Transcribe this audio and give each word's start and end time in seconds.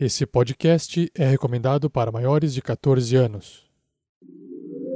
Esse 0.00 0.24
podcast 0.24 1.10
é 1.12 1.26
recomendado 1.28 1.90
para 1.90 2.12
maiores 2.12 2.54
de 2.54 2.62
14 2.62 3.16
anos. 3.16 3.64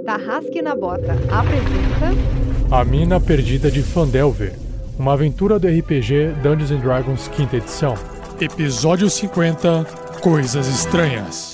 Tarrasque 0.06 0.62
na 0.62 0.76
Bota 0.76 1.14
apresenta 1.28 2.71
A 2.71 2.84
Mina 2.84 3.20
Perdida 3.20 3.68
de 3.68 3.83
Fandelver, 3.83 4.54
uma 4.96 5.15
aventura 5.15 5.58
do 5.58 5.67
RPG 5.67 6.34
Dungeons 6.41 6.80
Dragons 6.80 7.26
quinta 7.26 7.57
edição. 7.57 7.94
Episódio 8.41 9.11
50 9.11 9.84
Coisas 10.23 10.68
Estranhas. 10.68 11.53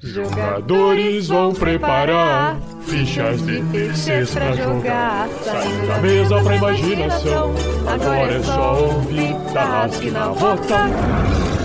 Jogadores 0.00 1.28
vão 1.28 1.54
preparar 1.54 2.60
fichas 2.82 3.40
de 3.46 3.62
terceiros 3.70 4.34
pra 4.34 4.52
jogar. 4.52 5.28
Saindo 5.44 5.86
da 5.86 5.98
mesa 6.00 6.42
pra 6.42 6.56
imaginação. 6.56 7.54
Agora 7.86 8.32
é 8.32 8.42
só 8.42 8.84
ouvir 8.84 9.34
Tarrasque 9.52 10.10
na 10.10 10.28
Bota. 10.30 11.55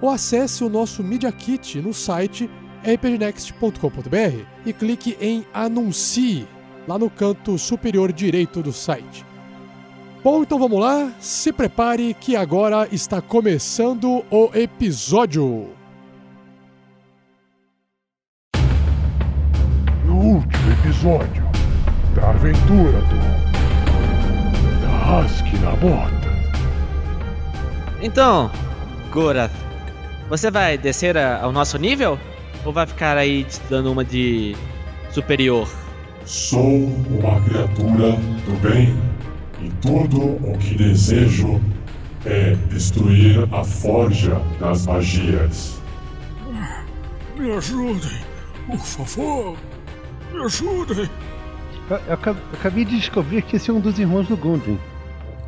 ou 0.00 0.10
acesse 0.10 0.64
o 0.64 0.68
nosso 0.68 1.02
Media 1.02 1.30
Kit 1.30 1.80
no 1.80 1.92
site 1.92 2.50
rpgnext.com.br 2.84 4.44
e 4.66 4.72
clique 4.72 5.16
em 5.20 5.44
Anuncie 5.52 6.46
lá 6.86 6.98
no 6.98 7.08
canto 7.10 7.58
superior 7.58 8.12
direito 8.12 8.62
do 8.62 8.72
site. 8.72 9.24
Bom, 10.22 10.42
então 10.42 10.58
vamos 10.58 10.80
lá, 10.80 11.12
se 11.20 11.52
prepare 11.52 12.14
que 12.14 12.34
agora 12.36 12.88
está 12.90 13.20
começando 13.20 14.24
o 14.30 14.50
episódio. 14.54 15.68
No 20.06 20.14
último 20.16 20.72
episódio 20.80 21.44
da 22.14 22.30
aventura 22.30 23.00
do 23.02 24.80
Tarrasque 24.82 25.56
na 25.58 25.70
Bota. 25.72 26.34
Então, 28.00 28.50
Gorath, 29.10 29.50
você 30.28 30.50
vai 30.50 30.76
descer 30.78 31.16
a- 31.16 31.40
ao 31.42 31.52
nosso 31.52 31.76
nível? 31.78 32.18
Ou 32.64 32.72
vai 32.72 32.86
ficar 32.86 33.16
aí 33.16 33.44
te 33.44 33.60
dando 33.68 33.92
uma 33.92 34.04
de 34.04 34.56
superior? 35.10 35.68
Sou 36.24 36.86
uma 37.10 37.40
criatura 37.42 38.12
do 38.12 38.58
bem 38.62 38.96
e 39.62 39.68
tudo 39.82 40.20
o 40.22 40.56
que 40.58 40.74
desejo 40.74 41.60
é 42.24 42.54
destruir 42.70 43.46
a 43.52 43.62
forja 43.62 44.40
das 44.58 44.86
magias. 44.86 45.80
Me 47.36 47.50
ajudem, 47.52 48.10
por 48.66 48.78
favor. 48.78 49.56
Me 50.32 50.44
ajudem. 50.44 51.10
Eu, 51.90 51.96
eu 52.06 52.14
acab- 52.14 52.38
eu 52.52 52.58
acabei 52.58 52.84
de 52.86 52.96
descobrir 52.96 53.42
que 53.42 53.56
esse 53.56 53.70
é 53.70 53.74
um 53.74 53.80
dos 53.80 53.98
irmãos 53.98 54.26
do 54.26 54.36
Gundren. 54.36 54.78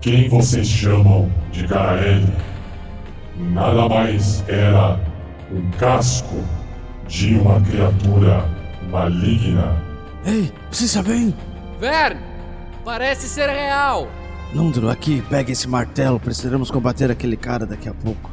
Quem 0.02 0.28
vocês 0.28 0.68
chamam 0.68 1.30
de 1.50 1.66
Garael 1.66 2.22
nada 3.38 3.88
mais 3.88 4.44
era 4.48 5.00
um 5.50 5.70
casco 5.78 6.36
de 7.08 7.34
uma 7.34 7.60
criatura 7.60 8.44
maligna. 8.90 9.76
Ei, 10.24 10.52
você 10.70 10.84
está 10.84 11.02
bem? 11.02 11.34
Vern, 11.80 12.18
parece 12.84 13.28
ser 13.28 13.48
real. 13.48 14.08
Nundro, 14.52 14.88
aqui, 14.88 15.22
pegue 15.28 15.52
esse 15.52 15.68
martelo. 15.68 16.18
Precisaremos 16.18 16.70
combater 16.70 17.10
aquele 17.10 17.36
cara 17.36 17.66
daqui 17.66 17.88
a 17.88 17.94
pouco. 17.94 18.30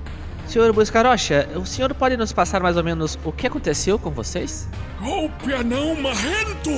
Senhor 0.47 0.72
Buscarocha, 0.73 1.50
o 1.56 1.66
senhor 1.66 1.94
pode 1.94 2.17
nos 2.17 2.31
passar 2.31 2.62
mais 2.62 2.78
ou 2.78 2.83
menos 2.83 3.17
o 3.23 3.31
que 3.31 3.47
aconteceu 3.47 3.97
com 3.97 4.12
vocês? 4.12 4.67
Golpe 5.01 5.53
anão 5.53 5.95
marrento. 5.95 6.69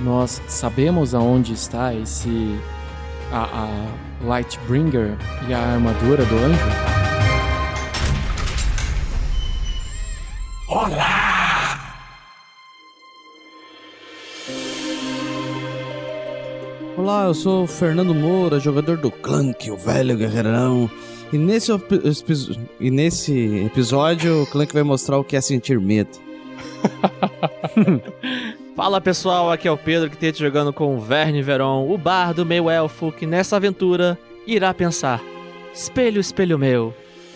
Nós 0.00 0.42
sabemos 0.48 1.14
aonde 1.14 1.52
está 1.52 1.94
esse 1.94 2.58
a, 3.32 3.42
a 3.42 4.24
Lightbringer 4.24 5.16
e 5.48 5.54
a 5.54 5.58
armadura 5.58 6.24
do 6.24 6.36
anjo? 6.36 6.99
Olá, 16.96 17.24
eu 17.26 17.34
sou 17.34 17.64
o 17.64 17.66
Fernando 17.66 18.14
Moura, 18.14 18.60
jogador 18.60 18.96
do 18.96 19.10
Clank, 19.10 19.68
o 19.68 19.76
velho 19.76 20.16
guerreirão. 20.16 20.88
E 21.32 21.38
nesse, 21.38 21.72
e 22.78 22.88
nesse 22.88 23.64
episódio, 23.64 24.44
o 24.44 24.46
Clank 24.46 24.72
vai 24.72 24.84
mostrar 24.84 25.18
o 25.18 25.24
que 25.24 25.36
é 25.36 25.40
sentir 25.40 25.80
medo. 25.80 26.16
Fala 28.76 29.00
pessoal, 29.00 29.50
aqui 29.50 29.66
é 29.66 29.72
o 29.72 29.76
Pedro 29.76 30.08
que 30.08 30.16
tem 30.16 30.32
jogando 30.32 30.72
com 30.72 30.94
o 30.94 31.00
Verne 31.00 31.42
Veron, 31.42 31.92
o 31.92 31.98
bardo 31.98 32.46
meio 32.46 32.70
elfo, 32.70 33.10
que 33.10 33.26
nessa 33.26 33.56
aventura 33.56 34.16
irá 34.46 34.72
pensar: 34.72 35.20
espelho, 35.74 36.20
espelho 36.20 36.56
meu. 36.56 36.94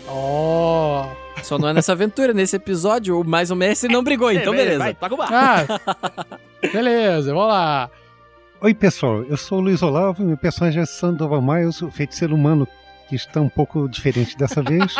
Oh! 0.08 1.23
Só 1.42 1.58
não 1.58 1.68
é 1.68 1.72
nessa 1.72 1.92
aventura, 1.92 2.32
nesse 2.32 2.56
episódio, 2.56 3.22
mas 3.24 3.50
o 3.50 3.56
Messi 3.56 3.88
não 3.88 4.02
brigou, 4.02 4.30
então 4.30 4.54
beleza. 4.54 4.78
Vai, 4.78 4.94
toca 4.94 5.14
o 5.14 5.16
barco. 5.16 5.34
Ah, 5.34 5.98
beleza, 6.72 7.34
vamos 7.34 7.48
lá. 7.48 7.90
Oi, 8.60 8.72
pessoal. 8.72 9.24
Eu 9.24 9.36
sou 9.36 9.58
o 9.58 9.60
Luiz 9.60 9.82
Olavo 9.82 10.22
e 10.22 10.26
meu 10.26 10.38
personagem 10.38 10.82
é 10.82 10.86
Sandoval 10.86 11.42
Miles, 11.42 11.82
o 11.82 11.90
feiticeiro 11.90 12.34
humano 12.34 12.66
que 13.08 13.14
está 13.14 13.40
um 13.40 13.48
pouco 13.48 13.88
diferente 13.88 14.36
dessa 14.36 14.62
vez. 14.62 14.94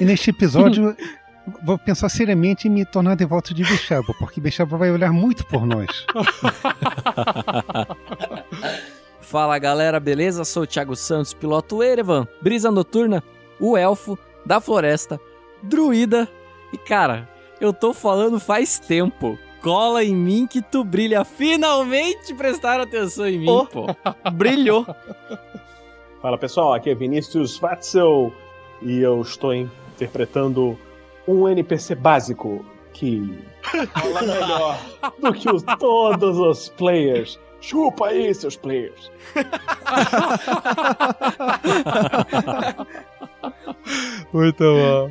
e 0.00 0.04
neste 0.04 0.30
episódio, 0.30 0.96
vou 1.62 1.78
pensar 1.78 2.08
seriamente 2.08 2.68
em 2.68 2.70
me 2.70 2.84
tornar 2.84 3.16
devoto 3.16 3.52
de 3.52 3.64
Bechaba, 3.64 4.14
porque 4.18 4.40
Bechaba 4.40 4.76
vai 4.76 4.90
olhar 4.90 5.12
muito 5.12 5.44
por 5.46 5.66
nós. 5.66 6.06
Fala 9.20 9.58
galera, 9.58 10.00
beleza? 10.00 10.44
Sou 10.44 10.64
o 10.64 10.66
Thiago 10.66 10.96
Santos, 10.96 11.34
piloto 11.34 11.82
Erevan, 11.82 12.26
brisa 12.42 12.70
noturna, 12.70 13.22
o 13.60 13.76
elfo 13.76 14.18
da 14.44 14.60
floresta, 14.60 15.20
druida. 15.62 16.28
E 16.72 16.78
cara, 16.78 17.28
eu 17.60 17.72
tô 17.72 17.92
falando 17.92 18.40
faz 18.40 18.78
tempo. 18.78 19.38
Cola 19.62 20.02
em 20.02 20.14
mim 20.14 20.46
que 20.46 20.62
tu 20.62 20.82
brilha. 20.82 21.22
Finalmente 21.24 22.32
prestaram 22.34 22.84
atenção 22.84 23.28
em 23.28 23.38
mim, 23.40 23.48
Oh. 23.48 23.66
pô. 23.66 23.86
Brilhou. 24.32 24.86
Fala 26.22 26.38
pessoal, 26.38 26.74
aqui 26.74 26.90
é 26.90 26.94
Vinícius 26.94 27.58
Watzel 27.58 28.32
e 28.82 29.00
eu 29.00 29.20
estou 29.22 29.54
interpretando 29.54 30.78
um 31.26 31.48
NPC 31.48 31.94
básico 31.94 32.64
que 32.92 33.38
fala 33.92 34.22
melhor 34.22 34.78
do 35.20 35.32
que 35.32 35.50
os- 35.50 35.62
todos 35.78 36.38
os 36.38 36.68
players. 36.70 37.38
Chupa 37.62 38.06
aí, 38.08 38.34
seus 38.34 38.56
players. 38.56 39.10
Muito 44.32 44.62
bom. 44.62 45.10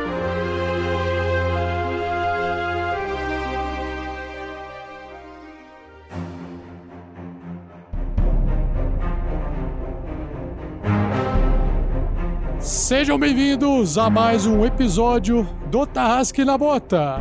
Sejam 12.59 13.19
bem-vindos 13.19 13.99
a 13.99 14.09
mais 14.09 14.47
um 14.47 14.65
episódio 14.65 15.45
do 15.71 15.87
Tarrasque 15.87 16.45
na 16.45 16.57
Bota. 16.57 17.21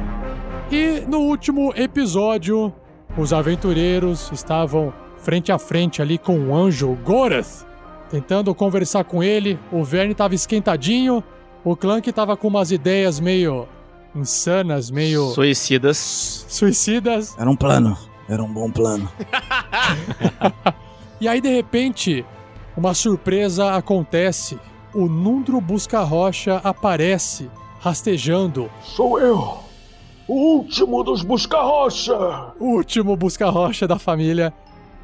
E 0.71 1.01
no 1.07 1.19
último 1.19 1.74
episódio, 1.75 2.74
os 3.17 3.33
aventureiros 3.33 4.29
estavam 4.31 4.94
frente 5.17 5.51
a 5.51 5.57
frente 5.57 6.01
ali 6.01 6.17
com 6.17 6.38
o 6.38 6.56
anjo 6.56 6.97
Gorath, 7.03 7.65
tentando 8.09 8.53
conversar 8.53 9.03
com 9.03 9.23
ele. 9.23 9.59
O 9.71 9.83
Verne 9.83 10.12
estava 10.12 10.35
esquentadinho, 10.35 11.23
o 11.63 11.75
Clank 11.75 12.09
estava 12.09 12.38
com 12.38 12.47
umas 12.47 12.71
ideias 12.71 13.19
meio 13.19 13.67
insanas, 14.15 14.89
meio 14.91 15.29
Suicidas. 15.31 16.45
suicidas. 16.47 17.35
Era 17.38 17.50
um 17.50 17.56
plano. 17.56 17.97
Era 18.29 18.44
um 18.44 18.51
bom 18.51 18.71
plano. 18.71 19.09
E 21.19 21.29
aí, 21.29 21.39
de 21.39 21.47
repente, 21.50 22.25
uma 22.75 22.94
surpresa 22.94 23.73
acontece. 23.73 24.59
O 24.94 25.07
Nundro 25.07 25.61
Busca-Rocha 25.61 26.59
aparece, 26.61 27.50
rastejando. 27.79 28.69
Sou 28.83 29.18
eu, 29.18 29.59
o 30.27 30.33
último 30.33 31.04
dos 31.04 31.22
busca-rocha. 31.24 32.16
O 32.60 32.75
último 32.75 33.16
Busca-Rocha 33.16 33.88
da 33.88 34.00
família. 34.00 34.54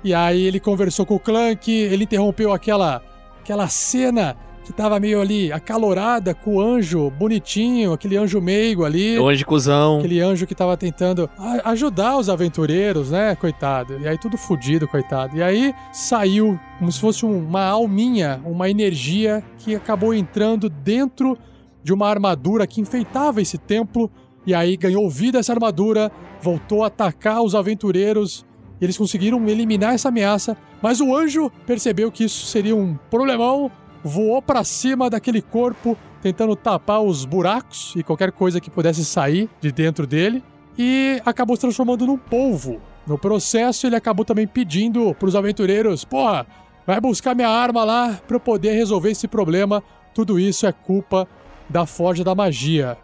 E 0.03 0.13
aí 0.13 0.41
ele 0.44 0.59
conversou 0.59 1.06
com 1.06 1.15
o 1.15 1.19
Clank, 1.19 1.71
ele 1.71 2.06
interrompeu 2.06 2.51
aquela, 2.51 3.03
aquela 3.39 3.68
cena 3.68 4.35
que 4.65 4.73
tava 4.73 5.00
meio 5.00 5.19
ali 5.21 5.51
acalorada 5.51 6.33
com 6.33 6.56
o 6.56 6.62
anjo 6.62 7.09
bonitinho, 7.12 7.94
aquele 7.94 8.18
anjo 8.18 8.39
meigo 8.41 8.83
ali. 8.83 9.18
Longe 9.18 9.38
de 9.39 9.45
cuzão. 9.45 10.00
Aquele 10.00 10.19
anjo 10.21 10.47
que 10.47 10.56
tava 10.56 10.75
tentando 10.77 11.29
ajudar 11.65 12.17
os 12.17 12.29
aventureiros, 12.29 13.12
né, 13.12 13.35
coitado. 13.35 14.00
E 14.00 14.07
aí 14.07 14.17
tudo 14.17 14.38
fudido, 14.38 14.88
coitado. 14.88 15.35
E 15.38 15.44
aí 15.44 15.74
saiu 15.91 16.59
como 16.79 16.91
se 16.91 17.00
fosse 17.00 17.25
um- 17.25 17.39
uma 17.47 17.65
alminha, 17.65 18.41
uma 18.45 18.69
energia 18.69 19.44
que 19.59 19.75
acabou 19.75 20.13
entrando 20.13 20.67
dentro 20.69 21.38
de 21.83 21.91
uma 21.94 22.07
armadura 22.07 22.65
que 22.67 22.81
enfeitava 22.81 23.41
esse 23.41 23.57
templo. 23.57 24.09
E 24.45 24.53
aí 24.53 24.75
ganhou 24.75 25.09
vida 25.09 25.39
essa 25.39 25.53
armadura, 25.53 26.11
voltou 26.41 26.83
a 26.83 26.88
atacar 26.88 27.41
os 27.41 27.53
aventureiros. 27.53 28.45
E 28.79 28.85
eles 28.85 28.97
conseguiram 28.97 29.47
eliminar 29.47 29.93
essa 29.93 30.09
ameaça. 30.09 30.57
Mas 30.81 30.99
o 30.99 31.15
anjo 31.15 31.51
percebeu 31.65 32.11
que 32.11 32.23
isso 32.23 32.47
seria 32.47 32.75
um 32.75 32.95
problemão, 33.09 33.71
voou 34.03 34.41
pra 34.41 34.63
cima 34.63 35.09
daquele 35.09 35.41
corpo, 35.41 35.95
tentando 36.21 36.55
tapar 36.55 37.01
os 37.01 37.23
buracos 37.23 37.93
e 37.95 38.03
qualquer 38.03 38.31
coisa 38.31 38.59
que 38.59 38.71
pudesse 38.71 39.05
sair 39.05 39.49
de 39.59 39.71
dentro 39.71 40.07
dele. 40.07 40.43
E 40.77 41.21
acabou 41.25 41.55
se 41.55 41.61
transformando 41.61 42.07
num 42.07 42.17
polvo. 42.17 42.81
No 43.05 43.17
processo, 43.17 43.85
ele 43.85 43.95
acabou 43.95 44.25
também 44.25 44.47
pedindo 44.47 45.13
pros 45.15 45.35
aventureiros: 45.35 46.03
porra, 46.03 46.47
vai 46.85 46.99
buscar 46.99 47.35
minha 47.35 47.49
arma 47.49 47.83
lá 47.83 48.19
pra 48.27 48.38
eu 48.38 48.39
poder 48.39 48.73
resolver 48.73 49.11
esse 49.11 49.27
problema. 49.27 49.83
Tudo 50.13 50.39
isso 50.39 50.65
é 50.65 50.71
culpa 50.71 51.27
da 51.69 51.85
Forja 51.85 52.23
da 52.23 52.35
Magia. 52.35 52.97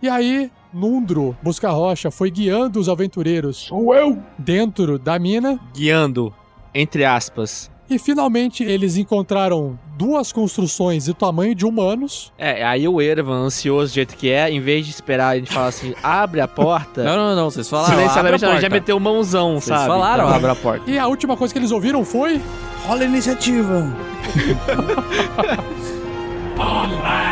E 0.00 0.08
aí, 0.08 0.50
Nundro 0.72 1.36
Busca-Rocha 1.42 2.10
foi 2.10 2.30
guiando 2.30 2.80
os 2.80 2.88
aventureiros 2.88 3.66
Sou 3.68 3.94
eu. 3.94 4.18
dentro 4.38 4.98
da 4.98 5.18
mina 5.18 5.60
Guiando, 5.74 6.32
entre 6.74 7.04
aspas. 7.04 7.70
e 7.90 7.98
finalmente 7.98 8.64
eles 8.64 8.96
encontraram 8.96 9.78
duas 9.98 10.32
construções 10.32 11.04
do 11.06 11.14
tamanho 11.14 11.54
de 11.54 11.66
humanos. 11.66 12.32
É, 12.38 12.64
aí 12.64 12.88
o 12.88 13.00
Ervan, 13.02 13.42
ansioso 13.44 13.92
do 13.92 13.94
jeito 13.96 14.16
que 14.16 14.30
é, 14.30 14.50
em 14.50 14.60
vez 14.60 14.86
de 14.86 14.92
esperar 14.92 15.28
a 15.28 15.36
gente 15.36 15.52
falar 15.52 15.66
assim, 15.68 15.94
abre 16.02 16.40
a 16.40 16.48
porta. 16.48 17.04
Não, 17.04 17.16
não, 17.16 17.36
não. 17.36 17.50
Vocês 17.50 17.68
falaram. 17.68 17.94
Silenciosamente 17.94 18.40
já, 18.40 18.60
já 18.60 18.68
meteu 18.70 18.98
mãozão, 18.98 19.60
Vocês 19.60 19.78
sabe? 19.78 19.86
falaram, 19.88 20.24
Então, 20.24 20.36
abre 20.36 20.50
a 20.50 20.54
porta. 20.54 20.90
E 20.90 20.98
a 20.98 21.06
última 21.06 21.36
coisa 21.36 21.52
que 21.52 21.58
eles 21.60 21.70
ouviram 21.70 22.02
foi. 22.04 22.40
Rola 22.86 23.02
a 23.02 23.04
iniciativa. 23.04 23.86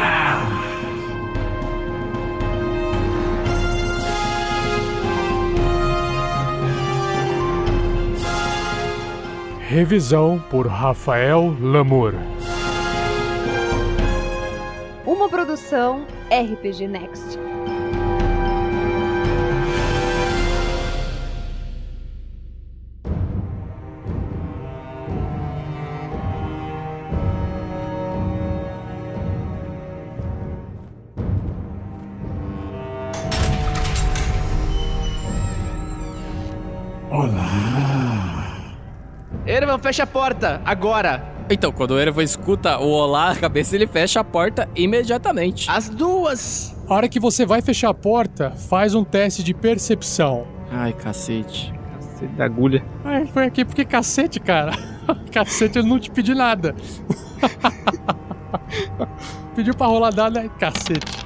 Revisão 9.70 10.42
por 10.50 10.66
Rafael 10.66 11.56
Lamour. 11.60 12.14
Uma 15.06 15.28
produção 15.28 16.04
RPG 16.28 16.88
Next. 16.88 17.38
Ervan, 39.60 39.78
fecha 39.78 40.04
a 40.04 40.06
porta, 40.06 40.62
agora. 40.64 41.22
Então, 41.50 41.70
quando 41.70 41.90
o 41.90 41.98
Erevan 41.98 42.22
escuta 42.22 42.78
o 42.78 42.88
olá 42.88 43.34
na 43.34 43.36
cabeça, 43.36 43.74
ele 43.74 43.86
fecha 43.86 44.20
a 44.20 44.24
porta 44.24 44.66
imediatamente. 44.74 45.68
As 45.68 45.88
duas. 45.88 46.74
A 46.88 46.94
hora 46.94 47.08
que 47.08 47.20
você 47.20 47.44
vai 47.44 47.60
fechar 47.60 47.90
a 47.90 47.94
porta, 47.94 48.52
faz 48.52 48.94
um 48.94 49.04
teste 49.04 49.42
de 49.42 49.52
percepção. 49.52 50.46
Ai, 50.70 50.92
cacete. 50.94 51.74
Cacete 51.94 52.32
da 52.36 52.44
agulha. 52.46 52.82
Ai, 53.04 53.26
foi 53.26 53.44
aqui 53.44 53.64
porque 53.64 53.84
cacete, 53.84 54.40
cara. 54.40 54.72
cacete, 55.30 55.78
eu 55.78 55.84
não 55.84 55.98
te 55.98 56.10
pedi 56.10 56.34
nada. 56.34 56.74
Pediu 59.54 59.74
pra 59.74 59.88
rolar 59.88 60.10
dado, 60.10 60.38
aí, 60.38 60.48
cacete. 60.50 61.20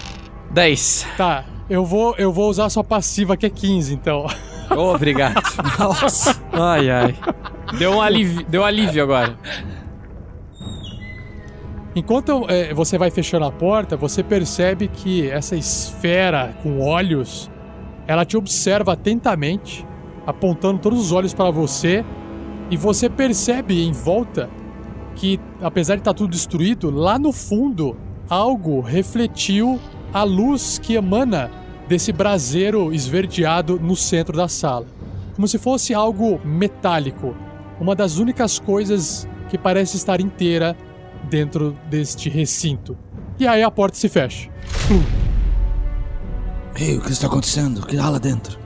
10. 0.50 1.06
Tá, 1.16 1.44
eu 1.70 1.84
vou, 1.84 2.14
eu 2.18 2.32
vou 2.32 2.50
usar 2.50 2.64
a 2.64 2.70
sua 2.70 2.82
passiva, 2.82 3.36
que 3.36 3.46
é 3.46 3.50
15, 3.50 3.94
então. 3.94 4.26
Obrigado. 4.70 5.40
Nossa. 5.78 6.40
Ai, 6.52 6.90
ai. 6.90 7.14
Deu 7.78 7.92
um 7.92 8.02
alívio, 8.02 8.44
deu 8.48 8.64
alívio 8.64 9.02
agora. 9.02 9.36
Enquanto 11.96 12.44
é, 12.48 12.74
você 12.74 12.98
vai 12.98 13.10
fechando 13.10 13.44
a 13.44 13.52
porta, 13.52 13.96
você 13.96 14.22
percebe 14.22 14.88
que 14.88 15.30
essa 15.30 15.54
esfera 15.54 16.56
com 16.62 16.80
olhos, 16.80 17.50
ela 18.06 18.24
te 18.24 18.36
observa 18.36 18.94
atentamente, 18.94 19.86
apontando 20.26 20.80
todos 20.80 20.98
os 20.98 21.12
olhos 21.12 21.32
para 21.32 21.50
você, 21.50 22.04
e 22.70 22.76
você 22.76 23.08
percebe 23.08 23.84
em 23.84 23.92
volta 23.92 24.50
que, 25.14 25.38
apesar 25.62 25.94
de 25.94 26.00
estar 26.00 26.14
tudo 26.14 26.30
destruído, 26.30 26.90
lá 26.90 27.18
no 27.18 27.32
fundo 27.32 27.96
algo 28.28 28.80
refletiu 28.80 29.78
a 30.12 30.24
luz 30.24 30.78
que 30.78 30.94
emana 30.94 31.50
desse 31.88 32.12
braseiro 32.12 32.92
esverdeado 32.92 33.78
no 33.78 33.94
centro 33.96 34.36
da 34.36 34.48
sala, 34.48 34.86
como 35.34 35.46
se 35.46 35.58
fosse 35.58 35.92
algo 35.92 36.40
metálico, 36.44 37.34
uma 37.80 37.94
das 37.94 38.18
únicas 38.18 38.58
coisas 38.58 39.28
que 39.48 39.58
parece 39.58 39.96
estar 39.96 40.20
inteira 40.20 40.76
dentro 41.28 41.76
deste 41.88 42.28
recinto. 42.28 42.96
E 43.38 43.46
aí 43.46 43.62
a 43.62 43.70
porta 43.70 43.96
se 43.96 44.08
fecha. 44.08 44.48
Ei, 46.76 46.96
o 46.96 47.00
que 47.00 47.12
está 47.12 47.26
acontecendo? 47.26 47.78
O 47.78 47.86
que 47.86 47.96
há 47.96 48.08
lá 48.08 48.18
dentro? 48.18 48.58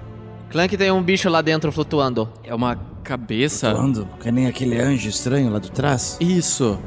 Clank 0.51 0.77
tem 0.77 0.91
um 0.91 1.03
bicho 1.03 1.29
lá 1.29 1.43
dentro 1.43 1.71
flutuando. 1.71 2.29
É 2.43 2.55
uma 2.55 2.77
cabeça. 3.05 3.75
Quando? 3.75 4.09
Que 4.21 4.31
nem 4.31 4.47
aquele 4.47 4.79
anjo 4.79 5.09
estranho 5.09 5.51
lá 5.51 5.59
de 5.59 5.71
trás? 5.71 6.17
Isso. 6.21 6.79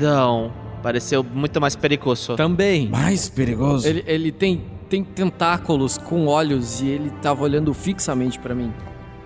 Não, 0.00 0.52
pareceu 0.82 1.22
muito 1.24 1.60
mais 1.60 1.76
perigoso. 1.76 2.34
Também. 2.36 2.88
Mais 2.88 3.28
perigoso? 3.28 3.86
Ele, 3.86 4.04
ele 4.06 4.32
tem, 4.32 4.64
tem 4.94 5.02
tentáculos 5.02 5.98
com 5.98 6.26
olhos 6.26 6.80
e 6.80 6.86
ele 6.86 7.10
tava 7.20 7.42
olhando 7.42 7.74
fixamente 7.74 8.38
pra 8.38 8.54
mim. 8.54 8.72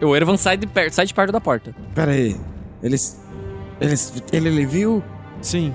O 0.01 0.17
Ervan 0.17 0.39
sai 0.39 0.57
de 0.57 0.67
perto, 0.67 0.95
sai 0.95 1.05
de 1.05 1.13
perto 1.13 1.31
da 1.31 1.41
porta. 1.41 1.75
Pera 1.95 2.13
aí. 2.13 2.37
Eles... 2.83 3.23
Eles... 3.79 4.23
Ele, 4.33 4.49
ele 4.49 4.67
viu? 4.67 5.03
Sim. 5.43 5.75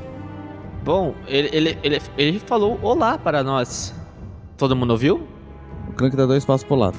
Bom, 0.84 1.14
ele, 1.28 1.50
ele, 1.54 1.78
ele, 1.84 2.02
ele 2.18 2.40
falou 2.40 2.80
olá 2.82 3.18
para 3.20 3.44
nós. 3.44 3.94
Todo 4.58 4.76
mundo 4.76 4.92
ouviu? 4.92 5.28
O 5.90 5.94
Clank 5.94 6.16
dá 6.16 6.26
dois 6.26 6.44
passos 6.44 6.66
pro 6.66 6.76
lado. 6.76 6.98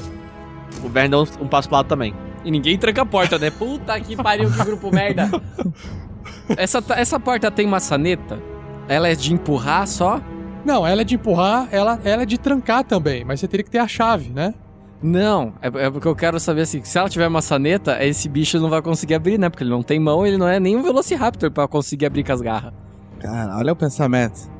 O 0.82 0.88
Vern 0.88 1.08
deu 1.08 1.20
um, 1.20 1.44
um 1.44 1.48
passo 1.48 1.68
pro 1.68 1.78
lado 1.78 1.88
também. 1.88 2.14
E 2.44 2.50
ninguém 2.50 2.78
tranca 2.78 3.02
a 3.02 3.06
porta, 3.06 3.38
né? 3.38 3.50
Puta 3.50 3.98
que 3.98 4.14
pariu, 4.14 4.50
que 4.50 4.64
grupo 4.64 4.94
merda. 4.94 5.30
Essa, 6.56 6.84
essa 6.90 7.18
porta 7.18 7.50
tem 7.50 7.66
maçaneta? 7.66 8.38
Ela 8.86 9.08
é 9.08 9.14
de 9.14 9.32
empurrar 9.32 9.86
só? 9.86 10.20
Não, 10.64 10.86
ela 10.86 11.02
é 11.02 11.04
de 11.04 11.16
empurrar, 11.16 11.68
ela, 11.70 12.00
ela 12.04 12.22
é 12.22 12.26
de 12.26 12.38
trancar 12.38 12.84
também, 12.84 13.24
mas 13.24 13.40
você 13.40 13.48
teria 13.48 13.64
que 13.64 13.70
ter 13.70 13.78
a 13.78 13.88
chave, 13.88 14.30
né? 14.30 14.54
Não, 15.02 15.52
é, 15.60 15.66
é 15.66 15.90
porque 15.90 16.08
eu 16.08 16.16
quero 16.16 16.40
saber 16.40 16.62
assim, 16.62 16.82
se 16.82 16.96
ela 16.96 17.10
tiver 17.10 17.28
maçaneta, 17.28 18.02
esse 18.02 18.26
bicho 18.26 18.58
não 18.58 18.70
vai 18.70 18.80
conseguir 18.80 19.14
abrir, 19.14 19.38
né? 19.38 19.50
Porque 19.50 19.62
ele 19.62 19.70
não 19.70 19.82
tem 19.82 20.00
mão, 20.00 20.26
ele 20.26 20.38
não 20.38 20.48
é 20.48 20.58
nem 20.58 20.76
um 20.76 20.82
Velociraptor 20.82 21.50
pra 21.50 21.68
conseguir 21.68 22.06
abrir 22.06 22.24
com 22.24 22.32
as 22.32 22.40
garras. 22.40 22.72
Cara, 23.20 23.58
olha 23.58 23.72
o 23.72 23.76
pensamento. 23.76 24.54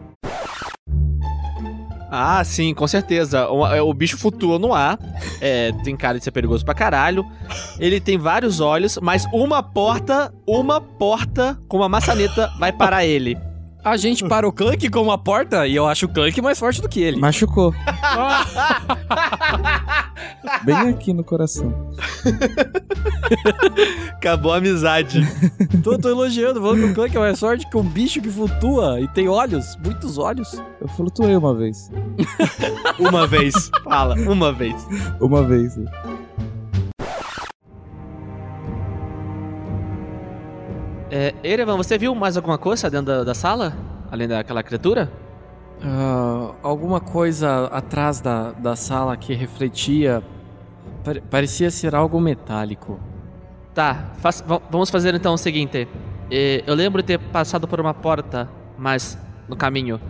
Ah, 2.10 2.44
sim, 2.44 2.72
com 2.74 2.86
certeza. 2.86 3.48
O, 3.48 3.66
é, 3.66 3.82
o 3.82 3.92
bicho 3.92 4.16
flutua 4.16 4.58
no 4.58 4.72
ar. 4.72 4.98
É, 5.40 5.72
tem 5.82 5.96
cara 5.96 6.18
de 6.18 6.24
ser 6.24 6.30
perigoso 6.30 6.64
pra 6.64 6.72
caralho. 6.72 7.26
Ele 7.80 7.98
tem 7.98 8.18
vários 8.18 8.60
olhos, 8.60 8.98
mas 9.02 9.26
uma 9.32 9.62
porta, 9.62 10.32
uma 10.46 10.80
porta 10.80 11.58
com 11.66 11.78
uma 11.78 11.88
maçaneta 11.88 12.52
vai 12.58 12.72
parar 12.72 13.04
ele. 13.04 13.36
A 13.84 13.96
gente 13.98 14.26
para 14.26 14.48
o 14.48 14.52
Clank 14.52 14.88
com 14.88 15.02
uma 15.02 15.18
porta 15.18 15.66
e 15.66 15.76
eu 15.76 15.86
acho 15.86 16.06
o 16.06 16.08
Clank 16.08 16.40
mais 16.40 16.58
forte 16.58 16.80
do 16.80 16.88
que 16.88 17.02
ele. 17.02 17.20
Machucou. 17.20 17.74
Bem 20.64 20.74
aqui 20.74 21.12
no 21.12 21.22
coração. 21.22 21.92
Acabou 24.16 24.54
a 24.54 24.56
amizade. 24.56 25.20
tô, 25.82 25.98
tô 25.98 26.08
elogiando, 26.08 26.62
falando 26.62 26.78
que 26.80 26.86
o 26.86 26.94
Clank 26.94 27.14
é 27.14 27.20
mais 27.20 27.38
forte 27.38 27.68
que 27.68 27.76
um 27.76 27.82
bicho 27.82 28.22
que 28.22 28.30
flutua 28.30 29.00
e 29.00 29.08
tem 29.08 29.28
olhos, 29.28 29.76
muitos 29.84 30.16
olhos. 30.16 30.62
Eu 30.80 30.88
flutuei 30.88 31.36
uma 31.36 31.54
vez. 31.54 31.90
uma 32.98 33.26
vez. 33.26 33.70
Fala, 33.82 34.14
uma 34.14 34.50
vez. 34.50 34.74
Uma 35.20 35.42
vez. 35.42 35.76
É, 41.16 41.32
Erevan, 41.44 41.76
você 41.76 41.96
viu 41.96 42.12
mais 42.12 42.36
alguma 42.36 42.58
coisa 42.58 42.90
dentro 42.90 43.06
da, 43.06 43.22
da 43.22 43.34
sala? 43.34 43.72
Além 44.10 44.26
daquela 44.26 44.64
criatura? 44.64 45.08
Uh, 45.80 46.56
alguma 46.60 46.98
coisa 47.00 47.66
atrás 47.66 48.20
da, 48.20 48.50
da 48.50 48.74
sala 48.74 49.16
que 49.16 49.32
refletia. 49.32 50.24
Pare- 51.04 51.20
parecia 51.30 51.70
ser 51.70 51.94
algo 51.94 52.20
metálico. 52.20 52.98
Tá, 53.72 54.06
faz- 54.16 54.42
va- 54.44 54.60
vamos 54.68 54.90
fazer 54.90 55.14
então 55.14 55.34
o 55.34 55.38
seguinte. 55.38 55.86
É, 56.28 56.64
eu 56.66 56.74
lembro 56.74 57.00
de 57.00 57.06
ter 57.06 57.18
passado 57.20 57.68
por 57.68 57.80
uma 57.80 57.94
porta, 57.94 58.48
mas 58.76 59.16
no 59.48 59.54
caminho. 59.54 60.00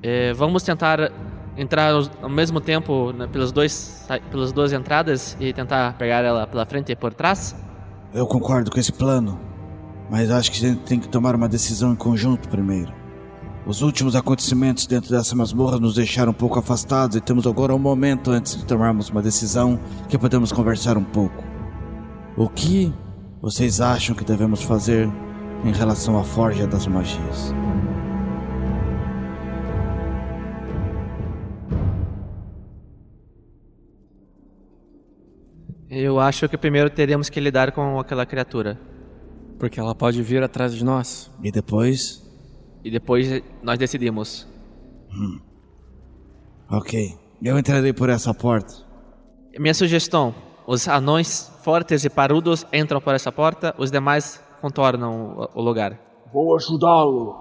É, 0.00 0.32
vamos 0.34 0.62
tentar 0.62 1.10
entrar 1.56 1.92
ao 2.22 2.28
mesmo 2.30 2.60
tempo 2.60 3.10
né, 3.12 3.26
pelos 3.26 3.50
dois, 3.50 4.06
pelas 4.30 4.52
duas 4.52 4.72
entradas 4.72 5.36
e 5.40 5.52
tentar 5.52 5.94
pegar 5.94 6.22
ela 6.22 6.46
pela 6.46 6.64
frente 6.64 6.92
e 6.92 6.94
por 6.94 7.12
trás? 7.12 7.56
Eu 8.14 8.28
concordo 8.28 8.70
com 8.70 8.78
esse 8.78 8.92
plano, 8.92 9.49
mas 10.10 10.30
acho 10.30 10.50
que 10.50 10.64
a 10.64 10.68
gente 10.68 10.80
tem 10.80 10.98
que 10.98 11.08
tomar 11.08 11.36
uma 11.36 11.48
decisão 11.48 11.92
em 11.92 11.96
conjunto 11.96 12.48
primeiro. 12.48 12.92
Os 13.64 13.80
últimos 13.82 14.16
acontecimentos 14.16 14.86
dentro 14.86 15.10
dessa 15.10 15.36
masmorra 15.36 15.78
nos 15.78 15.94
deixaram 15.94 16.32
um 16.32 16.34
pouco 16.34 16.58
afastados 16.58 17.16
e 17.16 17.20
temos 17.20 17.46
agora 17.46 17.74
um 17.74 17.78
momento 17.78 18.32
antes 18.32 18.56
de 18.56 18.64
tomarmos 18.64 19.10
uma 19.10 19.22
decisão 19.22 19.78
que 20.08 20.18
podemos 20.18 20.50
conversar 20.50 20.98
um 20.98 21.04
pouco. 21.04 21.44
O 22.36 22.48
que 22.48 22.92
vocês 23.40 23.80
acham 23.80 24.16
que 24.16 24.24
devemos 24.24 24.62
fazer 24.62 25.08
em 25.64 25.72
relação 25.72 26.18
à 26.18 26.24
Forja 26.24 26.66
das 26.66 26.86
Magias? 26.88 27.54
Eu 35.88 36.18
acho 36.18 36.48
que 36.48 36.56
primeiro 36.56 36.88
teremos 36.88 37.28
que 37.28 37.38
lidar 37.38 37.72
com 37.72 37.98
aquela 38.00 38.24
criatura. 38.24 38.90
Porque 39.60 39.78
ela 39.78 39.94
pode 39.94 40.20
vir 40.22 40.42
atrás 40.42 40.74
de 40.74 40.82
nós. 40.84 41.30
E 41.42 41.52
depois? 41.52 42.20
E 42.82 42.90
depois 42.90 43.42
nós 43.62 43.78
decidimos. 43.78 44.48
Hum. 45.12 45.38
Ok, 46.70 47.14
eu 47.42 47.58
entrarei 47.58 47.92
por 47.92 48.08
essa 48.08 48.32
porta. 48.32 48.72
Minha 49.58 49.74
sugestão: 49.74 50.34
os 50.66 50.88
anões 50.88 51.52
fortes 51.62 52.04
e 52.04 52.10
parudos 52.10 52.66
entram 52.72 53.00
por 53.00 53.14
essa 53.14 53.30
porta, 53.30 53.74
os 53.76 53.90
demais 53.90 54.42
contornam 54.62 55.48
o- 55.54 55.60
lugar. 55.62 55.98
Vou 56.32 56.56
ajudá-lo. 56.56 57.36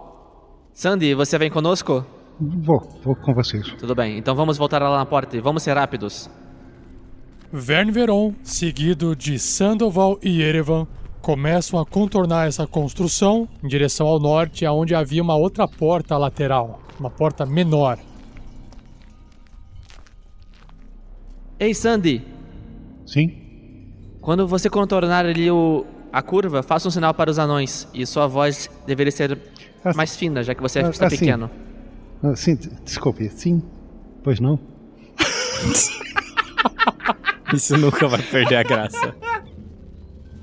Sandy, 0.73 1.13
você 1.13 1.37
vem 1.37 1.49
conosco? 1.49 2.05
Vou, 2.39 2.79
vou 3.03 3.15
com 3.15 3.33
vocês. 3.33 3.65
Tudo 3.77 3.93
bem, 3.95 4.17
então 4.17 4.35
vamos 4.35 4.57
voltar 4.57 4.81
lá 4.81 4.97
na 4.97 5.05
porta 5.05 5.37
e 5.37 5.41
vamos 5.41 5.63
ser 5.63 5.73
rápidos. 5.73 6.29
Verne 7.51 7.91
Veron, 7.91 8.33
seguido 8.43 9.15
de 9.15 9.37
Sandoval 9.39 10.17
e 10.23 10.41
Erevan, 10.41 10.87
começam 11.33 11.79
a 11.79 11.85
contornar 11.85 12.47
essa 12.47 12.65
construção 12.65 13.47
em 13.63 13.67
direção 13.67 14.07
ao 14.07 14.19
norte, 14.19 14.65
aonde 14.65 14.95
havia 14.95 15.21
uma 15.21 15.35
outra 15.35 15.67
porta 15.67 16.17
lateral, 16.17 16.81
uma 16.99 17.11
porta 17.11 17.45
menor. 17.45 17.99
Ei, 21.59 21.71
Sandy, 21.75 22.25
Sim? 23.05 23.37
quando 24.19 24.47
você 24.47 24.71
contornar 24.71 25.23
ali 25.23 25.51
o, 25.51 25.85
a 26.11 26.19
curva, 26.23 26.63
faça 26.63 26.87
um 26.87 26.91
sinal 26.91 27.13
para 27.13 27.29
os 27.29 27.37
anões 27.37 27.87
e 27.93 28.07
sua 28.07 28.25
voz 28.25 28.67
deveria 28.87 29.11
ser 29.11 29.37
mais 29.95 30.15
fina, 30.17 30.41
já 30.41 30.55
que 30.55 30.61
você 30.63 30.79
Ah, 30.79 30.89
está 30.89 31.05
assim. 31.05 31.17
pequeno. 31.19 31.47
Ah, 32.23 32.35
sim, 32.35 32.57
desculpe. 32.83 33.29
Sim? 33.29 33.61
Pois 34.23 34.39
não? 34.39 34.59
Isso 37.53 37.77
nunca 37.77 38.07
vai 38.07 38.23
perder 38.23 38.55
a 38.55 38.63
graça. 38.63 39.15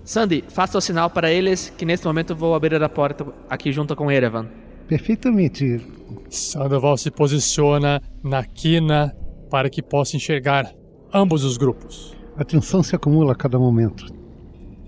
Sandy, 0.07 0.45
faça 0.49 0.79
o 0.79 0.81
sinal 0.81 1.11
para 1.11 1.33
eles 1.33 1.69
que 1.77 1.85
nesse 1.85 2.05
momento 2.05 2.31
eu 2.31 2.37
vou 2.37 2.55
abrir 2.55 2.81
a 2.81 2.89
porta 2.89 3.27
aqui 3.51 3.73
junto 3.73 3.97
com 3.97 4.09
Erevan. 4.09 4.47
Perfeitamente. 4.87 5.81
Sandoval 6.31 6.97
se 6.97 7.11
posiciona 7.11 8.01
na 8.23 8.45
quina 8.45 9.13
para 9.51 9.69
que 9.69 9.83
possa 9.83 10.17
enxergar 10.17 10.73
ambos 11.13 11.43
os 11.43 11.57
grupos. 11.57 12.15
A 12.37 12.45
tensão 12.45 12.85
se 12.85 12.95
acumula 12.95 13.33
a 13.33 13.35
cada 13.35 13.59
momento. 13.59 14.07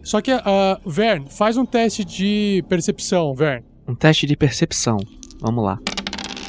Só 0.04 0.20
que, 0.20 0.30
ah, 0.30 0.80
Vern, 0.86 1.26
faz 1.28 1.56
um 1.56 1.66
teste 1.66 2.04
de 2.04 2.64
percepção, 2.68 3.34
Vern. 3.34 3.64
Um 3.88 3.96
teste 3.96 4.24
de 4.24 4.36
percepção. 4.36 4.98
Vamos 5.40 5.64
lá. 5.64 5.80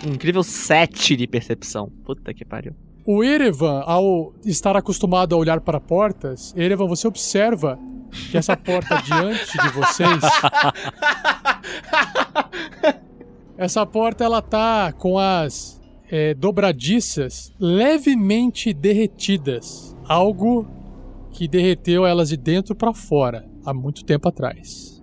Um 0.06 0.14
incrível 0.14 0.44
7 0.44 1.16
de 1.16 1.26
percepção. 1.26 1.92
Puta 2.06 2.36
que 2.36 2.46
pariu. 2.46 2.76
O 3.04 3.24
Erevan, 3.24 3.82
ao 3.88 4.32
estar 4.46 4.78
acostumado 4.78 5.34
a 5.34 5.38
olhar 5.40 5.60
para 5.60 5.80
portas, 5.80 6.54
Erevan, 6.56 6.86
você 6.86 7.08
observa 7.08 7.80
que 8.32 8.38
essa 8.38 8.56
porta 8.58 9.02
diante 9.02 9.58
de 9.62 9.70
vocês. 9.70 10.22
essa 13.58 13.86
porta 13.86 14.24
ela 14.24 14.42
tá 14.42 14.92
com 14.94 15.18
as 15.20 15.80
é, 16.10 16.34
dobradiças 16.34 17.54
levemente 17.60 18.74
derretidas. 18.74 19.96
Algo 20.08 20.68
que 21.32 21.48
derreteu 21.48 22.06
elas 22.06 22.30
de 22.30 22.38
dentro 22.38 22.74
para 22.76 22.94
fora 22.94 23.46
há 23.66 23.74
muito 23.74 24.04
tempo 24.04 24.28
atrás. 24.28 25.02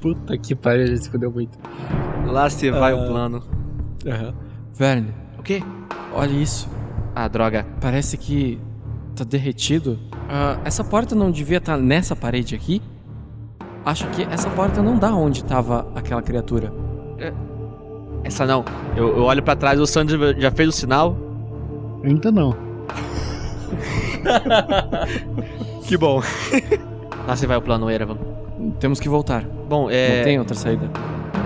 Puta 0.00 0.36
que 0.38 0.54
pariu, 0.54 0.84
a 0.84 0.86
gente 0.86 1.04
se 1.04 1.10
fudeu 1.10 1.30
muito. 1.30 1.58
Lá 2.26 2.48
se 2.48 2.70
vai 2.70 2.92
Ah. 2.92 2.96
o 2.96 3.06
plano. 3.06 3.42
Aham. 4.06 4.34
Verne. 4.74 5.14
O 5.38 5.42
quê? 5.42 5.62
Olha 6.14 6.30
isso. 6.32 6.68
Ah, 7.14 7.28
droga. 7.28 7.66
Parece 7.80 8.16
que 8.16 8.58
tá 9.14 9.24
derretido. 9.24 9.98
Ah, 10.32 10.58
essa 10.64 10.84
porta 10.84 11.14
não 11.14 11.30
devia 11.30 11.58
estar 11.58 11.76
nessa 11.76 12.14
parede 12.14 12.54
aqui? 12.54 12.80
Acho 13.84 14.06
que 14.10 14.22
essa 14.22 14.48
porta 14.50 14.80
não 14.80 14.96
dá 14.96 15.12
onde 15.12 15.42
tava 15.44 15.88
aquela 15.94 16.22
criatura. 16.22 16.72
Essa 18.22 18.46
não. 18.46 18.64
Eu, 18.96 19.16
eu 19.16 19.24
olho 19.24 19.42
pra 19.42 19.56
trás, 19.56 19.80
o 19.80 19.86
Sandy 19.86 20.14
já 20.38 20.50
fez 20.50 20.68
o 20.68 20.72
sinal. 20.72 21.16
Ainda 22.04 22.30
não. 22.30 22.56
Que 25.90 25.96
bom. 25.96 26.22
Lá 27.26 27.34
se 27.34 27.48
vai 27.48 27.56
o 27.56 27.62
plano, 27.62 27.90
Erevan. 27.90 28.16
Temos 28.78 29.00
que 29.00 29.08
voltar. 29.08 29.42
Bom, 29.44 29.90
é. 29.90 30.18
Não 30.18 30.24
tem 30.24 30.38
outra 30.38 30.54
saída. 30.54 30.88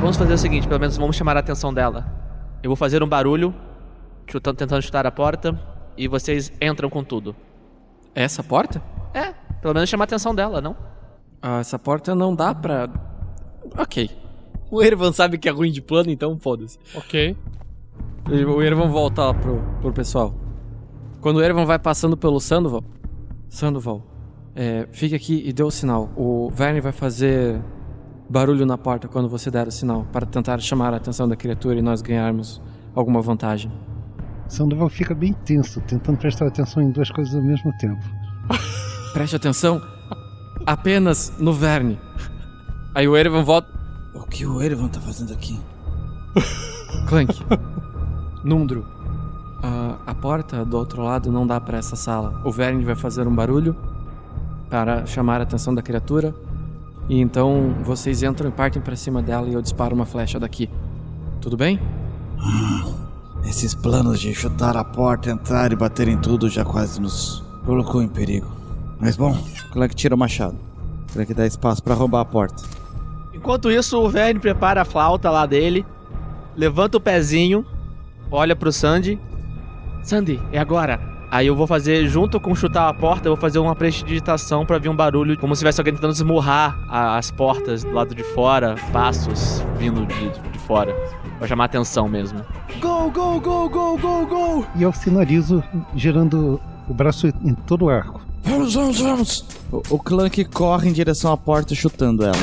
Vamos 0.01 0.19
fazer 0.19 0.35
o 0.35 0.39
seguinte, 0.39 0.69
pelo 0.69 0.79
menos 0.79 0.99
vamos 0.99 1.17
chamar 1.17 1.35
a 1.39 1.41
atenção 1.41 1.73
dela. 1.73 2.05
Eu 2.63 2.69
vou 2.69 2.77
fazer 2.77 3.03
um 3.03 3.09
barulho, 3.09 3.55
chutando, 4.27 4.59
tentando 4.59 4.83
chutar 4.83 5.07
a 5.07 5.11
porta, 5.11 5.59
e 5.97 6.07
vocês 6.07 6.53
entram 6.61 6.91
com 6.91 7.03
tudo. 7.03 7.35
Essa 8.15 8.43
porta? 8.43 8.83
É, 9.13 9.35
pelo 9.61 9.75
menos 9.75 9.89
chamar 9.89 10.05
a 10.05 10.07
atenção 10.07 10.35
dela, 10.35 10.61
não? 10.61 10.77
Ah, 11.43 11.59
essa 11.59 11.79
porta 11.79 12.15
não 12.15 12.35
dá 12.35 12.55
pra. 12.55 12.89
Ok. 13.77 14.11
O 14.71 14.83
Ervan 14.83 15.13
sabe 15.13 15.39
que 15.39 15.49
é 15.49 15.53
ruim 15.53 15.71
de 15.71 15.83
plano, 15.83 16.11
então 16.11 16.39
foda-se. 16.39 16.79
Ok. 16.95 17.37
O 18.27 18.63
Ervan 18.63 18.89
volta 18.89 19.25
lá 19.25 19.35
pro, 19.35 19.63
pro 19.81 19.93
pessoal. 19.93 20.35
Quando 21.21 21.37
o 21.37 21.43
Ervan 21.43 21.65
vai 21.65 21.79
passando 21.79 22.17
pelo 22.17 22.41
Sandoval. 22.41 22.83
Sandoval, 23.49 24.03
é, 24.55 24.89
fique 24.93 25.15
aqui 25.15 25.43
e 25.45 25.53
dê 25.53 25.63
o 25.63 25.71
sinal. 25.71 26.11
O 26.17 26.51
Verne 26.51 26.81
vai 26.81 26.93
fazer 26.93 27.61
barulho 28.29 28.65
na 28.65 28.79
porta 28.79 29.09
quando 29.09 29.29
você 29.29 29.51
der 29.51 29.67
o 29.69 29.71
sinal, 29.71 30.07
para 30.13 30.27
tentar 30.27 30.61
chamar 30.61 30.95
a 30.95 30.97
atenção 30.97 31.29
da 31.29 31.37
criatura 31.37 31.79
e 31.79 31.83
nós 31.83 32.01
ganharmos 32.01 32.61
alguma 32.95 33.21
vantagem. 33.21 33.71
Sandoval 34.55 34.89
fica 34.89 35.17
bem 35.17 35.33
tenso, 35.33 35.81
tentando 35.81 36.17
prestar 36.17 36.47
atenção 36.47 36.81
em 36.81 36.93
duas 36.93 37.11
coisas 37.11 37.35
ao 37.35 37.43
mesmo 37.43 37.77
tempo. 37.77 38.01
Preste 39.13 39.35
atenção 39.35 39.83
apenas 40.65 41.33
no 41.41 41.53
Verne. 41.53 41.99
Aí 42.95 43.09
o 43.09 43.17
Erevan 43.17 43.43
volta. 43.43 43.69
O 44.15 44.23
que 44.23 44.47
o 44.47 44.63
Erevan 44.63 44.87
tá 44.87 45.01
fazendo 45.01 45.33
aqui? 45.33 45.61
Clank. 47.09 47.45
Nundro. 48.45 48.87
A, 49.61 49.99
a 50.07 50.15
porta 50.15 50.65
do 50.65 50.77
outro 50.77 51.03
lado 51.03 51.33
não 51.33 51.45
dá 51.45 51.61
pra 51.61 51.79
essa 51.79 51.97
sala. 51.97 52.41
O 52.45 52.53
Verne 52.53 52.85
vai 52.85 52.95
fazer 52.95 53.27
um 53.27 53.35
barulho 53.35 53.77
para 54.71 55.05
chamar 55.05 55.41
a 55.41 55.43
atenção 55.43 55.75
da 55.75 55.83
criatura. 55.83 56.33
E 57.09 57.21
então 57.21 57.75
vocês 57.83 58.23
entram 58.23 58.51
e 58.51 58.53
partem 58.53 58.81
pra 58.81 58.95
cima 58.95 59.21
dela 59.21 59.49
e 59.49 59.55
eu 59.55 59.61
disparo 59.61 59.97
uma 59.97 60.07
flecha 60.07 60.39
daqui. 60.39 60.71
Tudo 61.41 61.57
bem? 61.57 61.81
Esses 63.47 63.75
planos 63.75 64.21
de 64.21 64.35
chutar 64.35 64.77
a 64.77 64.83
porta, 64.83 65.31
entrar 65.31 65.71
e 65.71 65.77
bater 65.77 66.09
em 66.09 66.17
tudo 66.17 66.49
já 66.49 66.65
quase 66.65 67.01
nos 67.01 67.45
colocou 67.65 68.03
em 68.03 68.09
perigo. 68.09 68.51
Mas 68.99 69.17
bom, 69.17 69.37
Clank 69.73 69.95
tira 69.95 70.15
o 70.15 70.19
machado. 70.19 70.57
Clank 71.13 71.33
dá 71.35 71.47
espaço 71.47 71.83
pra 71.83 71.95
roubar 71.95 72.21
a 72.21 72.25
porta. 72.25 72.63
Enquanto 73.33 73.71
isso, 73.71 74.01
o 74.01 74.09
Verne 74.09 74.41
prepara 74.41 74.83
a 74.83 74.85
flauta 74.85 75.31
lá 75.31 75.45
dele, 75.45 75.85
levanta 76.57 76.97
o 76.97 77.01
pezinho, 77.01 77.65
olha 78.31 78.57
pro 78.57 78.73
Sandy. 78.73 79.21
Sandy, 80.03 80.41
é 80.51 80.59
agora. 80.59 80.99
Aí 81.31 81.49
eu 81.49 81.57
vou 81.57 81.67
fazer, 81.67 82.07
junto 82.07 82.39
com 82.39 82.55
chutar 82.55 82.89
a 82.89 82.95
porta, 82.95 83.29
eu 83.29 83.35
vou 83.35 83.41
fazer 83.41 83.59
uma 83.59 83.75
prestidigitação 83.75 84.65
pra 84.65 84.79
vir 84.79 84.89
um 84.89 84.97
barulho, 84.97 85.37
como 85.37 85.55
se 85.55 85.61
tivesse 85.61 85.81
alguém 85.81 85.93
tentando 85.93 86.13
esmurrar 86.13 86.79
as 86.89 87.31
portas 87.31 87.83
do 87.83 87.93
lado 87.93 88.15
de 88.15 88.23
fora, 88.23 88.77
passos 88.93 89.63
vindo 89.77 90.07
de, 90.07 90.31
de 90.53 90.59
fora. 90.61 90.95
Pra 91.39 91.49
chamar 91.49 91.65
atenção 91.65 92.09
mesmo. 92.09 92.41
Go, 92.81 93.11
go, 93.11 93.41
go, 93.41 93.69
go, 93.69 93.99
go, 93.99 94.27
go! 94.27 94.67
E 94.77 94.83
eu 94.83 94.93
sinalizo 94.93 95.63
girando 95.95 96.61
o 96.89 96.95
braço 96.95 97.27
em 97.27 97.55
todo 97.55 97.87
o 97.87 97.91
arco. 97.91 98.21
Vamos, 98.43 98.75
vamos, 98.75 99.01
vamos! 99.01 99.45
O, 99.73 99.83
o 99.91 99.99
Clank 99.99 100.45
corre 100.47 100.89
em 100.89 100.93
direção 100.93 101.33
à 101.33 101.37
porta 101.37 101.75
chutando 101.75 102.25
ela. 102.25 102.37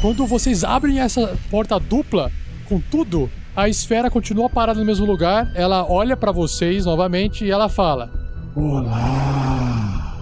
Quando 0.00 0.26
vocês 0.26 0.64
abrem 0.64 1.00
essa 1.00 1.36
porta 1.50 1.78
dupla, 1.78 2.30
com 2.68 2.80
tudo, 2.80 3.30
a 3.56 3.68
esfera 3.68 4.10
continua 4.10 4.50
parada 4.50 4.80
no 4.80 4.86
mesmo 4.86 5.06
lugar. 5.06 5.50
Ela 5.54 5.84
olha 5.88 6.16
pra 6.16 6.32
vocês 6.32 6.84
novamente 6.84 7.44
e 7.44 7.50
ela 7.50 7.68
fala: 7.68 8.10
Olá! 8.54 10.16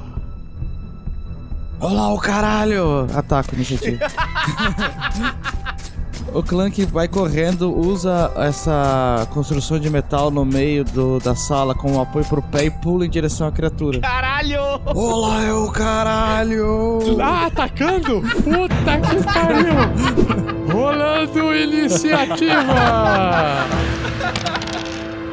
Olá, 1.80 2.12
o 2.12 2.18
caralho! 2.18 3.08
Ataco 3.14 3.54
iniciativa. 3.54 4.04
o 6.32 6.42
Clank 6.42 6.84
vai 6.86 7.08
correndo, 7.08 7.74
usa 7.74 8.32
essa 8.36 9.26
construção 9.30 9.78
de 9.78 9.90
metal 9.90 10.30
no 10.30 10.44
meio 10.44 10.84
do, 10.84 11.18
da 11.18 11.34
sala 11.34 11.74
como 11.74 12.00
apoio 12.00 12.24
pro 12.24 12.42
pé 12.42 12.66
e 12.66 12.70
pula 12.70 13.06
em 13.06 13.10
direção 13.10 13.46
à 13.46 13.52
criatura. 13.52 14.00
Caralho! 14.00 14.80
Olá, 14.86 15.42
é 15.44 15.52
o 15.52 15.70
caralho! 15.70 16.98
Ah, 17.20 17.46
atacando? 17.46 18.20
Puta 18.20 18.98
que 19.00 19.24
pariu! 19.24 20.72
Rolando 20.72 21.54
iniciativa! 21.54 22.64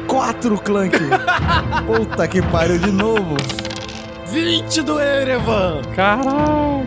Quatro, 0.06 0.58
Clank! 0.58 0.98
Puta 1.86 2.28
que 2.28 2.42
pariu 2.42 2.78
de 2.78 2.90
novo! 2.90 3.36
20 4.26 4.82
do 4.82 5.00
Erevan! 5.00 5.82
Caraca! 5.94 6.84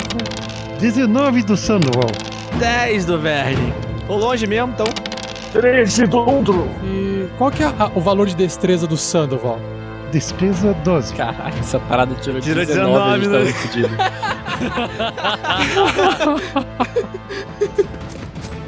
19 0.80 1.44
do 1.44 1.56
Sandoval. 1.56 2.12
10 2.60 3.06
do 3.06 3.20
Verne. 3.20 3.93
Tô 4.08 4.16
longe 4.16 4.46
mesmo, 4.48 4.74
então. 4.74 4.86
13 5.54 6.06
do 6.08 6.20
Undro. 6.30 6.68
E 6.84 7.28
qual 7.38 7.52
que 7.52 7.64
é 7.64 7.68
a- 7.68 7.92
o 7.96 8.02
valor 8.02 8.28
de 8.28 8.36
destreza 8.36 8.88
do 8.88 8.98
Sandoval? 8.98 9.60
Destreza 10.12 10.74
12. 10.84 11.14
Caralho, 11.16 11.58
essa 11.60 11.80
parada 11.80 12.14
tirou, 12.16 12.40
Tirou 12.42 12.66
19, 12.66 12.98
a 12.98 13.18
gente 13.18 13.28
19, 13.28 13.28
tá 13.28 13.32
né? 13.32 13.44
muito 13.44 13.58
fudido. 13.58 13.90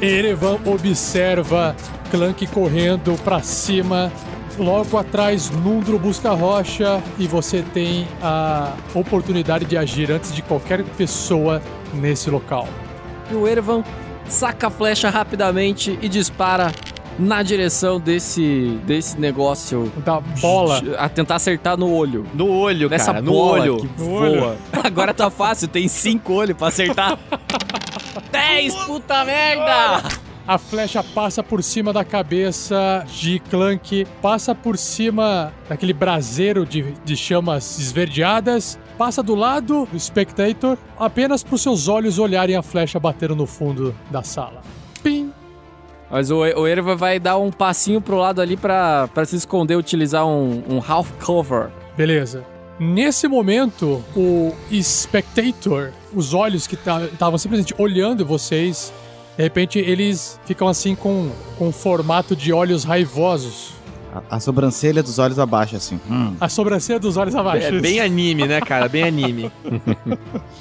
Erevan 0.00 0.58
observa 0.64 1.74
Clank 2.10 2.46
correndo 2.48 3.14
pra 3.24 3.40
cima. 3.42 4.12
Logo 4.58 4.96
atrás, 4.96 5.50
Nundro 5.50 5.98
busca 5.98 6.30
a 6.30 6.34
rocha 6.34 7.02
e 7.18 7.26
você 7.26 7.62
tem 7.74 8.06
a 8.22 8.72
oportunidade 8.94 9.64
de 9.66 9.76
agir 9.76 10.10
antes 10.10 10.34
de 10.34 10.40
qualquer 10.42 10.82
pessoa 10.96 11.60
nesse 11.92 12.30
local. 12.30 12.66
E 13.30 13.34
o 13.34 13.46
Erevan 13.46 13.82
saca 14.28 14.66
a 14.66 14.70
flecha 14.70 15.10
rapidamente 15.10 15.98
e 16.02 16.08
dispara 16.08 16.72
na 17.18 17.42
direção 17.42 17.98
desse, 17.98 18.78
desse 18.84 19.18
negócio. 19.18 19.90
Da 20.04 20.20
bola. 20.20 20.82
A 20.98 21.08
tentar 21.08 21.36
acertar 21.36 21.76
no 21.76 21.90
olho. 21.92 22.26
No 22.34 22.48
olho, 22.50 22.88
Nessa 22.90 23.06
cara. 23.06 23.22
No 23.22 23.32
bola 23.32 23.62
olho. 23.62 23.76
que 23.78 24.02
No 24.02 24.10
olho. 24.12 24.40
voa. 24.40 24.56
Agora 24.84 25.14
tá 25.14 25.30
fácil, 25.30 25.68
tem 25.68 25.88
cinco 25.88 26.34
olhos 26.34 26.56
pra 26.56 26.68
acertar. 26.68 27.18
10, 28.30 28.74
puta 28.84 29.24
merda! 29.24 30.02
A 30.46 30.58
flecha 30.58 31.02
passa 31.02 31.42
por 31.42 31.62
cima 31.62 31.92
da 31.92 32.04
cabeça 32.04 33.04
de 33.12 33.40
Clank, 33.50 34.06
passa 34.22 34.54
por 34.54 34.78
cima 34.78 35.52
daquele 35.68 35.92
braseiro 35.92 36.64
de, 36.64 36.92
de 37.04 37.16
chamas 37.16 37.78
esverdeadas, 37.80 38.78
passa 38.96 39.22
do 39.22 39.34
lado 39.34 39.86
do 39.90 40.00
Spectator, 40.00 40.76
apenas 40.98 41.42
para 41.42 41.54
os 41.54 41.62
seus 41.62 41.88
olhos 41.88 42.18
olharem 42.18 42.56
a 42.56 42.62
flecha 42.62 42.98
batendo 42.98 43.36
no 43.36 43.46
fundo 43.46 43.94
da 44.10 44.22
sala. 44.22 44.62
Pim! 45.02 45.32
Mas 46.10 46.30
o, 46.30 46.38
o 46.38 46.66
Erevan 46.66 46.96
vai 46.96 47.18
dar 47.18 47.36
um 47.36 47.50
passinho 47.50 48.00
pro 48.00 48.16
lado 48.16 48.40
ali 48.40 48.56
pra 48.56 49.08
se 49.24 49.36
esconder, 49.36 49.76
utilizar 49.76 50.26
um, 50.26 50.62
um 50.68 50.82
half 50.86 51.10
cover. 51.24 51.70
Beleza. 51.96 52.44
Nesse 52.78 53.26
momento, 53.26 54.04
o 54.14 54.52
Spectator, 54.82 55.92
os 56.14 56.34
olhos 56.34 56.66
que 56.66 56.74
estavam 56.74 57.38
simplesmente 57.38 57.74
olhando 57.78 58.24
vocês, 58.24 58.92
de 59.36 59.42
repente 59.42 59.78
eles 59.78 60.38
ficam 60.44 60.68
assim 60.68 60.94
com, 60.94 61.30
com 61.58 61.72
formato 61.72 62.36
de 62.36 62.52
olhos 62.52 62.84
raivosos. 62.84 63.75
A, 64.30 64.36
a 64.36 64.40
sobrancelha 64.40 65.02
dos 65.02 65.18
olhos 65.18 65.38
abaixo, 65.38 65.76
assim. 65.76 66.00
Hum. 66.10 66.34
A 66.40 66.48
sobrancelha 66.48 66.98
dos 66.98 67.16
olhos 67.16 67.34
abaixo. 67.34 67.66
É 67.66 67.80
bem 67.80 68.00
anime, 68.00 68.46
né, 68.46 68.60
cara? 68.60 68.88
Bem 68.88 69.04
anime. 69.04 69.50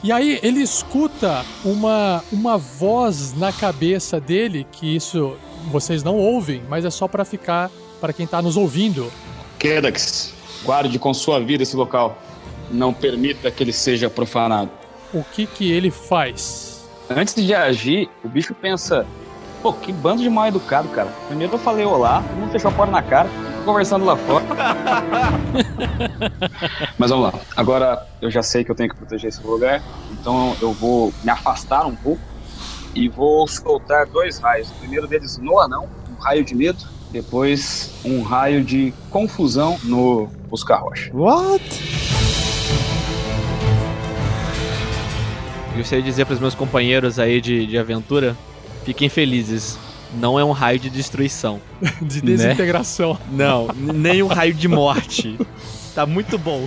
E 0.04 0.12
aí 0.12 0.40
ele 0.44 0.60
escuta 0.60 1.44
uma, 1.64 2.24
uma 2.32 2.60
voz 2.60 3.34
na 3.34 3.52
cabeça 3.52 4.20
dele, 4.20 4.68
que 4.72 4.96
isso 4.96 5.36
vocês 5.72 6.04
não 6.04 6.16
ouvem, 6.16 6.62
mas 6.70 6.86
é 6.86 6.92
só 6.92 7.08
pra 7.08 7.26
ficar 7.26 7.72
para 8.00 8.14
quem 8.14 8.28
tá 8.28 8.40
nos 8.40 8.56
ouvindo. 8.56 9.12
Kedax, 9.58 10.32
guarde 10.64 11.00
com 11.00 11.12
sua 11.12 11.40
vida 11.40 11.64
esse 11.64 11.76
local. 11.76 12.22
Não 12.70 12.94
permita 12.94 13.50
que 13.50 13.64
ele 13.64 13.74
seja 13.74 14.08
profanado. 14.10 14.70
O 15.12 15.24
que 15.24 15.48
que 15.48 15.72
ele 15.72 15.90
faz? 15.90 16.86
Antes 17.10 17.36
de 17.36 17.54
agir, 17.54 18.10
o 18.24 18.30
bicho 18.30 18.54
pensa: 18.54 19.08
pô, 19.66 19.74
que 19.74 19.92
bando 19.92 20.22
de 20.22 20.30
mal 20.30 20.46
educado, 20.46 20.88
cara. 20.90 21.10
Primeiro 21.28 21.56
eu 21.56 21.58
falei 21.58 21.84
olá, 21.84 22.22
todo 22.22 22.38
mundo 22.38 22.52
fechou 22.52 22.70
a 22.70 22.74
porta 22.76 22.92
na 22.92 23.02
cara, 23.02 23.28
tô 23.58 23.66
conversando 23.72 24.06
lá 24.06 24.16
fora. 24.16 24.46
Mas 27.00 27.10
vamos 27.10 27.34
lá. 27.34 27.40
Agora 27.58 28.06
eu 28.22 28.30
já 28.30 28.44
sei 28.44 28.64
que 28.64 28.70
eu 28.70 28.76
tenho 28.76 28.92
que 28.92 28.96
proteger 28.96 29.30
esse 29.30 29.42
lugar, 29.42 29.82
então 30.12 30.56
eu 30.62 30.72
vou 30.72 31.12
me 31.24 31.32
afastar 31.32 31.84
um 31.88 31.96
pouco 31.96 32.22
e 32.94 33.10
vou 33.10 33.48
soltar 33.48 34.06
dois 34.06 34.38
raios. 34.38 34.70
O 34.70 34.76
primeiro 34.76 35.08
deles 35.08 35.40
no 35.40 35.60
anão, 35.60 35.90
um 36.16 36.22
raio 36.22 36.46
de 36.46 36.54
medo, 36.54 36.86
depois 37.10 37.92
um 38.06 38.22
raio 38.22 38.64
de 38.64 38.94
confusão 39.10 39.80
no 39.84 40.28
busca-rocha. 40.48 41.10
What? 41.12 41.64
Gostaria 45.76 46.04
de 46.04 46.10
dizer 46.10 46.26
pros 46.28 46.40
meus 46.40 46.54
companheiros 46.54 47.18
aí 47.18 47.42
de, 47.42 47.66
de 47.66 47.80
aventura: 47.80 48.38
fiquem 48.86 49.10
felizes. 49.10 49.78
Não 50.18 50.40
é 50.40 50.46
um 50.46 50.52
raio 50.52 50.80
de 50.80 50.90
destruição. 50.90 51.60
De 52.02 52.22
desintegração. 52.22 53.18
Não, 53.32 53.68
n- 53.76 53.92
nem 53.92 54.24
um 54.24 54.28
raio 54.28 54.54
de 54.54 54.68
morte. 54.68 55.38
Tá 55.94 56.06
muito 56.06 56.38
bom. 56.38 56.66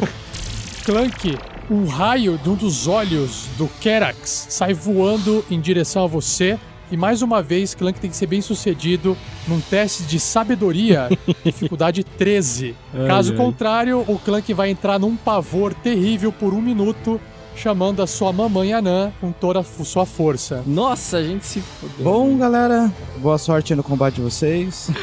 Clank, 0.84 1.36
um 1.70 1.86
raio 1.86 2.38
de 2.42 2.48
um 2.50 2.54
dos 2.54 2.86
olhos 2.86 3.46
do 3.56 3.66
Kerax 3.80 4.46
sai 4.50 4.74
voando 4.74 5.44
em 5.50 5.60
direção 5.60 6.04
a 6.04 6.06
você. 6.06 6.58
E 6.90 6.96
mais 6.96 7.20
uma 7.20 7.42
vez, 7.42 7.74
Clank 7.74 8.00
tem 8.00 8.08
que 8.10 8.16
ser 8.16 8.26
bem 8.26 8.40
sucedido 8.40 9.16
num 9.46 9.60
teste 9.60 10.04
de 10.04 10.18
sabedoria, 10.18 11.08
dificuldade 11.44 12.02
13. 12.02 12.74
Caso 13.06 13.34
contrário, 13.34 14.02
o 14.08 14.18
Clank 14.18 14.52
vai 14.54 14.70
entrar 14.70 14.98
num 14.98 15.14
pavor 15.14 15.74
terrível 15.74 16.32
por 16.32 16.54
um 16.54 16.62
minuto, 16.62 17.20
chamando 17.58 18.00
a 18.02 18.06
sua 18.06 18.32
mamãe 18.32 18.72
Anã 18.72 19.12
com 19.20 19.32
toda 19.32 19.60
a 19.60 19.64
sua 19.64 20.06
força. 20.06 20.62
Nossa, 20.66 21.18
a 21.18 21.22
gente 21.24 21.44
se 21.44 21.60
fudeu. 21.60 22.04
Bom, 22.04 22.36
galera, 22.38 22.92
boa 23.18 23.36
sorte 23.36 23.74
no 23.74 23.82
combate 23.82 24.14
de 24.14 24.20
vocês. 24.22 24.88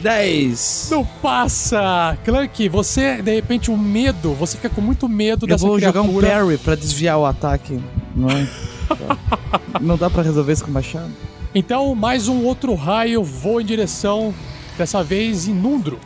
10. 0.00 0.88
Não 0.90 1.04
passa! 1.04 2.18
Clank, 2.24 2.68
você, 2.68 3.22
de 3.22 3.32
repente, 3.36 3.70
o 3.70 3.78
medo, 3.78 4.34
você 4.34 4.56
fica 4.56 4.68
com 4.68 4.80
muito 4.80 5.08
medo 5.08 5.44
Eu 5.44 5.50
dessa 5.50 5.64
vou 5.64 5.78
jogar 5.78 6.02
criatura. 6.02 6.26
um 6.26 6.30
parry 6.30 6.58
pra 6.58 6.74
desviar 6.74 7.18
o 7.18 7.24
ataque. 7.24 7.80
Não 8.14 8.28
é? 8.28 8.48
Não 9.80 9.96
dá 9.96 10.10
pra 10.10 10.22
resolver 10.22 10.52
isso 10.52 10.64
com 10.64 10.72
machado? 10.72 11.10
Então, 11.54 11.94
mais 11.94 12.26
um 12.28 12.44
outro 12.44 12.74
raio 12.74 13.22
voa 13.22 13.62
em 13.62 13.64
direção, 13.64 14.34
dessa 14.76 15.04
vez 15.04 15.46
em 15.46 15.54
Nundro, 15.54 16.00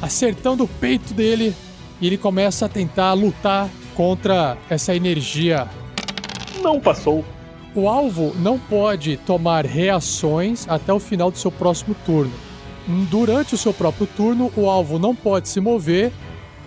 acertando 0.00 0.62
o 0.64 0.68
peito 0.68 1.12
dele, 1.14 1.52
e 2.00 2.06
ele 2.06 2.18
começa 2.18 2.66
a 2.66 2.68
tentar 2.68 3.12
lutar 3.12 3.68
contra 3.94 4.56
essa 4.68 4.94
energia. 4.94 5.68
Não 6.60 6.80
passou. 6.80 7.24
O 7.74 7.88
alvo 7.88 8.32
não 8.38 8.58
pode 8.58 9.16
tomar 9.18 9.64
reações 9.64 10.66
até 10.68 10.92
o 10.92 11.00
final 11.00 11.30
do 11.30 11.38
seu 11.38 11.50
próximo 11.50 11.94
turno. 12.06 12.32
Durante 13.10 13.54
o 13.54 13.58
seu 13.58 13.72
próprio 13.72 14.06
turno, 14.06 14.52
o 14.56 14.68
alvo 14.68 14.98
não 14.98 15.14
pode 15.14 15.48
se 15.48 15.58
mover 15.60 16.12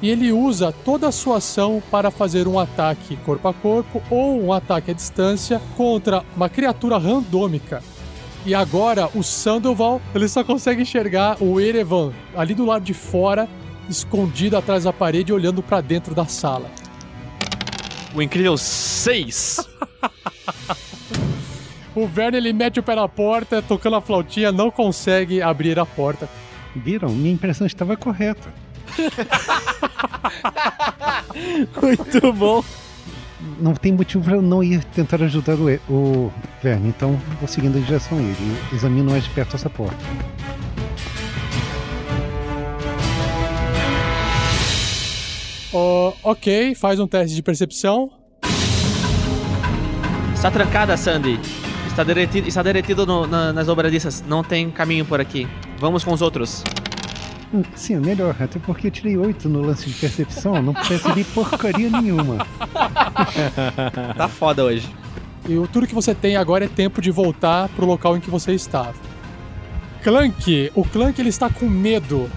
e 0.01 0.09
ele 0.09 0.31
usa 0.31 0.71
toda 0.71 1.07
a 1.07 1.11
sua 1.11 1.37
ação 1.37 1.81
para 1.89 2.11
fazer 2.11 2.47
um 2.47 2.59
ataque 2.59 3.17
corpo 3.17 3.47
a 3.47 3.53
corpo 3.53 4.01
ou 4.09 4.43
um 4.43 4.53
ataque 4.53 4.91
à 4.91 4.93
distância 4.93 5.61
contra 5.75 6.23
uma 6.35 6.49
criatura 6.49 6.97
randômica. 6.97 7.81
E 8.45 8.53
agora 8.53 9.09
o 9.13 9.23
Sandoval, 9.23 10.01
ele 10.13 10.27
só 10.27 10.43
consegue 10.43 10.81
enxergar 10.81 11.37
o 11.41 11.59
Erevan 11.59 12.13
ali 12.35 12.53
do 12.53 12.65
lado 12.65 12.83
de 12.83 12.93
fora, 12.93 13.47
escondido 13.89 14.57
atrás 14.57 14.83
da 14.83 14.93
parede, 14.93 15.33
olhando 15.33 15.61
para 15.61 15.81
dentro 15.81 16.13
da 16.13 16.25
sala. 16.25 16.69
O 18.13 18.21
incrível 18.21 18.57
6. 18.57 19.67
O 21.97 22.05
Verne 22.05 22.37
ele 22.37 22.53
mete 22.53 22.79
o 22.79 22.83
pé 22.83 22.93
na 22.93 23.07
porta, 23.07 23.59
tocando 23.59 23.95
a 23.95 24.01
flautinha, 24.01 24.51
não 24.51 24.69
consegue 24.69 25.41
abrir 25.41 25.79
a 25.79 25.85
porta. 25.85 26.29
Viram? 26.75 27.09
Minha 27.09 27.33
impressão 27.33 27.65
estava 27.65 27.97
correta. 27.97 28.53
Muito 31.81 32.33
bom. 32.33 32.63
Não 33.59 33.73
tem 33.73 33.93
motivo 33.93 34.23
para 34.23 34.35
eu 34.35 34.43
não 34.43 34.63
ir 34.63 34.83
tentar 34.83 35.23
ajudar 35.23 35.55
o, 35.55 35.71
o 35.89 36.31
Verne, 36.61 36.89
então 36.89 37.19
vou 37.39 37.47
seguindo 37.47 37.79
em 37.79 37.81
direção 37.81 38.19
a 38.19 38.21
ele. 38.21 38.57
e 38.71 38.75
Examino 38.75 39.09
mais 39.09 39.23
de 39.23 39.31
perto 39.31 39.55
essa 39.55 39.69
porta. 39.69 39.97
Ok, 46.23 46.73
faz 46.75 46.99
um 46.99 47.07
teste 47.07 47.35
de 47.35 47.43
percepção. 47.43 48.09
Está 50.33 50.49
trancada, 50.51 50.95
Sandy. 50.97 51.39
Está 51.87 52.03
derretido, 52.03 52.47
está 52.47 52.61
derretido 52.63 53.05
no- 53.05 53.25
na- 53.27 53.51
nas 53.53 53.65
dobradiças. 53.67 54.23
Não 54.27 54.43
tem 54.43 54.69
caminho 54.69 55.03
por 55.05 55.19
aqui. 55.19 55.47
Vamos 55.79 56.03
com 56.03 56.13
os 56.13 56.21
outros. 56.21 56.63
Hum, 57.53 57.63
Sim, 57.75 57.95
é 57.95 57.99
melhor, 57.99 58.35
até 58.39 58.59
porque 58.59 58.87
eu 58.87 58.91
tirei 58.91 59.17
oito 59.17 59.47
no 59.47 59.61
lance 59.61 59.87
de 59.89 59.93
percepção, 59.95 60.61
não 60.61 60.73
percebi 60.73 61.23
porcaria 61.23 61.89
nenhuma. 61.89 62.45
Tá 64.15 64.27
foda 64.27 64.63
hoje. 64.65 64.87
E 65.47 65.57
o- 65.57 65.65
tudo 65.67 65.87
que 65.87 65.95
você 65.95 66.13
tem 66.13 66.35
agora 66.35 66.65
é 66.65 66.67
tempo 66.67 67.01
de 67.01 67.09
voltar 67.09 67.69
pro 67.69 67.85
local 67.85 68.17
em 68.17 68.19
que 68.19 68.29
você 68.29 68.53
estava. 68.53 68.93
Clank, 70.03 70.71
o 70.75 70.83
Clank 70.83 71.19
ele 71.21 71.29
está 71.29 71.49
com 71.49 71.67
medo. 71.67 72.29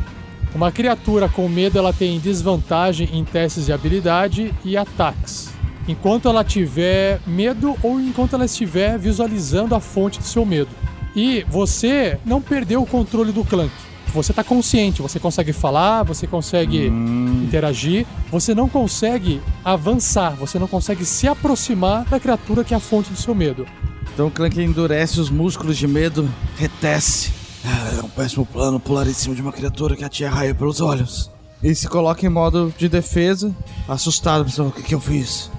Uma 0.54 0.72
criatura 0.72 1.28
com 1.28 1.48
medo 1.48 1.78
ela 1.78 1.92
tem 1.92 2.18
desvantagem 2.18 3.08
em 3.12 3.24
testes 3.24 3.66
de 3.66 3.72
habilidade 3.72 4.52
e 4.64 4.76
ataques. 4.76 5.50
Enquanto 5.86 6.28
ela 6.28 6.44
tiver 6.44 7.20
medo 7.26 7.76
ou 7.82 8.00
enquanto 8.00 8.34
ela 8.34 8.44
estiver 8.44 8.98
visualizando 8.98 9.74
a 9.74 9.80
fonte 9.80 10.18
do 10.18 10.24
seu 10.24 10.44
medo. 10.44 10.68
E 11.14 11.44
você 11.48 12.18
não 12.24 12.40
perdeu 12.40 12.82
o 12.82 12.86
controle 12.86 13.32
do 13.32 13.44
Clank. 13.44 13.72
Você 14.12 14.32
está 14.32 14.42
consciente, 14.42 15.00
você 15.00 15.20
consegue 15.20 15.52
falar, 15.52 16.02
você 16.02 16.26
consegue 16.26 16.86
interagir, 16.86 18.04
você 18.28 18.54
não 18.54 18.68
consegue 18.68 19.40
avançar, 19.64 20.30
você 20.30 20.58
não 20.58 20.66
consegue 20.66 21.04
se 21.04 21.28
aproximar 21.28 22.04
da 22.06 22.18
criatura 22.18 22.64
que 22.64 22.74
é 22.74 22.76
a 22.76 22.80
fonte 22.80 23.10
do 23.10 23.16
seu 23.16 23.34
medo. 23.36 23.66
Então 24.12 24.26
o 24.26 24.30
Clank 24.30 24.60
endurece 24.60 25.20
os 25.20 25.30
músculos 25.30 25.78
de 25.78 25.86
medo, 25.86 26.28
retece. 26.56 27.39
Ah, 27.64 27.98
é 27.98 28.02
um 28.02 28.08
péssimo 28.08 28.46
plano 28.46 28.80
pular 28.80 29.06
em 29.06 29.12
cima 29.12 29.34
de 29.34 29.42
uma 29.42 29.52
criatura 29.52 29.96
que 29.96 30.04
atira 30.04 30.30
raio 30.30 30.54
pelos 30.54 30.80
olhos. 30.80 31.30
E 31.62 31.74
se 31.74 31.86
coloca 31.88 32.24
em 32.24 32.28
modo 32.30 32.72
de 32.76 32.88
defesa, 32.88 33.54
assustado, 33.86 34.44
pensando 34.44 34.70
o 34.70 34.72
que, 34.72 34.82
que 34.82 34.94
eu 34.94 35.00
fiz. 35.00 35.50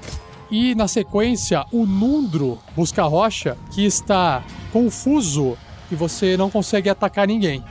E 0.50 0.74
na 0.74 0.88
sequência, 0.88 1.64
o 1.72 1.86
Nundro 1.86 2.58
busca 2.76 3.04
a 3.04 3.08
rocha, 3.08 3.56
que 3.72 3.86
está 3.86 4.44
confuso 4.74 5.56
e 5.92 5.96
você 5.96 6.36
não 6.36 6.50
consegue 6.50 6.90
atacar 6.90 7.28
ninguém. 7.28 7.64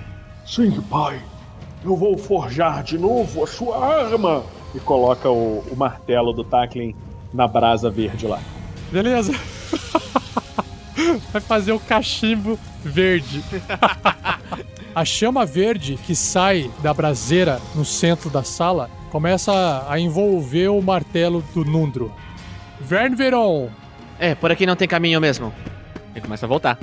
Sim, 0.47 0.81
pai. 0.83 1.21
Eu 1.85 1.97
vou 1.97 2.17
forjar 2.17 2.85
de 2.85 2.99
novo 2.99 3.43
a 3.43 3.47
sua 3.47 3.85
arma. 3.85 4.45
E 4.75 4.79
coloca 4.79 5.29
o, 5.29 5.65
o 5.71 5.77
martelo 5.77 6.33
do 6.33 6.45
Tacklin 6.45 6.95
na 7.35 7.49
brasa 7.49 7.91
verde 7.91 8.27
lá. 8.27 8.41
Beleza? 8.93 9.33
Vai 11.33 11.41
fazer 11.41 11.73
o 11.73 11.81
cachimbo 11.81 12.59
verde. 12.85 13.43
a 14.95 15.05
chama 15.05 15.47
verde 15.47 15.99
que 16.07 16.15
sai 16.15 16.71
da 16.83 16.93
braseira 16.93 17.61
no 17.75 17.85
centro 17.85 18.31
da 18.31 18.43
sala 18.43 18.91
começa 19.11 19.87
a 19.89 19.99
envolver 19.99 20.69
o 20.69 20.81
martelo 20.81 21.43
do 21.55 21.65
Nundro. 21.65 22.13
Vern 22.81 23.15
Veron, 23.15 23.69
É, 24.19 24.35
por 24.35 24.51
aqui 24.51 24.67
não 24.67 24.77
tem 24.77 24.89
caminho 24.89 25.21
mesmo. 25.21 25.53
Ele 26.15 26.21
começa 26.21 26.47
a 26.47 26.49
voltar. 26.49 26.79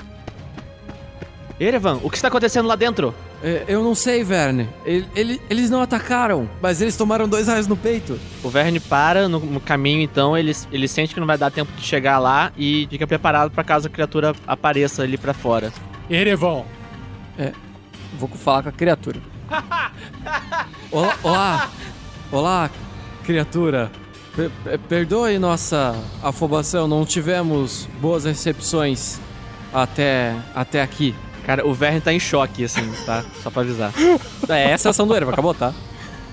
Erevan, 1.60 2.00
o 2.04 2.10
que 2.10 2.16
está 2.16 2.28
acontecendo 2.28 2.68
lá 2.68 2.76
dentro? 2.76 3.14
É, 3.44 3.66
Eu 3.68 3.84
não 3.84 3.94
sei, 3.94 4.24
Verne. 4.24 4.68
Ele- 4.84 5.08
ele- 5.16 5.42
eles 5.50 5.70
não 5.70 5.82
atacaram, 5.82 6.50
mas 6.62 6.82
eles 6.82 6.98
tomaram 6.98 7.28
dois 7.30 7.48
raios 7.48 7.68
no 7.68 7.78
peito. 7.78 8.20
O 8.44 8.50
Verne 8.50 8.80
para 8.80 9.28
no, 9.30 9.40
no 9.40 9.60
caminho, 9.60 10.02
então 10.02 10.36
ele, 10.38 10.56
ele 10.72 10.88
sente 10.88 11.14
que 11.14 11.20
não 11.20 11.28
vai 11.28 11.38
dar 11.38 11.52
tempo 11.52 11.72
de 11.74 11.82
chegar 11.84 12.18
lá 12.20 12.52
e 12.58 12.88
fica 12.90 13.06
preparado 13.06 13.52
para 13.52 13.64
caso 13.64 13.88
a 13.88 13.90
criatura 13.90 14.34
apareça 14.48 15.04
ali 15.04 15.18
pra 15.18 15.34
fora. 15.34 15.72
Erevão. 16.10 16.66
Vou 18.18 18.28
falar 18.30 18.64
com 18.64 18.70
a 18.70 18.72
criatura. 18.72 19.20
Olá, 20.92 21.16
olá, 21.22 21.70
olá, 22.32 22.70
criatura. 23.24 23.92
Per- 24.36 24.50
per- 24.64 24.80
perdoe 24.80 25.38
nossa 25.38 25.96
afobação, 26.24 26.88
não 26.88 27.06
tivemos 27.06 27.88
boas 28.02 28.24
recepções 28.26 29.20
até, 29.74 30.34
até 30.56 30.82
aqui. 30.82 31.14
Cara, 31.48 31.66
o 31.66 31.74
Verne 31.74 32.02
tá 32.02 32.12
em 32.12 32.20
choque, 32.20 32.66
assim, 32.66 32.92
tá? 33.06 33.24
Só 33.42 33.50
pra 33.50 33.62
avisar. 33.62 33.94
É, 34.50 34.72
essa 34.72 34.88
é 34.88 34.90
a 34.90 34.92
ação 34.92 35.08
do 35.08 35.16
Erva, 35.16 35.32
acabou, 35.32 35.54
tá? 35.54 35.74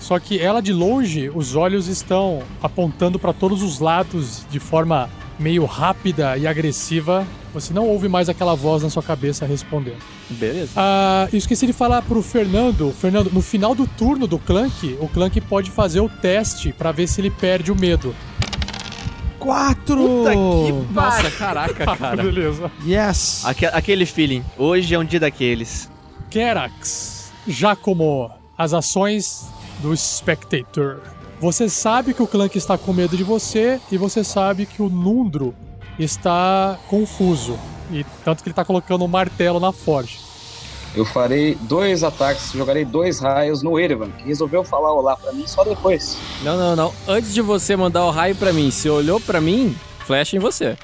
Só 0.01 0.19
que 0.19 0.41
ela 0.41 0.61
de 0.61 0.73
longe, 0.73 1.31
os 1.33 1.55
olhos 1.55 1.87
estão 1.87 2.43
apontando 2.61 3.17
para 3.17 3.33
todos 3.33 3.63
os 3.63 3.79
lados 3.79 4.45
de 4.51 4.59
forma 4.59 5.09
meio 5.39 5.65
rápida 5.65 6.37
e 6.37 6.49
agressiva. 6.49 7.25
Você 7.53 7.73
não 7.73 7.87
ouve 7.87 8.09
mais 8.09 8.29
aquela 8.29 8.55
voz 8.55 8.83
na 8.83 8.91
sua 8.91 9.05
cabeça 9.05 9.47
respondendo. 9.47 10.03
Beleza. 10.29 10.73
Ah, 10.77 11.29
eu 11.33 11.39
esqueci 11.39 11.65
de 11.65 11.73
falar 11.73 12.03
pro 12.03 12.21
Fernando. 12.21 12.93
Fernando, 12.93 13.31
no 13.33 13.41
final 13.41 13.73
do 13.73 13.87
turno 13.87 14.27
do 14.27 14.39
Clank, 14.39 14.97
o 15.01 15.09
Clank 15.09 15.41
pode 15.43 15.71
fazer 15.71 16.01
o 16.01 16.09
teste 16.09 16.73
para 16.73 16.91
ver 16.91 17.07
se 17.07 17.21
ele 17.21 17.31
perde 17.31 17.71
o 17.71 17.77
medo. 17.77 18.15
Quatro! 19.45 20.25
Nossa, 20.91 21.31
caraca, 21.33 21.85
cara. 21.97 22.23
Beleza. 22.23 22.73
Yes! 22.83 23.43
Aque- 23.45 23.67
aquele 23.67 24.07
feeling. 24.07 24.43
Hoje 24.57 24.95
é 24.95 24.99
um 24.99 25.05
dia 25.05 25.21
daqueles. 25.21 25.91
Kerax, 26.31 27.31
Giacomo, 27.47 28.31
as 28.57 28.73
ações 28.73 29.47
do 29.81 29.95
Spectator. 29.95 31.01
Você 31.41 31.69
sabe 31.69 32.15
que 32.15 32.23
o 32.23 32.27
Clank 32.27 32.57
está 32.57 32.79
com 32.79 32.95
medo 32.95 33.19
de 33.19 33.23
você 33.23 33.79
e 33.93 33.99
você 33.99 34.25
sabe 34.25 34.65
que 34.65 34.81
o 34.81 34.89
Nundro 34.89 35.55
está 35.99 36.79
confuso. 36.89 37.59
E 37.93 38.03
tanto 38.25 38.43
que 38.43 38.49
ele 38.49 38.53
está 38.53 38.65
colocando 38.65 39.05
um 39.05 39.09
martelo 39.09 39.61
na 39.61 39.73
forja. 39.73 40.17
Eu 40.97 41.05
farei 41.05 41.57
dois 41.63 42.05
ataques, 42.05 42.53
jogarei 42.53 42.85
dois 42.85 43.19
raios 43.19 43.63
no 43.63 43.79
Erevan, 43.81 44.11
que 44.11 44.25
resolveu 44.25 44.63
falar 44.63 44.93
olá 44.93 45.17
pra 45.17 45.33
mim 45.33 45.47
só 45.47 45.65
depois. 45.65 46.17
Não, 46.43 46.57
não, 46.57 46.77
não. 46.77 46.95
Antes 47.09 47.35
de 47.35 47.41
você 47.43 47.75
mandar 47.75 48.05
o 48.05 48.11
raio 48.11 48.37
pra 48.37 48.53
mim, 48.53 48.71
se 48.71 48.89
olhou 48.89 49.21
pra 49.21 49.41
mim, 49.41 49.77
flecha 50.07 50.37
em 50.37 50.39
você. 50.39 50.77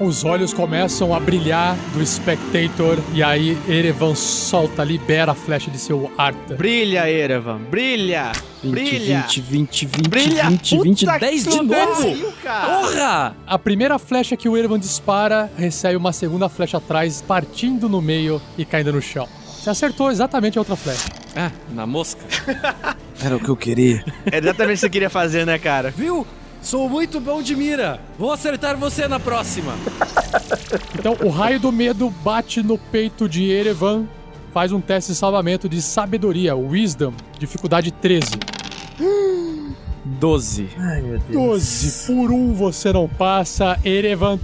Os 0.00 0.24
olhos 0.24 0.54
começam 0.54 1.14
a 1.14 1.20
brilhar 1.20 1.76
do 1.92 2.04
Spectator 2.06 2.98
e 3.12 3.22
aí 3.22 3.58
Erevan 3.68 4.14
solta, 4.14 4.82
libera 4.82 5.32
a 5.32 5.34
flecha 5.34 5.70
de 5.70 5.76
seu 5.76 6.10
Arta. 6.16 6.54
Brilha, 6.54 7.06
Erevan, 7.10 7.58
brilha! 7.58 8.32
20, 8.64 8.72
brilha! 8.72 9.20
20, 9.20 9.40
20, 9.42 9.86
20, 9.86 10.08
Brilha! 10.08 10.48
20, 10.48 10.78
20, 10.78 11.00
Puta 11.04 11.18
10 11.18 11.46
que 11.46 11.50
de 11.50 11.62
novo! 11.62 12.32
Porra! 12.42 13.36
A 13.46 13.58
primeira 13.58 13.98
flecha 13.98 14.38
que 14.38 14.48
o 14.48 14.56
Erevan 14.56 14.78
dispara 14.78 15.52
recebe 15.54 15.96
uma 15.96 16.14
segunda 16.14 16.48
flecha 16.48 16.78
atrás, 16.78 17.20
partindo 17.20 17.86
no 17.86 18.00
meio 18.00 18.40
e 18.56 18.64
caindo 18.64 18.94
no 18.94 19.02
chão. 19.02 19.28
Você 19.44 19.68
acertou 19.68 20.10
exatamente 20.10 20.56
a 20.56 20.62
outra 20.62 20.76
flecha. 20.76 21.10
Ah, 21.36 21.50
na 21.74 21.86
mosca. 21.86 22.24
Era 23.22 23.36
o 23.36 23.38
que 23.40 23.50
eu 23.50 23.56
queria. 23.56 24.02
É 24.32 24.38
exatamente 24.38 24.72
o 24.72 24.76
que 24.76 24.80
você 24.80 24.90
queria 24.90 25.10
fazer, 25.10 25.44
né, 25.44 25.58
cara? 25.58 25.90
Viu? 25.90 26.26
Sou 26.62 26.88
muito 26.88 27.20
bom 27.20 27.42
de 27.42 27.56
mira. 27.56 28.00
Vou 28.18 28.32
acertar 28.32 28.76
você 28.76 29.08
na 29.08 29.18
próxima. 29.18 29.72
Então, 30.98 31.16
o 31.24 31.30
raio 31.30 31.58
do 31.58 31.72
medo 31.72 32.10
bate 32.22 32.62
no 32.62 32.76
peito 32.76 33.26
de 33.26 33.50
Erevan, 33.50 34.06
faz 34.52 34.70
um 34.70 34.80
teste 34.80 35.12
de 35.12 35.18
salvamento 35.18 35.66
de 35.66 35.80
sabedoria, 35.80 36.54
Wisdom, 36.54 37.14
dificuldade 37.38 37.90
13. 37.90 38.32
12. 40.04 40.68
12 41.30 42.06
por 42.06 42.30
um 42.30 42.52
você 42.52 42.92
não 42.92 43.08
passa, 43.08 43.78
Erevan 43.82 44.38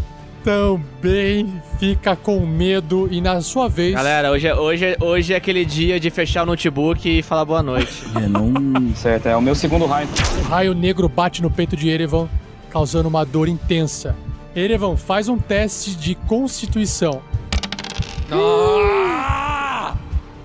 também 0.47 1.61
fica 1.77 2.15
com 2.15 2.39
medo 2.47 3.09
e 3.11 3.21
na 3.21 3.41
sua 3.41 3.69
vez. 3.69 3.95
Galera, 3.95 4.31
hoje 4.31 4.47
é, 4.47 4.55
hoje, 4.55 4.85
é, 4.85 4.97
hoje 5.01 5.35
é 5.35 5.37
aquele 5.37 5.65
dia 5.65 5.99
de 5.99 6.09
fechar 6.09 6.45
o 6.45 6.47
notebook 6.47 7.19
e 7.19 7.21
falar 7.21 7.45
boa 7.45 7.65
noite. 7.65 8.05
É, 8.17 8.29
não... 8.29 8.55
Certo, 8.95 9.27
é 9.27 9.37
o 9.37 9.43
meu 9.43 9.57
segundo 9.57 9.87
raio. 9.87 10.09
O 10.39 10.43
raio 10.43 10.73
negro 10.73 11.09
bate 11.09 11.43
no 11.43 11.51
peito 11.51 11.77
de 11.77 11.89
Erevan, 11.89 12.29
causando 12.71 13.09
uma 13.09 13.25
dor 13.27 13.49
intensa. 13.49 14.15
Erevan, 14.55 14.97
faz 14.97 15.29
um 15.29 15.37
teste 15.37 15.97
de 15.97 16.15
constituição. 16.15 17.21
Ah! 18.31 19.97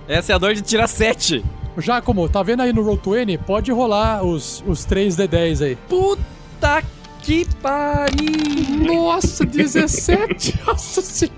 Essa 0.08 0.32
é 0.32 0.36
a 0.36 0.40
dor 0.40 0.56
de 0.56 0.64
tirar 0.64 0.88
7. 0.88 1.46
Jacomo, 1.78 2.28
tá 2.28 2.42
vendo 2.42 2.62
aí 2.62 2.74
no 2.74 2.84
Roll20? 2.84 3.38
Pode 3.38 3.72
rolar 3.72 4.24
os, 4.24 4.64
os 4.66 4.84
3D10 4.84 5.64
aí. 5.64 5.76
Puta 5.76 6.82
que 7.22 7.46
pariu! 7.62 8.94
Nossa, 8.96 9.46
17! 9.46 10.60
Nossa 10.66 11.02
senhora! 11.02 11.32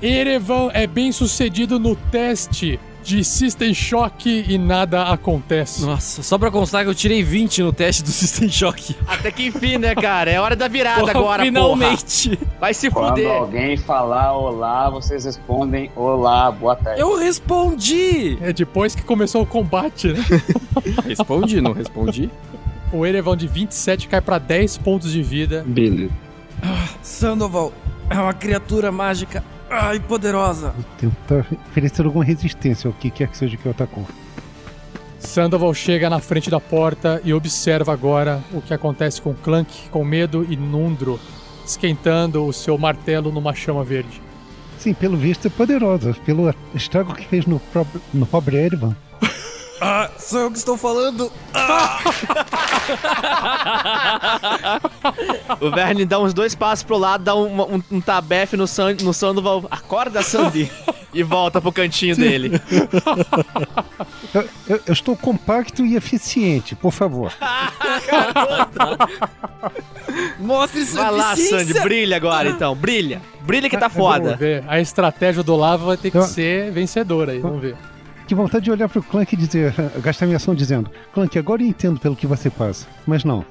Erevan 0.00 0.70
é 0.72 0.86
bem 0.86 1.10
sucedido 1.10 1.78
no 1.78 1.96
teste 1.96 2.78
de 3.02 3.24
System 3.24 3.72
Shock 3.74 4.44
e 4.48 4.58
nada 4.58 5.04
acontece. 5.04 5.84
Nossa, 5.84 6.22
só 6.22 6.36
pra 6.38 6.50
constar 6.50 6.84
que 6.84 6.90
eu 6.90 6.94
tirei 6.94 7.22
20 7.22 7.62
no 7.62 7.72
teste 7.72 8.02
do 8.04 8.10
System 8.10 8.48
Shock. 8.48 8.94
Até 9.06 9.30
que 9.32 9.46
enfim, 9.46 9.78
né, 9.78 9.94
cara? 9.94 10.30
É 10.30 10.38
hora 10.38 10.54
da 10.54 10.68
virada 10.68 11.00
Porra, 11.00 11.12
agora, 11.12 11.42
finalmente. 11.42 12.36
porra. 12.36 12.52
Vai 12.60 12.74
se 12.74 12.90
Quando 12.90 13.08
fuder. 13.16 13.30
alguém 13.32 13.76
falar 13.76 14.36
olá, 14.36 14.90
vocês 14.90 15.24
respondem 15.24 15.90
olá, 15.96 16.52
boa 16.52 16.76
tarde. 16.76 17.00
Eu 17.00 17.16
respondi! 17.18 18.38
É 18.40 18.52
depois 18.52 18.94
que 18.94 19.02
começou 19.02 19.42
o 19.42 19.46
combate, 19.46 20.08
né? 20.12 20.24
Respondi, 21.04 21.60
não 21.60 21.72
respondi? 21.72 22.30
O 22.92 23.04
Erevan 23.04 23.36
de 23.36 23.46
27 23.46 24.08
cai 24.08 24.20
pra 24.20 24.38
10 24.38 24.78
pontos 24.78 25.12
de 25.12 25.22
vida. 25.22 25.64
Beleza. 25.66 26.10
Sandoval 27.02 27.72
é 28.10 28.14
uma 28.18 28.32
criatura 28.32 28.90
mágica 28.90 29.44
ai, 29.70 30.00
poderosa. 30.00 30.74
Tentar 30.98 31.46
oferecer 31.68 32.04
alguma 32.06 32.24
resistência 32.24 32.88
ao 32.88 32.94
que 32.94 33.10
quer 33.10 33.28
que 33.28 33.36
seja 33.36 33.56
que 33.56 33.66
eu 33.66 33.72
atacou. 33.72 34.06
Sandoval 35.18 35.74
chega 35.74 36.08
na 36.08 36.20
frente 36.20 36.48
da 36.48 36.58
porta 36.60 37.20
e 37.24 37.34
observa 37.34 37.92
agora 37.92 38.40
o 38.52 38.62
que 38.62 38.72
acontece 38.72 39.20
com 39.20 39.34
Clank, 39.34 39.90
com 39.90 40.04
medo 40.04 40.46
e 40.48 40.56
Nundro, 40.56 41.20
esquentando 41.66 42.44
o 42.46 42.52
seu 42.52 42.78
martelo 42.78 43.30
numa 43.30 43.52
chama 43.54 43.84
verde. 43.84 44.22
Sim, 44.78 44.94
pelo 44.94 45.16
visto 45.16 45.46
é 45.46 45.50
poderosa. 45.50 46.14
Pelo 46.24 46.54
estrago 46.74 47.14
que 47.14 47.26
fez 47.26 47.44
no, 47.46 47.58
prob- 47.60 48.00
no 48.14 48.24
pobre 48.26 48.56
Erevan. 48.56 48.96
Ah, 49.80 50.10
sou 50.18 50.40
eu 50.40 50.50
que 50.50 50.58
estou 50.58 50.76
falando. 50.76 51.30
O 55.60 55.70
Verne 55.70 56.04
dá 56.04 56.18
uns 56.18 56.34
dois 56.34 56.54
passos 56.54 56.82
pro 56.82 56.98
lado, 56.98 57.24
dá 57.24 57.34
um, 57.34 57.76
um, 57.76 57.82
um 57.92 58.00
tabefe 58.00 58.56
no, 58.56 58.66
San, 58.66 58.94
no 59.02 59.12
Sandoval. 59.12 59.64
Acorda, 59.70 60.22
Sandy! 60.22 60.70
e 61.14 61.22
volta 61.22 61.60
pro 61.60 61.72
cantinho 61.72 62.16
dele. 62.16 62.60
Eu, 64.34 64.42
eu- 64.68 64.80
eu 64.88 64.92
estou 64.92 65.16
compacto 65.16 65.84
e 65.86 65.96
eficiente, 65.96 66.74
por 66.76 66.92
favor. 66.92 67.32
Mostre 70.38 70.84
sua 70.84 71.04
Vai 71.04 71.12
lá. 71.12 71.34
Sandy, 71.36 71.72
brilha 71.80 72.16
agora 72.16 72.50
então, 72.50 72.74
brilha. 72.74 73.22
Brilha 73.40 73.70
que 73.70 73.78
tá 73.78 73.88
Vamos 73.88 73.96
foda. 73.96 74.36
ver. 74.36 74.64
A 74.68 74.78
estratégia 74.80 75.42
do 75.42 75.56
Lava 75.56 75.86
vai 75.86 75.96
ter 75.96 76.10
que 76.10 76.18
Eu- 76.18 76.22
ser 76.24 76.70
vencedora 76.72 77.32
aí, 77.32 77.38
vamos 77.38 77.62
ver. 77.62 77.74
Que 78.28 78.34
vontade 78.34 78.66
de 78.66 78.70
olhar 78.70 78.90
pro 78.90 79.02
Clank 79.02 79.34
e 79.34 79.38
dizer, 79.38 79.74
gastar 80.02 80.26
minha 80.26 80.36
ação 80.36 80.54
dizendo, 80.54 80.90
Clank, 81.14 81.38
agora 81.38 81.62
eu 81.62 81.66
entendo 81.66 81.98
pelo 81.98 82.14
que 82.14 82.26
você 82.26 82.50
passa. 82.50 82.86
Mas 83.06 83.24
não. 83.24 83.42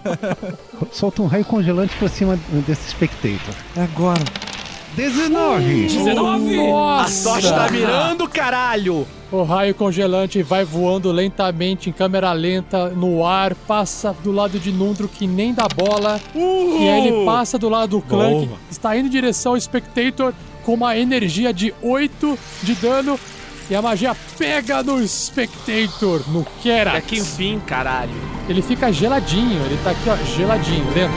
Solta 0.92 1.22
um 1.22 1.26
raio 1.26 1.46
congelante 1.46 1.96
pra 1.96 2.06
cima 2.06 2.38
desse 2.66 2.90
Spectator. 2.90 3.54
É 3.74 3.82
agora. 3.84 4.22
19! 4.94 5.86
19! 5.86 6.58
A 6.70 7.06
sorte 7.08 7.48
tá 7.48 7.66
virando, 7.68 8.28
caralho! 8.28 9.06
O 9.32 9.42
raio 9.42 9.74
congelante 9.74 10.42
vai 10.42 10.62
voando 10.62 11.10
lentamente 11.10 11.88
em 11.88 11.92
câmera 11.92 12.32
lenta 12.32 12.90
no 12.90 13.24
ar, 13.24 13.54
passa 13.54 14.14
do 14.22 14.30
lado 14.30 14.58
de 14.58 14.70
Nundro 14.72 15.08
que 15.08 15.26
nem 15.26 15.54
dá 15.54 15.66
bola. 15.68 16.20
E 16.34 16.88
aí 16.88 17.06
ele 17.06 17.24
passa 17.24 17.58
do 17.58 17.70
lado 17.70 17.90
do 17.98 18.02
Clank, 18.02 18.46
Boa. 18.46 18.58
está 18.70 18.94
indo 18.96 19.08
em 19.08 19.10
direção 19.10 19.52
ao 19.52 19.60
Spectator 19.60 20.34
com 20.64 20.74
uma 20.74 20.96
energia 20.98 21.52
de 21.52 21.72
8 21.80 22.38
de 22.62 22.74
dano. 22.74 23.18
E 23.68 23.74
a 23.74 23.82
magia 23.82 24.14
pega 24.38 24.80
no 24.82 25.06
Spectator, 25.06 26.22
no 26.28 26.42
Até 26.42 26.50
Kerax. 26.62 27.06
que 27.06 27.18
enfim, 27.18 27.60
caralho. 27.66 28.14
Ele 28.48 28.62
fica 28.62 28.92
geladinho, 28.92 29.60
ele 29.66 29.76
tá 29.82 29.90
aqui, 29.90 30.08
ó, 30.08 30.16
geladinho, 30.36 30.84
dentro. 30.92 31.16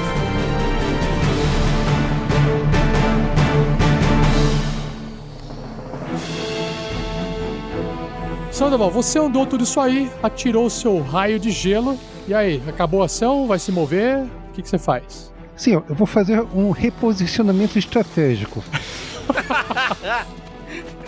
Sandoval, 8.51 8.89
você 8.89 9.19
andou 9.19 9.45
tudo 9.45 9.63
isso 9.63 9.79
aí, 9.79 10.11
atirou 10.23 10.65
o 10.65 10.69
seu 10.69 10.99
raio 11.01 11.39
de 11.39 11.51
gelo. 11.51 11.97
E 12.27 12.33
aí, 12.33 12.61
acabou 12.67 13.03
a 13.03 13.05
ação? 13.05 13.47
Vai 13.47 13.59
se 13.59 13.71
mover? 13.71 14.23
O 14.23 14.53
que, 14.53 14.61
que 14.61 14.69
você 14.69 14.77
faz? 14.77 15.31
Sim, 15.55 15.73
eu 15.73 15.95
vou 15.95 16.07
fazer 16.07 16.41
um 16.53 16.71
reposicionamento 16.71 17.77
estratégico. 17.77 18.63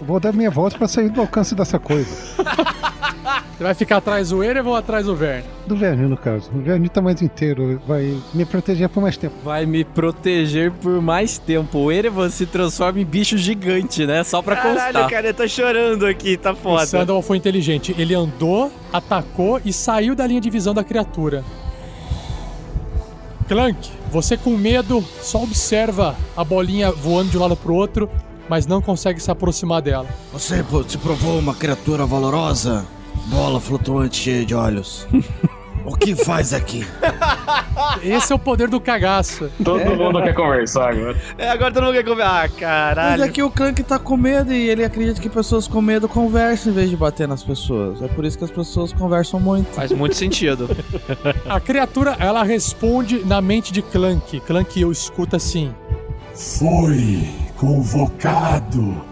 vou 0.02 0.20
dar 0.20 0.34
minha 0.34 0.50
volta 0.52 0.78
pra 0.78 0.88
sair 0.88 1.10
do 1.10 1.22
alcance 1.22 1.54
dessa 1.56 1.80
coisa. 1.80 2.10
Você 3.58 3.64
vai 3.64 3.76
ficar 3.76 3.98
atrás 3.98 4.30
do 4.32 4.44
Erevan 4.44 4.70
ou 4.72 4.76
atrás 4.76 5.06
do 5.06 5.16
Verne? 5.16 5.44
Do 5.68 5.76
Verne, 5.76 6.08
no 6.08 6.18
caso. 6.18 6.50
O 6.52 6.60
Verne 6.62 6.90
tá 6.90 7.00
mais 7.00 7.22
inteiro, 7.22 7.80
vai 7.88 8.18
me 8.34 8.44
proteger 8.44 8.90
por 8.90 9.02
mais 9.04 9.16
tempo. 9.18 9.36
Vai 9.44 9.68
me 9.68 9.84
proteger 9.84 10.72
por 10.72 11.00
mais 11.00 11.38
tempo. 11.38 11.78
O 11.78 11.92
Erevan 11.92 12.30
se 12.32 12.48
transforma 12.48 13.00
em 13.00 13.06
bicho 13.06 13.38
gigante, 13.38 14.08
né? 14.08 14.24
Só 14.24 14.42
pra 14.42 14.56
Caralho, 14.56 14.76
constar. 14.94 15.10
cara, 15.12 15.28
eu 15.28 15.34
tô 15.36 15.48
chorando 15.48 16.08
aqui, 16.08 16.38
tá 16.38 16.54
O 16.54 16.56
foda. 16.56 16.88
Sandoval 16.88 17.22
foi 17.22 17.38
inteligente. 17.38 17.94
Ele 18.00 18.16
andou, 18.16 18.72
atacou 18.92 19.62
e 19.64 19.72
saiu 19.72 20.16
da 20.16 20.26
linha 20.26 20.42
de 20.42 20.50
visão 20.50 20.74
da 20.74 20.84
criatura. 20.84 21.44
Clank, 23.48 23.92
você 24.10 24.38
com 24.38 24.52
medo 24.58 25.04
só 25.22 25.44
observa 25.44 26.16
a 26.36 26.44
bolinha 26.44 26.92
voando 26.92 27.30
de 27.30 27.38
um 27.38 27.42
lado 27.42 27.56
pro 27.56 27.76
outro, 27.76 28.10
mas 28.52 28.68
não 28.68 28.82
consegue 28.82 29.18
se 29.22 29.32
aproximar 29.32 29.82
dela. 29.82 30.06
Você 30.34 30.62
pô, 30.62 30.84
se 30.84 30.98
provou 30.98 31.40
uma 31.40 31.56
criatura 31.56 32.06
valorosa, 32.06 32.86
bola 33.28 33.62
flutuante 33.62 34.18
cheia 34.18 34.46
de 34.46 34.54
olhos. 34.54 35.08
o 35.86 35.96
que 35.96 36.14
faz 36.14 36.54
aqui? 36.54 36.86
Esse 38.04 38.34
é 38.34 38.36
o 38.36 38.40
poder 38.40 38.68
do 38.68 38.78
cagaço. 38.82 39.50
Todo 39.64 39.96
mundo 39.96 40.22
quer 40.22 40.34
conversar 40.34 40.90
agora. 40.90 41.18
É, 41.38 41.50
agora 41.50 41.74
todo 41.74 41.86
mundo 41.86 41.94
quer 41.94 42.04
comer. 42.04 42.24
Ah, 42.24 42.42
Mas 42.42 42.60
caralho. 42.60 43.24
é 43.24 43.30
que 43.30 43.42
o 43.42 43.50
Clank 43.50 43.82
tá 43.84 43.98
com 43.98 44.18
medo 44.18 44.52
e 44.52 44.70
ele 44.70 44.84
acredita 44.84 45.22
que 45.22 45.30
pessoas 45.30 45.66
com 45.66 45.82
medo 45.82 46.10
conversam 46.10 46.74
em 46.74 46.76
vez 46.76 46.90
de 46.90 46.98
bater 46.98 47.30
nas 47.30 47.42
pessoas. 47.42 48.02
É 48.02 48.10
por 48.10 48.26
isso 48.26 48.38
que 48.38 48.44
as 48.44 48.52
pessoas 48.52 48.92
conversam 48.92 49.40
muito. 49.40 49.68
Faz 49.74 49.94
muito 49.94 50.18
sentido. 50.18 50.70
A 51.48 51.58
criatura, 51.62 52.18
ela 52.20 52.44
responde 52.44 53.24
na 53.24 53.40
mente 53.40 53.72
de 53.72 53.82
Clank. 53.82 54.42
Clank 54.42 54.82
eu 54.82 54.92
escuta 54.92 55.38
assim. 55.38 55.74
Foi 56.34 57.51
convocado 57.62 59.06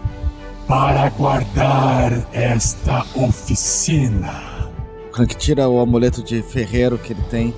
para 0.66 1.08
guardar 1.10 2.12
esta 2.32 3.06
oficina. 3.14 4.68
O 5.06 5.12
Clank 5.12 5.36
tira 5.36 5.68
o 5.68 5.78
amuleto 5.78 6.20
de 6.20 6.42
ferreiro 6.42 6.98
que 6.98 7.12
ele 7.12 7.22
tem. 7.30 7.54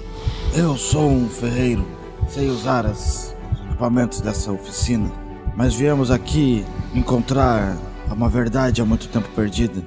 Eu 0.55 0.76
sou 0.76 1.11
um 1.11 1.31
ferreiro, 1.31 1.88
sei 2.28 2.50
usar 2.50 2.85
os 2.85 3.35
equipamentos 3.70 4.20
dessa 4.20 4.52
oficina, 4.52 5.11
mas 5.57 5.72
viemos 5.72 6.11
aqui 6.11 6.62
encontrar 6.94 7.74
uma 8.11 8.28
verdade 8.28 8.83
há 8.83 8.85
muito 8.85 9.09
tempo 9.09 9.31
perdida. 9.35 9.83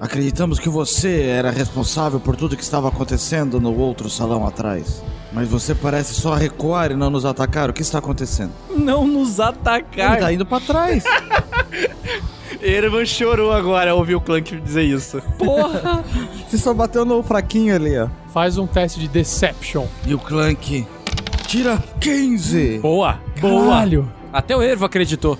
Acreditamos 0.00 0.58
que 0.58 0.68
você 0.68 1.22
era 1.22 1.52
responsável 1.52 2.18
por 2.18 2.34
tudo 2.34 2.56
que 2.56 2.64
estava 2.64 2.88
acontecendo 2.88 3.60
no 3.60 3.78
outro 3.78 4.10
salão 4.10 4.44
atrás. 4.44 5.04
Mas 5.32 5.48
você 5.48 5.74
parece 5.74 6.14
só 6.14 6.34
recuar 6.34 6.90
e 6.90 6.94
não 6.94 7.10
nos 7.10 7.24
atacar. 7.24 7.68
O 7.68 7.72
que 7.72 7.82
está 7.82 7.98
acontecendo? 7.98 8.52
Não 8.70 9.06
nos 9.06 9.38
atacar. 9.40 10.12
Ele 10.12 10.20
tá 10.20 10.32
indo 10.32 10.46
pra 10.46 10.60
trás. 10.60 11.04
Erevan 12.60 13.04
chorou 13.04 13.52
agora 13.52 13.92
ao 13.92 13.98
ouvir 13.98 14.16
o 14.16 14.20
Clank 14.20 14.56
dizer 14.60 14.82
isso. 14.82 15.22
Porra! 15.38 16.04
Você 16.48 16.58
só 16.58 16.74
bateu 16.74 17.04
no 17.04 17.22
fraquinho 17.22 17.74
ali, 17.74 17.96
ó. 17.98 18.08
Faz 18.32 18.58
um 18.58 18.66
teste 18.66 18.98
de 18.98 19.08
Deception. 19.08 19.86
E 20.06 20.14
o 20.14 20.18
Clank 20.18 20.86
tira 21.46 21.78
15. 22.00 22.78
Boa! 22.78 23.20
Boa! 23.40 23.70
Caralho. 23.70 24.10
Até 24.32 24.56
o 24.56 24.62
Ervo 24.62 24.84
acreditou. 24.84 25.38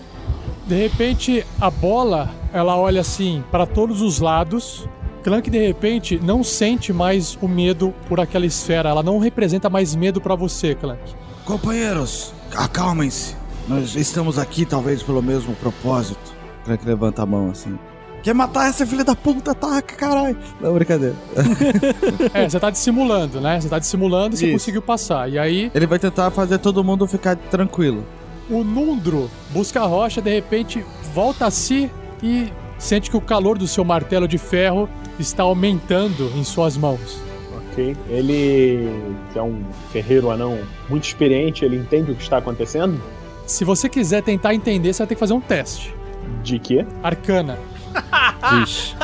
De 0.67 0.75
repente, 0.75 1.45
a 1.61 1.71
bola, 1.71 2.31
ela 2.53 2.77
olha 2.77 3.01
assim 3.01 3.43
para 3.51 3.67
todos 3.67 4.01
os 4.01 4.21
lados. 4.21 4.87
Clank 5.23 5.51
de 5.51 5.59
repente 5.67 6.19
não 6.23 6.43
sente 6.45 6.93
mais 6.93 7.37
o 7.41 7.49
medo 7.49 7.93
por 8.09 8.21
aquela 8.21 8.47
esfera. 8.47 8.89
Ela 8.89 9.03
não 9.03 9.19
representa 9.19 9.69
mais 9.69 9.95
medo 9.95 10.21
pra 10.21 10.35
você, 10.35 10.75
Clank. 10.75 11.01
Companheiros, 11.45 12.33
acalmem-se. 12.55 13.37
Nós 13.67 13.95
estamos 13.97 14.39
aqui 14.39 14.65
talvez 14.65 15.03
pelo 15.03 15.23
mesmo 15.23 15.55
propósito. 15.57 16.33
Clank 16.65 16.85
levanta 16.87 17.23
a 17.23 17.27
mão 17.27 17.51
assim. 17.51 17.79
Quer 18.23 18.35
matar 18.35 18.69
essa 18.69 18.85
filha 18.85 19.05
da 19.05 19.15
puta? 19.15 19.55
Taca, 19.55 19.95
caralho. 19.95 20.37
Não, 20.61 20.75
brincadeira. 20.75 21.15
É, 22.35 22.49
você 22.49 22.59
tá 22.59 22.69
dissimulando, 22.71 23.41
né? 23.41 23.61
Você 23.61 23.69
tá 23.69 23.79
dissimulando 23.79 24.35
e 24.35 24.39
você 24.39 24.53
conseguiu 24.53 24.83
passar. 24.83 25.31
E 25.31 25.39
aí, 25.39 25.71
Ele 25.75 25.87
vai 25.87 25.99
tentar 25.99 26.31
fazer 26.31 26.59
todo 26.59 26.83
mundo 26.83 27.07
ficar 27.07 27.37
tranquilo. 27.37 28.05
o 28.51 28.65
Nundro 28.65 29.31
busca 29.51 29.81
a 29.81 29.87
rocha, 29.87 30.21
de 30.21 30.31
repente 30.35 30.85
volta 31.15 31.47
a 31.47 31.51
si 31.51 31.91
e 32.23 32.53
sente 32.79 33.11
que 33.11 33.17
o 33.17 33.21
calor 33.21 33.57
do 33.57 33.67
seu 33.69 33.85
martelo 33.85 34.27
de 34.27 34.37
ferro 34.39 34.89
está 35.23 35.43
aumentando 35.43 36.33
em 36.37 36.45
suas 36.45 36.77
mãos. 36.77 37.21
Ok. 37.57 37.97
Ele 38.09 38.89
é 39.35 39.43
um 39.43 39.63
ferreiro 39.91 40.31
anão 40.31 40.59
muito 40.89 41.05
experiente, 41.05 41.65
ele 41.65 41.77
entende 41.77 42.13
o 42.13 42.15
que 42.17 42.23
está 42.23 42.39
acontecendo? 42.39 43.01
Se 43.47 43.65
você 43.65 43.89
quiser 43.89 44.23
tentar 44.23 44.55
entender, 44.55 44.93
você 44.93 44.99
vai 44.99 45.07
ter 45.09 45.15
que 45.15 45.21
fazer 45.21 45.33
um 45.33 45.41
teste. 45.41 45.95
De 46.43 46.59
quê? 46.59 46.87
Arcana. 47.03 47.59
Vixe. 48.61 48.95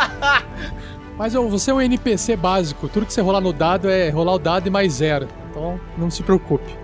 Mas 1.16 1.32
você 1.32 1.70
é 1.70 1.74
um 1.74 1.80
NPC 1.80 2.36
básico. 2.36 2.88
Tudo 2.88 3.06
que 3.06 3.12
você 3.12 3.20
rolar 3.20 3.40
no 3.40 3.52
dado 3.52 3.88
é 3.88 4.10
rolar 4.10 4.34
o 4.34 4.38
dado 4.38 4.66
e 4.66 4.70
mais 4.70 4.94
zero. 4.94 5.28
Então 5.50 5.80
não 5.96 6.10
se 6.10 6.22
preocupe. 6.22 6.76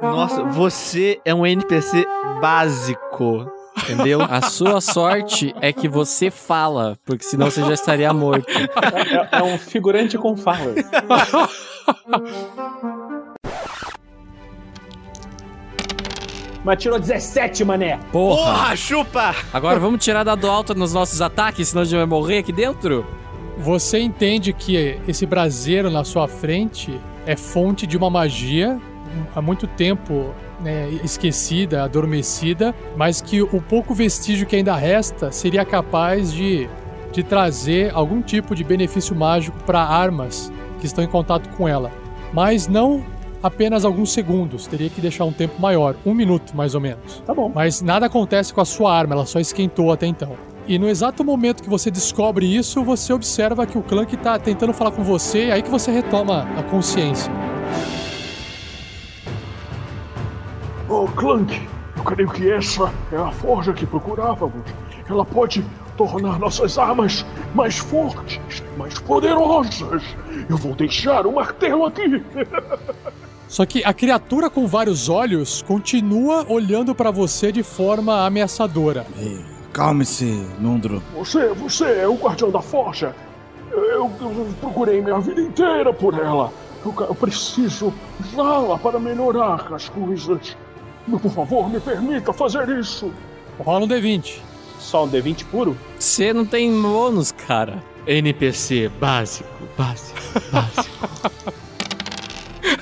Nossa, 0.00 0.44
você 0.44 1.20
é 1.24 1.34
um 1.34 1.44
NPC 1.44 2.06
básico. 2.40 3.57
Entendeu? 3.82 4.20
A 4.22 4.42
sua 4.42 4.80
sorte 4.80 5.54
é 5.60 5.72
que 5.72 5.88
você 5.88 6.30
fala, 6.30 6.98
porque 7.04 7.24
senão 7.24 7.50
você 7.50 7.62
já 7.62 7.74
estaria 7.74 8.12
morto. 8.12 8.46
É, 8.50 9.38
é 9.38 9.42
um 9.42 9.58
figurante 9.58 10.16
com 10.18 10.36
falas. 10.36 10.76
Mas 16.64 16.82
tirou 16.82 16.98
17, 16.98 17.64
mané. 17.64 17.98
Porra! 18.12 18.76
chupa! 18.76 19.34
Agora 19.52 19.78
vamos 19.78 20.04
tirar 20.04 20.24
dado 20.24 20.48
alto 20.48 20.74
nos 20.74 20.92
nossos 20.92 21.22
ataques, 21.22 21.68
senão 21.68 21.82
a 21.82 21.84
gente 21.84 21.96
vai 21.96 22.06
morrer 22.06 22.38
aqui 22.38 22.52
dentro? 22.52 23.06
Você 23.58 23.98
entende 23.98 24.52
que 24.52 25.00
esse 25.08 25.24
braseiro 25.24 25.90
na 25.90 26.04
sua 26.04 26.28
frente 26.28 27.00
é 27.26 27.36
fonte 27.36 27.86
de 27.86 27.96
uma 27.96 28.10
magia 28.10 28.78
há 29.34 29.42
muito 29.42 29.66
tempo 29.66 30.34
né, 30.60 30.88
esquecida, 31.04 31.84
adormecida, 31.84 32.74
mas 32.96 33.20
que 33.20 33.42
o 33.42 33.60
pouco 33.60 33.94
vestígio 33.94 34.46
que 34.46 34.56
ainda 34.56 34.74
resta 34.74 35.30
seria 35.30 35.64
capaz 35.64 36.32
de, 36.32 36.68
de 37.12 37.22
trazer 37.22 37.92
algum 37.94 38.20
tipo 38.20 38.54
de 38.54 38.64
benefício 38.64 39.14
mágico 39.14 39.56
para 39.64 39.80
armas 39.80 40.52
que 40.80 40.86
estão 40.86 41.02
em 41.02 41.08
contato 41.08 41.48
com 41.50 41.68
ela. 41.68 41.90
Mas 42.32 42.68
não 42.68 43.02
apenas 43.42 43.84
alguns 43.84 44.12
segundos, 44.12 44.66
teria 44.66 44.90
que 44.90 45.00
deixar 45.00 45.24
um 45.24 45.32
tempo 45.32 45.60
maior, 45.60 45.96
um 46.04 46.14
minuto 46.14 46.56
mais 46.56 46.74
ou 46.74 46.80
menos. 46.80 47.22
Tá 47.24 47.34
bom. 47.34 47.50
Mas 47.54 47.80
nada 47.80 48.06
acontece 48.06 48.52
com 48.52 48.60
a 48.60 48.64
sua 48.64 48.92
arma, 48.92 49.14
ela 49.14 49.26
só 49.26 49.38
esquentou 49.38 49.92
até 49.92 50.06
então. 50.06 50.36
E 50.66 50.78
no 50.78 50.88
exato 50.88 51.24
momento 51.24 51.62
que 51.62 51.70
você 51.70 51.90
descobre 51.90 52.44
isso, 52.44 52.84
você 52.84 53.12
observa 53.12 53.66
que 53.66 53.78
o 53.78 53.82
Clank 53.82 54.14
está 54.14 54.38
tentando 54.38 54.74
falar 54.74 54.90
com 54.90 55.02
você, 55.02 55.46
e 55.46 55.52
aí 55.52 55.62
que 55.62 55.70
você 55.70 55.90
retoma 55.90 56.46
a 56.58 56.62
consciência. 56.64 57.32
Oh, 60.88 61.06
Clank, 61.06 61.68
eu 61.96 62.02
creio 62.02 62.30
que 62.30 62.50
essa 62.50 62.90
é 63.12 63.16
a 63.16 63.30
forja 63.30 63.74
que 63.74 63.84
procurávamos. 63.84 64.62
Ela 65.08 65.24
pode 65.24 65.62
tornar 65.98 66.38
nossas 66.38 66.78
armas 66.78 67.26
mais 67.54 67.76
fortes, 67.76 68.40
mais 68.78 68.98
poderosas. 68.98 70.02
Eu 70.48 70.56
vou 70.56 70.74
deixar 70.74 71.26
o 71.26 71.32
martelo 71.32 71.84
aqui. 71.84 72.22
Só 73.48 73.66
que 73.66 73.82
a 73.84 73.92
criatura 73.92 74.48
com 74.48 74.66
vários 74.66 75.08
olhos 75.08 75.62
continua 75.62 76.46
olhando 76.48 76.94
para 76.94 77.10
você 77.10 77.50
de 77.50 77.62
forma 77.62 78.24
ameaçadora. 78.24 79.06
Calme-se, 79.72 80.46
Nundro. 80.58 81.02
Você, 81.14 81.48
você 81.48 81.84
é 82.00 82.08
o 82.08 82.14
guardião 82.14 82.50
da 82.50 82.60
forja. 82.60 83.14
Eu, 83.70 84.10
eu 84.20 84.48
procurei 84.60 85.00
minha 85.00 85.18
vida 85.20 85.40
inteira 85.40 85.92
por 85.92 86.14
ela. 86.14 86.52
Eu, 86.84 86.94
eu 87.08 87.14
preciso 87.14 87.92
usá-la 88.20 88.78
para 88.78 88.98
melhorar 88.98 89.72
as 89.72 89.88
coisas. 89.88 90.56
Por 91.16 91.30
favor, 91.30 91.68
me 91.70 91.80
permita 91.80 92.32
fazer 92.32 92.68
isso. 92.78 93.12
Rola 93.58 93.84
um 93.84 93.88
D20. 93.88 94.40
Só 94.78 95.04
um 95.04 95.10
D20 95.10 95.44
puro? 95.46 95.76
Você 95.98 96.32
não 96.32 96.44
tem 96.44 96.70
bônus, 96.80 97.32
cara. 97.32 97.82
NPC 98.06 98.88
básico, 99.00 99.48
básico, 99.76 100.18
básico. 100.52 101.58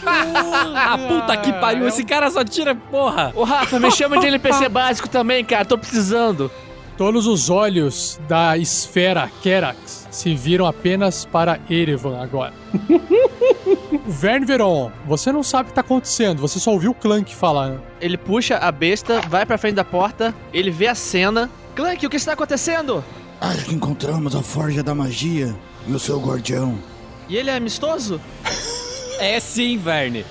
Ah, 0.08 0.98
puta 0.98 1.36
que 1.36 1.52
pariu, 1.54 1.86
esse 1.86 2.04
cara 2.04 2.30
só 2.30 2.44
tira 2.44 2.74
porra. 2.74 3.32
Ô 3.34 3.44
Rafa, 3.44 3.78
me 3.78 3.90
chama 3.90 4.18
de 4.18 4.26
NPC 4.26 4.68
básico 4.70 5.08
também, 5.08 5.44
cara, 5.44 5.64
tô 5.64 5.76
precisando. 5.78 6.50
Todos 6.96 7.26
os 7.26 7.50
olhos 7.50 8.18
da 8.28 8.56
esfera 8.56 9.30
Kerax 9.42 10.05
se 10.16 10.34
viram 10.34 10.64
apenas 10.66 11.26
para 11.26 11.60
Erevan 11.68 12.18
agora. 12.22 12.54
Vern 14.08 14.46
Veron, 14.46 14.90
você 15.06 15.30
não 15.30 15.42
sabe 15.42 15.64
o 15.64 15.68
que 15.68 15.74
tá 15.74 15.82
acontecendo, 15.82 16.40
você 16.40 16.58
só 16.58 16.70
ouviu 16.72 16.92
o 16.92 16.94
Clank 16.94 17.34
falar. 17.34 17.70
né? 17.70 17.78
Ele 18.00 18.16
puxa 18.16 18.56
a 18.56 18.72
besta, 18.72 19.20
vai 19.28 19.44
pra 19.44 19.58
frente 19.58 19.74
da 19.74 19.84
porta, 19.84 20.34
ele 20.54 20.70
vê 20.70 20.86
a 20.86 20.94
cena. 20.94 21.50
Clank, 21.74 22.06
o 22.06 22.10
que 22.10 22.16
está 22.16 22.32
acontecendo? 22.32 23.04
Acho 23.40 23.66
que 23.66 23.74
encontramos 23.74 24.34
a 24.34 24.42
forja 24.42 24.82
da 24.82 24.94
magia 24.94 25.54
e 25.86 25.92
o 25.92 25.98
seu 25.98 26.18
guardião. 26.18 26.78
E 27.28 27.36
ele 27.36 27.50
é 27.50 27.56
amistoso? 27.56 28.18
É 29.18 29.38
sim, 29.38 29.76
Verne. 29.76 30.24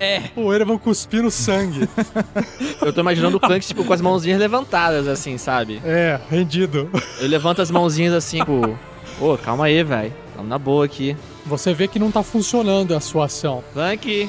É. 0.00 0.22
O 0.36 0.52
Erevan 0.52 0.78
cuspindo 0.78 1.30
sangue. 1.30 1.88
Eu 2.82 2.92
tô 2.92 3.00
imaginando 3.00 3.36
o 3.36 3.40
Clank, 3.40 3.66
tipo, 3.66 3.84
com 3.84 3.92
as 3.92 4.00
mãozinhas 4.00 4.38
levantadas, 4.38 5.06
assim, 5.08 5.36
sabe? 5.38 5.80
É, 5.84 6.18
rendido. 6.30 6.88
Eu 7.20 7.28
levanto 7.28 7.60
as 7.62 7.70
mãozinhas 7.70 8.14
assim, 8.14 8.38
tipo, 8.38 8.78
ô, 9.20 9.36
calma 9.38 9.66
aí, 9.66 9.82
velho. 9.82 10.12
Tamo 10.36 10.48
na 10.48 10.58
boa 10.58 10.84
aqui. 10.84 11.16
Você 11.46 11.72
vê 11.74 11.88
que 11.88 11.98
não 11.98 12.10
tá 12.10 12.22
funcionando 12.22 12.94
a 12.94 13.00
sua 13.00 13.26
ação. 13.26 13.62
Clank. 13.72 14.28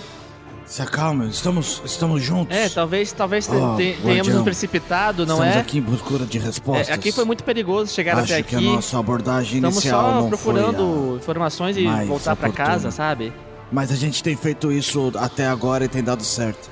Se 0.66 0.84
acalma, 0.84 1.26
estamos, 1.26 1.82
estamos 1.84 2.22
juntos. 2.22 2.56
É, 2.56 2.70
talvez, 2.70 3.12
talvez 3.12 3.50
Oh, 3.50 3.76
te- 3.76 3.98
tenhamos 4.04 4.32
nos 4.32 4.44
precipitado, 4.44 5.26
não 5.26 5.38
estamos 5.38 5.56
é? 5.56 5.60
aqui 5.60 5.80
em 5.80 5.82
procura 5.82 6.26
de 6.28 6.38
respostas. 6.38 6.90
É, 6.90 6.94
Aqui 6.94 7.12
foi 7.12 7.26
muito 7.26 7.44
perigoso 7.44 7.92
chegar 7.92 8.14
Acho 8.20 8.34
até 8.34 8.44
que 8.44 8.56
aqui. 8.56 8.68
a 8.68 8.72
nossa 8.74 9.00
abordagem 9.00 9.56
Estamos 9.56 9.78
inicial 9.78 10.02
só 10.04 10.22
não 10.22 10.30
procurando 10.30 11.16
informações 11.20 11.76
e 11.76 11.86
voltar 12.06 12.36
pra 12.36 12.50
oportuna. 12.50 12.68
casa, 12.68 12.92
sabe? 12.92 13.34
Mas 13.72 13.92
a 13.92 13.96
gente 13.96 14.22
tem 14.22 14.36
feito 14.36 14.72
isso 14.72 15.12
até 15.16 15.48
agora 15.48 15.86
e 15.86 15.88
tem 15.88 16.04
dado 16.04 16.24
certo. 16.24 16.70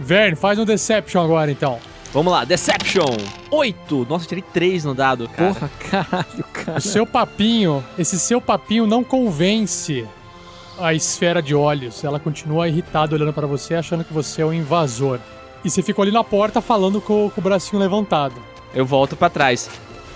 Vern, 0.00 0.34
faz 0.34 0.58
um 0.58 0.64
Deception 0.64 1.22
agora 1.22 1.48
então. 1.52 1.78
Vamos 2.12 2.32
lá, 2.32 2.44
Deception. 2.44 3.04
8. 3.52 4.06
Nossa, 4.08 4.24
eu 4.24 4.28
tirei 4.30 4.44
3 4.52 4.84
no 4.84 4.94
dado, 4.94 5.28
cara. 5.28 5.54
Porra, 5.54 5.70
caralho, 5.90 6.26
cara. 6.26 6.47
O 6.76 6.80
seu 6.80 7.06
papinho, 7.06 7.84
esse 7.98 8.18
seu 8.18 8.40
papinho 8.40 8.86
não 8.86 9.02
convence 9.04 10.06
a 10.78 10.94
esfera 10.94 11.42
de 11.42 11.54
olhos. 11.54 12.04
Ela 12.04 12.18
continua 12.20 12.68
irritada 12.68 13.14
olhando 13.14 13.32
pra 13.32 13.46
você, 13.46 13.74
achando 13.74 14.04
que 14.04 14.12
você 14.12 14.42
é 14.42 14.46
um 14.46 14.52
invasor. 14.52 15.18
E 15.64 15.70
você 15.70 15.82
ficou 15.82 16.02
ali 16.02 16.12
na 16.12 16.22
porta 16.22 16.60
falando 16.60 17.00
com, 17.00 17.30
com 17.30 17.40
o 17.40 17.44
bracinho 17.44 17.80
levantado. 17.80 18.36
Eu 18.74 18.86
volto 18.86 19.16
pra 19.16 19.28
trás. 19.28 19.68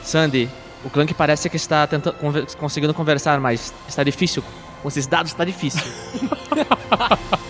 Sandy, 0.04 0.48
o 0.84 0.90
Clank 0.90 1.12
parece 1.14 1.48
que 1.50 1.56
está 1.56 1.86
tentando, 1.86 2.14
conver- 2.18 2.46
conseguindo 2.56 2.94
conversar, 2.94 3.40
mas 3.40 3.72
está 3.88 4.04
difícil. 4.04 4.42
Com 4.82 4.88
esses 4.88 5.06
dados 5.06 5.32
está 5.32 5.44
difícil. 5.44 5.82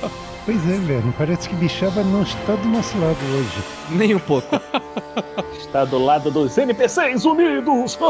Pois 0.44 0.68
é, 0.68 0.76
velho. 0.78 1.14
Parece 1.16 1.48
que 1.48 1.54
Bichaba 1.54 2.02
não 2.02 2.22
está 2.22 2.54
do 2.56 2.68
nosso 2.68 2.98
lado 2.98 3.16
hoje. 3.36 3.62
Nem 3.90 4.14
um 4.14 4.18
pouco. 4.18 4.48
Está 5.58 5.84
do 5.84 5.98
lado 5.98 6.30
dos 6.30 6.56
NPCs 6.58 7.24
unidos. 7.24 7.96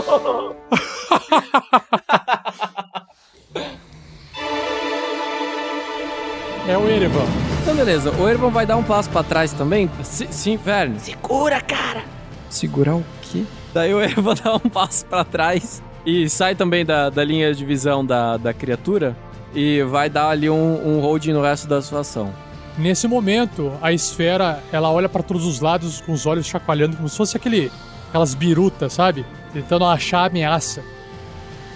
É 6.68 6.78
o 6.78 6.88
Erevan. 6.88 7.24
Então, 7.62 7.74
beleza. 7.74 8.10
O 8.12 8.28
Erban 8.28 8.50
vai 8.50 8.64
dar 8.66 8.76
um 8.76 8.82
passo 8.82 9.10
pra 9.10 9.22
trás 9.22 9.52
também? 9.52 9.90
Si- 10.02 10.28
sim, 10.30 10.56
Verne. 10.56 10.98
Segura, 11.00 11.60
cara! 11.60 12.02
Segurar 12.48 12.94
o 12.96 13.04
quê? 13.22 13.44
Daí 13.74 13.92
o 13.94 14.00
Erban 14.00 14.34
dá 14.42 14.54
um 14.54 14.58
passo 14.68 15.04
pra 15.06 15.24
trás 15.24 15.82
e 16.04 16.28
sai 16.28 16.54
também 16.54 16.84
da, 16.84 17.10
da 17.10 17.24
linha 17.24 17.52
de 17.54 17.64
visão 17.64 18.04
da, 18.04 18.36
da 18.36 18.52
criatura 18.52 19.16
e 19.54 19.82
vai 19.82 20.08
dar 20.08 20.28
ali 20.28 20.48
um, 20.48 20.96
um 20.96 21.00
holding 21.00 21.32
no 21.32 21.42
resto 21.42 21.66
da 21.68 21.80
sua 21.82 22.00
ação. 22.00 22.32
Nesse 22.78 23.06
momento, 23.06 23.72
a 23.82 23.92
esfera, 23.92 24.62
ela 24.72 24.90
olha 24.90 25.08
pra 25.08 25.22
todos 25.22 25.44
os 25.44 25.60
lados 25.60 26.00
com 26.00 26.12
os 26.12 26.24
olhos 26.24 26.46
chacoalhando 26.46 26.96
como 26.96 27.08
se 27.08 27.16
fosse 27.16 27.36
aquele 27.36 27.70
aquelas 28.08 28.34
birutas, 28.34 28.92
sabe? 28.92 29.24
Tentando 29.52 29.84
achar 29.84 30.20
a 30.20 30.26
ameaça. 30.26 30.82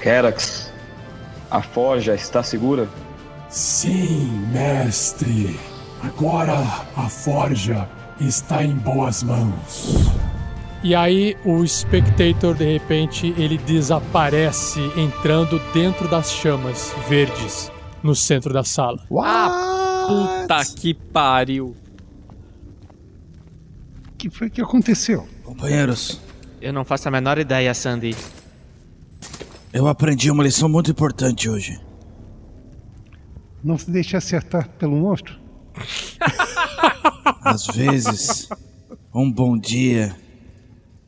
Kerax, 0.03 0.73
a 1.51 1.63
forja 1.63 2.15
está 2.15 2.43
segura? 2.43 2.89
Sim, 3.49 4.47
mestre. 4.53 5.59
Agora 6.03 6.59
a 6.97 7.09
forja 7.09 7.89
está 8.21 8.63
em 8.63 8.75
boas 8.75 9.23
mãos. 9.23 10.11
E 10.87 10.95
aí 10.95 11.37
o 11.45 11.67
Spectator, 11.67 12.55
de 12.55 12.65
repente, 12.65 13.35
ele 13.37 13.59
desaparece 13.59 14.79
entrando 14.97 15.59
dentro 15.75 16.07
das 16.07 16.31
chamas 16.31 16.95
verdes 17.09 17.73
no 18.05 18.15
centro 18.15 18.55
da 18.55 18.63
sala. 18.63 19.05
Puta 19.09 20.65
que 20.77 20.95
pariu. 20.95 21.75
O 24.13 24.17
que 24.17 24.31
foi 24.31 24.49
que 24.49 24.61
aconteceu? 24.61 25.27
Companheiros, 25.43 26.21
Eu 26.61 26.73
não 26.73 26.85
faço 26.85 27.09
a 27.09 27.11
menor 27.11 27.37
ideia, 27.37 27.75
Sandy. 27.75 28.15
eu 29.73 29.89
aprendi 29.89 30.31
uma 30.31 30.45
lição 30.45 30.69
muito 30.69 30.89
importante 30.93 31.49
hoje. 31.49 31.81
Não 33.61 33.77
se 33.77 33.91
deixe 33.91 34.17
acertar 34.17 34.69
pelo 34.79 34.95
monstro? 34.95 35.37
Às 37.43 37.67
vezes, 37.67 38.49
um 39.13 39.29
bom 39.33 39.59
dia 39.59 40.15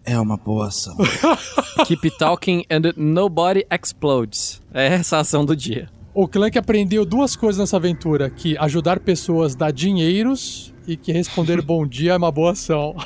é 0.09 0.19
uma 0.19 0.39
boa 0.39 0.69
ação. 0.69 0.97
Keep 1.85 2.11
talking 2.19 2.65
and 2.71 2.95
nobody 2.97 3.67
explodes. 3.71 4.63
É 4.73 4.87
essa 4.87 5.19
a 5.19 5.21
ação 5.21 5.45
do 5.45 5.55
dia. 5.55 5.91
O 6.15 6.27
Clank 6.27 6.59
aprendeu 6.59 7.05
duas 7.05 7.37
coisas 7.37 7.61
nessa 7.61 7.77
aventura: 7.77 8.31
que 8.31 8.57
ajudar 8.57 9.01
pessoas 9.01 9.55
dá 9.55 9.71
dinheiros 9.71 10.75
e 10.87 10.97
que 10.97 11.13
responder 11.13 11.61
bom 11.61 11.87
dia 11.87 12.13
é 12.13 12.17
uma 12.17 12.33
boa 12.33 12.53
ação. 12.53 12.97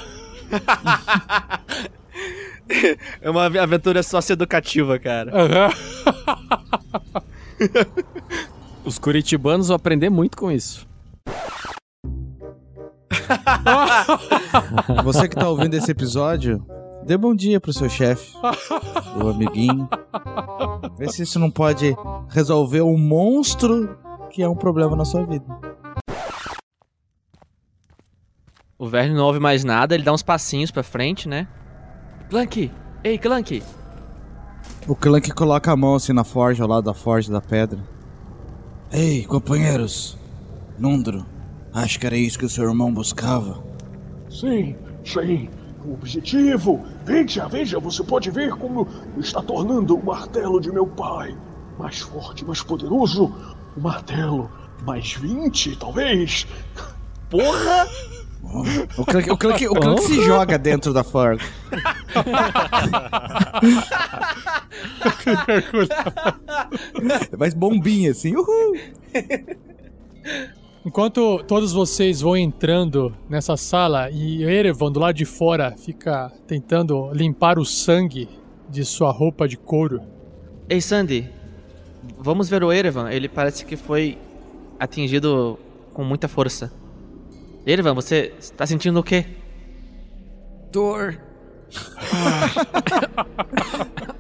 É 3.21 3.29
uma 3.29 3.47
aventura 3.47 4.03
socioeducativa, 4.03 4.99
cara. 4.99 5.33
Aham. 5.35 5.71
Os 8.85 8.99
curitibanos 8.99 9.69
vão 9.69 9.77
aprender 9.77 10.09
muito 10.09 10.37
com 10.37 10.51
isso. 10.51 10.87
Você 15.05 15.29
que 15.29 15.37
tá 15.37 15.49
ouvindo 15.49 15.75
esse 15.75 15.91
episódio, 15.91 16.65
Dê 17.05 17.17
bom 17.17 17.35
dia 17.35 17.61
pro 17.61 17.73
seu 17.73 17.89
chefe, 17.89 18.33
o 19.21 19.29
amiguinho. 19.29 19.89
Vê 20.97 21.09
se 21.09 21.23
isso 21.23 21.39
não 21.39 21.51
pode 21.51 21.97
resolver 22.29 22.81
o 22.81 22.97
monstro 22.97 23.99
que 24.31 24.43
é 24.43 24.49
um 24.49 24.55
problema 24.55 24.97
na 24.97 25.05
sua 25.05 25.27
vida. 25.27 25.45
O 28.79 28.89
Verne 28.89 29.15
não 29.15 29.25
ouve 29.25 29.39
mais 29.39 29.63
nada, 29.63 29.95
ele 29.95 30.03
dá 30.05 30.13
uns 30.13 30.23
passinhos 30.23 30.71
pra 30.71 30.83
frente, 30.83 31.29
né? 31.29 31.47
Clank! 32.31 32.71
Ei, 33.05 33.19
Clank! 33.19 33.63
O 34.89 34.97
Clank 34.97 35.31
coloca 35.33 35.71
a 35.71 35.77
mão 35.77 35.95
assim 35.95 36.13
na 36.13 36.25
forja, 36.25 36.63
ao 36.63 36.69
lado 36.69 36.85
da 36.85 36.95
forja 36.95 37.31
da 37.33 37.41
pedra. 37.41 37.79
Ei, 38.91 39.25
companheiros. 39.25 40.19
Nundro, 40.79 41.25
acho 41.73 41.99
que 41.99 42.07
era 42.07 42.17
isso 42.17 42.39
que 42.39 42.45
o 42.45 42.49
seu 42.49 42.65
irmão 42.65 42.93
buscava. 42.93 43.63
Sim, 44.29 44.75
sim. 45.05 45.49
O 45.85 45.95
objetivo. 45.95 46.85
Veja, 47.05 47.49
veja, 47.49 47.79
você 47.79 48.03
pode 48.05 48.31
ver 48.31 48.55
como 48.55 48.87
está 49.19 49.43
tornando 49.43 49.97
o 49.97 50.05
martelo 50.05 50.61
de 50.61 50.71
meu 50.71 50.87
pai 50.87 51.37
mais 51.79 52.01
forte, 52.01 52.45
mais 52.45 52.63
poderoso. 52.63 53.33
O 53.77 53.81
martelo 53.81 54.51
mais 54.85 55.15
20, 55.15 55.77
talvez. 55.77 56.47
Porra! 57.29 57.89
O 58.99 59.07
Clank, 59.07 59.31
o 59.31 59.39
Clank, 59.39 59.69
o 59.69 59.75
Clank 59.75 60.03
se 60.03 60.21
joga 60.25 60.59
dentro 60.59 60.93
da 60.93 61.05
forja. 61.05 61.41
Mas 67.39 67.55
bombinha 67.55 68.11
assim, 68.11 68.35
uhul! 68.37 68.77
Enquanto 70.85 71.45
todos 71.45 71.73
vocês 71.73 72.21
vão 72.21 72.37
entrando 72.37 73.15
nessa 73.29 73.57
sala 73.57 74.11
e 74.11 74.43
Erevan 74.43 74.91
do 74.91 74.99
lado 74.99 75.15
de 75.15 75.25
fora 75.25 75.77
fica 75.79 76.33
tentando 76.45 77.13
limpar 77.13 77.57
o 77.57 77.65
sangue 77.65 78.29
de 78.69 78.85
sua 78.85 79.13
roupa 79.13 79.47
de 79.47 79.57
couro. 79.57 80.03
Ei, 80.69 80.81
Sandy, 80.81 81.31
vamos 82.19 82.49
ver 82.49 82.65
o 82.65 82.73
Erevan. 82.73 83.11
Ele 83.11 83.29
parece 83.29 83.65
que 83.65 83.77
foi 83.77 84.19
atingido 84.77 85.57
com 85.93 86.03
muita 86.03 86.27
força. 86.27 86.73
Erevan, 87.65 87.95
você 87.95 88.35
está 88.41 88.67
sentindo 88.67 88.99
o 88.99 89.05
quê? 89.05 89.25
Dor. 90.73 91.17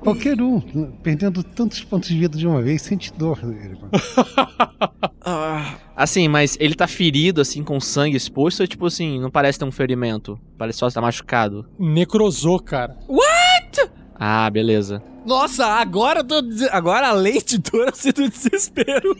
Qual- 0.00 0.14
Qualquer 0.14 0.40
um, 0.40 0.60
perdendo 1.02 1.42
tantos 1.44 1.84
pontos 1.84 2.08
de 2.08 2.18
vida 2.18 2.38
de 2.38 2.46
uma 2.46 2.62
vez, 2.62 2.80
sente 2.82 3.12
dor. 3.12 3.38
Erevan. 3.42 3.90
Assim, 5.94 6.26
mas 6.28 6.56
ele 6.58 6.74
tá 6.74 6.86
ferido, 6.88 7.42
assim, 7.42 7.62
com 7.62 7.78
sangue 7.78 8.16
exposto, 8.16 8.60
ou 8.60 8.66
tipo 8.66 8.86
assim, 8.86 9.20
não 9.20 9.30
parece 9.30 9.58
ter 9.58 9.66
um 9.66 9.70
ferimento? 9.70 10.40
Parece 10.56 10.78
só 10.78 10.88
estar 10.88 11.02
machucado. 11.02 11.68
Necrosou, 11.78 12.58
cara. 12.58 12.96
What? 13.06 13.90
Ah, 14.14 14.48
beleza. 14.48 15.02
Nossa, 15.26 15.66
agora 15.66 16.20
eu 16.20 16.24
tô 16.24 16.40
des- 16.40 16.62
agora 16.72 17.08
além 17.08 17.38
de 17.44 17.58
dor, 17.58 17.88
eu 17.88 17.94
sinto 17.94 18.26
desespero. 18.30 19.14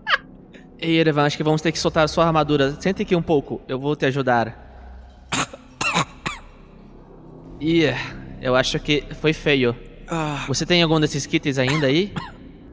Ei, 0.78 0.98
Erevan, 0.98 1.24
acho 1.24 1.38
que 1.38 1.42
vamos 1.42 1.62
ter 1.62 1.72
que 1.72 1.78
soltar 1.78 2.04
a 2.04 2.08
sua 2.08 2.26
armadura. 2.26 2.76
Senta 2.78 3.00
aqui 3.00 3.16
um 3.16 3.22
pouco, 3.22 3.62
eu 3.66 3.80
vou 3.80 3.96
te 3.96 4.04
ajudar. 4.04 4.60
Ih, 7.58 7.94
eu 8.42 8.54
acho 8.54 8.78
que 8.78 9.04
foi 9.20 9.32
feio. 9.32 9.74
Você 10.48 10.64
tem 10.66 10.82
algum 10.82 10.98
desses 11.00 11.26
kits 11.26 11.58
ainda 11.58 11.86
aí? 11.86 12.12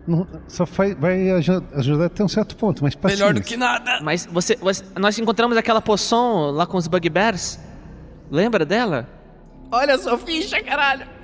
Não- 0.08 0.28
só 0.48 0.66
vai, 0.66 0.96
vai 0.96 1.30
aju- 1.32 1.64
ajudar 1.76 2.06
até 2.08 2.24
um 2.24 2.28
certo 2.28 2.56
ponto, 2.56 2.84
mas 2.84 2.96
paciência. 2.96 3.58
nada. 3.58 4.00
Mas 4.02 4.26
você, 4.26 4.56
você- 4.56 4.84
Nós 5.00 5.18
encontramos 5.20 5.56
aquela 5.56 5.80
poção 5.82 6.50
lá 6.52 6.66
com 6.66 6.76
os 6.78 6.88
bugbears. 6.88 7.60
Lembra 8.32 8.66
dela? 8.66 9.08
Olha 9.72 9.94
a 9.96 10.00
sua 10.00 10.18
ficha, 10.18 10.62
caralho. 10.64 11.06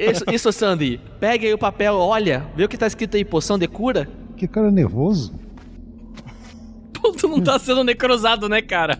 Isso, 0.00 0.24
isso, 0.32 0.52
Sandy. 0.52 1.00
Pega 1.20 1.46
aí 1.46 1.54
o 1.54 1.58
papel, 1.58 1.94
olha, 1.94 2.44
vê 2.56 2.64
o 2.64 2.68
que 2.68 2.76
tá 2.76 2.86
escrito 2.86 3.16
aí, 3.16 3.24
poção 3.24 3.56
de 3.58 3.68
cura? 3.68 4.08
Que 4.36 4.48
cara 4.48 4.70
nervoso. 4.72 5.32
Pô, 6.92 7.12
tu 7.12 7.28
não 7.28 7.40
tá 7.40 7.56
sendo 7.58 7.84
necrosado, 7.84 8.48
né, 8.48 8.60
cara? 8.60 8.98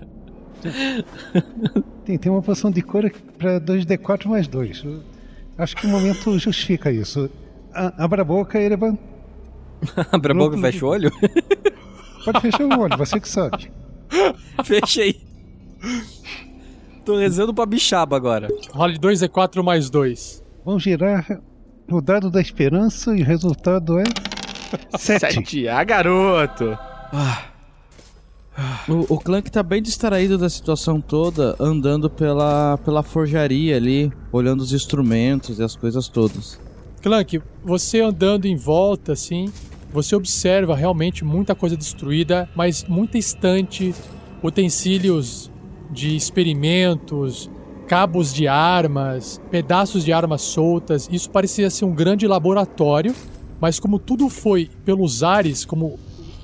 Tem, 2.07 2.17
tem 2.17 2.31
uma 2.33 2.41
poção 2.41 2.71
de 2.71 2.81
cura 2.83 3.11
pra 3.37 3.61
2d4 3.61 4.27
mais 4.27 4.47
2. 4.49 4.85
Eu 4.85 5.03
Acho 5.59 5.75
que 5.77 5.87
o 5.87 5.91
momento 5.91 6.39
justifica 6.39 6.91
isso. 6.91 7.29
A- 7.75 8.05
abra 8.05 8.23
a 8.23 8.25
boca, 8.25 8.59
Erevan. 8.61 8.97
Abre 10.13 10.33
a 10.33 10.35
boca 10.35 10.57
e 10.57 10.61
fecha 10.61 10.87
o 10.87 10.89
olho? 10.89 11.11
Pode 12.25 12.41
fechar 12.41 12.65
o 12.65 12.81
olho, 12.81 12.97
você 12.97 13.21
que 13.21 13.29
sabe. 13.29 13.71
Fechei. 14.65 15.21
Tô 17.05 17.17
rezando 17.19 17.53
pra 17.53 17.67
bichaba 17.67 18.17
agora. 18.17 18.49
Role 18.73 18.99
2d4 18.99 19.63
mais 19.63 19.91
2. 19.91 20.43
Vamos 20.65 20.83
girar 20.83 21.27
o 21.91 22.01
dado 22.01 22.31
da 22.31 22.41
esperança 22.41 23.17
e 23.17 23.23
o 23.23 23.25
resultado 23.25 23.99
é. 23.99 24.05
7. 24.99 25.69
Ah, 25.69 25.85
garoto! 25.85 26.77
O, 28.89 29.15
o 29.15 29.19
Clank 29.19 29.51
tá 29.51 29.63
bem 29.63 29.83
distraído 29.83 30.39
da 30.39 30.49
situação 30.49 31.01
toda, 31.01 31.55
andando 31.61 32.09
pela, 32.09 32.79
pela 32.79 33.03
forjaria 33.03 33.77
ali, 33.77 34.11
olhando 34.33 34.61
os 34.61 34.73
instrumentos 34.73 35.59
e 35.59 35.63
as 35.63 35.77
coisas 35.77 36.09
todas. 36.09 36.59
Clank, 37.03 37.41
você 37.63 38.01
andando 38.01 38.47
em 38.47 38.57
volta, 38.57 39.13
assim, 39.13 39.53
você 39.93 40.17
observa 40.17 40.75
realmente 40.75 41.25
muita 41.25 41.55
coisa 41.55 41.77
destruída, 41.77 42.49
mas 42.55 42.85
muita 42.85 43.19
estante, 43.19 43.95
utensílios 44.43 45.51
de 45.91 46.17
experimentos, 46.17 47.51
cabos 47.87 48.33
de 48.33 48.49
armas, 48.49 49.41
pedaços 49.51 50.05
de 50.05 50.13
armas 50.13 50.43
soltas. 50.43 51.09
Isso 51.13 51.31
parecia 51.31 51.71
ser 51.71 51.85
um 51.85 51.95
grande 51.95 52.27
laboratório, 52.27 53.15
mas 53.61 53.79
como 53.79 53.99
tudo 53.99 54.29
foi 54.29 54.71
pelos 54.85 55.23
ares, 55.23 55.65
como 55.65 55.99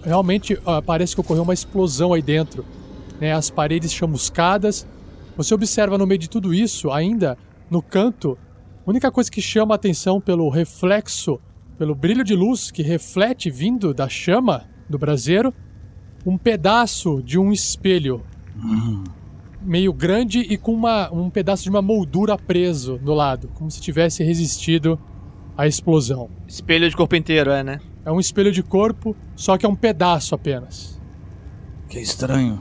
realmente 0.05 0.59
ah, 0.67 0.83
parece 0.83 1.15
que 1.15 1.21
ocorreu 1.21 1.43
uma 1.43 1.55
explosão 1.55 2.13
aí 2.13 2.23
dentro, 2.23 2.65
né? 3.21 3.33
As 3.33 3.51
paredes 3.51 3.93
chamuscadas. 3.93 4.87
Você 5.37 5.55
observa 5.55 5.97
no 5.97 6.07
meio 6.07 6.19
de 6.19 6.29
tudo 6.29 6.53
isso, 6.53 6.91
ainda 6.91 7.39
no 7.71 7.81
canto, 7.81 8.37
a 8.87 8.91
única 8.91 9.11
coisa 9.11 9.31
que 9.31 9.41
chama 9.41 9.75
a 9.75 9.77
atenção 9.77 10.21
pelo 10.21 10.49
reflexo, 10.51 11.41
pelo 11.79 11.95
brilho 11.95 12.23
de 12.23 12.35
luz 12.35 12.71
que 12.71 12.83
reflete 12.83 13.51
vindo 13.51 13.95
da 13.95 14.09
chama 14.09 14.65
do 14.89 14.99
braseiro, 14.99 15.55
um 16.27 16.37
pedaço 16.37 17.23
de 17.23 17.39
um 17.39 17.53
espelho 17.53 18.23
meio 19.63 19.93
grande 19.93 20.41
e 20.41 20.57
com 20.57 20.75
uma, 20.75 21.11
um 21.13 21.31
pedaço 21.31 21.63
de 21.63 21.71
uma 21.71 21.81
moldura 21.81 22.37
preso 22.37 23.01
no 23.03 23.15
lado, 23.15 23.49
como 23.55 23.71
se 23.71 23.81
tivesse 23.81 24.23
resistido 24.23 24.99
à 25.57 25.67
explosão. 25.67 26.31
Espelho 26.47 26.89
de 26.89 26.97
corpo 26.97 27.17
inteiro, 27.17 27.51
é, 27.51 27.63
né? 27.63 27.81
É 28.05 28.11
um 28.11 28.19
espelho 28.19 28.51
de 28.51 28.63
corpo, 28.63 29.15
só 29.37 29.57
que 29.57 29.65
é 29.65 29.69
um 29.69 29.77
pedaço 29.77 30.35
apenas. 30.35 31.01
Que 31.89 32.01
estranho. 32.01 32.61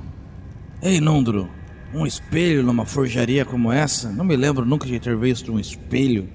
Ei, 0.82 1.00
Nundro, 1.00 1.50
um 1.94 2.06
espelho 2.06 2.64
numa 2.64 2.86
forjaria 2.86 3.46
como 3.46 3.72
essa? 3.72 4.12
Não 4.12 4.24
me 4.24 4.36
lembro 4.36 4.66
nunca 4.66 4.86
de 4.86 5.00
ter 5.00 5.16
visto 5.18 5.52
um 5.52 5.60
espelho 5.60 6.30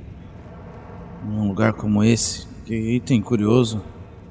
em 1.24 1.38
um 1.38 1.48
lugar 1.48 1.72
como 1.72 2.02
esse. 2.02 2.46
Que 2.64 2.74
item 2.74 3.22
curioso. 3.22 3.82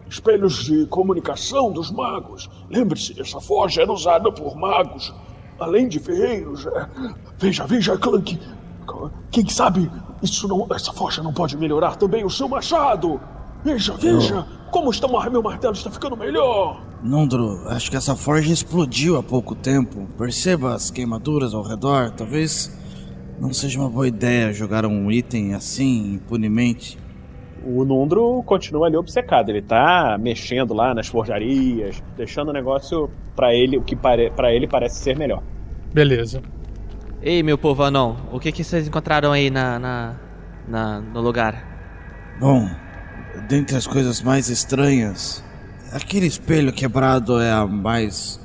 Espelhos 0.10 0.66
de 0.66 0.86
comunicação 0.88 1.72
dos 1.72 1.90
magos. 1.90 2.50
Lembre-se, 2.70 3.20
essa 3.20 3.40
forja 3.40 3.82
era 3.82 3.92
usada 3.92 4.32
por 4.32 4.56
magos, 4.56 5.14
além 5.60 5.88
de 5.88 6.00
ferreiros. 6.00 6.66
é. 6.66 6.90
Veja, 7.38 7.66
veja, 7.66 7.98
Clank. 7.98 8.40
Quem 9.32 9.48
sabe 9.50 9.90
isso 10.22 10.48
não, 10.48 10.68
essa 10.72 10.92
forja 10.94 11.22
não 11.22 11.34
pode 11.34 11.58
melhorar 11.58 11.96
também 11.96 12.24
o 12.24 12.30
seu 12.30 12.48
machado? 12.48 13.20
Veja, 13.64 13.94
veja, 13.94 14.46
como 14.72 14.92
está, 14.92 15.08
meu 15.30 15.42
martelo 15.42 15.74
está 15.74 15.90
ficando 15.90 16.16
melhor. 16.16 16.82
Nundro, 17.04 17.68
acho 17.68 17.90
que 17.90 17.98
essa 17.98 18.16
forja 18.16 18.54
explodiu 18.54 19.18
há 19.18 19.24
pouco 19.24 19.56
tempo. 19.56 20.08
Perceba 20.18 20.74
as 20.74 20.92
queimaduras 20.92 21.54
ao 21.54 21.64
redor. 21.64 22.12
Talvez 22.12 22.76
não 23.40 23.52
seja 23.54 23.80
uma 23.80 23.90
boa 23.90 24.08
ideia 24.08 24.54
jogar 24.54 24.86
um 24.86 25.12
item 25.12 25.54
assim 25.54 26.14
impunemente. 26.14 26.98
O 27.66 27.84
Nundro 27.84 28.44
continua 28.44 28.86
ali 28.86 28.96
obcecado. 28.96 29.50
Ele 29.50 29.64
tá 29.64 30.16
mexendo 30.20 30.74
lá 30.74 30.94
nas 30.94 31.08
forjarias, 31.08 32.04
deixando 32.16 32.50
o 32.50 32.54
negócio 32.54 33.10
pra 33.36 33.54
ele, 33.54 33.78
o 33.78 33.82
que 33.82 33.96
para 33.96 34.54
ele 34.54 34.68
parece 34.68 35.00
ser 35.00 35.18
melhor. 35.18 35.42
Beleza. 35.92 36.42
Ei, 37.22 37.42
meu 37.42 37.58
povo 37.58 37.84
anão, 37.84 38.18
o 38.32 38.40
que, 38.40 38.52
que 38.52 38.64
vocês 38.64 38.88
encontraram 38.88 39.32
aí 39.32 39.50
na, 39.50 39.80
na, 39.80 40.16
na- 40.68 41.00
no 41.02 41.22
lugar? 41.22 42.36
Bom, 42.40 42.70
dentre 43.48 43.76
as 43.76 43.88
coisas 43.88 44.22
mais 44.22 44.50
estranhas, 44.50 45.44
aquele 45.92 46.28
espelho 46.28 46.72
quebrado 46.72 47.40
é 47.40 47.52
a 47.52 47.66
mais 47.66 48.40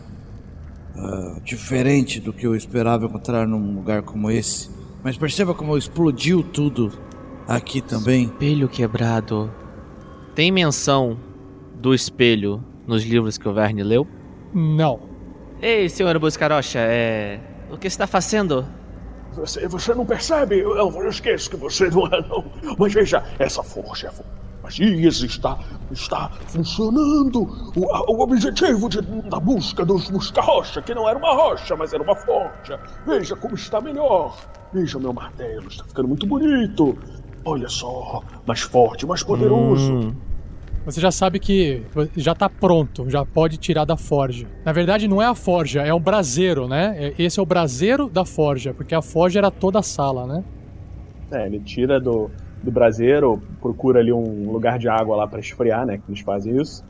ah, 0.96 1.38
diferente 1.44 2.20
do 2.20 2.32
que 2.32 2.46
eu 2.46 2.54
esperava 2.56 3.06
encontrar 3.06 3.46
num 3.46 3.74
lugar 3.74 4.02
como 4.02 4.30
esse. 4.30 4.70
Mas 5.02 5.16
perceba 5.16 5.52
como 5.54 5.76
explodiu 5.76 6.42
tudo 6.42 6.92
aqui 7.48 7.80
também. 7.80 8.24
Espelho 8.24 8.68
quebrado. 8.68 9.52
Tem 10.34 10.50
menção 10.50 11.18
do 11.74 11.92
espelho 11.94 12.62
nos 12.86 13.02
livros 13.04 13.36
que 13.36 13.48
o 13.48 13.52
Verne 13.52 13.82
leu? 13.82 14.06
Não. 14.54 15.00
Ei, 15.60 15.88
senhor 15.88 16.18
Buscarocha, 16.18 16.78
é. 16.78 17.40
O 17.70 17.78
que 17.78 17.86
está 17.86 18.06
fazendo? 18.06 18.66
Você, 19.32 19.66
você 19.68 19.94
não 19.94 20.04
percebe? 20.04 20.58
Eu, 20.58 20.76
eu 20.76 21.08
esqueço 21.08 21.48
que 21.50 21.56
você 21.56 21.88
não 21.88 22.06
é, 22.08 22.20
não. 22.28 22.44
Mas 22.78 22.92
veja, 22.92 23.22
essa 23.38 23.62
forja 23.62 24.08
é. 24.08 24.40
Magias 24.62 25.22
está, 25.22 25.58
está 25.90 26.30
funcionando. 26.46 27.72
O, 27.74 27.90
a- 27.92 28.02
o 28.10 28.20
objetivo 28.20 28.88
de- 28.88 29.00
da 29.02 29.40
busca 29.40 29.84
dos 29.84 30.10
busca-rocha, 30.10 30.82
que 30.82 30.94
não 30.94 31.08
era 31.08 31.18
uma 31.18 31.32
rocha, 31.34 31.74
mas 31.76 31.92
era 31.92 32.02
uma 32.02 32.14
forja. 32.14 32.78
Veja 33.06 33.34
como 33.36 33.54
está 33.54 33.80
melhor. 33.80 34.36
Veja 34.72 34.98
meu 34.98 35.12
martelo, 35.12 35.66
está 35.68 35.82
ficando 35.84 36.08
muito 36.08 36.26
bonito. 36.26 36.96
Olha 37.44 37.68
só, 37.68 38.22
mais 38.46 38.60
forte, 38.60 39.06
mais 39.06 39.22
poderoso. 39.22 39.90
Hum. 39.92 40.14
Você 40.84 41.00
já 41.00 41.10
sabe 41.10 41.38
que 41.38 41.82
já 42.16 42.34
tá 42.34 42.48
pronto, 42.48 43.08
já 43.08 43.24
pode 43.24 43.58
tirar 43.58 43.84
da 43.84 43.96
forja. 43.96 44.46
Na 44.64 44.72
verdade, 44.72 45.06
não 45.06 45.20
é 45.20 45.26
a 45.26 45.34
forja, 45.34 45.82
é 45.82 45.92
o 45.92 46.00
braseiro, 46.00 46.66
né? 46.66 46.94
É- 46.98 47.22
Esse 47.22 47.38
é 47.38 47.42
o 47.42 47.46
braseiro 47.46 48.08
da 48.08 48.24
forja, 48.24 48.72
porque 48.72 48.94
a 48.94 49.02
forja 49.02 49.38
era 49.40 49.50
toda 49.50 49.78
a 49.78 49.82
sala, 49.82 50.26
né? 50.26 50.44
É, 51.30 51.46
ele 51.46 51.60
tira 51.60 52.00
do, 52.00 52.30
do 52.62 52.70
braseiro, 52.70 53.40
procura 53.60 54.00
ali 54.00 54.12
um 54.12 54.50
lugar 54.50 54.78
de 54.78 54.88
água 54.88 55.16
lá 55.16 55.26
pra 55.26 55.38
esfriar, 55.38 55.84
né? 55.86 55.98
Que 55.98 56.04
eles 56.10 56.20
fazem 56.20 56.60
isso. 56.60 56.82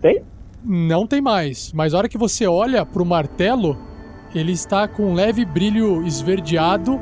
Tem? 0.00 0.22
Não 0.64 1.06
tem 1.06 1.20
mais, 1.20 1.72
mas 1.72 1.94
a 1.94 1.98
hora 1.98 2.08
que 2.08 2.18
você 2.18 2.46
olha 2.46 2.84
pro 2.84 3.04
martelo, 3.04 3.78
ele 4.34 4.50
está 4.52 4.88
com 4.88 5.04
um 5.12 5.14
leve 5.14 5.44
brilho 5.44 6.04
esverdeado, 6.04 7.00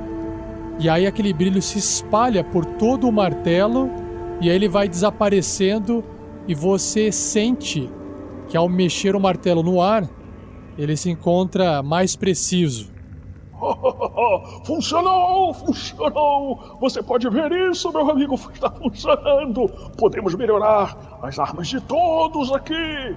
e 0.78 0.88
aí 0.90 1.06
aquele 1.06 1.32
brilho 1.32 1.62
se 1.62 1.78
espalha 1.78 2.44
por 2.44 2.64
todo 2.66 3.08
o 3.08 3.12
martelo, 3.12 3.90
e 4.40 4.50
aí 4.50 4.54
ele 4.56 4.68
vai 4.68 4.86
desaparecendo, 4.88 6.04
e 6.46 6.54
você 6.54 7.10
sente 7.10 7.90
que 8.48 8.56
ao 8.56 8.68
mexer 8.68 9.16
o 9.16 9.20
martelo 9.20 9.62
no 9.62 9.80
ar, 9.80 10.08
ele 10.76 10.96
se 10.96 11.10
encontra 11.10 11.82
mais 11.82 12.16
preciso. 12.16 12.92
Funcionou! 14.66 15.54
Funcionou! 15.54 16.78
Você 16.80 17.02
pode 17.02 17.28
ver 17.30 17.50
isso, 17.70 17.90
meu 17.92 18.10
amigo? 18.10 18.34
Está 18.52 18.70
funcionando! 18.70 19.68
Podemos 19.96 20.34
melhorar 20.34 21.18
as 21.22 21.38
armas 21.38 21.68
de 21.68 21.80
todos 21.80 22.52
aqui! 22.52 23.16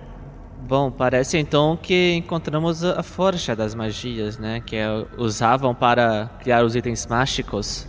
Bom, 0.67 0.91
parece 0.91 1.37
então 1.37 1.77
que 1.81 2.13
encontramos 2.15 2.83
a 2.83 3.01
forja 3.01 3.55
das 3.55 3.73
magias, 3.73 4.37
né? 4.37 4.61
Que 4.65 4.75
é- 4.75 5.05
usavam 5.17 5.73
para 5.73 6.29
criar 6.39 6.63
os 6.63 6.75
itens 6.75 7.05
mágicos. 7.07 7.87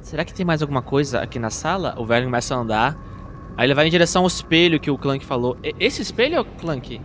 Será 0.00 0.24
que 0.24 0.34
tem 0.34 0.44
mais 0.44 0.62
alguma 0.62 0.82
coisa 0.82 1.20
aqui 1.20 1.38
na 1.38 1.50
sala? 1.50 1.94
O 1.96 2.04
velho 2.04 2.24
começa 2.24 2.54
a 2.54 2.58
andar. 2.58 3.11
Aí 3.56 3.66
ele 3.66 3.74
vai 3.74 3.86
em 3.86 3.90
direção 3.90 4.22
ao 4.22 4.28
espelho 4.28 4.80
que 4.80 4.90
o 4.90 4.98
Clank 4.98 5.24
falou. 5.24 5.56
E- 5.62 5.74
Esse 5.78 6.02
espelho 6.02 6.36
é 6.36 6.40
o 6.40 6.44
Clank? 6.44 7.00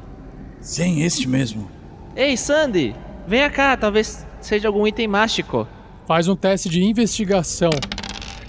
Sim, 0.61 1.01
este 1.03 1.27
mesmo. 1.27 1.69
Ei, 2.15 2.35
Sandy! 2.37 2.95
Venha 3.27 3.49
cá, 3.49 3.75
talvez 3.77 4.25
seja 4.41 4.67
algum 4.67 4.87
item 4.87 5.07
mágico. 5.07 5.67
Faz 6.07 6.27
um 6.27 6.35
teste 6.35 6.69
de 6.69 6.83
investigação. 6.83 7.69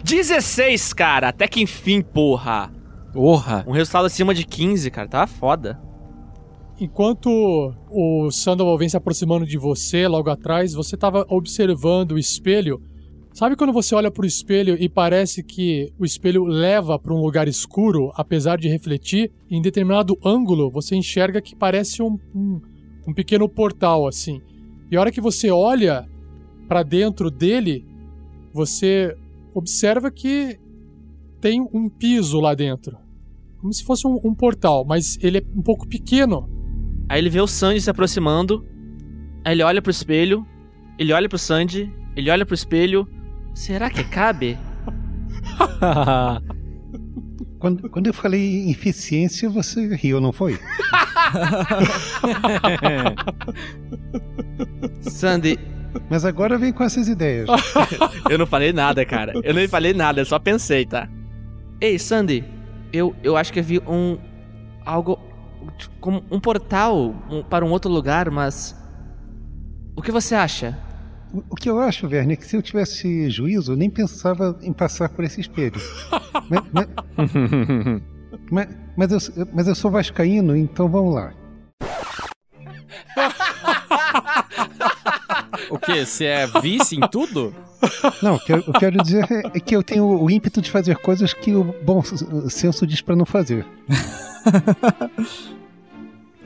16, 0.05 0.93
cara! 0.93 1.29
Até 1.29 1.49
que 1.49 1.61
enfim, 1.61 2.01
porra! 2.01 2.73
Porra! 3.13 3.65
Um 3.67 3.73
resultado 3.73 4.07
acima 4.07 4.33
de 4.35 4.45
15, 4.45 4.91
cara. 4.91 5.09
Tava 5.09 5.27
foda. 5.27 5.81
Enquanto 6.81 7.29
o 7.91 8.31
Sandoval 8.31 8.79
vem 8.79 8.89
se 8.89 8.97
aproximando 8.97 9.45
de 9.45 9.59
você 9.59 10.07
logo 10.07 10.31
atrás, 10.31 10.73
você 10.73 10.95
estava 10.95 11.27
observando 11.29 12.13
o 12.13 12.19
espelho. 12.19 12.81
Sabe 13.39 13.55
quando 13.55 13.73
você 13.73 13.95
olha 13.95 14.11
para 14.11 14.25
o 14.25 14.27
espelho 14.27 14.77
e 14.81 14.89
parece 14.89 15.45
que 15.45 15.93
o 15.97 16.05
espelho 16.05 16.45
leva 16.45 16.99
para 16.99 17.15
um 17.15 17.23
lugar 17.23 17.47
escuro, 17.47 18.11
apesar 18.17 18.59
de 18.59 18.69
refletir? 18.69 19.31
Em 19.49 19.63
determinado 19.63 20.19
ângulo, 20.25 20.69
você 20.69 20.97
enxerga 20.97 21.41
que 21.41 21.55
parece 21.55 22.03
um, 22.03 22.19
um, 22.35 22.61
um 23.07 23.15
pequeno 23.15 23.49
portal 23.49 24.09
assim. 24.09 24.43
E 24.91 24.97
a 24.97 25.01
hora 25.01 25.13
que 25.13 25.21
você 25.21 25.53
olha 25.53 26.05
para 26.67 26.83
dentro 26.83 27.31
dele, 27.31 27.87
você 28.53 29.17
observa 29.55 30.11
que 30.11 30.59
tem 31.41 31.61
um 31.73 31.89
piso 31.89 32.41
lá 32.41 32.57
dentro. 32.57 32.99
Como 33.61 33.73
se 33.73 33.85
fosse 33.85 34.05
um, 34.05 34.19
um 34.25 34.35
portal, 34.35 34.85
mas 34.85 35.17
ele 35.23 35.39
é 35.39 35.43
um 35.55 35.63
pouco 35.63 35.87
pequeno. 35.87 36.51
Aí 37.09 37.21
ele 37.21 37.31
vê 37.31 37.41
o 37.41 37.47
Sandy 37.47 37.81
se 37.81 37.89
aproximando. 37.89 38.67
Aí 39.45 39.55
ele 39.55 39.63
olha 39.63 39.81
pro 39.81 39.93
espelho. 39.93 40.45
Ele 40.99 41.13
olha 41.13 41.29
pro 41.29 41.39
Sandy. 41.39 41.89
Ele 42.17 42.33
olha 42.33 42.45
pro 42.45 42.57
espelho. 42.57 43.09
Será 43.55 43.91
que 43.91 44.05
cabe? 44.05 44.57
Quando, 47.59 47.91
quando 47.91 48.07
eu 48.07 48.15
falei 48.15 48.71
eficiência, 48.71 49.51
você 49.51 49.93
riu, 49.97 50.21
não 50.21 50.33
foi? 50.33 50.57
Sandy. 55.03 55.59
Mas 56.09 56.25
agora 56.25 56.57
vem 56.57 56.73
com 56.73 56.85
essas 56.85 57.09
ideias. 57.09 57.49
eu 58.31 58.39
não 58.39 58.47
falei 58.47 58.73
nada, 58.73 59.05
cara. 59.05 59.33
Eu 59.43 59.53
não 59.55 59.69
falei 59.69 59.93
nada, 59.93 60.21
eu 60.21 60.25
só 60.25 60.39
pensei, 60.39 60.87
tá? 60.87 61.09
Ei, 61.81 61.99
Sandy. 61.99 62.45
Eu, 62.93 63.13
eu 63.25 63.37
acho 63.37 63.53
que 63.53 63.59
eu 63.59 63.65
vi 63.65 63.81
um. 63.81 64.17
Algo. 64.87 65.19
Como 66.01 66.23
um 66.31 66.39
portal 66.39 67.13
um- 67.29 67.43
para 67.43 67.65
um 67.65 67.71
outro 67.71 67.91
lugar, 67.91 68.31
mas. 68.31 68.77
O 69.97 70.03
que 70.03 70.13
você 70.13 70.37
acha? 70.37 70.79
O- 71.33 71.55
que 71.55 71.69
eu 71.69 71.79
acho, 71.79 72.07
Werner, 72.07 72.33
é 72.33 72.37
que 72.37 72.47
se 72.47 72.57
eu 72.57 72.63
tivesse 72.63 73.29
juízo, 73.31 73.73
eu 73.73 73.77
nem 73.77 73.91
pensava 73.91 74.59
em 74.63 74.73
passar 74.73 75.09
por 75.09 75.25
esse 75.25 75.41
espelho. 75.41 75.81
mas, 76.49 76.63
mas, 76.73 76.87
mas, 78.51 78.69
mas 78.97 79.11
eu, 79.37 79.49
mas 79.55 79.69
eu 79.69 79.75
sou 79.75 79.91
vascaíno, 79.91 80.57
então 80.57 80.89
vamos 80.89 81.15
lá. 81.15 81.33
O 85.71 85.79
quê? 85.79 86.05
Você 86.07 86.25
é 86.25 86.47
vice 86.61 86.97
em 86.97 87.01
tudo? 87.09 87.55
Não, 88.23 88.37
o 88.37 88.41
que 88.41 88.53
eu, 88.53 88.63
quero 88.79 89.03
dizer 89.03 89.25
é, 89.31 89.59
é 89.59 89.61
que 89.61 89.77
eu 89.77 89.83
tenho 89.83 90.05
o 90.05 90.31
ímpeto 90.31 90.61
de 90.61 90.71
fazer 90.71 90.97
coisas 90.97 91.33
que 91.33 91.55
o 91.55 91.63
bom 91.85 92.03
senso 92.49 92.87
diz 92.87 93.01
pra 93.01 93.15
não 93.15 93.27
fazer. 93.27 93.67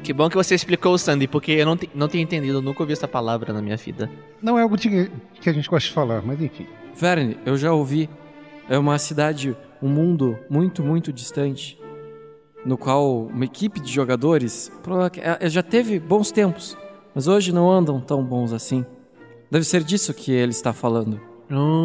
Que 0.02 0.12
bom 0.12 0.28
que 0.28 0.34
você 0.36 0.54
explicou, 0.54 0.98
Sandy, 0.98 1.28
porque 1.28 1.52
eu 1.52 1.64
não, 1.66 1.76
te- 1.76 1.88
não 1.94 2.08
tinha 2.08 2.22
entendido, 2.22 2.58
eu 2.58 2.62
nunca 2.62 2.82
ouvi 2.82 2.92
essa 2.92 3.06
palavra 3.06 3.52
na 3.52 3.62
minha 3.62 3.76
vida. 3.76 4.10
Não 4.42 4.58
é 4.58 4.62
algo 4.62 4.76
de, 4.76 5.10
que 5.40 5.48
a 5.48 5.52
gente 5.52 5.68
gosta 5.68 5.88
de 5.88 5.94
falar, 5.94 6.22
mas 6.22 6.40
enfim. 6.40 6.66
Verne, 6.96 7.36
eu 7.46 7.56
já 7.56 7.72
ouvi. 7.72 8.10
É 8.68 8.76
uma 8.78 8.98
cidade, 8.98 9.56
um 9.82 9.88
mundo 9.88 10.36
muito, 10.50 10.82
muito 10.82 11.12
distante. 11.12 11.78
No 12.64 12.76
qual 12.76 13.22
uma 13.26 13.44
equipe 13.44 13.80
de 13.80 13.92
jogadores 13.92 14.70
é- 15.40 15.48
já 15.48 15.62
teve 15.62 15.98
bons 16.00 16.30
tempos, 16.32 16.76
mas 17.14 17.26
hoje 17.28 17.52
não 17.52 17.70
andam 17.70 18.00
tão 18.00 18.24
bons 18.24 18.52
assim. 18.52 18.84
Deve 19.50 19.64
ser 19.64 19.82
disso 19.84 20.12
que 20.14 20.32
ele 20.32 20.50
está 20.52 20.72
falando. 20.72 21.20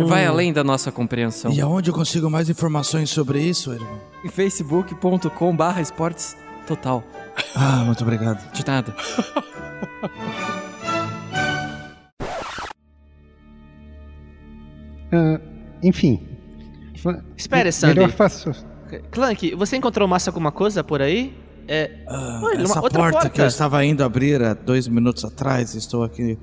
Vai 0.08 0.26
além 0.26 0.54
da 0.54 0.64
nossa 0.64 0.92
compreensão. 0.92 1.52
E 1.52 1.60
aonde 1.60 1.90
eu 1.90 1.94
consigo 1.94 2.30
mais 2.30 2.50
informações 2.50 3.10
sobre 3.10 3.42
isso, 3.42 3.74
irmão? 3.74 4.00
Em 4.24 4.30
facebook.com 4.30 5.56
barra 5.56 5.82
esportes 5.82 6.38
total. 6.68 7.04
Ah, 7.56 7.84
muito 7.86 8.04
obrigado. 8.04 8.52
De 8.52 8.66
nada. 8.66 8.94
Ah, 15.12 15.40
enfim. 15.82 16.20
Espere, 17.36 17.72
Sandy. 17.72 17.96
Melhor 17.96 18.12
faça. 18.12 18.52
Clank, 19.12 19.56
você 19.56 19.78
encontrou 19.78 20.08
mais 20.08 20.28
alguma 20.28 20.52
coisa 20.52 20.84
por 20.84 21.02
aí? 21.02 21.36
É. 21.68 21.92
Olha, 22.42 22.62
Essa 22.62 22.80
porta, 22.80 22.98
porta. 22.98 23.30
que 23.30 23.42
eu 23.42 23.48
estava 23.48 23.84
indo 23.84 24.04
abrir 24.04 24.42
há 24.42 24.54
dois 24.54 24.88
minutos 24.88 25.26
atrás, 25.26 25.76
estou 25.76 26.04
aqui 26.04 26.38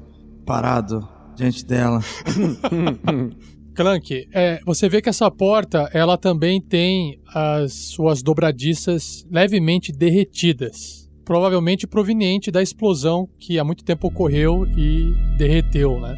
parado 0.44 1.08
diante 1.34 1.64
dela. 1.64 2.00
Clank, 3.74 4.28
é, 4.32 4.60
você 4.64 4.88
vê 4.88 5.02
que 5.02 5.08
essa 5.08 5.28
porta, 5.30 5.90
ela 5.92 6.16
também 6.16 6.60
tem 6.60 7.20
as 7.34 7.72
suas 7.72 8.22
dobradiças 8.22 9.26
levemente 9.30 9.90
derretidas. 9.90 11.10
Provavelmente 11.24 11.86
proveniente 11.86 12.50
da 12.50 12.62
explosão 12.62 13.28
que 13.38 13.58
há 13.58 13.64
muito 13.64 13.82
tempo 13.84 14.08
ocorreu 14.08 14.66
e 14.76 15.12
derreteu, 15.36 15.98
né? 15.98 16.14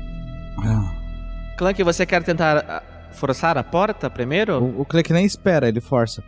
Clank, 1.57 1.83
você 1.83 2.05
quer 2.05 2.23
tentar 2.23 2.59
ah, 2.59 2.83
forçar 3.13 3.57
a 3.57 3.65
porta 3.65 4.11
primeiro? 4.11 4.63
O, 4.63 4.83
o 4.83 4.85
Clank 4.85 5.13
nem 5.13 5.25
espera, 5.25 5.69
ele 5.69 5.81
força. 5.81 6.23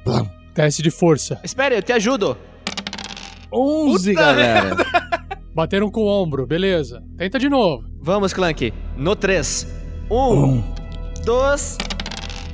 Teste 0.54 0.82
de 0.82 0.90
força. 0.90 1.38
Espere, 1.44 1.76
eu 1.76 1.82
te 1.82 1.92
ajudo. 1.92 2.36
11, 3.52 4.10
Puta 4.10 4.20
galera. 4.20 4.76
Bateram 5.54 5.90
com 5.90 6.02
o 6.02 6.06
ombro, 6.06 6.46
beleza. 6.46 7.02
Tenta 7.16 7.38
de 7.38 7.48
novo. 7.48 7.84
Vamos, 8.00 8.32
Clank. 8.32 8.72
No 8.96 9.16
3. 9.16 9.66
1, 10.10 10.62
2, 11.28 11.76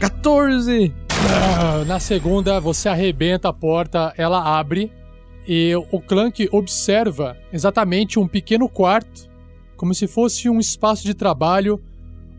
14! 0.00 0.92
Ah, 1.30 1.84
Na 1.86 2.00
segunda, 2.00 2.58
você 2.58 2.88
arrebenta 2.88 3.48
a 3.48 3.52
porta, 3.52 4.12
ela 4.18 4.58
abre 4.58 4.90
e 5.46 5.72
o 5.92 6.00
Clank 6.00 6.48
observa 6.50 7.36
exatamente 7.52 8.18
um 8.18 8.26
pequeno 8.26 8.68
quarto, 8.68 9.30
como 9.76 9.94
se 9.94 10.08
fosse 10.08 10.50
um 10.50 10.58
espaço 10.58 11.04
de 11.04 11.14
trabalho 11.14 11.80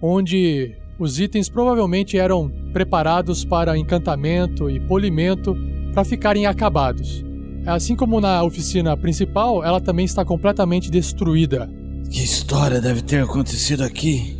onde 0.02 0.76
os 1.00 1.22
itens 1.22 1.48
provavelmente 1.48 2.18
eram 2.18 2.52
preparados 2.74 3.46
para 3.46 3.78
encantamento 3.78 4.70
e 4.70 4.78
polimento 4.78 5.56
para 5.94 6.04
ficarem 6.04 6.46
acabados. 6.46 7.24
Assim 7.66 7.96
como 7.96 8.20
na 8.20 8.44
oficina 8.44 8.98
principal, 8.98 9.64
ela 9.64 9.80
também 9.80 10.04
está 10.04 10.26
completamente 10.26 10.92
destruída. 10.92 11.70
Que 12.12 12.22
história 12.22 12.82
deve 12.82 13.02
ter 13.04 13.24
acontecido 13.24 13.86
aqui? 13.86 14.38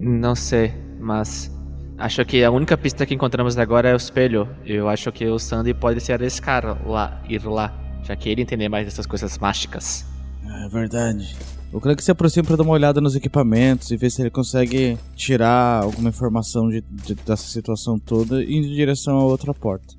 Não 0.00 0.34
sei, 0.34 0.72
mas 1.06 1.50
acho 1.96 2.24
que 2.24 2.42
a 2.42 2.50
única 2.50 2.76
pista 2.76 3.06
que 3.06 3.14
encontramos 3.14 3.56
agora 3.56 3.88
é 3.88 3.94
o 3.94 3.96
espelho. 3.96 4.48
Eu 4.64 4.88
acho 4.88 5.10
que 5.12 5.24
o 5.26 5.38
Sandy 5.38 5.72
pode 5.72 6.00
se 6.00 6.12
arriscar 6.12 6.64
lá, 6.86 7.22
ir 7.28 7.44
lá, 7.46 7.72
já 8.02 8.16
que 8.16 8.28
ele 8.28 8.42
entende 8.42 8.68
mais 8.68 8.84
dessas 8.86 9.06
coisas 9.06 9.38
mágicas. 9.38 10.04
É 10.64 10.68
verdade. 10.68 11.36
O 11.72 11.80
Clank 11.80 12.02
se 12.02 12.10
aproxima 12.10 12.44
pra 12.46 12.56
dar 12.56 12.62
uma 12.62 12.72
olhada 12.72 13.00
nos 13.00 13.16
equipamentos 13.16 13.90
e 13.90 13.96
ver 13.96 14.10
se 14.10 14.22
ele 14.22 14.30
consegue 14.30 14.96
tirar 15.14 15.82
alguma 15.82 16.08
informação 16.08 16.68
de- 16.68 16.80
de- 16.82 17.14
dessa 17.14 17.46
situação 17.48 17.98
toda 17.98 18.42
e 18.42 18.46
ir 18.52 18.56
em 18.58 18.74
direção 18.74 19.18
a 19.18 19.24
outra 19.24 19.52
porta. 19.52 19.94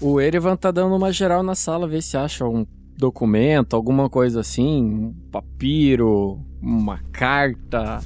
O 0.00 0.20
Erevan 0.20 0.56
tá 0.56 0.70
dando 0.70 0.94
uma 0.94 1.10
geral 1.12 1.42
na 1.42 1.54
sala, 1.54 1.88
ver 1.88 2.02
se 2.02 2.16
acha 2.18 2.44
um 2.46 2.66
documento, 2.98 3.74
alguma 3.74 4.10
coisa 4.10 4.40
assim, 4.40 4.84
um 4.84 5.14
papiro, 5.32 6.38
uma 6.60 6.98
carta. 7.12 8.00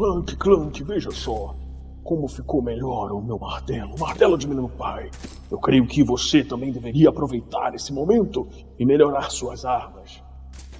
Clank, 0.00 0.34
Clank, 0.36 0.82
veja 0.82 1.10
só. 1.10 1.54
Como 2.02 2.26
ficou 2.26 2.62
melhor 2.62 3.12
o 3.12 3.20
meu 3.20 3.38
martelo, 3.38 3.94
o 3.94 4.00
martelo 4.00 4.38
de 4.38 4.48
meu 4.48 4.66
pai. 4.66 5.10
Eu 5.50 5.58
creio 5.58 5.86
que 5.86 6.02
você 6.02 6.42
também 6.42 6.72
deveria 6.72 7.10
aproveitar 7.10 7.74
esse 7.74 7.92
momento 7.92 8.48
e 8.78 8.86
melhorar 8.86 9.30
suas 9.30 9.62
armas. 9.62 10.22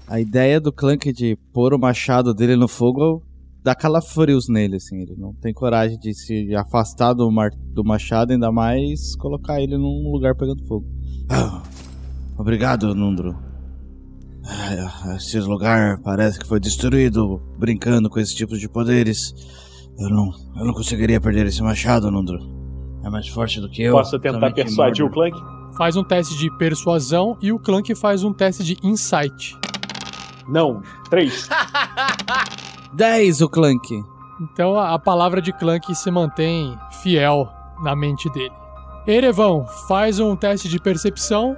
A 0.08 0.18
ideia 0.18 0.58
do 0.58 0.72
Clank 0.72 1.12
de 1.12 1.36
pôr 1.52 1.74
o 1.74 1.78
machado 1.78 2.32
dele 2.32 2.56
no 2.56 2.66
fogo 2.66 3.22
dá 3.62 3.74
calafrios 3.74 4.48
nele, 4.48 4.76
assim. 4.76 5.02
Ele 5.02 5.14
não 5.18 5.34
tem 5.34 5.52
coragem 5.52 5.98
de 5.98 6.14
se 6.14 6.56
afastar 6.56 7.12
do, 7.12 7.30
mar- 7.30 7.52
do 7.74 7.84
machado, 7.84 8.32
ainda 8.32 8.50
mais 8.50 9.14
colocar 9.16 9.60
ele 9.60 9.76
num 9.76 10.10
lugar 10.10 10.34
pegando 10.34 10.64
fogo. 10.66 10.86
Ah, 11.28 11.62
obrigado, 12.38 12.94
Nundro. 12.94 13.36
Ah, 14.52 15.14
esse 15.16 15.38
lugar 15.38 15.98
parece 15.98 16.38
que 16.38 16.46
foi 16.46 16.58
destruído 16.58 17.40
brincando 17.56 18.10
com 18.10 18.18
esse 18.18 18.34
tipo 18.34 18.58
de 18.58 18.68
poderes. 18.68 19.32
Eu 19.96 20.10
não, 20.10 20.32
eu 20.56 20.64
não 20.64 20.74
conseguiria 20.74 21.20
perder 21.20 21.46
esse 21.46 21.62
machado, 21.62 22.10
Nundro. 22.10 22.38
É 23.04 23.08
mais 23.08 23.28
forte 23.28 23.60
do 23.60 23.70
que 23.70 23.82
eu. 23.82 23.92
Posso 23.92 24.18
tentar 24.18 24.50
persuadir 24.52 25.04
o. 25.04 25.10
Clank? 25.10 25.38
Faz 25.76 25.96
um 25.96 26.02
teste 26.02 26.36
de 26.36 26.50
persuasão 26.58 27.38
e 27.40 27.52
o 27.52 27.58
Clank 27.60 27.94
faz 27.94 28.24
um 28.24 28.32
teste 28.32 28.64
de 28.64 28.76
insight. 28.82 29.56
Não. 30.48 30.82
Três. 31.08 31.48
10 32.92 33.40
o 33.42 33.48
Clank. 33.48 34.02
Então 34.40 34.76
a, 34.76 34.98
palavra 34.98 35.40
de 35.40 35.52
Clank 35.52 35.94
se 35.94 36.10
mantém 36.10 36.76
fiel 37.02 37.48
na 37.84 37.94
mente 37.94 38.28
dele. 38.30 38.52
Erevan, 39.06 39.64
faz 39.86 40.18
um 40.18 40.34
teste 40.34 40.68
de 40.68 40.80
percepção 40.80 41.56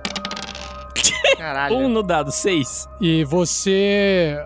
Caralho. 1.42 1.76
Um 1.76 1.88
no 1.88 2.02
dado, 2.04 2.30
seis. 2.30 2.86
e 3.00 3.24
você 3.24 4.38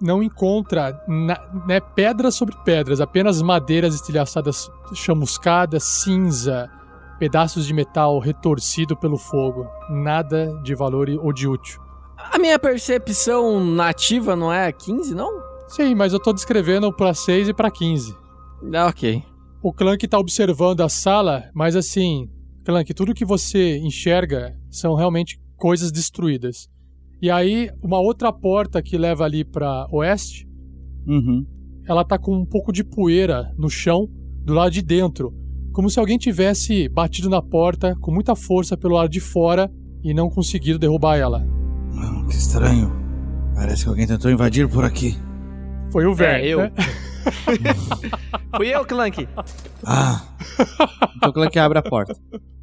não 0.00 0.22
encontra 0.22 1.00
na- 1.08 1.40
né, 1.66 1.80
pedras 1.80 2.34
sobre 2.34 2.54
pedras, 2.64 3.00
apenas 3.00 3.40
madeiras 3.40 3.94
estilhaçadas 3.94 4.70
chamuscadas, 4.94 5.82
cinza, 5.84 6.68
pedaços 7.18 7.64
de 7.66 7.72
metal 7.72 8.18
retorcido 8.18 8.96
pelo 8.96 9.16
fogo. 9.16 9.66
Nada 9.88 10.52
de 10.62 10.74
valor 10.74 11.08
ou 11.22 11.32
de 11.32 11.48
útil. 11.48 11.80
A 12.18 12.38
minha 12.38 12.58
percepção 12.58 13.58
nativa 13.64 14.36
não 14.36 14.52
é 14.52 14.70
15, 14.72 15.14
não? 15.14 15.30
Sim, 15.68 15.94
mas 15.94 16.12
eu 16.12 16.20
tô 16.20 16.32
descrevendo 16.32 16.92
pra 16.92 17.14
6 17.14 17.48
e 17.48 17.54
pra 17.54 17.70
15. 17.70 18.14
Ah, 18.74 18.86
ok. 18.88 19.22
O 19.62 19.72
Clank 19.72 20.06
tá 20.06 20.18
observando 20.18 20.80
a 20.82 20.88
sala, 20.88 21.44
mas 21.54 21.74
assim, 21.76 22.28
Clank, 22.64 22.92
tudo 22.94 23.14
que 23.14 23.24
você 23.24 23.78
enxerga 23.78 24.54
são 24.70 24.94
realmente 24.94 25.40
coisas 25.62 25.92
destruídas. 25.92 26.68
E 27.20 27.30
aí, 27.30 27.70
uma 27.80 28.00
outra 28.00 28.32
porta 28.32 28.82
que 28.82 28.98
leva 28.98 29.22
ali 29.24 29.44
pra 29.44 29.86
oeste, 29.92 30.44
Uhum. 31.06 31.46
ela 31.88 32.04
tá 32.04 32.18
com 32.18 32.34
um 32.36 32.44
pouco 32.44 32.72
de 32.72 32.82
poeira 32.82 33.54
no 33.56 33.70
chão 33.70 34.08
do 34.44 34.52
lado 34.54 34.72
de 34.72 34.82
dentro, 34.82 35.32
como 35.72 35.88
se 35.88 36.00
alguém 36.00 36.18
tivesse 36.18 36.88
batido 36.88 37.30
na 37.30 37.40
porta 37.40 37.94
com 38.00 38.10
muita 38.10 38.34
força 38.34 38.76
pelo 38.76 38.94
lado 38.96 39.08
de 39.08 39.20
fora 39.20 39.70
e 40.02 40.12
não 40.12 40.28
conseguido 40.28 40.80
derrubar 40.80 41.16
ela. 41.16 41.46
Que 42.28 42.34
estranho. 42.36 42.90
Parece 43.54 43.84
que 43.84 43.88
alguém 43.88 44.06
tentou 44.06 44.30
invadir 44.32 44.68
por 44.68 44.82
aqui. 44.84 45.14
Foi 45.92 46.06
o 46.06 46.14
Verne. 46.14 46.48
eu. 46.48 46.58
né? 46.58 46.72
Fui 48.56 48.66
eu, 48.68 48.84
Clank. 48.84 49.28
Ah, 49.86 50.24
Então 51.16 51.30
o 51.30 51.32
Clank 51.32 51.56
abre 51.58 51.78
a 51.78 51.82
porta. 51.82 52.16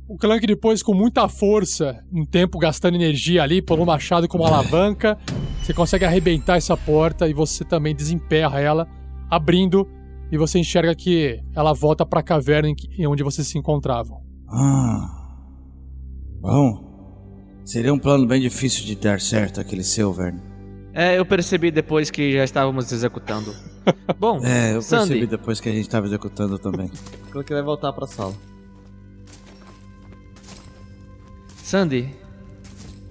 O 0.09 0.17
Clank 0.17 0.45
depois, 0.47 0.81
com 0.81 0.93
muita 0.93 1.29
força, 1.29 2.03
um 2.11 2.25
tempo 2.25 2.57
gastando 2.57 2.95
energia 2.95 3.43
ali, 3.43 3.61
pelo 3.61 3.85
machado 3.85 4.27
com 4.27 4.39
uma 4.39 4.47
alavanca, 4.47 5.15
você 5.61 5.71
consegue 5.71 6.03
arrebentar 6.03 6.57
essa 6.57 6.75
porta 6.75 7.27
e 7.27 7.33
você 7.33 7.63
também 7.63 7.95
desemperra 7.95 8.59
ela, 8.59 8.87
abrindo, 9.29 9.87
e 10.31 10.37
você 10.37 10.57
enxerga 10.57 10.95
que 10.95 11.39
ela 11.55 11.73
volta 11.73 12.05
pra 12.07 12.23
caverna 12.23 12.69
em, 12.69 12.75
que- 12.75 12.89
em 12.99 13.05
onde 13.05 13.21
vocês 13.23 13.47
se 13.47 13.57
encontravam. 13.57 14.21
ah. 14.49 15.15
Bom, 16.41 17.61
seria 17.65 17.93
um 17.93 17.99
plano 17.99 18.25
bem 18.25 18.39
difícil 18.41 18.85
de 18.85 18.95
dar 18.95 19.19
certo 19.19 19.59
aquele 19.59 19.83
seu, 19.83 20.11
Verne. 20.13 20.41
É, 20.93 21.19
eu 21.19 21.25
percebi 21.25 21.69
depois 21.69 22.09
que 22.09 22.31
já 22.31 22.43
estávamos 22.45 22.91
executando. 22.91 23.53
Bom, 24.17 24.39
É, 24.43 24.73
eu 24.73 24.81
Sandy. 24.81 25.09
percebi 25.09 25.27
depois 25.27 25.59
que 25.59 25.69
a 25.69 25.71
gente 25.71 25.81
estava 25.81 26.07
executando 26.07 26.57
também. 26.57 26.89
O 27.27 27.31
Clank 27.31 27.53
vai 27.53 27.61
voltar 27.61 27.91
pra 27.93 28.07
sala. 28.07 28.33
Sandy, 31.69 32.09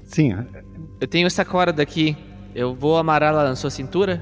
Sim, 0.02 0.34
eu 1.00 1.06
tenho 1.06 1.28
essa 1.28 1.44
corda 1.44 1.80
aqui. 1.80 2.16
Eu 2.52 2.74
vou 2.74 2.98
amarrá-la 2.98 3.44
na 3.44 3.54
sua 3.54 3.70
cintura. 3.70 4.20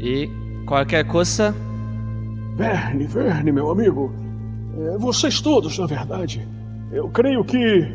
E 0.00 0.30
qualquer 0.66 1.06
coisa, 1.06 1.54
Verne, 2.56 3.06
Verne, 3.06 3.52
meu 3.52 3.70
amigo. 3.70 4.10
É, 4.78 4.96
vocês 4.96 5.42
todos, 5.42 5.78
na 5.78 5.84
verdade. 5.84 6.48
Eu 6.90 7.10
creio 7.10 7.44
que 7.44 7.86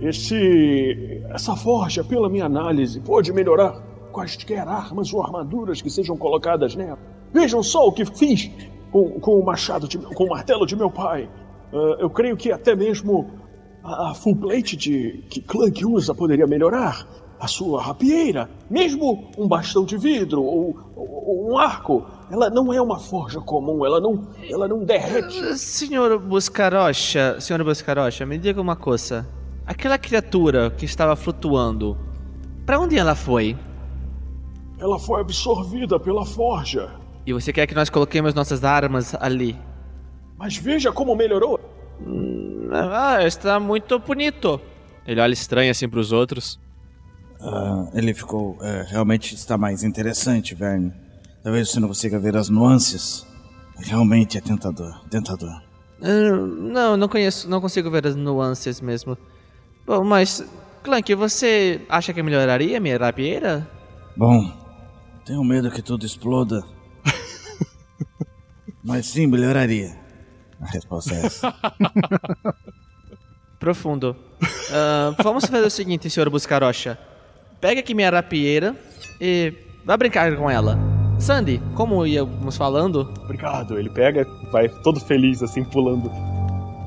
esse. 0.00 1.22
essa 1.30 1.54
forja, 1.54 2.02
pela 2.02 2.28
minha 2.28 2.46
análise, 2.46 2.98
pode 2.98 3.32
melhorar 3.32 3.80
quaisquer 4.10 4.66
armas 4.66 5.14
ou 5.14 5.22
armaduras 5.22 5.80
que 5.80 5.90
sejam 5.90 6.16
colocadas 6.16 6.74
nela. 6.74 6.98
Vejam 7.32 7.62
só 7.62 7.86
o 7.86 7.92
que 7.92 8.04
fiz 8.04 8.50
com, 8.90 9.20
com 9.20 9.38
o 9.38 9.46
machado, 9.46 9.86
de, 9.86 9.96
com 9.96 10.24
o 10.24 10.28
martelo 10.30 10.66
de 10.66 10.74
meu 10.74 10.90
pai. 10.90 11.30
Ah, 11.72 11.98
eu 12.00 12.10
creio 12.10 12.36
que 12.36 12.50
até 12.50 12.74
mesmo 12.74 13.46
a, 13.82 14.10
a 14.10 14.14
full 14.14 14.36
plate 14.36 14.76
de, 14.76 15.24
que 15.30 15.40
Clank 15.40 15.84
usa 15.84 16.14
poderia 16.14 16.46
melhorar. 16.46 17.06
A 17.40 17.46
sua 17.46 17.80
rapieira, 17.80 18.50
mesmo 18.68 19.30
um 19.38 19.46
bastão 19.46 19.84
de 19.84 19.96
vidro 19.96 20.42
ou, 20.42 20.76
ou- 20.96 21.24
ou 21.28 21.52
um 21.52 21.56
arco, 21.58 22.04
ela 22.32 22.50
não 22.50 22.72
é 22.72 22.82
uma 22.82 22.98
forja 22.98 23.40
comum, 23.40 23.86
ela 23.86 24.00
não, 24.00 24.26
ela 24.50 24.66
não 24.66 24.82
derrete. 24.84 25.56
Senhor 25.56 26.18
Buscarocha, 26.18 27.40
senhor 27.40 27.62
Buscarocha, 27.62 28.26
me 28.26 28.38
diga 28.38 28.60
uma 28.60 28.74
coisa. 28.74 29.24
Aquela 29.64 29.96
criatura 29.98 30.68
que 30.70 30.84
estava 30.84 31.14
flutuando, 31.14 31.96
pra 32.66 32.80
onde 32.80 32.98
ela 32.98 33.14
foi? 33.14 33.56
Ela 34.80 34.98
foi 34.98 35.20
absorvida 35.20 35.98
pela 36.00 36.24
forja. 36.26 36.90
E 37.24 37.32
você 37.32 37.52
quer 37.52 37.68
que 37.68 37.74
nós 37.74 37.88
coloquemos 37.88 38.34
nossas 38.34 38.64
armas 38.64 39.14
ali? 39.14 39.56
Mas 40.36 40.56
veja 40.56 40.90
como 40.90 41.14
melhorou. 41.14 41.60
Ah, 42.72 43.24
está 43.26 43.58
muito 43.58 43.98
bonito. 43.98 44.60
Ele 45.06 45.20
olha 45.20 45.32
estranho 45.32 45.70
assim 45.70 45.88
pros 45.88 46.12
outros. 46.12 46.58
Ah, 47.40 47.88
ele 47.94 48.12
ficou. 48.14 48.58
é, 48.62 48.84
realmente 48.88 49.34
está 49.34 49.56
mais 49.56 49.82
interessante, 49.82 50.54
Verne. 50.54 50.92
Talvez 51.42 51.70
você 51.70 51.80
não 51.80 51.88
consiga 51.88 52.18
ver 52.18 52.36
as 52.36 52.48
nuances. 52.48 53.26
Realmente 53.78 54.36
é 54.36 54.40
tentador, 54.40 55.04
tentador. 55.08 55.62
Ah, 56.02 56.30
não, 56.32 56.96
não 56.96 57.08
conheço, 57.08 57.48
não 57.48 57.60
consigo 57.60 57.90
ver 57.90 58.06
as 58.06 58.16
nuances 58.16 58.80
mesmo. 58.80 59.16
Bom, 59.86 60.04
mas 60.04 60.44
Clank, 60.82 61.14
você 61.14 61.80
acha 61.88 62.12
que 62.12 62.22
melhoraria 62.22 62.80
minha 62.80 62.98
rapieira? 62.98 63.68
Bom, 64.16 64.52
tenho 65.24 65.42
medo 65.44 65.70
que 65.70 65.82
tudo 65.82 66.04
exploda. 66.04 66.62
Mas 68.82 69.06
sim, 69.06 69.26
melhoraria. 69.26 70.07
A 70.60 70.66
resposta 70.66 71.14
é 71.14 71.26
essa. 71.26 71.54
Profundo. 73.58 74.16
Ah, 74.72 75.14
vamos 75.22 75.44
fazer 75.44 75.66
o 75.66 75.70
seguinte, 75.70 76.08
senhor 76.08 76.30
Buscarocha. 76.30 76.98
Pega 77.60 77.80
aqui 77.80 77.94
minha 77.94 78.10
rapieira 78.10 78.76
e 79.20 79.52
vá 79.84 79.96
brincar 79.96 80.34
com 80.36 80.48
ela. 80.48 80.78
Sandy, 81.18 81.60
como 81.74 82.06
íamos 82.06 82.56
falando, 82.56 83.12
Obrigado. 83.24 83.78
Ele 83.78 83.90
pega, 83.90 84.24
vai 84.52 84.68
todo 84.68 85.00
feliz, 85.00 85.42
assim, 85.42 85.64
pulando. 85.64 86.10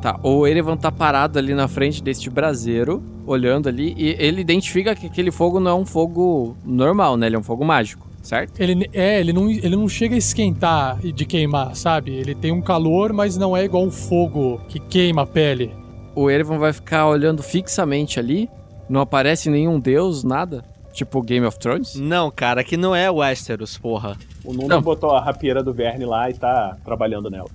Tá, 0.02 0.18
o 0.24 0.48
Erevan 0.48 0.78
tá 0.78 0.92
parado 0.92 1.38
ali 1.38 1.54
na 1.54 1.68
frente 1.68 2.02
deste 2.02 2.30
braseiro, 2.30 3.04
olhando 3.28 3.70
ali, 3.70 3.94
e 3.98 4.16
ele 4.18 4.42
identifica 4.42 4.96
que 4.96 5.06
aquele 5.06 5.30
fogo 5.30 5.60
não 5.60 5.72
é 5.72 5.76
um 5.76 5.86
fogo 5.86 6.58
normal, 6.66 7.18
né? 7.18 7.28
Ele 7.28 7.36
é 7.36 7.40
um 7.40 7.44
fogo 7.44 7.64
mágico, 7.64 8.08
certo? 8.22 8.60
Ele, 8.60 8.90
é, 8.94 9.20
ele 9.20 9.34
não, 9.34 9.50
ele 9.50 9.76
não 9.76 9.88
chega 9.88 10.16
a 10.16 10.18
esquentar 10.18 11.00
e 11.04 11.12
de 11.12 11.26
queimar, 11.26 11.76
sabe? 11.76 12.12
Ele 12.12 12.36
tem 12.36 12.52
um 12.52 12.62
calor, 12.62 13.14
mas 13.14 13.38
não 13.38 13.56
é 13.56 13.64
igual 13.64 13.84
um 13.84 13.92
fogo 13.92 14.62
que 14.68 14.80
queima 14.80 15.24
a 15.24 15.26
pele. 15.26 15.74
o 16.16 16.30
Erevan 16.30 16.58
vai 16.58 16.74
ficar 16.74 17.08
olhando 17.08 17.42
fixamente 17.42 18.20
ali? 18.20 18.50
Não 18.90 19.02
aparece 19.02 19.50
nenhum 19.50 19.80
deus, 19.80 20.24
nada? 20.24 20.64
Tipo 20.94 21.22
Game 21.22 21.46
of 21.46 21.58
Thrones? 21.58 21.96
Não, 21.96 22.30
cara, 22.30 22.62
aqui 22.62 22.76
não 22.76 22.94
é 22.94 23.10
Westeros, 23.10 23.78
porra. 23.78 24.18
O 24.44 24.52
Nuno 24.52 24.68
Não. 24.68 24.82
botou 24.82 25.12
a 25.12 25.22
rapieira 25.22 25.64
do 25.64 25.74
Verne 25.74 26.06
lá 26.06 26.30
e 26.30 26.34
tá 26.34 26.78
trabalhando 26.84 27.30
nela. 27.30 27.50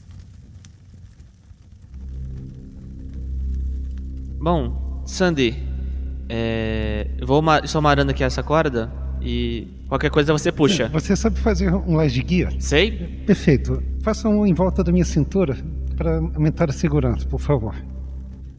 Bom, 4.41 5.03
Sandy, 5.05 5.55
é... 6.29 7.09
eu 7.19 7.27
vou 7.27 7.43
estou 7.63 7.79
amarrando 7.79 8.13
aqui 8.13 8.25
essa 8.25 8.43
corda 8.43 8.91
e 9.21 9.69
qualquer 9.89 10.11
coisa 10.11 10.33
você 10.33 10.53
puxa. 10.53 10.89
Você 10.89 11.17
sabe 11.17 11.39
fazer 11.39 11.73
um 11.73 11.97
laje 11.97 12.15
de 12.15 12.23
guia? 12.23 12.49
Sei? 12.59 12.91
Perfeito. 13.27 13.83
Faça 14.03 14.29
um 14.29 14.47
em 14.47 14.55
volta 14.55 14.83
da 14.83 14.93
minha 14.93 15.05
cintura 15.05 15.57
para 15.97 16.19
aumentar 16.19 16.69
a 16.71 16.73
segurança, 16.73 17.27
por 17.27 17.41
favor. 17.41 17.75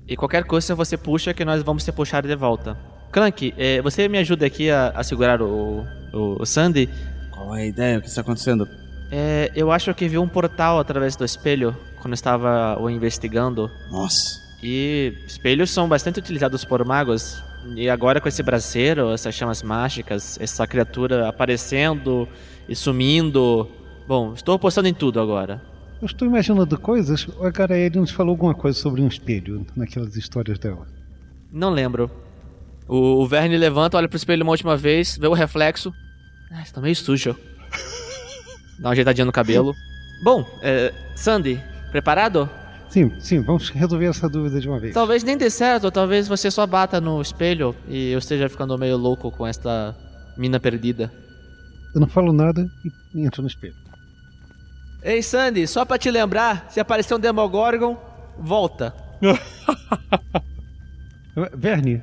E 0.08 0.16
qualquer 0.16 0.44
coisa 0.46 0.74
você 0.74 0.98
puxa 0.98 1.34
que 1.34 1.44
nós 1.44 1.62
vamos 1.64 1.84
te 1.84 1.92
puxar 1.92 2.26
de 2.26 2.36
volta. 2.36 2.78
Clank, 3.12 3.54
é, 3.58 3.82
você 3.82 4.08
me 4.08 4.18
ajuda 4.18 4.46
aqui 4.46 4.70
a, 4.70 4.90
a 4.90 5.04
segurar 5.04 5.42
o, 5.42 5.86
o, 6.14 6.42
o 6.42 6.46
Sandy? 6.46 6.90
Qual 7.32 7.56
é 7.56 7.62
a 7.62 7.66
ideia? 7.66 7.98
O 7.98 8.02
que 8.02 8.08
está 8.08 8.22
acontecendo? 8.22 8.68
É, 9.12 9.52
eu 9.56 9.72
acho 9.72 9.94
que 9.94 10.08
vi 10.08 10.18
um 10.18 10.28
portal 10.28 10.80
através 10.80 11.16
do 11.16 11.24
espelho 11.24 11.76
quando 12.02 12.14
estava 12.14 12.78
o 12.82 12.90
investigando. 12.90 13.70
Nossa. 13.92 14.48
E 14.62 15.14
espelhos 15.26 15.70
são 15.70 15.88
bastante 15.88 16.20
utilizados 16.20 16.66
por 16.66 16.84
magos. 16.86 17.42
E 17.76 17.90
agora 17.90 18.22
com 18.22 18.28
esse 18.28 18.42
braseiro, 18.42 19.12
essas 19.12 19.34
chamas 19.36 19.62
mágicas, 19.62 20.38
essa 20.40 20.66
criatura 20.66 21.28
aparecendo 21.28 22.28
e 22.68 22.76
sumindo. 22.76 23.70
Bom, 24.08 24.34
estou 24.34 24.56
apostando 24.56 24.88
em 24.88 24.94
tudo 24.94 25.20
agora. 25.20 25.62
Eu 26.02 26.06
estou 26.06 26.28
imaginando 26.28 26.80
coisas. 26.80 27.28
A 27.42 27.50
Garaele 27.50 28.00
nos 28.00 28.12
falou 28.12 28.32
alguma 28.32 28.54
coisa 28.54 28.78
sobre 28.78 29.02
um 29.02 29.08
espelho 29.08 29.66
naquelas 29.76 30.16
histórias 30.16 30.60
dela. 30.60 30.88
Não 31.52 31.70
lembro. 31.70 32.10
O, 32.88 33.22
o 33.22 33.28
Verne 33.28 33.58
levanta, 33.58 33.98
olha 33.98 34.08
pro 34.08 34.18
espelho 34.18 34.44
uma 34.44 34.52
última 34.52 34.78
vez, 34.78 35.18
vê 35.18 35.28
o 35.28 35.34
reflexo. 35.34 35.92
Ah, 36.52 36.62
está 36.62 36.80
meio 36.80 36.96
sujo. 36.96 37.36
Dá 38.80 38.88
uma 38.88 38.92
ajeitadinha 38.92 39.26
no 39.26 39.32
cabelo. 39.32 39.74
Bom, 40.24 40.46
é, 40.62 40.94
Sandy, 41.16 41.62
preparado? 41.92 42.50
Sim, 42.98 43.12
sim, 43.20 43.42
vamos 43.42 43.70
resolver 43.70 44.08
essa 44.08 44.28
dúvida 44.28 44.60
de 44.60 44.68
uma 44.68 44.80
vez. 44.80 44.92
Talvez 44.92 45.24
nem 45.24 45.38
dê 45.38 45.52
certo, 45.52 45.84
ou 45.84 45.92
talvez 45.92 46.28
você 46.28 46.50
só 46.50 46.66
bata 46.66 47.00
no 47.00 47.22
espelho 47.22 47.76
e 47.88 48.10
eu 48.10 48.18
esteja 48.18 48.50
ficando 48.50 48.76
meio 48.76 48.98
louco 48.98 49.30
com 49.30 49.46
esta 49.46 49.96
mina 50.36 50.60
perdida. 50.60 51.14
Eu 51.94 52.02
não 52.02 52.08
falo 52.08 52.34
nada 52.34 52.68
e 53.14 53.24
entro 53.24 53.44
no 53.44 53.48
espelho. 53.48 53.76
Ei, 55.04 55.22
Sandy, 55.22 55.68
só 55.68 55.86
pra 55.86 56.00
te 56.00 56.10
lembrar, 56.10 56.66
se 56.72 56.80
aparecer 56.80 57.14
um 57.14 57.20
Demogorgon, 57.20 57.96
volta. 58.40 58.96
Verne, 61.54 62.02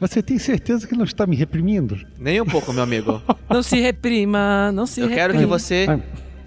você 0.00 0.22
tem 0.22 0.38
certeza 0.38 0.88
que 0.88 0.96
não 0.96 1.04
está 1.04 1.26
me 1.26 1.36
reprimindo? 1.36 2.00
Nem 2.18 2.40
um 2.40 2.46
pouco, 2.46 2.72
meu 2.72 2.82
amigo. 2.82 3.20
Não 3.50 3.62
se 3.62 3.78
reprima, 3.78 4.72
não 4.72 4.86
se 4.86 5.02
Eu 5.02 5.08
quero 5.08 5.34
que 5.34 5.40
reprima. 5.40 5.58
você 5.58 5.86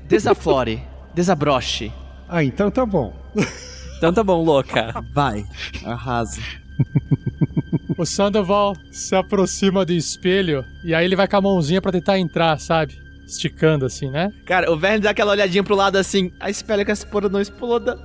desaflore, 0.08 0.82
desabroche. 1.14 1.92
Ah, 2.30 2.44
então 2.44 2.72
tá 2.72 2.86
bom. 2.86 3.14
Então 4.04 4.12
tá 4.12 4.22
bom, 4.22 4.44
louca. 4.44 5.02
Vai, 5.14 5.46
arrasa. 5.86 6.42
O 7.98 8.06
Sandoval 8.06 8.76
se 8.92 9.16
aproxima 9.16 9.86
do 9.86 9.94
espelho 9.94 10.66
e 10.84 10.94
aí 10.94 11.06
ele 11.06 11.16
vai 11.16 11.26
com 11.26 11.38
a 11.38 11.42
mãozinha 11.42 11.82
pra 11.82 11.90
tentar 11.90 12.20
entrar, 12.20 12.60
sabe? 12.60 13.00
Esticando 13.26 13.86
assim, 13.86 14.10
né? 14.10 14.30
Cara, 14.46 14.70
o 14.70 14.78
Verne 14.78 15.00
dá 15.00 15.12
aquela 15.12 15.32
olhadinha 15.32 15.64
pro 15.64 15.74
lado 15.74 15.96
assim, 15.96 16.34
aí 16.38 16.52
espera 16.52 16.84
que 16.84 16.92
essa 16.92 17.08
porra 17.08 17.30
não 17.30 17.40
exploda. 17.40 17.98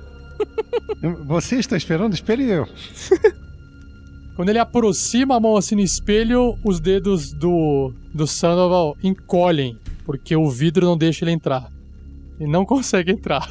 Você 1.27 1.57
está 1.57 1.75
esperando? 1.75 2.13
Espere 2.13 2.49
eu. 2.49 2.65
Quando 4.37 4.47
ele 4.47 4.59
aproxima 4.59 5.35
a 5.35 5.39
mão 5.41 5.57
assim 5.57 5.75
no 5.75 5.81
espelho, 5.81 6.57
os 6.63 6.79
dedos 6.79 7.33
do, 7.33 7.93
do 8.13 8.25
Sandoval 8.25 8.95
encolhem, 9.03 9.77
porque 10.05 10.33
o 10.33 10.49
vidro 10.49 10.85
não 10.85 10.97
deixa 10.97 11.25
ele 11.25 11.31
entrar. 11.31 11.69
Ele 12.39 12.49
não 12.49 12.63
consegue 12.65 13.11
entrar. 13.11 13.45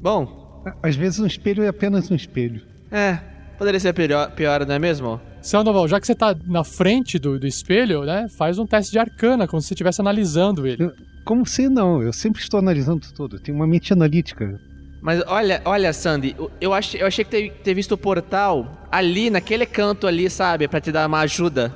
Bom, 0.00 0.41
Às 0.82 0.96
vezes 0.96 1.18
um 1.20 1.26
espelho 1.26 1.62
é 1.62 1.68
apenas 1.68 2.10
um 2.10 2.14
espelho. 2.14 2.62
é, 2.90 3.18
poderia 3.58 3.78
ser 3.80 3.92
pior, 3.92 4.30
pior 4.32 4.66
não 4.66 4.74
é 4.74 4.78
mesmo? 4.78 5.20
Sandoval, 5.40 5.88
já 5.88 6.00
que 6.00 6.06
você 6.06 6.14
tá 6.14 6.34
na 6.46 6.62
frente 6.64 7.18
do, 7.18 7.38
do 7.38 7.46
espelho, 7.46 8.04
né? 8.04 8.26
Faz 8.36 8.58
um 8.58 8.66
teste 8.66 8.92
de 8.92 8.98
arcana, 8.98 9.46
como 9.48 9.60
se 9.60 9.68
você 9.68 9.74
estivesse 9.74 10.00
analisando 10.00 10.66
ele. 10.66 10.90
Como 11.24 11.44
se 11.46 11.68
não? 11.68 12.02
Eu 12.02 12.12
sempre 12.12 12.40
estou 12.42 12.58
analisando 12.60 13.06
tudo. 13.14 13.38
Tenho 13.40 13.56
uma 13.56 13.66
mente 13.66 13.92
analítica. 13.92 14.60
Mas 15.00 15.20
olha, 15.26 15.60
olha, 15.64 15.92
Sandy, 15.92 16.36
eu- 16.60 16.72
achei, 16.72 17.02
eu 17.02 17.06
achei 17.08 17.24
que 17.24 17.30
ter, 17.30 17.52
ter 17.64 17.74
visto 17.74 17.92
o 17.92 17.98
portal 17.98 18.86
ali, 18.90 19.30
naquele 19.30 19.66
canto 19.66 20.06
ali, 20.06 20.30
sabe? 20.30 20.68
Pra 20.68 20.80
te 20.80 20.92
dar 20.92 21.08
uma 21.08 21.18
ajuda. 21.20 21.74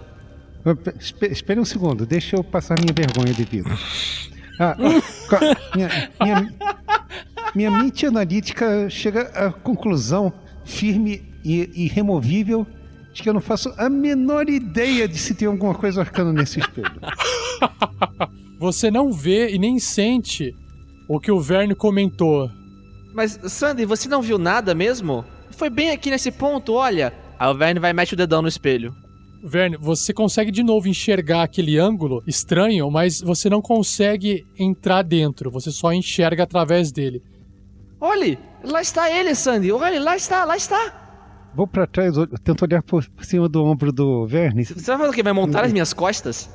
Espe- 1.00 1.26
Espere 1.32 1.58
um 1.60 1.64
segundo, 1.64 2.04
deixa 2.06 2.36
eu 2.36 2.42
passar 2.44 2.76
minha 2.80 2.92
vergonha 2.94 3.32
de 3.32 3.44
vida. 3.44 3.70
Ah, 4.58 4.74
co- 5.28 5.76
minha, 5.76 6.10
minha, 6.20 6.54
minha 7.56 7.70
mente 7.70 8.04
analítica 8.04 8.90
chega 8.90 9.22
à 9.34 9.50
conclusão 9.50 10.30
firme 10.62 11.22
e 11.42 11.84
irremovível 11.86 12.66
de 13.14 13.22
que 13.22 13.28
eu 13.30 13.32
não 13.32 13.40
faço 13.40 13.72
a 13.78 13.88
menor 13.88 14.50
ideia 14.50 15.08
de 15.08 15.16
se 15.16 15.34
tem 15.34 15.48
alguma 15.48 15.74
coisa 15.74 16.02
arcana 16.02 16.34
nesse 16.34 16.60
espelho. 16.60 17.00
Você 18.60 18.90
não 18.90 19.10
vê 19.10 19.54
e 19.54 19.58
nem 19.58 19.78
sente 19.78 20.54
o 21.08 21.18
que 21.18 21.32
o 21.32 21.40
Verne 21.40 21.74
comentou. 21.74 22.50
Mas, 23.14 23.38
Sandy, 23.44 23.86
você 23.86 24.08
não 24.08 24.20
viu 24.20 24.36
nada 24.36 24.74
mesmo? 24.74 25.24
Foi 25.52 25.70
bem 25.70 25.90
aqui 25.90 26.10
nesse 26.10 26.30
ponto, 26.30 26.74
olha. 26.74 27.12
Aí 27.38 27.48
o 27.48 27.54
Verne 27.54 27.80
vai 27.80 27.90
e 27.90 27.94
mete 27.94 28.12
o 28.12 28.16
dedão 28.16 28.42
no 28.42 28.48
espelho. 28.48 28.94
Verne, 29.42 29.78
você 29.78 30.12
consegue 30.12 30.50
de 30.50 30.62
novo 30.62 30.88
enxergar 30.88 31.42
aquele 31.42 31.78
ângulo 31.78 32.22
estranho, 32.26 32.90
mas 32.90 33.20
você 33.20 33.48
não 33.48 33.62
consegue 33.62 34.44
entrar 34.58 35.02
dentro. 35.02 35.50
Você 35.50 35.70
só 35.70 35.92
enxerga 35.92 36.42
através 36.42 36.92
dele. 36.92 37.22
Olhe, 38.00 38.38
lá 38.62 38.80
está 38.80 39.10
ele, 39.10 39.34
Sandy. 39.34 39.72
Olha, 39.72 40.00
lá 40.00 40.14
está, 40.16 40.44
lá 40.44 40.56
está. 40.56 41.02
Vou 41.54 41.66
pra 41.66 41.86
trás, 41.86 42.14
tento 42.44 42.62
olhar 42.62 42.82
por 42.82 43.04
cima 43.22 43.48
do 43.48 43.64
ombro 43.64 43.90
do 43.90 44.26
Verne. 44.26 44.64
Você 44.64 44.74
vai 44.74 44.98
fazer 44.98 45.10
o 45.10 45.12
quê? 45.12 45.22
Vai 45.22 45.32
montar 45.32 45.64
as 45.64 45.72
minhas 45.72 45.94
costas? 45.94 46.50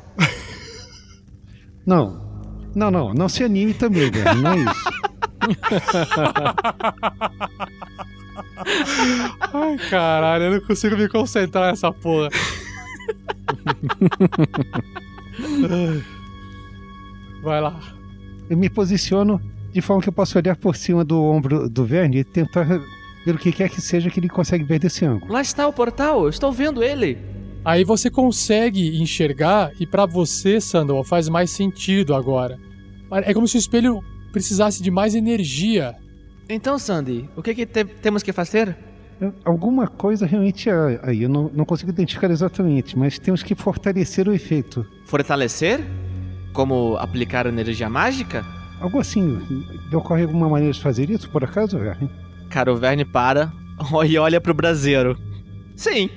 Não. 1.85 2.29
Não, 2.75 2.91
não, 2.91 3.13
não 3.13 3.27
se 3.27 3.43
anime 3.43 3.73
também, 3.73 4.09
Verne, 4.11 4.41
não 4.41 4.51
é 4.51 4.57
isso. 4.59 4.91
Ai, 9.53 9.77
caralho, 9.89 10.43
eu 10.45 10.51
não 10.51 10.61
consigo 10.61 10.95
me 10.95 11.09
concentrar 11.09 11.71
nessa 11.71 11.91
porra. 11.91 12.29
Vai 17.41 17.59
lá. 17.59 17.79
Eu 18.49 18.57
me 18.57 18.69
posiciono 18.69 19.41
de 19.71 19.81
forma 19.81 20.01
que 20.01 20.09
eu 20.09 20.13
possa 20.13 20.37
olhar 20.39 20.55
por 20.55 20.75
cima 20.75 21.03
do 21.03 21.23
ombro 21.23 21.69
do 21.69 21.85
Verne 21.85 22.17
e 22.19 22.23
tentar 22.23 22.63
ver 23.25 23.35
o 23.35 23.37
que 23.37 23.51
quer 23.51 23.69
que 23.69 23.79
seja 23.81 24.09
que 24.09 24.19
ele 24.19 24.29
consegue 24.29 24.63
ver 24.63 24.79
desse 24.79 25.05
ângulo. 25.05 25.31
Lá 25.31 25.41
está 25.41 25.67
o 25.67 25.73
portal, 25.73 26.23
eu 26.23 26.29
estou 26.29 26.51
vendo 26.51 26.83
ele. 26.83 27.17
Aí 27.63 27.83
você 27.83 28.09
consegue 28.09 28.99
enxergar 29.01 29.71
e 29.79 29.85
pra 29.85 30.05
você, 30.05 30.59
Sandoval, 30.59 31.03
faz 31.03 31.29
mais 31.29 31.51
sentido 31.51 32.15
agora. 32.15 32.57
É 33.11 33.33
como 33.33 33.47
se 33.47 33.57
o 33.57 33.59
espelho 33.59 34.01
precisasse 34.31 34.81
de 34.81 34.89
mais 34.89 35.13
energia. 35.13 35.95
Então, 36.49 36.79
Sandy, 36.79 37.29
o 37.35 37.41
que, 37.43 37.53
que 37.53 37.65
te- 37.65 37.85
temos 37.85 38.23
que 38.23 38.33
fazer? 38.33 38.75
Alguma 39.45 39.87
coisa 39.87 40.25
realmente 40.25 40.67
há 40.69 40.99
aí, 41.03 41.21
eu 41.21 41.29
não, 41.29 41.51
não 41.53 41.63
consigo 41.63 41.91
identificar 41.91 42.31
exatamente, 42.31 42.97
mas 42.97 43.19
temos 43.19 43.43
que 43.43 43.53
fortalecer 43.53 44.27
o 44.27 44.33
efeito. 44.33 44.83
Fortalecer? 45.05 45.79
Como 46.53 46.95
aplicar 46.97 47.45
energia 47.45 47.87
mágica? 47.87 48.43
Algo 48.81 48.99
assim. 48.99 49.63
Ocorre 49.93 50.23
alguma 50.23 50.49
maneira 50.49 50.73
de 50.73 50.81
fazer 50.81 51.09
isso, 51.09 51.29
por 51.29 51.43
acaso, 51.43 51.77
Verne? 51.77 52.09
Cara, 52.49 52.73
o 52.73 52.75
Verne 52.75 53.05
para 53.05 53.51
e 54.07 54.17
olha 54.17 54.41
pro 54.41 54.53
braseiro. 54.53 55.17
Sim. 55.75 56.09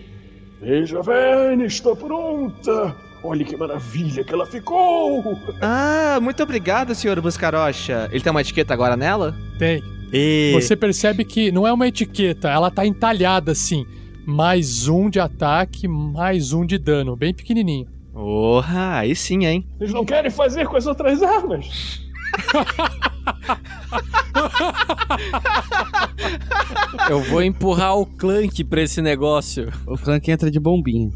Veja, 0.61 1.03
Verne, 1.03 1.67
está 1.67 1.95
pronta. 1.95 2.97
Olha 3.23 3.45
que 3.45 3.57
maravilha 3.57 4.25
que 4.25 4.33
ela 4.33 4.47
ficou. 4.47 5.39
Ah, 5.61 6.19
muito 6.23 6.43
obrigado, 6.43 6.95
senhor 6.95 7.21
Buscarocha. 7.21 8.09
Ele 8.11 8.23
tem 8.23 8.31
uma 8.31 8.41
etiqueta 8.41 8.75
agora 8.75 8.97
nela? 8.97 9.35
Tem. 9.59 9.83
E... 10.13 10.53
Você 10.55 10.77
percebe 10.77 11.25
que 11.25 11.51
não 11.51 11.67
é 11.67 11.73
uma 11.73 11.89
etiqueta, 11.89 12.51
ela 12.51 12.71
tá 12.71 12.87
entalhada 12.87 13.53
assim. 13.53 13.87
Mais 14.27 14.89
um 14.89 15.11
de 15.11 15.21
ataque, 15.21 15.87
mais 15.89 16.53
um 16.53 16.65
de 16.65 16.79
dano, 16.79 17.17
bem 17.17 17.35
pequenininho. 17.35 17.87
Porra, 18.13 18.99
aí 18.99 19.17
sim, 19.17 19.45
hein? 19.45 19.67
Vocês 19.79 19.93
não 19.93 20.05
querem 20.05 20.31
fazer 20.31 20.67
com 20.67 20.77
as 20.77 20.87
outras 20.87 21.23
armas? 21.23 22.04
Eu 27.09 27.21
vou 27.23 27.43
empurrar 27.43 27.97
o 27.97 28.07
Clank 28.07 28.63
pra 28.65 28.83
esse 28.83 29.03
negócio. 29.03 29.73
O 29.87 29.97
Clank 29.97 30.31
entra 30.31 30.51
de 30.51 30.59
bombinha. 30.59 31.11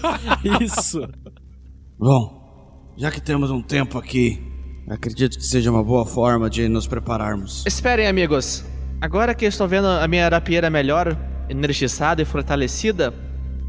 Isso. 0.60 1.06
Bom, 1.98 2.92
já 2.96 3.10
que 3.10 3.20
temos 3.20 3.50
um 3.50 3.62
tempo 3.62 3.98
aqui, 3.98 4.40
acredito 4.88 5.38
que 5.38 5.44
seja 5.44 5.70
uma 5.70 5.82
boa 5.82 6.06
forma 6.06 6.48
de 6.48 6.68
nos 6.68 6.86
prepararmos. 6.86 7.64
Esperem, 7.66 8.06
amigos. 8.06 8.64
Agora 9.00 9.34
que 9.34 9.44
eu 9.44 9.48
estou 9.48 9.66
vendo 9.66 9.86
a 9.86 10.06
minha 10.06 10.24
arapieira 10.24 10.70
melhor, 10.70 11.16
energizada 11.48 12.22
e 12.22 12.24
fortalecida, 12.24 13.12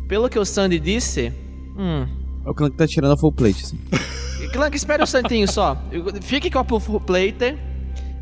pelo 0.08 0.30
que 0.30 0.38
o 0.38 0.46
Sandy 0.46 0.80
disse. 0.80 1.34
Hum. 1.76 2.08
O 2.46 2.54
Clank 2.54 2.78
tá 2.78 2.86
tirando 2.86 3.14
a 3.14 3.18
full 3.18 3.32
plate, 3.32 3.64
assim. 3.64 3.80
Clank, 4.54 4.78
espere 4.78 5.02
um 5.02 5.04
instantinho 5.04 5.52
só. 5.52 5.76
Fique 6.22 6.52
com 6.52 6.60
a 6.60 6.80
full 6.80 7.02
plate. 7.02 7.58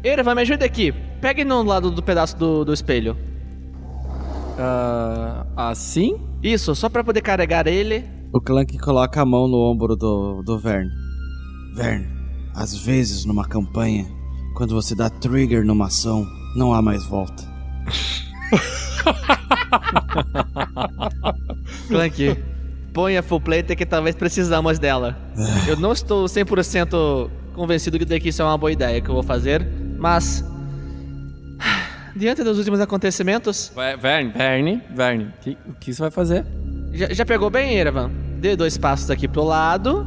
Erva, 0.01 0.33
me 0.33 0.43
ajude 0.43 0.63
aqui. 0.63 0.93
Pegue 1.19 1.43
no 1.43 1.61
lado 1.61 1.91
do 1.91 2.01
pedaço 2.01 2.37
do, 2.37 2.63
do 2.63 2.73
espelho. 2.73 3.17
Ah, 4.57 5.45
assim? 5.57 6.15
Isso, 6.41 6.73
só 6.73 6.87
pra 6.87 7.03
poder 7.03 7.21
carregar 7.21 7.67
ele. 7.67 8.05
O 8.33 8.39
Clank 8.39 8.77
coloca 8.77 9.21
a 9.21 9.25
mão 9.25 9.45
no 9.45 9.57
ombro 9.57 9.97
do, 9.97 10.41
do 10.41 10.57
Vern. 10.57 10.87
Vern, 11.75 12.07
às 12.55 12.77
vezes 12.77 13.25
numa 13.25 13.45
campanha, 13.45 14.07
quando 14.55 14.73
você 14.73 14.95
dá 14.95 15.09
trigger 15.09 15.65
numa 15.65 15.87
ação, 15.87 16.25
não 16.55 16.73
há 16.73 16.81
mais 16.81 17.05
volta. 17.05 17.43
Clank, 21.89 22.37
põe 22.93 23.17
a 23.17 23.23
full 23.23 23.41
plate 23.41 23.75
que 23.75 23.85
talvez 23.85 24.15
precisamos 24.15 24.79
dela. 24.79 25.17
Eu 25.67 25.77
não 25.77 25.91
estou 25.91 26.25
100% 26.25 27.29
convencido 27.53 27.97
de 27.97 28.19
que 28.19 28.29
isso 28.29 28.41
é 28.41 28.45
uma 28.45 28.57
boa 28.57 28.71
ideia 28.71 29.01
que 29.01 29.09
eu 29.09 29.13
vou 29.13 29.23
fazer, 29.23 29.65
mas. 29.97 30.43
Diante 32.15 32.43
dos 32.43 32.57
últimos 32.57 32.81
acontecimentos. 32.81 33.71
Vai, 33.73 33.95
Verne, 33.95 34.33
Verne, 34.35 34.83
Verne, 34.93 35.23
o 35.25 35.41
que, 35.41 35.57
o 35.69 35.73
que 35.79 35.93
você 35.93 36.01
vai 36.01 36.11
fazer? 36.11 36.45
Já, 36.91 37.13
já 37.13 37.25
pegou 37.25 37.49
bem, 37.49 37.75
Erevan? 37.77 38.11
Dê 38.37 38.55
dois 38.55 38.77
passos 38.77 39.09
aqui 39.09 39.27
pro 39.27 39.43
lado. 39.43 40.05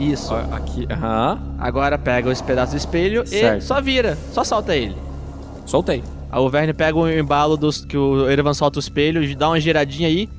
Isso. 0.00 0.34
Aqui, 0.34 0.86
aham. 0.90 1.38
Agora 1.58 1.98
pega 1.98 2.30
esse 2.32 2.42
pedaço 2.42 2.72
do 2.72 2.78
espelho 2.78 3.26
Certo. 3.26 3.58
e 3.58 3.64
só 3.64 3.80
vira. 3.80 4.16
Só 4.32 4.42
solta 4.42 4.74
ele. 4.74 4.96
Soltei. 5.66 6.02
Aí 6.30 6.40
o 6.40 6.48
Verne 6.48 6.72
pega 6.72 6.96
o 6.96 7.10
embalo 7.10 7.58
dos, 7.58 7.84
que 7.84 7.96
o 7.96 8.28
Erevan 8.30 8.54
solta 8.54 8.78
o 8.78 8.80
espelho, 8.80 9.36
dá 9.36 9.50
uma 9.50 9.60
giradinha 9.60 10.08
aí. 10.08 10.30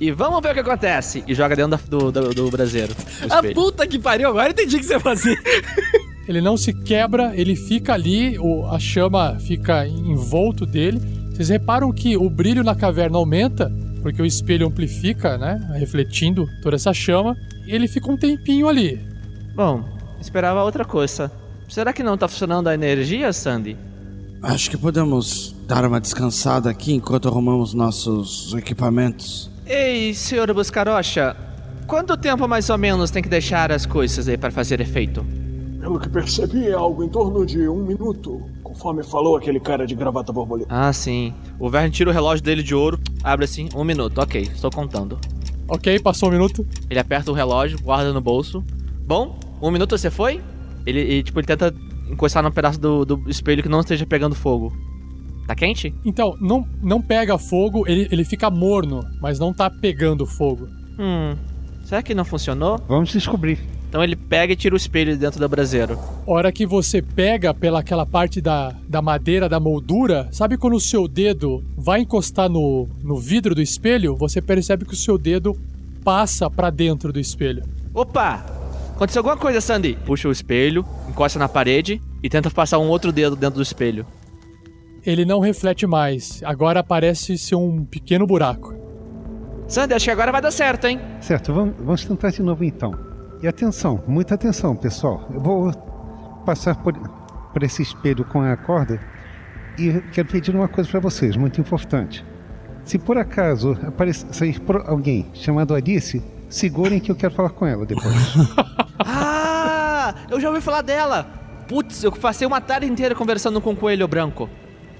E 0.00 0.10
vamos 0.10 0.40
ver 0.42 0.50
o 0.50 0.54
que 0.54 0.60
acontece. 0.60 1.22
E 1.26 1.34
joga 1.34 1.54
dentro 1.56 1.78
do, 1.88 2.10
do, 2.12 2.34
do 2.34 2.50
braseiro. 2.50 2.92
A 3.30 3.42
puta 3.42 3.86
que 3.86 3.98
pariu, 3.98 4.28
agora 4.28 4.48
eu 4.48 4.50
entendi 4.52 4.76
o 4.76 4.78
que 4.80 4.84
você 4.86 4.94
ia 4.94 5.00
fazer. 5.00 5.36
Ele 6.26 6.40
não 6.40 6.56
se 6.56 6.72
quebra, 6.72 7.32
ele 7.36 7.54
fica 7.54 7.92
ali, 7.92 8.38
o- 8.38 8.66
a 8.68 8.78
chama 8.78 9.38
fica 9.40 9.86
envolto 9.86 10.64
dele. 10.64 10.98
Vocês 11.30 11.50
reparam 11.50 11.92
que 11.92 12.16
o 12.16 12.30
brilho 12.30 12.64
na 12.64 12.74
caverna 12.74 13.18
aumenta, 13.18 13.70
porque 14.00 14.22
o 14.22 14.24
espelho 14.24 14.66
amplifica, 14.66 15.36
né? 15.36 15.60
Refletindo 15.78 16.48
toda 16.62 16.76
essa 16.76 16.94
chama. 16.94 17.36
E 17.66 17.72
ele 17.74 17.86
fica 17.86 18.10
um 18.10 18.16
tempinho 18.16 18.66
ali. 18.68 18.98
Bom, 19.54 19.84
esperava 20.18 20.64
outra 20.64 20.82
coisa. 20.86 21.30
Será 21.68 21.92
que 21.92 22.02
não 22.02 22.16
tá 22.16 22.26
funcionando 22.26 22.68
a 22.68 22.74
energia, 22.74 23.30
Sandy? 23.30 23.76
Acho 24.42 24.70
que 24.70 24.78
podemos 24.78 25.54
dar 25.66 25.84
uma 25.84 26.00
descansada 26.00 26.70
aqui 26.70 26.94
enquanto 26.94 27.28
arrumamos 27.28 27.74
nossos 27.74 28.54
equipamentos. 28.54 29.50
Ei, 29.66 30.12
senhor 30.12 30.52
Buscarocha, 30.52 31.34
quanto 31.86 32.18
tempo 32.18 32.46
mais 32.46 32.68
ou 32.68 32.76
menos 32.76 33.10
tem 33.10 33.22
que 33.22 33.30
deixar 33.30 33.72
as 33.72 33.86
coisas 33.86 34.28
aí 34.28 34.36
para 34.36 34.50
fazer 34.50 34.78
efeito? 34.78 35.24
Pelo 35.80 35.98
que 35.98 36.08
percebi, 36.08 36.68
é 36.68 36.74
algo 36.74 37.02
em 37.02 37.08
torno 37.08 37.46
de 37.46 37.66
um 37.66 37.82
minuto, 37.82 38.42
conforme 38.62 39.02
falou 39.02 39.36
aquele 39.36 39.58
cara 39.58 39.86
de 39.86 39.94
gravata 39.94 40.32
borboleta. 40.32 40.68
Ah, 40.70 40.92
sim. 40.92 41.32
O 41.58 41.70
Verne 41.70 41.90
tira 41.90 42.10
o 42.10 42.12
relógio 42.12 42.44
dele 42.44 42.62
de 42.62 42.74
ouro, 42.74 43.00
abre 43.22 43.46
assim, 43.46 43.70
um 43.74 43.84
minuto. 43.84 44.18
Ok, 44.18 44.42
estou 44.42 44.70
contando. 44.70 45.18
Ok, 45.66 45.98
passou 45.98 46.28
um 46.28 46.32
minuto. 46.32 46.66
Ele 46.90 47.00
aperta 47.00 47.30
o 47.30 47.34
relógio, 47.34 47.80
guarda 47.80 48.12
no 48.12 48.20
bolso. 48.20 48.62
Bom, 49.06 49.38
um 49.62 49.70
minuto 49.70 49.96
você 49.96 50.10
foi? 50.10 50.42
Ele, 50.84 51.00
ele, 51.00 51.22
tipo, 51.22 51.40
ele 51.40 51.46
tenta 51.46 51.74
encostar 52.10 52.42
num 52.42 52.50
pedaço 52.50 52.78
do, 52.78 53.04
do 53.04 53.30
espelho 53.30 53.62
que 53.62 53.68
não 53.68 53.80
esteja 53.80 54.04
pegando 54.04 54.34
fogo. 54.34 54.74
Tá 55.46 55.54
quente? 55.54 55.94
Então, 56.04 56.36
não, 56.40 56.66
não 56.82 57.02
pega 57.02 57.36
fogo, 57.36 57.84
ele, 57.86 58.08
ele 58.10 58.24
fica 58.24 58.50
morno, 58.50 59.04
mas 59.20 59.38
não 59.38 59.52
tá 59.52 59.68
pegando 59.68 60.26
fogo. 60.26 60.68
Hum. 60.98 61.36
Será 61.84 62.02
que 62.02 62.14
não 62.14 62.24
funcionou? 62.24 62.80
Vamos 62.88 63.12
descobrir. 63.12 63.58
Então 63.94 64.02
ele 64.02 64.16
pega 64.16 64.52
e 64.52 64.56
tira 64.56 64.74
o 64.74 64.76
espelho 64.76 65.16
dentro 65.16 65.38
do 65.38 65.48
braseiro. 65.48 65.96
Hora 66.26 66.50
que 66.50 66.66
você 66.66 67.00
pega 67.00 67.54
pela 67.54 67.78
aquela 67.78 68.04
parte 68.04 68.40
da, 68.40 68.74
da 68.88 69.00
madeira, 69.00 69.48
da 69.48 69.60
moldura, 69.60 70.28
sabe 70.32 70.56
quando 70.56 70.74
o 70.74 70.80
seu 70.80 71.06
dedo 71.06 71.62
vai 71.76 72.00
encostar 72.00 72.48
no, 72.48 72.88
no 73.04 73.16
vidro 73.16 73.54
do 73.54 73.62
espelho? 73.62 74.16
Você 74.16 74.42
percebe 74.42 74.84
que 74.84 74.94
o 74.94 74.96
seu 74.96 75.16
dedo 75.16 75.56
passa 76.02 76.50
pra 76.50 76.70
dentro 76.70 77.12
do 77.12 77.20
espelho. 77.20 77.62
Opa! 77.94 78.44
Aconteceu 78.96 79.20
alguma 79.20 79.36
coisa, 79.36 79.60
Sandy? 79.60 79.96
Puxa 80.04 80.28
o 80.28 80.32
espelho, 80.32 80.84
encosta 81.08 81.38
na 81.38 81.48
parede 81.48 82.00
e 82.20 82.28
tenta 82.28 82.50
passar 82.50 82.78
um 82.78 82.88
outro 82.88 83.12
dedo 83.12 83.36
dentro 83.36 83.56
do 83.56 83.62
espelho. 83.62 84.04
Ele 85.06 85.24
não 85.24 85.38
reflete 85.38 85.86
mais, 85.86 86.42
agora 86.44 86.82
parece 86.82 87.36
ser 87.36 87.56
um 87.56 87.84
pequeno 87.84 88.26
buraco. 88.26 88.74
Sandy, 89.68 89.94
acho 89.94 90.04
que 90.06 90.10
agora 90.10 90.32
vai 90.32 90.40
dar 90.40 90.50
certo, 90.50 90.86
hein? 90.86 91.00
Certo, 91.20 91.52
vamos, 91.52 91.74
vamos 91.78 92.04
tentar 92.04 92.30
de 92.30 92.42
novo 92.42 92.64
então. 92.64 92.92
E 93.42 93.48
atenção, 93.48 94.02
muita 94.06 94.34
atenção, 94.34 94.74
pessoal. 94.74 95.28
Eu 95.32 95.40
vou 95.40 95.72
passar 96.46 96.76
por, 96.76 96.94
por 97.52 97.62
esse 97.62 97.82
espelho 97.82 98.24
com 98.24 98.40
a 98.40 98.56
corda 98.56 98.98
e 99.78 100.00
quero 100.12 100.28
pedir 100.28 100.54
uma 100.54 100.68
coisa 100.68 100.88
para 100.88 101.00
vocês, 101.00 101.36
muito 101.36 101.60
importante. 101.60 102.24
Se 102.84 102.98
por 102.98 103.18
acaso 103.18 103.78
aparecer 103.86 104.54
alguém 104.86 105.26
chamado 105.34 105.74
Alice, 105.74 106.22
segurem 106.48 107.00
que 107.00 107.10
eu 107.10 107.16
quero 107.16 107.34
falar 107.34 107.50
com 107.50 107.66
ela 107.66 107.84
depois. 107.84 108.14
Ah! 109.06 110.14
Eu 110.30 110.38
já 110.40 110.48
ouvi 110.48 110.60
falar 110.60 110.82
dela! 110.82 111.26
Putz, 111.66 112.04
eu 112.04 112.12
passei 112.12 112.46
uma 112.46 112.60
tarde 112.60 112.86
inteira 112.86 113.14
conversando 113.14 113.60
com 113.60 113.72
o 113.72 113.76
Coelho 113.76 114.06
Branco. 114.06 114.48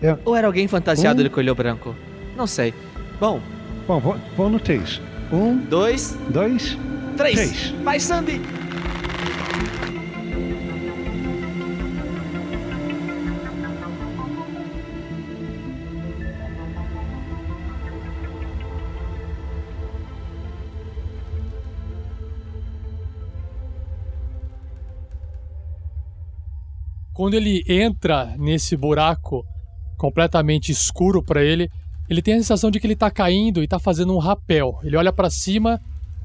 É. 0.05 0.19
Ou 0.25 0.37
era 0.37 0.47
alguém 0.47 0.69
fantasiado 0.69 1.21
Um. 1.21 1.25
de 1.25 1.31
Coelho 1.31 1.55
Branco? 1.55 1.95
Não 2.37 2.47
sei. 2.47 2.75
Bom, 3.19 3.41
Bom, 3.87 4.01
vou, 4.01 4.17
vou 4.37 4.49
no 4.49 4.59
3. 4.59 5.01
Um, 5.33 5.57
dois, 5.57 6.17
dois, 6.31 6.77
três. 7.17 7.35
Três. 7.35 7.71
Vai, 7.83 8.01
Sandy! 8.01 8.41
Quando 27.13 27.35
ele 27.35 27.63
entra 27.69 28.35
nesse 28.37 28.77
buraco 28.77 29.45
completamente 30.05 30.71
escuro 30.71 31.23
pra 31.23 31.43
ele, 31.43 31.71
ele 32.11 32.21
tem 32.21 32.35
a 32.35 32.37
sensação 32.37 32.71
de 32.71 32.79
que 32.79 32.87
ele 32.87 32.95
tá 32.95 33.11
caindo 33.11 33.63
e 33.63 33.67
tá 33.67 33.79
fazendo 33.79 34.15
um 34.15 34.19
rapel. 34.19 34.79
Ele 34.83 34.99
olha 34.99 35.11
pra 35.11 35.31
cima, 35.31 35.81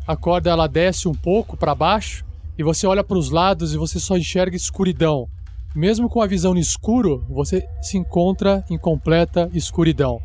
a 0.06 0.18
corda 0.18 0.50
ela 0.50 0.68
desce 0.68 1.08
um 1.08 1.14
pouco 1.14 1.56
pra 1.56 1.74
baixo 1.74 2.26
e 2.58 2.64
você 2.64 2.86
olha 2.86 3.06
pros 3.06 3.30
lados 3.30 3.74
e 3.74 3.78
você 3.78 3.98
só 3.98 4.18
enxerga 4.18 4.58
escuridão. 4.58 5.30
Mesmo 5.74 6.10
com 6.10 6.22
a 6.22 6.28
visão 6.28 6.54
no 6.54 6.60
escuro, 6.60 7.26
você 7.30 7.66
se 7.82 7.98
encontra 7.98 8.66
em 8.70 8.78
completa 8.78 9.50
escuridão. 9.54 10.20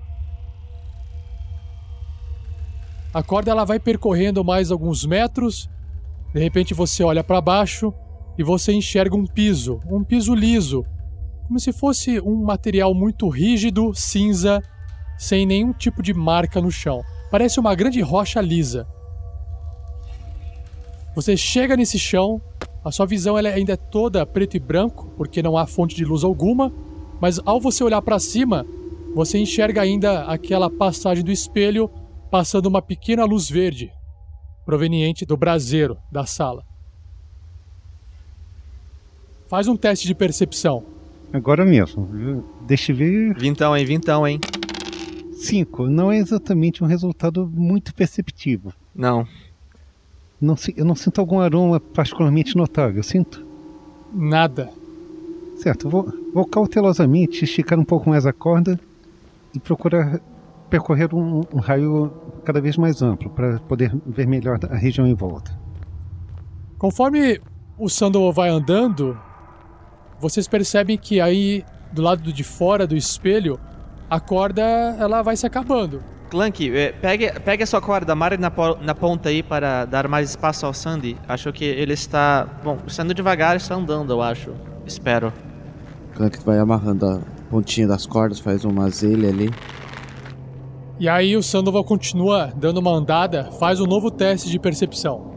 A 3.13 3.23
corda 3.23 3.53
ela 3.53 3.65
vai 3.65 3.79
percorrendo 3.79 4.43
mais 4.43 4.73
alguns 4.73 5.07
metros. 5.07 5.71
De 6.33 6.41
repente 6.41 6.75
você 6.75 7.05
olha 7.05 7.23
para 7.23 7.41
baixo 7.41 7.95
e 8.37 8.43
você 8.43 8.73
enxerga 8.73 9.15
um 9.15 9.25
piso, 9.25 9.79
um 9.89 10.03
piso 10.03 10.35
liso, 10.35 10.85
como 11.47 11.61
se 11.61 11.73
fosse 11.73 12.21
um 12.21 12.37
material 12.37 12.95
muito 12.95 13.29
rígido, 13.29 13.93
cinza, 13.95 14.63
sem 15.19 15.47
nenhum 15.47 15.73
tipo 15.73 16.03
de 16.03 16.15
marca 16.15 16.61
no 16.61 16.71
chão. 16.71 17.03
Parece 17.31 17.61
uma 17.61 17.75
grande 17.75 18.01
rocha 18.01 18.41
lisa. 18.41 18.87
Você 21.15 21.37
chega 21.37 21.77
nesse 21.77 21.99
chão, 21.99 22.41
a 22.85 22.91
sua 22.91 23.07
visão 23.07 23.37
ainda 23.37 23.75
é 23.75 23.77
toda 23.77 24.27
preto 24.27 24.57
e 24.57 24.61
branco, 24.61 25.13
porque 25.17 25.43
não 25.43 25.57
há 25.57 25.67
fonte 25.67 25.95
de 25.95 26.05
luz 26.05 26.25
alguma, 26.25 26.73
mas 27.21 27.41
ao 27.45 27.61
você 27.61 27.85
olhar 27.85 28.03
para 28.03 28.19
cima, 28.19 28.67
você 29.15 29.39
enxerga 29.39 29.81
ainda 29.83 30.25
aquela 30.25 30.69
passagem 30.69 31.23
do 31.23 31.31
espelho 31.31 31.89
passando 32.31 32.67
uma 32.67 32.83
pequena 32.83 33.25
luz 33.25 33.49
verde, 33.49 33.93
proveniente 34.65 35.25
do 35.25 35.37
braseiro 35.37 35.97
da 36.11 36.27
sala. 36.27 36.65
Faz 39.47 39.69
um 39.69 39.77
teste 39.77 40.07
de 40.07 40.15
percepção. 40.15 40.94
Agora 41.35 41.65
mesmo. 41.65 42.07
viu? 42.07 42.45
Deixa 42.61 42.93
eu 42.93 42.97
ver. 42.97 43.37
Vintão, 43.37 43.77
hein? 43.77 43.85
Vintão, 43.85 44.25
hein? 44.25 44.39
5. 45.33 45.89
Não 45.89 46.13
é 46.13 46.19
exatamente 46.19 46.85
um 46.85 46.87
resultado 46.87 47.51
muito 47.53 47.93
perceptivo. 47.93 48.73
Não. 48.95 49.27
Não, 50.41 50.55
eu 50.77 50.85
não 50.85 50.95
sinto 50.95 51.21
algum 51.21 51.41
aroma 51.41 51.81
particularmente 51.81 52.57
notável. 52.57 53.03
Sinto? 53.03 53.45
Nada. 54.15 54.71
Certo, 55.57 55.91
vou, 55.91 56.13
vou 56.33 56.47
cautelosamente 56.47 57.43
esticar 57.43 57.81
um 57.81 57.85
pouco 57.85 58.09
mais 58.09 58.27
a 58.27 58.33
corda 58.33 58.79
e 59.53 59.59
procurar 59.59 60.21
percorrer 60.71 61.13
um, 61.13 61.43
um 61.53 61.59
raio 61.59 62.13
cada 62.45 62.61
vez 62.61 62.77
mais 62.77 63.03
amplo 63.03 63.29
para 63.31 63.59
poder 63.61 63.93
ver 64.07 64.27
melhor 64.29 64.61
a 64.71 64.77
região 64.77 65.05
em 65.05 65.15
volta. 65.15 65.57
Conforme 66.79 67.41
o 67.77 67.89
Sandow 67.89 68.33
vai 68.33 68.51
andando, 68.51 69.19
vocês 70.19 70.49
percebem 70.49 70.97
que 70.97 71.21
aí 71.21 71.65
do 71.93 72.03
lado 72.03 72.33
de 72.33 72.43
fora 72.45 72.87
do 72.87 72.97
espelho 72.97 73.59
a 74.11 74.21
corda 74.21 74.63
ela 74.99 75.23
vai 75.23 75.37
se 75.37 75.47
acabando. 75.47 76.03
Clank, 76.31 76.69
eh, 76.69 76.93
pegue, 76.93 77.31
pegue 77.41 77.63
a 77.63 77.67
sua 77.67 77.81
corda, 77.81 78.15
mare 78.15 78.37
na, 78.37 78.51
na 78.81 78.95
ponta 78.95 79.29
aí 79.29 79.43
para 79.43 79.85
dar 79.85 80.09
mais 80.09 80.31
espaço 80.31 80.67
ao 80.67 80.75
Sandy. 80.75 81.17
Acho 81.29 81.53
que 81.53 81.65
ele 81.65 81.93
está. 81.93 82.47
Bom, 82.65 82.79
sendo 82.89 83.15
devagar, 83.15 83.57
está 83.57 83.75
andando, 83.75 84.13
eu 84.13 84.21
acho. 84.21 84.53
Espero. 84.85 85.33
Clank 86.15 86.39
vai 86.45 86.59
amarrando 86.59 87.07
a 87.07 87.21
pontinha 87.51 87.87
das 87.87 88.07
cordas, 88.07 88.41
faz 88.41 88.65
uma 88.65 88.89
zelha 88.91 89.29
ali. 89.29 89.51
E 90.99 91.09
aí 91.09 91.37
o 91.37 91.43
Sandoval 91.43 91.85
continua 91.85 92.53
dando 92.57 92.79
uma 92.79 92.93
andada, 92.93 93.51
faz 93.59 93.81
um 93.81 93.87
novo 93.87 94.11
teste 94.11 94.49
de 94.49 94.59
percepção. 94.59 95.34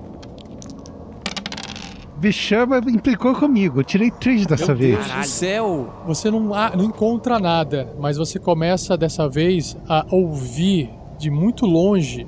Bichama 2.20 2.80
implicou 2.88 3.36
comigo. 3.36 3.80
Eu 3.80 3.84
tirei 3.84 4.10
três 4.10 4.46
dessa 4.46 4.74
vez. 4.74 4.98
do 5.12 5.24
céu! 5.26 5.94
Você 6.08 6.32
não, 6.32 6.54
ah, 6.54 6.72
não 6.76 6.84
encontra 6.86 7.40
nada, 7.40 7.94
mas 8.00 8.18
você 8.18 8.40
começa 8.40 8.98
dessa 8.98 9.30
vez 9.30 9.78
a 9.88 10.06
ouvir 10.10 10.90
de 11.20 11.30
muito 11.30 11.66
longe 11.66 12.26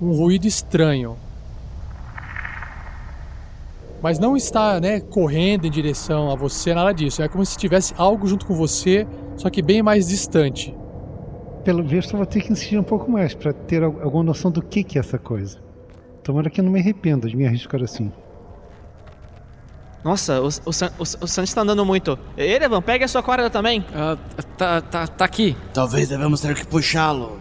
um 0.00 0.12
ruído 0.12 0.46
estranho. 0.46 1.16
Mas 4.02 4.18
não 4.18 4.36
está, 4.36 4.78
né, 4.80 5.00
correndo 5.00 5.66
em 5.66 5.70
direção 5.70 6.30
a 6.30 6.34
você, 6.36 6.72
nada 6.74 6.92
disso. 6.92 7.22
É 7.22 7.28
como 7.28 7.44
se 7.44 7.56
tivesse 7.56 7.94
algo 7.96 8.26
junto 8.26 8.46
com 8.46 8.54
você, 8.54 9.06
só 9.36 9.50
que 9.50 9.60
bem 9.62 9.82
mais 9.82 10.08
distante. 10.08 10.74
Pelo 11.64 11.82
visto, 11.82 12.12
eu 12.12 12.18
vou 12.18 12.26
ter 12.26 12.40
que 12.42 12.52
insistir 12.52 12.78
um 12.78 12.82
pouco 12.84 13.10
mais 13.10 13.34
para 13.34 13.52
ter 13.52 13.82
al- 13.82 13.96
alguma 14.02 14.22
noção 14.24 14.50
do 14.50 14.62
que, 14.62 14.84
que 14.84 14.98
é 14.98 15.00
essa 15.00 15.18
coisa. 15.18 15.58
Tomara 16.22 16.48
que 16.48 16.60
eu 16.60 16.64
não 16.64 16.70
me 16.72 16.78
arrependa 16.80 17.28
de 17.28 17.36
me 17.36 17.46
arriscar 17.46 17.82
assim. 17.82 18.12
Nossa, 20.06 20.40
o, 20.40 20.46
o, 20.46 20.72
San- 20.72 20.92
o, 21.00 21.02
o 21.02 21.26
Sandy 21.26 21.48
está 21.48 21.62
andando 21.62 21.84
muito. 21.84 22.16
Erevan, 22.36 22.80
pegue 22.80 23.02
a 23.02 23.08
sua 23.08 23.24
corda 23.24 23.50
também. 23.50 23.84
tá, 24.56 24.80
tá, 24.80 25.06
tá 25.08 25.24
aqui. 25.24 25.56
Talvez 25.74 26.08
devemos 26.08 26.40
ter 26.40 26.54
que 26.54 26.64
puxá-lo, 26.64 27.40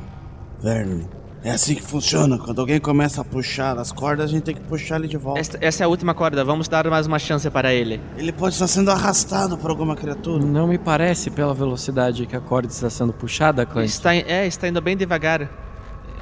Verne. 0.59 1.07
É 1.43 1.51
assim 1.51 1.75
que 1.75 1.83
funciona. 1.83 2.39
Quando 2.39 2.59
alguém 2.59 2.79
começa 2.79 3.21
a 3.21 3.23
puxar 3.23 3.77
as 3.77 3.91
cordas, 3.91 4.25
a 4.25 4.33
gente 4.33 4.41
tem 4.41 4.55
que 4.55 4.61
puxar 4.61 4.95
ele 4.95 5.07
de 5.07 5.15
volta. 5.15 5.39
Esta- 5.39 5.59
essa 5.61 5.83
é 5.83 5.85
a 5.85 5.87
última 5.87 6.15
corda, 6.15 6.43
vamos 6.43 6.67
dar 6.67 6.89
mais 6.89 7.05
uma 7.05 7.19
chance 7.19 7.47
para 7.51 7.71
ele. 7.71 8.01
Ele 8.17 8.31
pode 8.31 8.55
estar 8.55 8.65
sendo 8.67 8.89
arrastado 8.89 9.55
por 9.55 9.69
alguma 9.69 9.95
criatura. 9.95 10.43
Não 10.43 10.65
me 10.67 10.79
parece 10.79 11.29
pela 11.29 11.53
velocidade 11.53 12.25
que 12.25 12.35
a 12.35 12.41
corda 12.41 12.69
está 12.69 12.89
sendo 12.89 13.13
puxada, 13.13 13.63
Clank. 13.63 13.87
Está, 13.87 14.15
é, 14.15 14.47
está 14.47 14.67
indo 14.67 14.81
bem 14.81 14.97
devagar. 14.97 15.47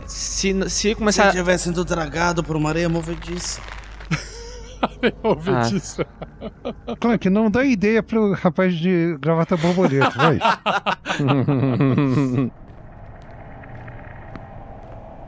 Se, 0.06 0.54
se 0.64 0.70
Se 0.90 0.96
começar. 0.96 1.22
ele 1.24 1.30
estiver 1.30 1.58
sendo 1.58 1.86
dragado 1.86 2.44
por 2.44 2.58
uma 2.58 2.68
areia 2.68 2.90
movediça. 2.90 3.62
Movediça. 5.24 6.06
Clank, 7.00 7.30
não 7.30 7.50
dá 7.50 7.64
ideia 7.64 8.04
pro 8.04 8.34
rapaz 8.34 8.76
de 8.76 9.18
gravata 9.20 9.56
borboleta, 9.58 10.10
vai. 10.12 10.40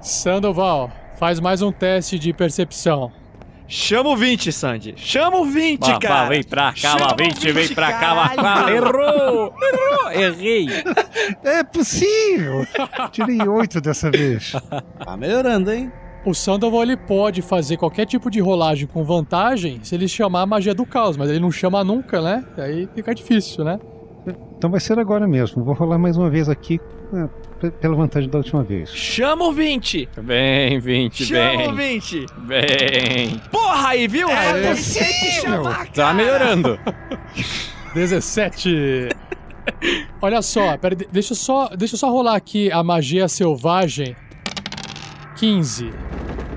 Sandoval, 0.01 0.91
faz 1.17 1.39
mais 1.39 1.61
um 1.61 1.71
teste 1.71 2.19
de 2.19 2.33
percepção. 2.33 3.11
Chama 3.67 4.11
o 4.11 4.15
20, 4.15 4.51
Sandy. 4.51 4.93
Chama 4.95 5.37
o 5.37 5.45
20, 5.45 5.79
Vá, 5.79 5.93
vá, 5.93 5.99
cara. 5.99 6.29
vem 6.29 6.43
pra 6.43 6.71
cá, 6.71 6.75
Chama 6.75 6.99
vá, 7.07 7.13
o 7.13 7.15
20, 7.17 7.51
vem 7.51 7.67
pra 7.73 7.91
cá, 7.93 7.99
caralho. 7.99 8.43
vá. 8.43 8.71
Errou! 8.71 9.55
Errou! 9.59 10.11
Errei! 10.11 10.67
É 11.43 11.63
possível! 11.63 12.63
Tirei 13.11 13.41
oito 13.47 13.81
dessa 13.81 14.11
vez. 14.11 14.51
Tá 15.03 15.17
melhorando, 15.17 15.71
hein? 15.73 15.91
O 16.25 16.33
Sandoval 16.33 16.81
ele 16.83 16.97
pode 16.97 17.41
fazer 17.43 17.77
qualquer 17.77 18.05
tipo 18.07 18.31
de 18.31 18.39
rolagem 18.39 18.87
com 18.87 19.03
vantagem 19.03 19.79
se 19.83 19.93
ele 19.93 20.07
chamar 20.07 20.41
a 20.41 20.45
magia 20.45 20.73
do 20.73 20.85
caos, 20.85 21.15
mas 21.15 21.29
ele 21.29 21.39
não 21.39 21.51
chama 21.51 21.83
nunca, 21.83 22.19
né? 22.21 22.43
Aí 22.57 22.89
fica 22.95 23.13
difícil, 23.13 23.63
né? 23.63 23.79
Então 24.57 24.71
vai 24.71 24.79
ser 24.79 24.97
agora 24.97 25.27
mesmo. 25.27 25.63
Vou 25.63 25.75
rolar 25.75 25.99
mais 25.99 26.17
uma 26.17 26.27
vez 26.29 26.49
aqui, 26.49 26.79
é, 27.13 27.27
pe- 27.59 27.69
pela 27.69 27.95
vantagem 27.95 28.27
da 28.27 28.39
última 28.39 28.63
vez. 28.63 28.89
Chama 28.89 29.45
o 29.45 29.51
20. 29.51 30.09
Bem, 30.23 30.79
20, 30.79 31.25
Chama 31.25 31.69
o 31.71 31.75
bem. 31.75 31.99
20. 31.99 32.25
Bem. 32.39 33.41
Porra 33.51 33.89
aí, 33.89 34.07
viu? 34.07 34.27
É 34.27 34.73
que 34.73 34.75
chamar, 35.41 35.87
Tá 35.91 36.11
melhorando. 36.11 36.79
17. 37.93 39.09
Olha 40.21 40.41
só, 40.41 40.75
pera, 40.77 40.95
de- 40.95 41.07
deixa 41.11 41.33
eu 41.33 41.37
só, 41.37 41.69
deixa 41.69 41.93
eu 41.95 41.99
só 41.99 42.09
rolar 42.09 42.35
aqui 42.35 42.71
a 42.71 42.83
magia 42.83 43.27
selvagem. 43.27 44.15
15. 45.35 45.91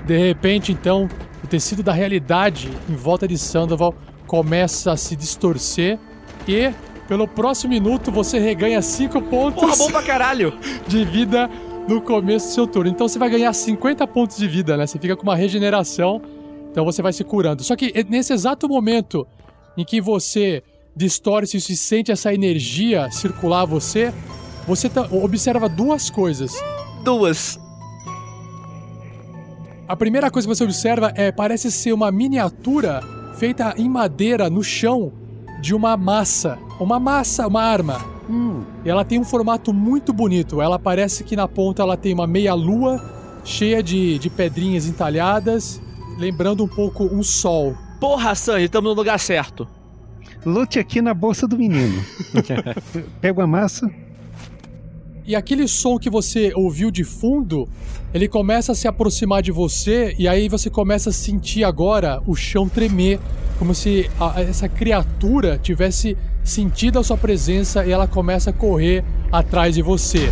De 0.05 0.17
repente, 0.17 0.71
então, 0.71 1.07
o 1.43 1.47
tecido 1.47 1.83
da 1.83 1.93
realidade 1.93 2.71
em 2.89 2.95
volta 2.95 3.27
de 3.27 3.37
Sandoval 3.37 3.93
começa 4.25 4.91
a 4.91 4.97
se 4.97 5.15
distorcer 5.15 5.99
e 6.47 6.71
pelo 7.07 7.27
próximo 7.27 7.73
minuto 7.73 8.11
você 8.11 8.37
reganha 8.37 8.81
5 8.81 9.21
pontos 9.23 9.61
Porra, 9.61 9.75
bom 9.75 9.91
pra 9.91 10.03
caralho. 10.03 10.57
de 10.87 11.03
vida 11.03 11.49
no 11.87 12.01
começo 12.01 12.47
do 12.47 12.53
seu 12.53 12.67
turno. 12.67 12.91
Então 12.91 13.07
você 13.07 13.17
vai 13.17 13.29
ganhar 13.29 13.51
50 13.51 14.05
pontos 14.07 14.37
de 14.37 14.47
vida, 14.47 14.77
né? 14.77 14.85
Você 14.85 14.99
fica 14.99 15.15
com 15.15 15.23
uma 15.23 15.35
regeneração, 15.35 16.21
então 16.71 16.85
você 16.85 17.01
vai 17.01 17.11
se 17.11 17.23
curando. 17.23 17.63
Só 17.63 17.75
que 17.75 17.91
nesse 18.07 18.31
exato 18.31 18.69
momento 18.69 19.27
em 19.75 19.83
que 19.83 19.99
você 19.99 20.63
distorce 20.95 21.57
e 21.57 21.61
sente 21.61 22.11
essa 22.11 22.33
energia 22.33 23.09
circular 23.09 23.61
a 23.61 23.65
você, 23.65 24.13
você 24.67 24.89
observa 25.11 25.67
duas 25.67 26.09
coisas. 26.09 26.53
Duas. 27.03 27.59
A 29.89 29.95
primeira 29.95 30.29
coisa 30.29 30.47
que 30.47 30.55
você 30.55 30.63
observa 30.63 31.11
é 31.15 31.31
parece 31.31 31.71
ser 31.71 31.93
uma 31.93 32.11
miniatura 32.11 33.01
feita 33.39 33.73
em 33.75 33.89
madeira 33.89 34.47
no 34.47 34.63
chão 34.63 35.11
de 35.59 35.73
uma 35.73 35.97
massa, 35.97 36.59
uma 36.79 36.99
massa, 36.99 37.47
uma 37.47 37.63
arma. 37.63 37.99
E 38.85 38.89
ela 38.89 39.03
tem 39.03 39.17
um 39.17 39.23
formato 39.23 39.73
muito 39.73 40.13
bonito. 40.13 40.61
Ela 40.61 40.77
parece 40.77 41.23
que 41.23 41.35
na 41.35 41.47
ponta 41.47 41.81
ela 41.81 41.97
tem 41.97 42.13
uma 42.13 42.27
meia 42.27 42.53
lua 42.53 43.03
cheia 43.43 43.81
de, 43.81 44.19
de 44.19 44.29
pedrinhas 44.29 44.85
entalhadas, 44.85 45.81
lembrando 46.19 46.63
um 46.63 46.67
pouco 46.67 47.05
um 47.05 47.23
sol. 47.23 47.75
Porra, 47.99 48.35
Sandy, 48.35 48.65
estamos 48.65 48.91
no 48.91 48.95
lugar 48.95 49.19
certo. 49.19 49.67
Lute 50.45 50.77
aqui 50.77 51.01
na 51.01 51.15
bolsa 51.15 51.47
do 51.47 51.57
menino. 51.57 51.99
Pego 53.19 53.41
a 53.41 53.47
massa. 53.47 53.91
E 55.29 55.35
aquele 55.35 55.67
som 55.67 55.99
que 55.99 56.09
você 56.09 56.51
ouviu 56.55 56.89
de 56.89 57.03
fundo, 57.03 57.69
ele 58.11 58.27
começa 58.27 58.71
a 58.71 58.75
se 58.75 58.87
aproximar 58.87 59.43
de 59.43 59.51
você 59.51 60.15
e 60.17 60.27
aí 60.27 60.49
você 60.49 60.71
começa 60.71 61.11
a 61.11 61.13
sentir 61.13 61.63
agora 61.63 62.19
o 62.25 62.33
chão 62.35 62.67
tremer, 62.67 63.19
como 63.59 63.75
se 63.75 64.09
a- 64.19 64.41
essa 64.41 64.67
criatura 64.67 65.59
tivesse 65.61 66.17
sentido 66.43 66.97
a 66.97 67.03
sua 67.03 67.15
presença 67.15 67.85
e 67.85 67.91
ela 67.91 68.07
começa 68.07 68.49
a 68.49 68.53
correr 68.53 69.03
atrás 69.31 69.75
de 69.75 69.83
você. 69.83 70.31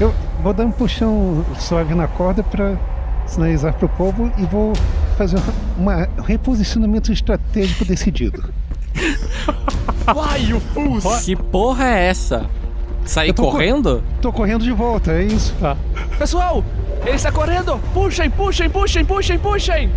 Eu 0.00 0.14
vou 0.42 0.54
dar 0.54 0.64
um 0.64 0.72
puxão 0.72 1.44
suave 1.60 1.94
na 1.94 2.08
corda 2.08 2.42
para 2.42 2.80
sinalizar 3.26 3.74
pro 3.74 3.86
povo 3.86 4.32
e 4.38 4.46
vou 4.46 4.72
fazer 5.18 5.36
uma- 5.76 6.08
um 6.18 6.22
reposicionamento 6.22 7.12
estratégico 7.12 7.84
decidido. 7.84 8.42
Fly, 10.08 10.54
o 10.54 10.60
Fus. 10.60 11.24
Que 11.26 11.36
porra 11.36 11.84
é 11.84 12.04
essa? 12.08 12.48
Sair 13.04 13.32
tô 13.32 13.42
co- 13.44 13.50
correndo? 13.52 14.02
Tô 14.20 14.32
correndo 14.32 14.62
de 14.64 14.72
volta, 14.72 15.12
é 15.12 15.24
isso. 15.24 15.54
Tá. 15.60 15.76
Pessoal, 16.18 16.64
ele 17.04 17.16
está 17.16 17.32
correndo. 17.32 17.78
Puxem, 17.92 18.30
puxem, 18.30 18.70
puxem, 18.70 19.04
puxem, 19.04 19.38
puxem. 19.38 19.90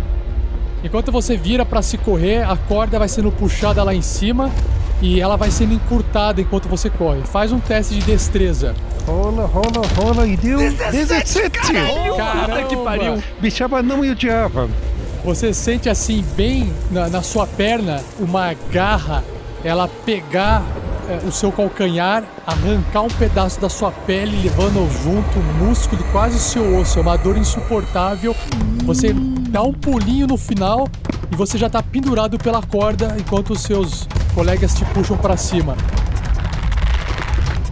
Enquanto 0.84 1.10
você 1.10 1.36
vira 1.36 1.64
pra 1.64 1.82
se 1.82 1.96
correr, 1.98 2.42
a 2.48 2.56
corda 2.56 2.98
vai 2.98 3.08
sendo 3.08 3.30
puxada 3.32 3.82
lá 3.82 3.94
em 3.94 4.02
cima 4.02 4.50
e 5.00 5.20
ela 5.20 5.36
vai 5.36 5.50
sendo 5.50 5.72
encurtada 5.74 6.40
enquanto 6.40 6.68
você 6.68 6.88
corre. 6.90 7.22
Faz 7.24 7.52
um 7.52 7.58
teste 7.58 7.94
de 7.94 8.02
destreza. 8.02 8.74
Rola, 9.06 9.46
rola, 9.46 9.86
rola 9.96 10.26
e 10.26 10.36
deu 10.36 10.58
17! 10.58 11.50
Caramba! 11.50 12.62
que 12.68 12.76
pariu. 12.76 13.22
Bichaba 13.40 13.82
não 13.82 13.98
me 13.98 14.10
odiava. 14.10 14.68
Você 15.24 15.52
sente 15.52 15.88
assim, 15.88 16.24
bem 16.36 16.72
na, 16.90 17.08
na 17.08 17.22
sua 17.22 17.46
perna, 17.46 18.00
uma 18.18 18.54
garra, 18.70 19.24
ela 19.64 19.88
pegar 20.04 20.62
é, 21.08 21.26
o 21.26 21.32
seu 21.32 21.52
calcanhar, 21.52 22.24
arrancar 22.46 23.02
um 23.02 23.08
pedaço 23.08 23.60
da 23.60 23.68
sua 23.68 23.90
pele, 23.90 24.42
levando 24.42 24.88
junto 25.02 25.38
o 25.38 25.42
músculo 25.64 26.00
e 26.00 26.12
quase 26.12 26.36
o 26.36 26.40
seu 26.40 26.78
osso. 26.78 26.98
É 26.98 27.02
uma 27.02 27.16
dor 27.16 27.36
insuportável. 27.36 28.34
Você 28.84 29.12
dá 29.12 29.62
um 29.62 29.72
pulinho 29.72 30.26
no 30.26 30.36
final 30.36 30.88
e 31.30 31.36
você 31.36 31.56
já 31.58 31.68
tá 31.68 31.82
pendurado 31.82 32.38
pela 32.38 32.62
corda 32.62 33.16
enquanto 33.18 33.50
os 33.50 33.62
seus 33.62 34.08
colegas 34.34 34.74
te 34.74 34.84
puxam 34.86 35.16
para 35.16 35.36
cima. 35.36 35.76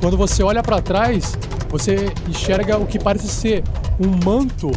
Quando 0.00 0.16
você 0.16 0.42
olha 0.42 0.62
para 0.62 0.80
trás, 0.80 1.36
você 1.68 2.12
enxerga 2.28 2.78
o 2.78 2.86
que 2.86 2.98
parece 2.98 3.28
ser 3.28 3.64
um 3.98 4.24
manto 4.24 4.70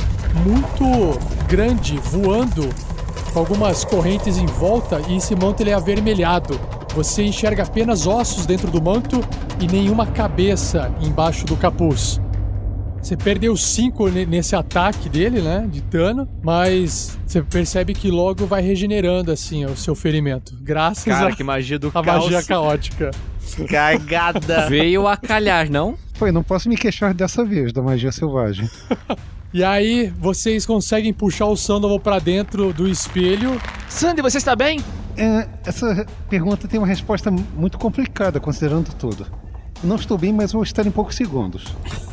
muito 0.46 1.20
grande 1.48 1.98
voando 1.98 2.70
com 3.34 3.40
algumas 3.40 3.84
correntes 3.84 4.38
em 4.38 4.46
volta 4.46 5.02
e 5.08 5.18
esse 5.18 5.36
manto 5.36 5.62
ele 5.62 5.70
é 5.70 5.74
avermelhado. 5.74 6.60
Você 6.96 7.24
enxerga 7.24 7.64
apenas 7.64 8.08
ossos 8.08 8.46
dentro 8.46 8.72
do 8.72 8.82
manto 8.82 9.22
e 9.60 9.68
nenhuma 9.68 10.06
cabeça 10.08 10.92
embaixo 11.02 11.46
do 11.46 11.56
capuz. 11.56 12.20
Você 13.02 13.16
perdeu 13.16 13.56
5 13.56 14.10
nesse 14.10 14.56
ataque 14.56 15.08
dele, 15.08 15.42
né? 15.42 15.68
De 15.72 15.80
dano, 15.80 16.28
mas 16.44 17.18
você 17.26 17.42
percebe 17.42 17.94
que 17.94 18.10
logo 18.10 18.46
vai 18.46 18.62
regenerando 18.62 19.32
assim 19.32 19.64
o 19.66 19.78
seu 19.78 19.96
ferimento. 19.96 20.58
Graças 20.62 21.06
Cara, 21.06 21.30
a, 21.30 21.36
que 21.36 21.44
magia 21.44 21.80
do 21.80 21.88
a 21.90 22.04
caos. 22.04 22.06
magia 22.26 22.44
caótica. 22.44 23.12
Cagada. 23.70 24.68
Veio 24.68 25.08
a 25.08 25.16
calhar, 25.16 25.70
não? 25.70 25.98
Foi, 26.16 26.32
não 26.32 26.44
posso 26.44 26.68
me 26.68 26.76
queixar 26.76 27.14
dessa 27.14 27.46
vez 27.46 27.72
da 27.72 27.82
magia 27.82 28.12
selvagem. 28.12 28.70
E 29.54 29.64
aí, 29.64 30.14
vocês 30.20 30.66
conseguem 30.66 31.14
puxar 31.14 31.46
o 31.46 31.56
Sandoval 31.56 32.00
pra 32.00 32.20
dentro 32.20 32.74
do 32.74 32.88
espelho. 32.88 33.60
Sandy, 33.90 34.22
você 34.22 34.38
está 34.38 34.56
bem? 34.56 34.80
É, 35.16 35.48
essa 35.66 36.06
pergunta 36.30 36.68
tem 36.68 36.80
uma 36.80 36.88
resposta 36.88 37.32
muito 37.32 37.78
complicada, 37.78 38.40
considerando 38.40 38.94
tudo. 38.94 39.26
Não 39.84 39.96
estou 39.96 40.18
bem, 40.18 40.34
mas 40.34 40.52
vou 40.52 40.64
estar 40.64 40.86
em 40.86 40.92
poucos 40.92 41.16
segundos. 41.16 41.66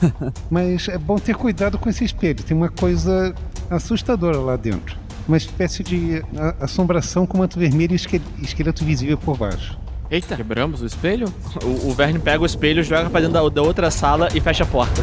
mas 0.50 0.88
é 0.88 0.96
bom 0.96 1.18
ter 1.18 1.34
cuidado 1.34 1.76
com 1.78 1.88
esse 1.88 2.04
espelho. 2.04 2.42
Tem 2.42 2.56
uma 2.56 2.68
coisa 2.68 3.34
assustadora 3.68 4.38
lá 4.38 4.56
dentro. 4.56 4.96
Uma 5.26 5.36
espécie 5.36 5.82
de 5.82 6.22
assombração 6.60 7.26
com 7.26 7.38
manto 7.38 7.58
vermelho 7.58 7.92
e 7.92 7.96
esque- 7.96 8.20
esqueleto 8.42 8.84
visível 8.84 9.16
por 9.18 9.36
baixo. 9.36 9.78
Eita. 10.10 10.36
Quebramos 10.36 10.82
o 10.82 10.86
espelho? 10.86 11.32
O, 11.62 11.88
o 11.88 11.94
Verne 11.94 12.18
pega 12.18 12.42
o 12.42 12.46
espelho, 12.46 12.82
joga 12.84 13.08
pra 13.10 13.20
dentro 13.20 13.34
da, 13.34 13.48
da 13.48 13.62
outra 13.62 13.90
sala 13.90 14.28
e 14.34 14.40
fecha 14.40 14.62
a 14.64 14.66
porta. 14.66 15.02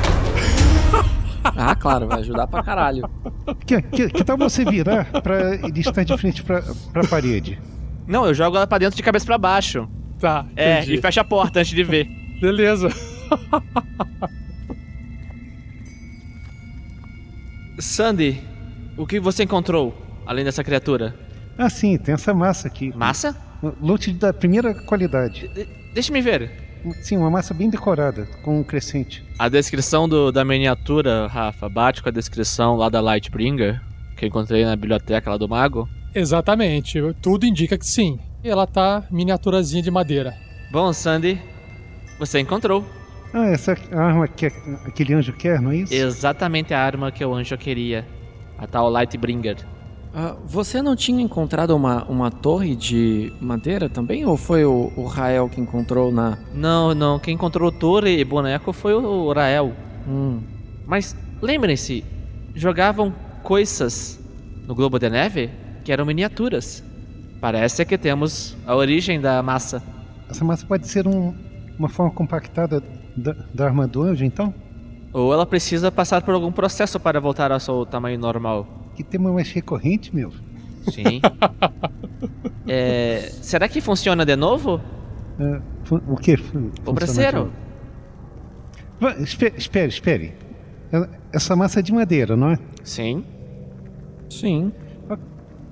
Ah, 1.43 1.75
claro, 1.75 2.07
vai 2.07 2.19
ajudar 2.19 2.47
pra 2.47 2.63
caralho. 2.63 3.09
Que, 3.65 3.81
que, 3.81 4.09
que 4.09 4.23
tal 4.23 4.37
você 4.37 4.63
virar 4.63 5.05
pra 5.21 5.55
ele 5.55 5.79
estar 5.79 6.03
de 6.03 6.17
frente 6.17 6.43
pra, 6.43 6.61
pra 6.93 7.07
parede? 7.07 7.59
Não, 8.07 8.25
eu 8.25 8.33
jogo 8.33 8.57
ela 8.57 8.67
pra 8.67 8.77
dentro 8.77 8.95
de 8.95 9.03
cabeça 9.03 9.25
pra 9.25 9.37
baixo. 9.37 9.87
Tá. 10.19 10.45
É, 10.55 10.79
entendi. 10.79 10.95
e 10.95 11.01
fecha 11.01 11.21
a 11.21 11.23
porta 11.23 11.59
antes 11.59 11.71
de 11.71 11.83
ver. 11.83 12.07
Beleza. 12.39 12.89
Sandy, 17.79 18.41
o 18.97 19.07
que 19.07 19.19
você 19.19 19.43
encontrou, 19.43 19.95
além 20.25 20.45
dessa 20.45 20.63
criatura? 20.63 21.15
Ah, 21.57 21.69
sim, 21.69 21.97
tem 21.97 22.13
essa 22.13 22.33
massa 22.33 22.67
aqui. 22.67 22.95
Massa? 22.95 23.35
Loot 23.81 24.13
da 24.13 24.33
primeira 24.33 24.73
qualidade. 24.73 25.49
Deixa-me 25.93 26.21
ver. 26.21 26.60
Sim, 27.01 27.17
uma 27.17 27.29
massa 27.29 27.53
bem 27.53 27.69
decorada, 27.69 28.27
com 28.43 28.59
um 28.59 28.63
crescente. 28.63 29.23
A 29.37 29.47
descrição 29.49 30.07
do- 30.09 30.31
da 30.31 30.43
miniatura, 30.43 31.27
Rafa, 31.27 31.69
bate 31.69 32.01
com 32.01 32.09
a 32.09 32.11
descrição 32.11 32.75
lá 32.75 32.89
da 32.89 32.99
Lightbringer, 33.01 33.81
que 34.17 34.25
eu 34.25 34.29
encontrei 34.29 34.65
na 34.65 34.75
biblioteca 34.75 35.29
lá 35.29 35.37
do 35.37 35.47
mago? 35.47 35.87
Exatamente. 36.13 36.99
Tudo 37.21 37.45
indica 37.45 37.77
que 37.77 37.85
sim. 37.85 38.19
E 38.43 38.49
ela 38.49 38.65
tá 38.65 39.03
miniaturazinha 39.11 39.81
de 39.83 39.91
madeira. 39.91 40.33
Bom, 40.71 40.91
Sandy, 40.93 41.39
você 42.17 42.39
encontrou. 42.39 42.83
Ah, 43.33 43.45
essa 43.47 43.77
arma 43.93 44.27
que 44.27 44.47
aquele 44.85 45.13
anjo 45.13 45.31
quer, 45.33 45.61
não 45.61 45.71
é 45.71 45.77
isso? 45.77 45.93
Exatamente 45.93 46.73
a 46.73 46.79
arma 46.83 47.11
que 47.11 47.23
o 47.23 47.33
anjo 47.33 47.57
queria. 47.57 48.05
A 48.57 48.67
tal 48.67 48.89
Lightbringer. 48.89 49.57
Ah, 50.13 50.35
você 50.45 50.81
não 50.81 50.95
tinha 50.95 51.21
encontrado 51.21 51.75
uma, 51.75 52.03
uma 52.05 52.29
torre 52.29 52.75
de 52.75 53.31
madeira 53.39 53.87
também? 53.87 54.25
Ou 54.25 54.35
foi 54.35 54.65
o, 54.65 54.91
o 54.97 55.05
Rael 55.05 55.47
que 55.47 55.61
encontrou 55.61 56.11
na. 56.11 56.37
Não, 56.53 56.93
não. 56.93 57.17
Quem 57.17 57.35
encontrou 57.35 57.71
torre 57.71 58.19
e 58.19 58.25
boneco 58.25 58.73
foi 58.73 58.93
o 58.93 59.31
Rael. 59.31 59.71
Hum. 60.07 60.41
Mas 60.85 61.15
lembrem-se, 61.41 62.03
jogavam 62.53 63.13
coisas 63.41 64.19
no 64.67 64.75
Globo 64.75 64.99
de 64.99 65.09
Neve 65.09 65.49
que 65.85 65.91
eram 65.93 66.05
miniaturas. 66.05 66.83
Parece 67.39 67.85
que 67.85 67.97
temos 67.97 68.55
a 68.67 68.75
origem 68.75 69.19
da 69.19 69.41
massa. 69.41 69.81
Essa 70.29 70.43
massa 70.43 70.65
pode 70.65 70.87
ser 70.87 71.07
um- 71.07 71.33
uma 71.79 71.87
forma 71.89 72.11
compactada 72.11 72.83
da, 73.15 73.35
da 73.53 73.65
arma 73.65 73.87
do 73.87 74.03
anjo, 74.03 74.23
então? 74.25 74.53
Ou 75.13 75.33
ela 75.33 75.45
precisa 75.45 75.91
passar 75.91 76.21
por 76.21 76.33
algum 76.33 76.51
processo 76.51 76.99
para 76.99 77.19
voltar 77.19 77.51
ao 77.51 77.59
seu 77.59 77.85
tamanho 77.85 78.19
normal. 78.19 78.67
Que 79.01 79.03
tema 79.09 79.31
mais 79.33 79.51
recorrente, 79.51 80.15
meu. 80.15 80.31
Sim. 80.91 81.19
É, 82.67 83.29
será 83.41 83.67
que 83.67 83.81
funciona 83.81 84.23
de 84.23 84.35
novo? 84.35 84.79
Fu- 85.83 85.99
o 86.07 86.15
que? 86.15 86.35
O 86.85 86.93
braceiro. 86.93 87.51
Espere, 89.19 89.55
espere, 89.57 89.87
espere. 89.89 90.33
Ela- 90.91 91.09
Essa 91.33 91.55
massa 91.55 91.79
é 91.79 91.81
de 91.81 91.91
madeira, 91.91 92.37
não 92.37 92.51
é? 92.51 92.59
Sim. 92.83 93.25
Sim. 94.29 94.71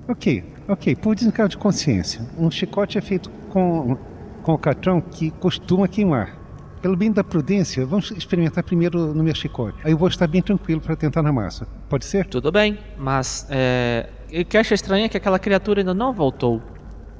Ok, 0.07 0.43
ok. 0.67 0.95
Por 0.95 1.13
desencargo 1.15 1.51
de 1.51 1.57
consciência, 1.57 2.21
um 2.38 2.49
chicote 2.49 2.97
é 2.97 3.01
feito 3.01 3.30
com, 3.51 3.95
com 4.41 4.53
o 4.53 4.57
catrão 4.57 4.99
que 4.99 5.30
costuma 5.32 5.88
queimar. 5.88 6.36
Pelo 6.82 6.95
bem 6.95 7.11
da 7.11 7.23
prudência, 7.23 7.86
vamos 7.86 8.09
experimentar 8.11 8.63
primeiro 8.63 9.13
no 9.13 9.21
meu 9.23 9.36
chicote. 9.36 9.77
Aí 9.84 9.91
eu 9.91 9.97
vou 9.97 10.07
estar 10.07 10.27
bem 10.27 10.41
tranquilo 10.41 10.80
para 10.80 10.95
tentar 10.95 11.21
na 11.21 11.32
massa. 11.32 11.67
Pode 11.89 12.05
ser? 12.05 12.25
Tudo 12.25 12.51
bem, 12.51 12.77
mas 12.97 13.45
é, 13.49 14.09
o 14.32 14.45
que 14.45 14.57
acha 14.57 14.73
estranho 14.73 15.05
é 15.05 15.09
que 15.09 15.17
aquela 15.17 15.38
criatura 15.38 15.82
ainda 15.82 15.93
não 15.93 16.13
voltou. 16.13 16.61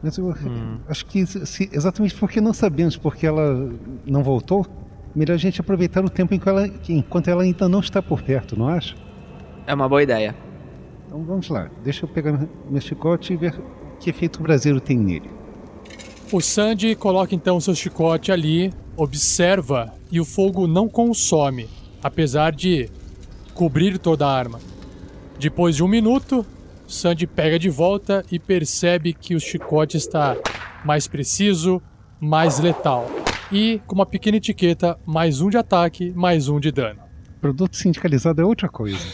Mas 0.01 0.18
eu 0.18 0.34
acho 0.88 1.05
que 1.07 1.26
se- 1.26 1.70
exatamente 1.74 2.16
porque 2.16 2.39
não 2.39 2.53
sabemos 2.53 2.95
porque 2.95 3.28
ela 3.28 3.70
não 4.05 4.24
voltou, 4.24 4.66
melhor 5.14 5.34
a 5.34 5.38
gente 5.38 5.60
aproveitar 5.60 6.05
o 6.05 6.10
tempo 6.10 6.34
em 6.34 6.39
que 6.39 6.47
ela- 6.47 6.70
enquanto 6.88 7.28
ela 7.28 7.43
ainda 7.43 7.68
não 7.68 7.82
está 7.82 8.01
por 8.01 8.22
perto, 8.22 8.57
não 8.57 8.70
acha? 8.70 8.95
É 9.68 9.74
uma 9.74 9.89
boa 9.89 10.01
ideia. 10.01 10.34
Então 11.05 11.22
vamos 11.26 11.49
lá. 11.49 11.70
Deixa 11.84 12.05
eu 12.05 12.10
pegar 12.10 12.39
meu 12.70 12.80
chicote 12.80 13.34
e 13.34 13.36
ver 13.36 13.60
que 13.99 14.10
efeito 14.10 14.39
o 14.39 14.43
braseiro 14.43 14.80
tem 14.80 14.97
nele. 14.97 15.30
O 16.32 16.40
Sandy 16.40 16.94
coloca 16.96 17.34
então 17.34 17.58
o 17.58 17.62
seu 17.62 17.74
chicote 17.74 18.32
ali, 18.32 18.72
observa 18.96 19.92
e 20.12 20.20
o 20.20 20.26
fogo 20.26 20.68
não 20.68 20.88
consome, 20.88 21.68
apesar 22.04 22.52
de 22.52 22.88
cobrir 23.56 23.98
toda 23.98 24.28
a 24.28 24.32
arma. 24.32 24.60
Depois 25.40 25.76
de 25.76 25.84
um 25.84 25.88
minuto, 25.88 26.46
Sandy 26.88 27.26
pega 27.26 27.58
de 27.58 27.68
volta 27.68 28.24
e 28.32 28.38
percebe 28.38 29.12
que 29.12 29.34
o 29.34 29.40
chicote 29.40 29.98
está 29.98 30.38
mais 30.86 31.08
preciso, 31.08 31.82
mais 32.20 32.60
letal. 32.60 33.10
E 33.52 33.82
com 33.88 33.96
uma 33.96 34.06
pequena 34.06 34.38
etiqueta, 34.38 35.00
mais 35.08 35.42
um 35.42 35.50
de 35.50 35.58
ataque, 35.58 36.12
mais 36.16 36.48
um 36.48 36.60
de 36.60 36.72
dano. 36.72 37.00
Produto 37.42 37.76
sindicalizado 37.76 38.40
é 38.40 38.46
outra 38.46 38.70
coisa. 38.70 39.00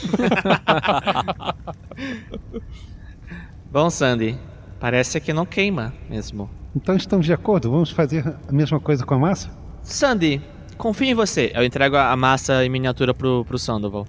Bom, 3.71 3.89
Sandy, 3.89 4.37
parece 4.85 5.19
que 5.19 5.33
não 5.33 5.47
queima 5.47 5.91
mesmo. 6.07 6.47
Então 6.75 6.95
estamos 6.95 7.25
de 7.25 7.33
acordo? 7.33 7.71
Vamos 7.71 7.89
fazer 7.89 8.23
a 8.47 8.51
mesma 8.51 8.79
coisa 8.79 9.03
com 9.03 9.15
a 9.15 9.17
massa? 9.17 9.49
Sandy, 9.81 10.39
confio 10.77 11.07
em 11.07 11.15
você. 11.15 11.51
Eu 11.55 11.63
entrego 11.63 11.97
a 11.97 12.15
massa 12.15 12.63
em 12.63 12.69
miniatura 12.69 13.11
pro, 13.11 13.43
pro 13.45 13.57
Sandoval. 13.57 14.05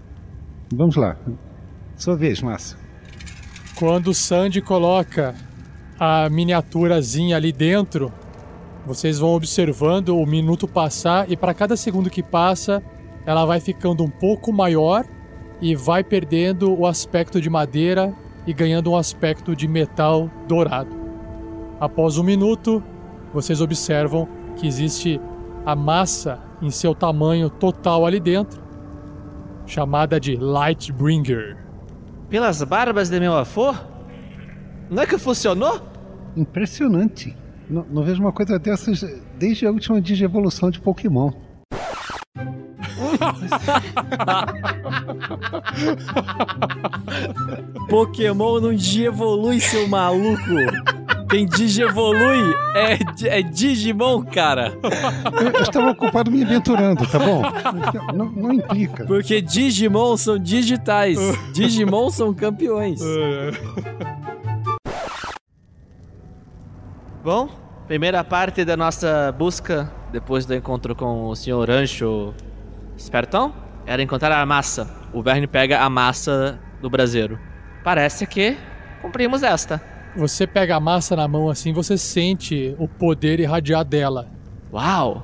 Vamos 0.70 0.94
lá. 0.96 1.16
Sua 1.96 2.14
vez, 2.14 2.42
massa. 2.42 2.76
Quando 3.74 4.08
o 4.08 4.14
Sandy 4.14 4.60
coloca 4.60 5.34
a 5.98 6.28
miniaturazinha 6.28 7.38
ali 7.38 7.52
dentro, 7.52 8.12
vocês 8.84 9.18
vão 9.18 9.30
observando 9.30 10.10
o 10.10 10.26
minuto 10.26 10.68
passar 10.68 11.32
e 11.32 11.38
para 11.38 11.54
cada 11.54 11.74
segundo 11.74 12.10
que 12.10 12.22
passa, 12.22 12.82
ela 13.24 13.46
vai 13.46 13.60
ficando 13.60 14.04
um 14.04 14.10
pouco 14.10 14.52
maior 14.52 15.06
e 15.58 15.74
vai 15.74 16.04
perdendo 16.04 16.78
o 16.78 16.86
aspecto 16.86 17.40
de 17.40 17.48
madeira 17.48 18.14
e 18.46 18.52
ganhando 18.52 18.92
um 18.92 18.96
aspecto 18.96 19.56
de 19.56 19.66
metal 19.66 20.30
dourado. 20.46 20.94
Após 21.80 22.16
um 22.16 22.22
minuto, 22.22 22.82
vocês 23.32 23.60
observam 23.60 24.28
que 24.56 24.66
existe 24.66 25.20
a 25.64 25.74
massa 25.74 26.40
em 26.62 26.70
seu 26.70 26.94
tamanho 26.94 27.50
total 27.50 28.06
ali 28.06 28.20
dentro, 28.20 28.62
chamada 29.66 30.18
de 30.18 30.36
Lightbringer. 30.36 31.58
Pelas 32.30 32.62
barbas 32.62 33.10
de 33.10 33.20
meu 33.20 33.34
avô? 33.34 33.74
Não 34.88 35.02
é 35.02 35.06
que 35.06 35.18
funcionou? 35.18 35.80
Impressionante. 36.36 37.36
Não, 37.68 37.84
não 37.90 38.02
vejo 38.02 38.20
uma 38.20 38.32
coisa 38.32 38.58
dessas 38.58 39.04
desde 39.36 39.66
a 39.66 39.70
última 39.70 40.00
digievolução 40.00 40.70
de 40.70 40.80
Pokémon. 40.80 41.32
Pokémon 47.88 48.60
não 48.60 48.74
digievolui, 48.74 49.60
seu 49.60 49.88
maluco. 49.88 50.42
Quem 51.28 51.44
digievolui 51.46 52.54
é, 52.76 52.98
é 53.38 53.42
Digimon, 53.42 54.22
cara. 54.24 54.72
Eu, 55.40 55.50
eu 55.50 55.62
estava 55.62 55.90
ocupado 55.90 56.30
me 56.30 56.44
aventurando, 56.44 57.04
tá 57.06 57.18
bom? 57.18 57.42
Não, 58.14 58.26
não 58.26 58.52
implica. 58.52 59.04
Porque 59.04 59.42
Digimon 59.42 60.16
são 60.16 60.38
digitais. 60.38 61.18
Digimon 61.52 62.10
são 62.10 62.32
campeões. 62.32 63.00
Bom, 67.24 67.48
primeira 67.88 68.22
parte 68.22 68.64
da 68.64 68.76
nossa 68.76 69.34
busca 69.36 69.90
depois 70.12 70.46
do 70.46 70.54
encontro 70.54 70.94
com 70.94 71.28
o 71.28 71.34
Sr. 71.34 71.68
Rancho 71.68 72.32
Espertão 72.96 73.52
era 73.86 74.02
encontrar 74.02 74.32
a 74.32 74.46
massa. 74.46 74.90
O 75.12 75.22
Verne 75.22 75.46
pega 75.46 75.80
a 75.80 75.88
massa 75.88 76.58
do 76.80 76.90
braseiro. 76.90 77.38
Parece 77.84 78.26
que 78.26 78.56
cumprimos 79.00 79.42
esta. 79.42 79.80
Você 80.16 80.46
pega 80.46 80.76
a 80.76 80.80
massa 80.80 81.14
na 81.14 81.28
mão 81.28 81.50
assim, 81.50 81.72
você 81.72 81.98
sente 81.98 82.74
o 82.78 82.88
poder 82.88 83.38
irradiar 83.38 83.84
dela. 83.84 84.28
Uau! 84.72 85.22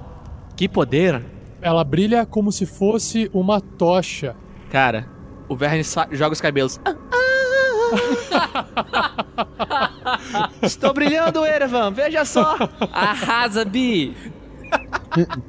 Que 0.54 0.68
poder! 0.68 1.22
Ela 1.60 1.82
brilha 1.82 2.26
como 2.26 2.52
se 2.52 2.66
fosse 2.66 3.30
uma 3.32 3.60
tocha. 3.60 4.36
Cara, 4.70 5.08
o 5.48 5.56
Verne 5.56 5.82
joga 6.12 6.32
os 6.32 6.40
cabelos. 6.40 6.78
Ah, 6.84 6.94
Estou 10.62 10.92
brilhando, 10.92 11.44
Erevan, 11.44 11.92
veja 11.92 12.24
só! 12.24 12.56
Arrasa, 12.92 13.64
Bi! 13.64 14.16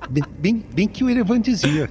Bem, 0.10 0.24
bem, 0.40 0.66
bem 0.74 0.88
que 0.88 1.04
o 1.04 1.10
Erevan 1.10 1.40
dizia. 1.40 1.90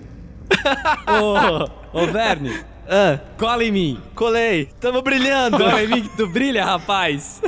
ô, 1.09 2.01
ô, 2.03 2.07
Verne. 2.07 2.53
Ah, 2.89 3.19
Cola 3.39 3.65
em 3.65 3.71
mim. 3.71 4.01
colei. 4.15 4.67
Tamo 4.81 5.01
brilhando. 5.03 5.57
Cola 5.57 5.83
em 5.83 5.89
mim 5.89 6.03
que 6.03 6.17
tu 6.17 6.29
brilha, 6.29 6.65
rapaz. 6.65 7.41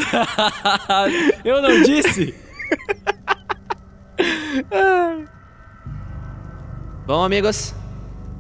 Eu 1.45 1.61
não 1.61 1.83
disse? 1.83 2.35
Bom, 7.07 7.23
amigos, 7.23 7.75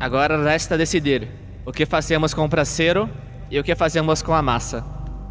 agora 0.00 0.42
resta 0.42 0.78
decidir 0.78 1.28
o 1.66 1.72
que 1.72 1.84
fazemos 1.84 2.32
com 2.32 2.44
o 2.44 2.48
praceiro 2.48 3.10
e 3.50 3.58
o 3.58 3.64
que 3.64 3.74
fazemos 3.74 4.22
com 4.22 4.32
a 4.32 4.40
massa. 4.40 4.84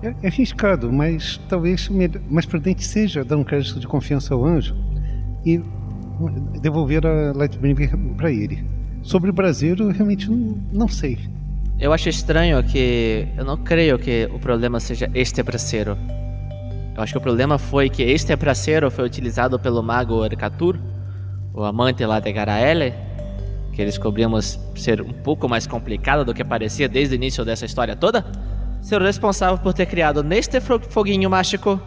É, 0.03 0.13
é 0.23 0.27
arriscado, 0.27 0.91
mas 0.91 1.39
talvez 1.49 1.89
mais 2.29 2.45
prudente 2.45 2.83
seja 2.85 3.23
dar 3.23 3.37
um 3.37 3.43
crédito 3.43 3.79
de 3.79 3.87
confiança 3.87 4.33
ao 4.33 4.45
anjo 4.45 4.75
e 5.45 5.61
devolver 6.61 7.05
a 7.05 7.33
Lightbringer 7.33 7.97
para 8.15 8.31
ele. 8.31 8.65
Sobre 9.01 9.29
o 9.29 9.33
braseiro, 9.33 9.85
eu 9.85 9.91
realmente 9.91 10.29
não, 10.29 10.57
não 10.71 10.87
sei. 10.87 11.19
Eu 11.79 11.91
acho 11.91 12.07
estranho 12.07 12.63
que. 12.63 13.27
Eu 13.35 13.43
não 13.43 13.57
creio 13.57 13.99
que 13.99 14.29
o 14.33 14.39
problema 14.39 14.79
seja 14.79 15.09
este 15.13 15.43
praceiro. 15.43 15.97
Eu 16.95 17.01
acho 17.01 17.13
que 17.13 17.17
o 17.17 17.21
problema 17.21 17.57
foi 17.57 17.89
que 17.89 18.03
este 18.03 18.35
praceiro 18.37 18.89
foi 18.91 19.03
utilizado 19.03 19.59
pelo 19.59 19.81
mago 19.81 20.23
Ercatur, 20.23 20.79
o 21.53 21.63
amante 21.63 22.05
lá 22.05 22.19
de 22.19 22.31
Garaele, 22.31 22.93
que 23.73 23.83
descobrimos 23.83 24.59
ser 24.75 25.01
um 25.01 25.11
pouco 25.11 25.49
mais 25.49 25.65
complicado 25.65 26.23
do 26.23 26.33
que 26.33 26.43
parecia 26.43 26.87
desde 26.87 27.15
o 27.15 27.17
início 27.17 27.43
dessa 27.43 27.65
história 27.65 27.95
toda. 27.95 28.23
Ser 28.81 29.01
o 29.01 29.05
responsável 29.05 29.57
por 29.57 29.73
ter 29.73 29.87
criado 29.87 30.23
neste 30.23 30.61
foguinho 30.61 31.29
mágico 31.29 31.81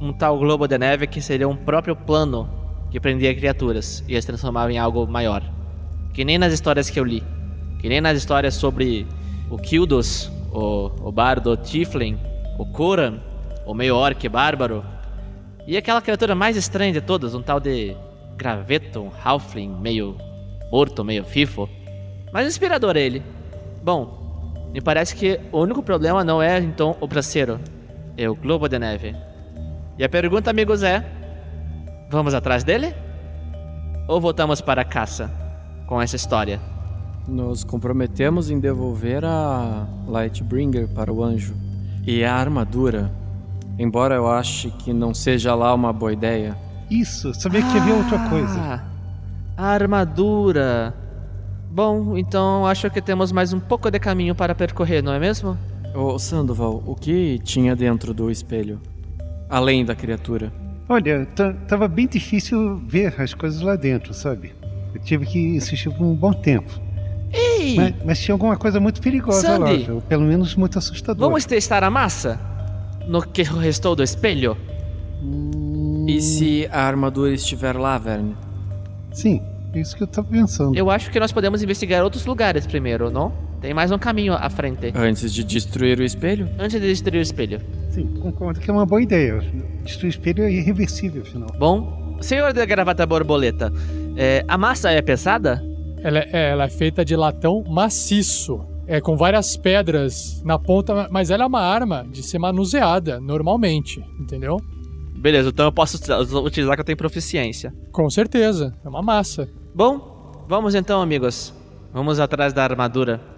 um 0.00 0.12
tal 0.12 0.38
globo 0.38 0.66
de 0.66 0.76
neve 0.76 1.06
que 1.06 1.20
seria 1.20 1.48
um 1.48 1.56
próprio 1.56 1.94
plano 1.94 2.63
que 2.94 3.00
prendia 3.00 3.34
criaturas 3.34 4.04
e 4.06 4.16
as 4.16 4.24
transformava 4.24 4.72
em 4.72 4.78
algo 4.78 5.04
maior. 5.04 5.42
Que 6.12 6.24
nem 6.24 6.38
nas 6.38 6.52
histórias 6.52 6.88
que 6.88 7.00
eu 7.00 7.02
li. 7.02 7.24
Que 7.80 7.88
nem 7.88 8.00
nas 8.00 8.16
histórias 8.16 8.54
sobre 8.54 9.04
o 9.50 9.58
Kildos, 9.58 10.30
o, 10.52 10.92
o 11.02 11.10
bardo 11.10 11.56
Tiflin, 11.56 12.16
o 12.56 12.64
Koran, 12.64 13.18
o 13.66 13.74
meio 13.74 13.96
orc 13.96 14.28
bárbaro. 14.28 14.84
E 15.66 15.76
aquela 15.76 16.00
criatura 16.00 16.36
mais 16.36 16.56
estranha 16.56 16.92
de 16.92 17.00
todas, 17.00 17.34
um 17.34 17.42
tal 17.42 17.58
de 17.58 17.96
graveto, 18.36 19.00
um 19.00 19.10
halfling 19.24 19.76
meio 19.80 20.16
morto, 20.70 21.02
meio 21.02 21.24
fifo. 21.24 21.68
Mas 22.32 22.46
inspirador 22.46 22.96
ele. 22.96 23.24
Bom, 23.82 24.70
me 24.72 24.80
parece 24.80 25.16
que 25.16 25.40
o 25.50 25.58
único 25.58 25.82
problema 25.82 26.22
não 26.22 26.40
é 26.40 26.60
então 26.60 26.96
o 27.00 27.08
braceiro, 27.08 27.58
é 28.16 28.30
o 28.30 28.36
globo 28.36 28.68
de 28.68 28.78
neve. 28.78 29.16
E 29.98 30.04
a 30.04 30.08
pergunta, 30.08 30.48
amigos, 30.48 30.84
é: 30.84 31.04
vamos 32.08 32.34
atrás 32.34 32.64
dele? 32.64 32.94
Ou 34.06 34.20
voltamos 34.20 34.60
para 34.60 34.82
a 34.82 34.84
caça 34.84 35.30
com 35.86 36.00
essa 36.00 36.16
história? 36.16 36.60
Nos 37.26 37.64
comprometemos 37.64 38.50
em 38.50 38.60
devolver 38.60 39.24
a 39.24 39.86
Lightbringer 40.06 40.88
para 40.88 41.12
o 41.12 41.24
anjo. 41.24 41.54
E 42.06 42.22
a 42.22 42.34
armadura. 42.34 43.10
Embora 43.78 44.14
eu 44.14 44.30
ache 44.30 44.70
que 44.70 44.92
não 44.92 45.14
seja 45.14 45.54
lá 45.54 45.72
uma 45.72 45.92
boa 45.92 46.12
ideia. 46.12 46.56
Isso, 46.90 47.32
sabia 47.34 47.62
que 47.62 47.78
havia 47.78 47.94
outra 47.94 48.28
coisa. 48.28 48.60
Ah, 48.60 48.84
a 49.56 49.66
armadura. 49.68 50.94
Bom, 51.70 52.16
então 52.16 52.66
acho 52.66 52.90
que 52.90 53.00
temos 53.00 53.32
mais 53.32 53.52
um 53.52 53.58
pouco 53.58 53.90
de 53.90 53.98
caminho 53.98 54.34
para 54.34 54.54
percorrer, 54.54 55.02
não 55.02 55.12
é 55.12 55.18
mesmo? 55.18 55.56
Ô 55.94 56.18
Sandoval, 56.18 56.82
o 56.86 56.94
que 56.94 57.38
tinha 57.42 57.74
dentro 57.74 58.12
do 58.12 58.30
espelho? 58.30 58.80
Além 59.48 59.84
da 59.84 59.94
criatura. 59.94 60.52
Olha, 60.88 61.26
tá- 61.34 61.52
tava 61.66 61.88
bem 61.88 62.06
difícil 62.06 62.76
ver 62.86 63.14
as 63.20 63.32
coisas 63.34 63.60
lá 63.60 63.74
dentro, 63.76 64.12
sabe? 64.12 64.52
Eu 64.94 65.00
tive 65.00 65.24
que 65.26 65.38
insistir 65.38 65.90
por 65.90 66.04
um 66.04 66.14
bom 66.14 66.32
tempo. 66.32 66.70
Ei! 67.32 67.74
Mas, 67.76 67.94
mas 68.04 68.20
tinha 68.20 68.34
alguma 68.34 68.56
coisa 68.56 68.78
muito 68.78 69.00
perigosa 69.00 69.58
lá, 69.58 69.66
Sandy! 69.66 69.90
ou 69.90 70.00
pelo 70.02 70.22
menos 70.24 70.54
muito 70.54 70.78
assustadora. 70.78 71.26
Vamos 71.26 71.44
testar 71.44 71.82
a 71.82 71.90
massa? 71.90 72.38
No 73.08 73.22
que 73.22 73.42
restou 73.42 73.96
do 73.96 74.02
espelho? 74.02 74.56
E 76.06 76.20
se 76.20 76.68
a 76.70 76.82
armadura 76.82 77.32
estiver 77.32 77.76
lá, 77.76 77.96
Verne? 77.98 78.36
Sim, 79.12 79.42
é 79.72 79.80
isso 79.80 79.96
que 79.96 80.02
eu 80.02 80.06
tava 80.06 80.28
pensando. 80.28 80.76
Eu 80.76 80.90
acho 80.90 81.10
que 81.10 81.18
nós 81.18 81.32
podemos 81.32 81.62
investigar 81.62 82.04
outros 82.04 82.26
lugares 82.26 82.66
primeiro, 82.66 83.10
não? 83.10 83.32
Tem 83.60 83.72
mais 83.72 83.90
um 83.90 83.98
caminho 83.98 84.34
à 84.34 84.50
frente. 84.50 84.92
Antes 84.94 85.32
de 85.32 85.42
destruir 85.42 85.98
o 85.98 86.02
espelho? 86.02 86.48
Antes 86.58 86.78
de 86.80 86.86
destruir 86.86 87.18
o 87.18 87.22
espelho. 87.22 87.60
Sim, 87.94 88.08
concordo 88.20 88.58
que 88.58 88.68
é 88.68 88.72
uma 88.72 88.84
boa 88.84 89.00
ideia. 89.00 89.38
Destruir 89.84 90.08
o 90.08 90.10
espelho 90.10 90.42
é 90.42 90.50
irreversível, 90.50 91.22
afinal. 91.22 91.48
Bom, 91.56 92.18
senhor 92.20 92.52
da 92.52 92.64
gravata 92.64 93.06
borboleta, 93.06 93.72
é, 94.16 94.44
a 94.48 94.58
massa 94.58 94.90
é 94.90 95.00
pesada? 95.00 95.64
Ela 96.02 96.18
é, 96.18 96.50
ela 96.50 96.64
é 96.64 96.68
feita 96.68 97.04
de 97.04 97.14
latão 97.14 97.62
maciço. 97.68 98.66
É 98.88 99.00
com 99.00 99.16
várias 99.16 99.56
pedras 99.56 100.42
na 100.44 100.58
ponta, 100.58 101.08
mas 101.08 101.30
ela 101.30 101.44
é 101.44 101.46
uma 101.46 101.60
arma 101.60 102.04
de 102.10 102.24
ser 102.24 102.40
manuseada 102.40 103.20
normalmente, 103.20 104.04
entendeu? 104.18 104.60
Beleza, 105.14 105.50
então 105.50 105.66
eu 105.66 105.72
posso 105.72 105.96
utilizar 106.44 106.74
que 106.74 106.80
eu 106.80 106.84
tenho 106.84 106.98
proficiência. 106.98 107.72
Com 107.92 108.10
certeza, 108.10 108.74
é 108.84 108.88
uma 108.88 109.02
massa. 109.02 109.48
Bom, 109.72 110.44
vamos 110.48 110.74
então, 110.74 111.00
amigos. 111.00 111.54
Vamos 111.92 112.18
atrás 112.18 112.52
da 112.52 112.64
armadura. 112.64 113.33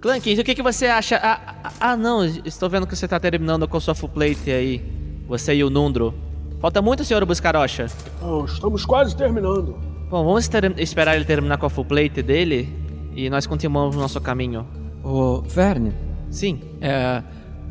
Clank, 0.00 0.32
o 0.40 0.44
que, 0.44 0.54
que 0.54 0.62
você 0.62 0.86
acha? 0.86 1.16
Ah, 1.16 1.54
ah, 1.64 1.72
ah, 1.80 1.96
não, 1.96 2.24
estou 2.24 2.70
vendo 2.70 2.86
que 2.86 2.96
você 2.96 3.04
está 3.04 3.20
terminando 3.20 3.68
com 3.68 3.78
sua 3.78 3.94
full 3.94 4.08
plate 4.08 4.50
aí. 4.50 4.82
Você 5.28 5.54
e 5.54 5.62
o 5.62 5.68
Nundro. 5.70 6.14
Falta 6.60 6.80
muito, 6.80 7.04
senhor 7.04 7.24
Buscarocha. 7.26 7.86
Oh, 8.22 8.44
estamos 8.44 8.84
quase 8.84 9.14
terminando. 9.16 9.76
Bom, 10.10 10.24
vamos 10.24 10.48
ter- 10.48 10.78
esperar 10.78 11.16
ele 11.16 11.24
terminar 11.24 11.58
com 11.58 11.66
a 11.66 11.70
full 11.70 11.84
plate 11.84 12.22
dele 12.22 12.68
e 13.14 13.28
nós 13.30 13.46
continuamos 13.46 13.94
o 13.94 13.98
nosso 13.98 14.20
caminho. 14.20 14.66
Ô, 15.04 15.42
Verne. 15.42 15.92
Sim. 16.30 16.60
É. 16.80 17.22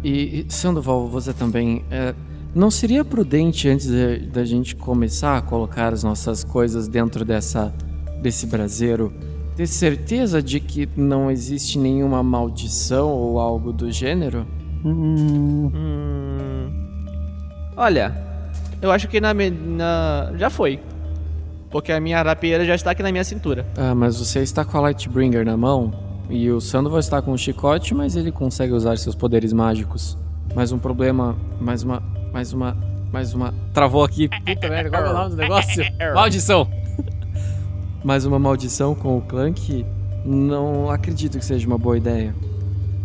E, 0.03 0.45
Sandoval, 0.49 1.07
você 1.07 1.33
também. 1.33 1.83
é, 1.91 2.13
não 2.55 2.71
seria 2.71 3.03
prudente 3.03 3.67
antes 3.67 3.87
de- 3.87 4.19
da 4.27 4.45
gente 4.45 4.75
começar 4.75 5.37
a 5.37 5.41
colocar 5.41 5.93
as 5.93 6.03
nossas 6.03 6.43
coisas 6.43 6.87
dentro 6.87 7.25
dessa 7.25 7.73
desse 8.21 8.45
braseiro 8.47 9.13
ter 9.59 9.67
certeza 9.67 10.41
de 10.41 10.57
que 10.61 10.87
não 10.95 11.29
existe 11.29 11.77
nenhuma 11.77 12.23
maldição 12.23 13.09
ou 13.09 13.37
algo 13.41 13.73
do 13.73 13.91
gênero? 13.91 14.47
Hum, 14.85 15.69
Olha, 17.75 18.15
eu 18.81 18.89
acho 18.89 19.09
que 19.09 19.19
na, 19.19 19.33
na. 19.33 20.31
Já 20.37 20.49
foi. 20.49 20.79
Porque 21.69 21.91
a 21.91 21.99
minha 21.99 22.23
rapieira 22.23 22.63
já 22.63 22.73
está 22.73 22.91
aqui 22.91 23.03
na 23.03 23.11
minha 23.11 23.25
cintura. 23.25 23.65
Ah, 23.75 23.93
mas 23.93 24.17
você 24.17 24.39
está 24.39 24.63
com 24.63 24.77
a 24.77 24.81
Lightbringer 24.81 25.45
na 25.45 25.57
mão 25.57 25.91
e 26.29 26.49
o 26.49 26.61
Sandoval 26.61 26.99
está 26.99 27.21
com 27.21 27.33
o 27.33 27.37
chicote, 27.37 27.93
mas 27.93 28.15
ele 28.15 28.31
consegue 28.31 28.71
usar 28.71 28.97
seus 28.97 29.13
poderes 29.13 29.51
mágicos. 29.51 30.17
Mais 30.55 30.71
um 30.71 30.79
problema, 30.79 31.35
mais 31.59 31.83
uma, 31.83 32.01
mais 32.31 32.53
uma, 32.53 32.77
mais 33.11 33.33
uma. 33.33 33.53
Travou 33.73 34.05
aqui. 34.05 34.29
Puta 34.29 34.69
merda, 34.69 34.89
qual 34.89 35.05
é 35.05 35.09
o 35.09 35.13
nome 35.13 35.29
do 35.31 35.35
negócio? 35.35 35.83
Maldição. 36.15 36.65
Mais 38.03 38.25
uma 38.25 38.39
maldição 38.39 38.95
com 38.95 39.17
o 39.17 39.21
Clank. 39.21 39.85
Não 40.25 40.89
acredito 40.89 41.37
que 41.37 41.45
seja 41.45 41.65
uma 41.67 41.77
boa 41.77 41.97
ideia. 41.97 42.33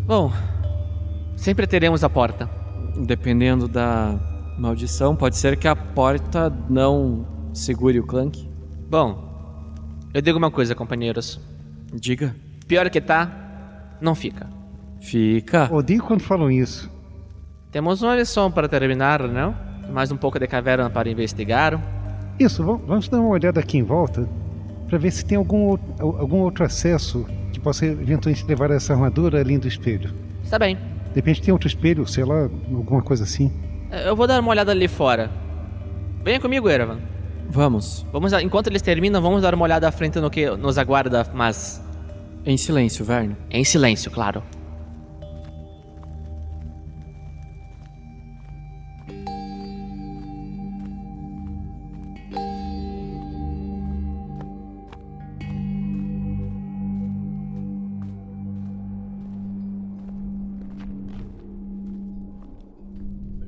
Bom, 0.07 0.33
sempre 1.37 1.67
teremos 1.67 2.03
a 2.05 2.11
porta. 2.11 2.49
Dependendo 2.97 3.67
da 3.67 4.19
maldição, 4.59 5.17
pode 5.17 5.37
ser 5.37 5.57
que 5.57 5.67
a 5.67 5.75
porta 5.77 6.53
não 6.69 7.27
segure 7.53 7.99
o 7.99 8.07
Clank. 8.07 8.49
Bom, 8.89 9.23
eu 10.13 10.21
digo 10.21 10.39
uma 10.39 10.51
coisa, 10.51 10.75
companheiros. 10.75 11.41
Diga. 11.93 12.35
Pior 12.67 12.89
que 12.91 13.01
tá, 13.01 13.97
não 14.01 14.15
fica. 14.15 14.47
Fica. 15.01 15.69
Odeio 15.73 16.03
quando 16.03 16.23
falam 16.23 16.51
isso. 16.51 16.91
Temos 17.71 18.03
uma 18.03 18.17
lição 18.17 18.51
para 18.51 18.69
terminar, 18.69 19.23
não? 19.29 19.55
Mais 19.93 20.11
um 20.11 20.17
pouco 20.17 20.39
de 20.39 20.47
caverna 20.47 20.89
para 20.89 21.11
investigar. 21.11 21.81
Isso, 22.39 22.65
va- 22.65 22.79
vamos 22.87 23.09
dar 23.09 23.21
uma 23.21 23.29
olhada 23.29 23.61
aqui 23.61 23.77
em 23.79 23.83
volta 23.83 24.29
para 24.89 24.99
ver 24.99 25.11
se 25.11 25.25
tem 25.25 25.37
algum, 25.39 25.77
algum 25.99 26.39
outro 26.41 26.65
acesso 26.65 27.27
que 27.53 27.59
possa 27.61 27.87
eventualmente 27.87 28.45
levar 28.47 28.71
essa 28.71 28.93
armadura 28.93 29.41
além 29.41 29.59
do 29.59 29.67
espelho. 29.69 30.13
Está 30.43 30.59
bem. 30.59 30.77
De 30.77 31.15
repente 31.17 31.41
tem 31.43 31.53
outro 31.53 31.69
espelho, 31.69 32.07
sei 32.07 32.25
lá, 32.25 32.43
alguma 32.73 33.03
coisa 33.03 33.25
assim. 33.25 33.53
Eu 34.05 34.17
vou 34.17 34.27
dar 34.27 34.41
uma 34.41 34.51
olhada 34.51 34.73
ali 34.73 34.89
fora. 34.89 35.31
Venha 36.25 36.41
comigo, 36.41 36.69
Erevan. 36.69 36.99
Vamos. 37.49 38.05
Vamos, 38.13 38.33
enquanto 38.33 38.67
eles 38.69 38.83
terminam, 38.83 39.21
vamos 39.23 39.43
dar 39.43 39.55
uma 39.55 39.65
olhada 39.65 39.87
à 39.87 39.93
frente 39.93 40.19
no 40.19 40.31
que 40.31 40.49
nos 40.57 40.77
aguarda, 40.79 41.27
mas 41.35 41.83
Em 42.45 42.57
silêncio, 42.57 43.05
Verne. 43.05 43.37
em 43.51 43.63
silêncio, 43.65 44.11
claro. 44.11 44.43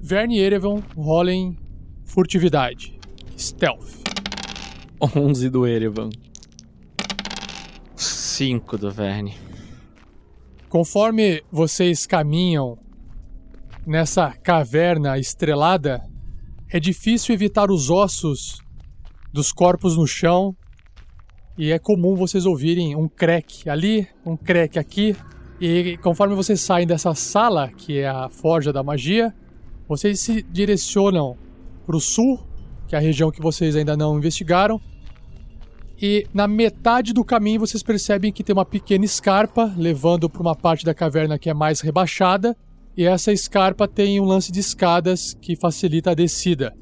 Verne 0.09 0.39
e 0.39 0.41
Erevan 0.41 0.85
rolem 0.97 1.59
furtividade. 2.05 2.97
Stealth. 3.37 4.05
11 5.03 5.51
do 5.51 5.67
Erevan. 5.67 6.11
Cinco 7.97 8.79
do 8.79 8.89
Verne. 8.89 9.35
Conforme 10.69 11.43
vocês 11.51 12.07
caminham 12.07 12.79
nessa 13.85 14.31
caverna 14.31 15.19
estrelada, 15.19 16.01
é 16.71 16.79
difícil 16.79 17.35
evitar 17.35 17.69
os 17.69 17.91
ossos 17.91 18.61
dos 19.33 19.51
corpos 19.51 19.97
no 19.97 20.07
chão 20.07 20.55
e 21.59 21.73
é 21.73 21.81
comum 21.81 22.15
vocês 22.15 22.47
ouvirem 22.47 22.95
um 22.95 23.09
crack 23.09 23.69
ali, 23.69 24.07
um 24.25 24.37
crack 24.37 24.79
aqui. 24.79 25.17
E 25.61 25.99
conforme 26.01 26.37
vocês 26.37 26.61
saem 26.61 26.87
dessa 26.87 27.13
sala, 27.13 27.73
que 27.73 27.99
é 27.99 28.09
a 28.09 28.29
Forja 28.29 28.73
da 28.73 28.85
Magia, 28.85 29.35
vocês 29.89 30.21
se 30.21 30.43
direcionam 30.43 31.37
para 31.87 31.97
o 31.97 32.01
sul, 32.01 32.41
que 32.89 32.95
é 32.95 32.99
a 32.99 33.01
região 33.01 33.31
que 33.31 33.41
vocês 33.41 33.77
ainda 33.77 33.97
não 33.97 34.19
investigaram. 34.19 34.81
E 36.01 36.27
na 36.35 36.47
metade 36.47 37.13
do 37.13 37.25
caminho 37.25 37.61
vocês 37.61 37.83
percebem 37.83 38.33
que 38.33 38.45
tem 38.45 38.53
uma 38.53 38.65
pequena 38.65 39.05
escarpa 39.05 39.73
levando 39.77 40.29
para 40.29 40.43
uma 40.43 40.55
parte 40.55 40.85
da 40.85 40.93
caverna 40.93 41.39
que 41.39 41.49
é 41.49 41.55
mais 41.55 41.81
rebaixada. 41.81 42.57
E 42.97 43.05
essa 43.05 43.33
escarpa 43.33 43.87
tem 43.87 44.21
um 44.21 44.25
lance 44.25 44.51
de 44.51 44.61
escadas 44.61 45.35
que 45.41 45.57
facilita 45.57 46.11
a 46.11 46.15
descida. 46.15 46.75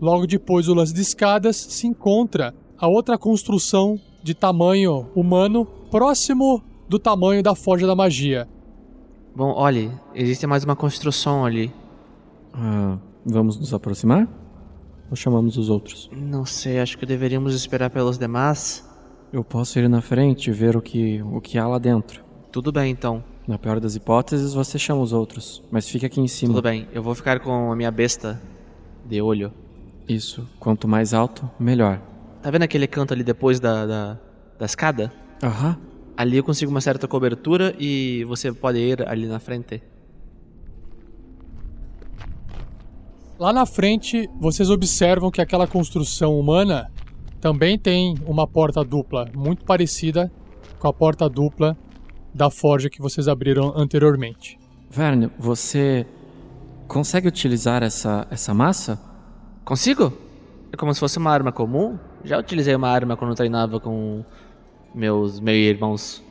Logo 0.00 0.26
depois 0.26 0.66
do 0.66 0.74
lance 0.74 0.92
de 0.94 1.00
escadas 1.00 1.56
se 1.56 1.86
encontra 1.86 2.54
a 2.78 2.88
outra 2.88 3.18
construção 3.18 3.98
de 4.22 4.34
tamanho 4.34 5.08
humano 5.14 5.64
próximo 5.90 6.62
do 6.88 6.98
tamanho 6.98 7.42
da 7.42 7.54
Forja 7.54 7.86
da 7.86 7.94
Magia. 7.94 8.48
Bom, 9.34 9.52
olhe, 9.54 9.90
existe 10.14 10.46
mais 10.46 10.64
uma 10.64 10.74
construção 10.74 11.44
ali. 11.44 11.72
Ah, 12.52 12.98
vamos 13.24 13.58
nos 13.58 13.72
aproximar? 13.72 14.28
Ou 15.10 15.16
chamamos 15.16 15.56
os 15.56 15.68
outros? 15.68 16.08
Não 16.12 16.46
sei, 16.46 16.78
acho 16.78 16.96
que 16.96 17.04
deveríamos 17.04 17.54
esperar 17.54 17.90
pelos 17.90 18.16
demais. 18.16 18.88
Eu 19.32 19.42
posso 19.44 19.78
ir 19.78 19.88
na 19.88 20.00
frente 20.00 20.50
e 20.50 20.52
ver 20.52 20.76
o 20.76 20.82
que, 20.82 21.22
o 21.22 21.40
que 21.40 21.58
há 21.58 21.66
lá 21.66 21.78
dentro. 21.78 22.22
Tudo 22.52 22.72
bem, 22.72 22.90
então. 22.90 23.22
Na 23.46 23.58
pior 23.58 23.80
das 23.80 23.96
hipóteses, 23.96 24.54
você 24.54 24.78
chama 24.78 25.00
os 25.02 25.12
outros, 25.12 25.62
mas 25.70 25.88
fica 25.88 26.06
aqui 26.06 26.20
em 26.20 26.28
cima. 26.28 26.54
Tudo 26.54 26.62
bem, 26.62 26.86
eu 26.92 27.02
vou 27.02 27.14
ficar 27.14 27.40
com 27.40 27.72
a 27.72 27.76
minha 27.76 27.90
besta 27.90 28.40
de 29.04 29.20
olho. 29.20 29.52
Isso, 30.08 30.48
quanto 30.58 30.86
mais 30.86 31.14
alto, 31.14 31.48
melhor. 31.58 32.00
Tá 32.42 32.50
vendo 32.50 32.62
aquele 32.62 32.86
canto 32.86 33.12
ali 33.12 33.22
depois 33.22 33.60
da, 33.60 33.86
da, 33.86 34.18
da 34.58 34.66
escada? 34.66 35.12
Aham. 35.42 35.76
Ali 36.16 36.36
eu 36.36 36.44
consigo 36.44 36.70
uma 36.70 36.80
certa 36.80 37.08
cobertura 37.08 37.74
e 37.78 38.24
você 38.24 38.52
pode 38.52 38.78
ir 38.78 39.08
ali 39.08 39.26
na 39.26 39.38
frente. 39.38 39.82
Lá 43.40 43.54
na 43.54 43.64
frente, 43.64 44.28
vocês 44.38 44.68
observam 44.68 45.30
que 45.30 45.40
aquela 45.40 45.66
construção 45.66 46.38
humana 46.38 46.92
também 47.40 47.78
tem 47.78 48.14
uma 48.26 48.46
porta 48.46 48.84
dupla, 48.84 49.30
muito 49.34 49.64
parecida 49.64 50.30
com 50.78 50.86
a 50.86 50.92
porta 50.92 51.26
dupla 51.26 51.74
da 52.34 52.50
forja 52.50 52.90
que 52.90 53.00
vocês 53.00 53.28
abriram 53.28 53.72
anteriormente. 53.74 54.58
Verne, 54.90 55.30
você 55.38 56.06
consegue 56.86 57.28
utilizar 57.28 57.82
essa, 57.82 58.28
essa 58.30 58.52
massa? 58.52 59.00
Consigo? 59.64 60.12
É 60.70 60.76
como 60.76 60.92
se 60.92 61.00
fosse 61.00 61.16
uma 61.16 61.30
arma 61.30 61.50
comum. 61.50 61.98
Já 62.22 62.38
utilizei 62.38 62.74
uma 62.74 62.90
arma 62.90 63.16
quando 63.16 63.34
treinava 63.34 63.80
com 63.80 64.22
meus 64.94 65.40
meus 65.40 65.56
irmãos 65.56 66.22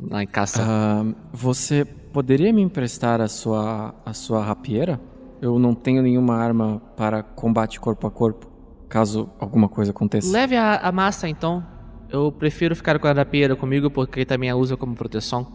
lá 0.00 0.22
em 0.22 0.28
caça. 0.28 0.62
Ah, 0.64 1.04
você 1.32 1.84
poderia 1.84 2.52
me 2.52 2.62
emprestar 2.62 3.20
a 3.20 3.26
sua, 3.26 3.92
a 4.06 4.12
sua 4.12 4.44
rapieira? 4.44 5.09
Eu 5.40 5.58
não 5.58 5.74
tenho 5.74 6.02
nenhuma 6.02 6.34
arma 6.36 6.80
para 6.96 7.22
combate 7.22 7.80
corpo 7.80 8.06
a 8.06 8.10
corpo, 8.10 8.46
caso 8.88 9.30
alguma 9.38 9.68
coisa 9.68 9.90
aconteça. 9.90 10.30
Leve 10.30 10.56
a, 10.56 10.76
a 10.76 10.92
massa 10.92 11.28
então. 11.28 11.64
Eu 12.10 12.30
prefiro 12.32 12.74
ficar 12.76 12.98
com 12.98 13.06
a 13.06 13.12
rapieira 13.12 13.54
comigo 13.56 13.90
porque 13.90 14.24
também 14.24 14.50
a 14.50 14.56
uso 14.56 14.76
como 14.76 14.94
proteção. 14.94 15.46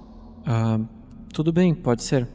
Ah, 0.45 0.79
tudo 1.33 1.51
bem, 1.51 1.75
pode 1.75 2.01
ser. 2.03 2.27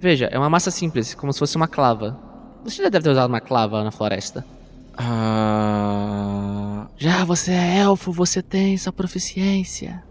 Veja, 0.00 0.26
é 0.26 0.38
uma 0.38 0.50
massa 0.50 0.70
simples, 0.70 1.14
como 1.14 1.32
se 1.32 1.38
fosse 1.38 1.56
uma 1.56 1.68
clava. 1.68 2.18
Você 2.64 2.82
já 2.82 2.88
deve 2.88 3.04
ter 3.04 3.10
usado 3.10 3.28
uma 3.30 3.40
clava 3.40 3.82
na 3.84 3.90
floresta. 3.90 4.44
Ah, 4.96 6.86
Já 6.96 7.24
você 7.24 7.52
é 7.52 7.78
elfo, 7.78 8.12
você 8.12 8.42
tem 8.42 8.76
sua 8.76 8.92
proficiência. 8.92 10.02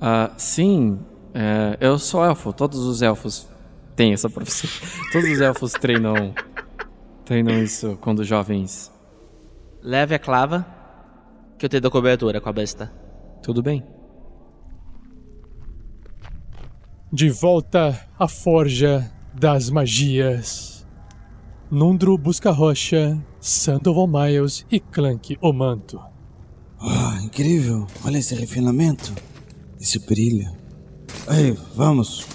ah, 0.00 0.30
sim, 0.36 0.98
é, 1.34 1.76
eu 1.80 1.98
sou 1.98 2.24
elfo. 2.24 2.52
Todos 2.52 2.78
os 2.80 3.02
elfos 3.02 3.48
têm 4.00 4.14
essa 4.14 4.30
profissão. 4.30 4.70
Todos 5.12 5.28
os 5.28 5.40
elfos 5.42 5.72
treinam, 5.72 6.34
treinam 7.26 7.62
isso 7.62 7.98
quando 8.00 8.24
jovens. 8.24 8.90
Leve 9.82 10.14
a 10.14 10.18
clava, 10.18 10.66
que 11.58 11.66
eu 11.66 11.68
te 11.68 11.78
dou 11.80 11.90
cobertura 11.90 12.40
com 12.40 12.48
a 12.48 12.52
besta. 12.52 12.90
Tudo 13.42 13.62
bem. 13.62 13.84
De 17.12 17.28
volta 17.28 18.08
à 18.18 18.26
Forja 18.26 19.12
das 19.34 19.68
Magias. 19.68 20.86
Nundro 21.70 22.16
busca 22.16 22.50
rocha, 22.50 23.22
Sandoval 23.38 24.06
Miles 24.06 24.64
e 24.70 24.80
Clank 24.80 25.36
o 25.42 25.52
manto. 25.52 26.00
Ah, 26.80 27.18
incrível. 27.22 27.86
Olha 28.02 28.16
esse 28.16 28.34
refinamento. 28.34 29.12
Esse 29.78 29.98
brilho. 29.98 30.50
Ei, 31.28 31.52
vamos. 31.74 32.26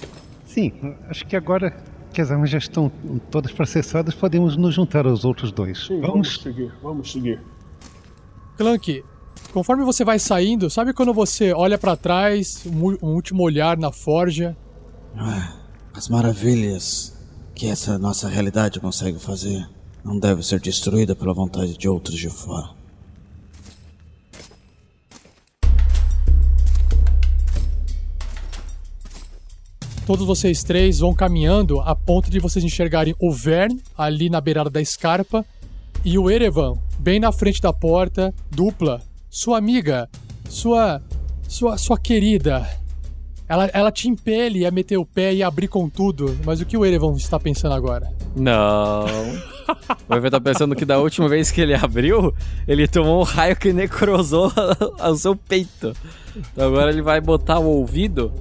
Sim, 0.55 0.71
acho 1.09 1.25
que 1.27 1.35
agora 1.35 1.69
que 2.13 2.21
as 2.21 2.31
armas 2.31 2.49
já 2.49 2.57
estão 2.57 2.89
todas 3.29 3.51
processadas, 3.51 4.15
podemos 4.15 4.55
nos 4.55 4.73
juntar 4.73 5.05
aos 5.05 5.25
outros 5.25 5.51
dois. 5.51 5.85
Sim, 5.85 5.99
vamos 5.99 6.41
seguir, 6.41 6.71
vamos 6.81 7.11
seguir. 7.11 7.41
Clank, 8.55 9.03
conforme 9.51 9.83
você 9.83 10.05
vai 10.05 10.17
saindo, 10.17 10.69
sabe 10.69 10.93
quando 10.93 11.13
você 11.13 11.51
olha 11.51 11.77
pra 11.77 11.97
trás, 11.97 12.65
um, 12.65 13.05
um 13.05 13.15
último 13.15 13.43
olhar 13.43 13.77
na 13.77 13.91
forja? 13.91 14.55
Ah, 15.17 15.57
as 15.93 16.07
maravilhas 16.07 17.13
que 17.53 17.67
essa 17.67 17.99
nossa 17.99 18.29
realidade 18.29 18.79
consegue 18.79 19.19
fazer 19.19 19.67
não 20.05 20.17
deve 20.17 20.41
ser 20.41 20.61
destruída 20.61 21.13
pela 21.17 21.33
vontade 21.33 21.77
de 21.77 21.89
outros 21.89 22.17
de 22.17 22.29
fora. 22.29 22.69
Todos 30.05 30.25
vocês 30.27 30.63
três 30.63 30.99
vão 30.99 31.15
caminhando 31.15 31.79
a 31.79 31.95
ponto 31.95 32.29
de 32.29 32.39
vocês 32.39 32.63
enxergarem 32.63 33.15
o 33.19 33.31
Vern 33.31 33.81
ali 33.97 34.29
na 34.29 34.39
beirada 34.39 34.69
da 34.69 34.79
escarpa 34.79 35.43
e 36.03 36.19
o 36.19 36.29
Erevan 36.29 36.77
bem 36.99 37.19
na 37.19 37.31
frente 37.31 37.59
da 37.59 37.73
porta, 37.73 38.31
dupla, 38.51 39.01
sua 39.29 39.57
amiga, 39.57 40.07
sua 40.47 41.01
sua 41.47 41.77
sua 41.77 41.97
querida. 41.97 42.69
Ela, 43.47 43.65
ela 43.73 43.91
te 43.91 44.07
impele 44.07 44.65
a 44.65 44.71
meter 44.71 44.97
o 44.97 45.05
pé 45.05 45.33
e 45.33 45.41
abrir 45.41 45.67
com 45.67 45.89
tudo, 45.89 46.37
mas 46.45 46.61
o 46.61 46.65
que 46.65 46.77
o 46.77 46.85
Erevan 46.85 47.13
está 47.13 47.39
pensando 47.39 47.73
agora? 47.73 48.11
Não. 48.35 49.05
O 50.07 50.13
Evan 50.13 50.29
tá 50.29 50.39
pensando 50.39 50.75
que 50.75 50.85
da 50.85 50.99
última 50.99 51.27
vez 51.27 51.49
que 51.49 51.59
ele 51.59 51.73
abriu, 51.73 52.31
ele 52.67 52.87
tomou 52.87 53.21
um 53.21 53.23
raio 53.23 53.55
que 53.55 53.73
necrosou 53.73 54.51
o 55.03 55.15
seu 55.15 55.35
peito. 55.35 55.93
Então 56.35 56.67
agora 56.67 56.91
ele 56.91 57.01
vai 57.01 57.19
botar 57.19 57.57
o 57.57 57.65
ouvido 57.65 58.31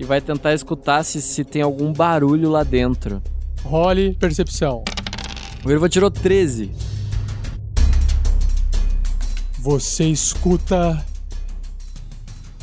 e 0.00 0.04
vai 0.04 0.18
tentar 0.18 0.54
escutar 0.54 1.04
se, 1.04 1.20
se 1.20 1.44
tem 1.44 1.60
algum 1.60 1.92
barulho 1.92 2.48
lá 2.48 2.64
dentro. 2.64 3.22
Role 3.62 4.14
percepção. 4.14 4.82
O 5.62 5.70
Evan 5.70 5.90
tirou 5.90 6.10
13. 6.10 6.72
Você 9.58 10.06
escuta 10.06 11.04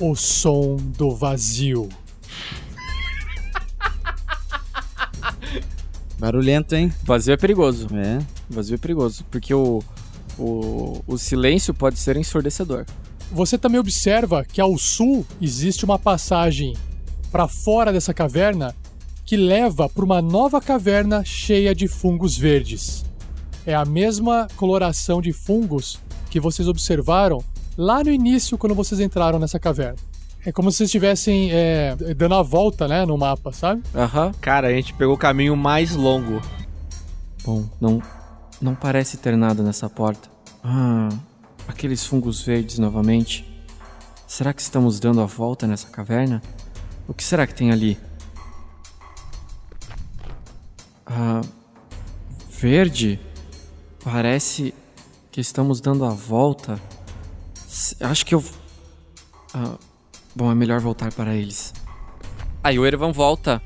o 0.01 0.15
som 0.15 0.77
do 0.77 1.15
vazio. 1.15 1.87
Barulhento, 6.17 6.73
hein? 6.73 6.91
Vazio 7.03 7.35
é 7.35 7.37
perigoso. 7.37 7.87
É. 7.95 8.17
Vazio 8.49 8.73
é 8.73 8.77
perigoso, 8.79 9.23
porque 9.29 9.53
o, 9.53 9.83
o, 10.39 11.03
o 11.05 11.19
silêncio 11.19 11.71
pode 11.71 11.99
ser 11.99 12.17
ensurdecedor. 12.17 12.83
Você 13.31 13.59
também 13.59 13.79
observa 13.79 14.43
que 14.43 14.59
ao 14.59 14.75
sul 14.75 15.23
existe 15.39 15.85
uma 15.85 15.99
passagem 15.99 16.73
para 17.31 17.47
fora 17.47 17.91
dessa 17.91 18.13
caverna 18.13 18.75
que 19.25 19.35
leva 19.35 19.89
para 19.89 20.05
uma 20.05 20.21
nova 20.21 20.61
caverna 20.61 21.23
cheia 21.23 21.75
de 21.75 21.87
fungos 21.87 22.37
verdes. 22.37 23.05
É 23.65 23.75
a 23.75 23.83
mesma 23.83 24.47
coloração 24.55 25.21
de 25.21 25.33
fungos 25.33 25.99
que 26.29 26.39
vocês 26.39 26.67
observaram 26.67 27.43
lá 27.77 28.03
no 28.03 28.09
início 28.09 28.57
quando 28.57 28.73
vocês 28.73 29.01
entraram 29.01 29.37
nessa 29.37 29.59
caverna. 29.59 29.97
É 30.45 30.51
como 30.51 30.71
se 30.71 30.77
vocês 30.77 30.87
estivessem 30.87 31.51
é, 31.51 31.93
dando 32.15 32.35
a 32.35 32.41
volta, 32.41 32.87
né, 32.87 33.05
no 33.05 33.17
mapa, 33.17 33.51
sabe? 33.51 33.83
Aham. 33.93 34.31
Cara, 34.39 34.69
a 34.69 34.71
gente 34.71 34.93
pegou 34.93 35.15
o 35.15 35.17
caminho 35.17 35.57
mais 35.57 35.93
longo. 35.93 36.41
Bom, 37.43 37.65
não, 37.81 38.01
não 38.61 38.73
parece 38.73 39.17
ter 39.17 39.35
nada 39.35 39.61
nessa 39.61 39.89
porta. 39.89 40.29
Ah, 40.63 41.09
aqueles 41.67 42.05
fungos 42.05 42.41
verdes 42.41 42.79
novamente. 42.79 43.45
Será 44.25 44.53
que 44.53 44.61
estamos 44.61 45.01
dando 45.01 45.19
a 45.19 45.25
volta 45.25 45.67
nessa 45.67 45.89
caverna? 45.89 46.41
O 47.07 47.13
que 47.13 47.23
será 47.23 47.47
que 47.47 47.53
tem 47.53 47.71
ali? 47.71 47.97
Ah, 51.05 51.41
verde? 52.49 53.19
Parece 54.03 54.73
que 55.31 55.39
estamos 55.39 55.79
dando 55.79 56.03
a 56.05 56.09
volta. 56.09 56.79
Acho 58.01 58.25
que 58.25 58.35
eu. 58.35 58.43
Ah, 59.53 59.77
Bom, 60.37 60.51
é 60.51 60.53
melhor 60.53 60.79
voltar 60.79 61.11
para 61.11 61.35
eles. 61.35 61.73
Aí 62.63 62.77
o 62.77 62.85
Erevan 62.85 63.11
volta, 63.11 63.59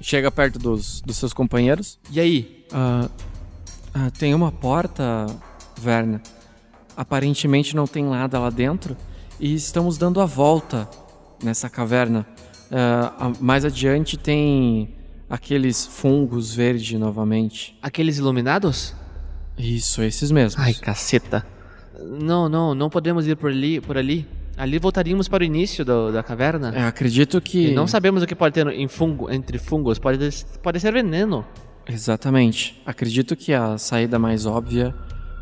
chega 0.00 0.30
perto 0.30 0.58
dos, 0.58 1.02
dos 1.02 1.18
seus 1.18 1.34
companheiros. 1.34 1.98
E 2.10 2.18
aí? 2.18 2.64
Ah, 2.72 3.10
ah, 3.92 4.10
tem 4.18 4.32
uma 4.32 4.50
porta, 4.50 5.26
Verna. 5.78 6.22
Aparentemente 6.96 7.76
não 7.76 7.86
tem 7.86 8.02
nada 8.02 8.38
lá 8.38 8.48
dentro. 8.48 8.96
E 9.38 9.54
estamos 9.54 9.98
dando 9.98 10.18
a 10.22 10.24
volta 10.24 10.88
nessa 11.44 11.68
caverna. 11.68 12.26
A- 12.70 13.32
mais 13.40 13.64
adiante 13.64 14.16
tem 14.16 14.94
aqueles 15.28 15.86
fungos 15.86 16.54
verdes 16.54 16.98
novamente. 16.98 17.76
Aqueles 17.82 18.18
iluminados? 18.18 18.94
Isso, 19.58 20.02
esses 20.02 20.30
mesmos. 20.30 20.62
Ai, 20.62 20.74
caceta. 20.74 21.46
Não, 22.00 22.48
não, 22.48 22.74
não 22.74 22.90
podemos 22.90 23.26
ir 23.26 23.36
por 23.36 23.50
ali. 23.50 23.80
Por 23.80 23.96
ali. 23.96 24.26
Ali 24.56 24.78
voltaríamos 24.78 25.28
para 25.28 25.42
o 25.42 25.46
início 25.46 25.84
do- 25.84 26.10
da 26.12 26.22
caverna. 26.22 26.72
É, 26.74 26.84
acredito 26.86 27.40
que. 27.40 27.68
E 27.68 27.74
não 27.74 27.86
sabemos 27.86 28.22
o 28.22 28.26
que 28.26 28.34
pode 28.34 28.54
ter 28.54 28.66
em 28.68 28.88
fungo, 28.88 29.30
entre 29.30 29.58
fungos. 29.58 29.98
Pode, 29.98 30.18
pode 30.62 30.80
ser 30.80 30.92
veneno. 30.92 31.44
Exatamente. 31.86 32.80
Acredito 32.84 33.36
que 33.36 33.52
a 33.52 33.78
saída 33.78 34.18
mais 34.18 34.44
óbvia 34.46 34.94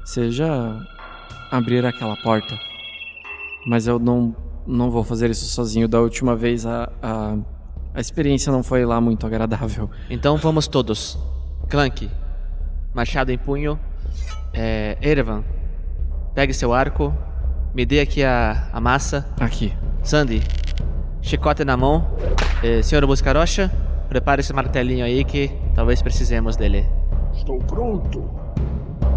seja 0.05 0.47
abrir 1.51 1.85
aquela 1.87 2.17
porta. 2.17 2.59
Mas 3.67 3.87
eu 3.87 3.99
não, 3.99 4.35
não 4.67 4.91
vou 4.91 5.05
fazer 5.05 5.31
isso 5.31 5.45
sozinho. 5.47 5.89
Da 5.89 6.01
última 6.01 6.35
vez 6.35 6.67
a, 6.67 6.91
a, 7.03 7.37
a 7.95 8.01
experiência 8.01 8.53
não 8.53 8.63
foi 8.63 8.85
lá 8.85 9.01
muito 9.01 9.27
agradável. 9.27 9.91
Então 10.11 10.37
vamos 10.37 10.67
todos. 10.67 11.19
Clank, 11.69 12.11
machado 12.95 13.31
em 13.33 13.39
punho. 13.39 13.79
É, 14.53 14.97
Erevan, 15.03 15.43
pegue 16.35 16.53
seu 16.53 16.73
arco. 16.73 17.13
Me 17.75 17.85
dê 17.85 18.01
aqui 18.01 18.23
a, 18.23 18.69
a 18.73 18.81
massa. 18.81 19.27
Aqui. 19.41 19.73
Sandy, 20.03 20.43
chicote 21.21 21.65
na 21.65 21.77
mão. 21.77 22.07
É, 22.63 22.83
senhor 22.83 23.05
Buscarocha, 23.07 23.71
prepare 24.09 24.41
esse 24.41 24.53
martelinho 24.53 25.05
aí 25.05 25.25
que 25.25 25.51
talvez 25.75 26.01
precisemos 26.01 26.57
dele. 26.57 26.87
Estou 27.35 27.59
pronto. 27.59 28.31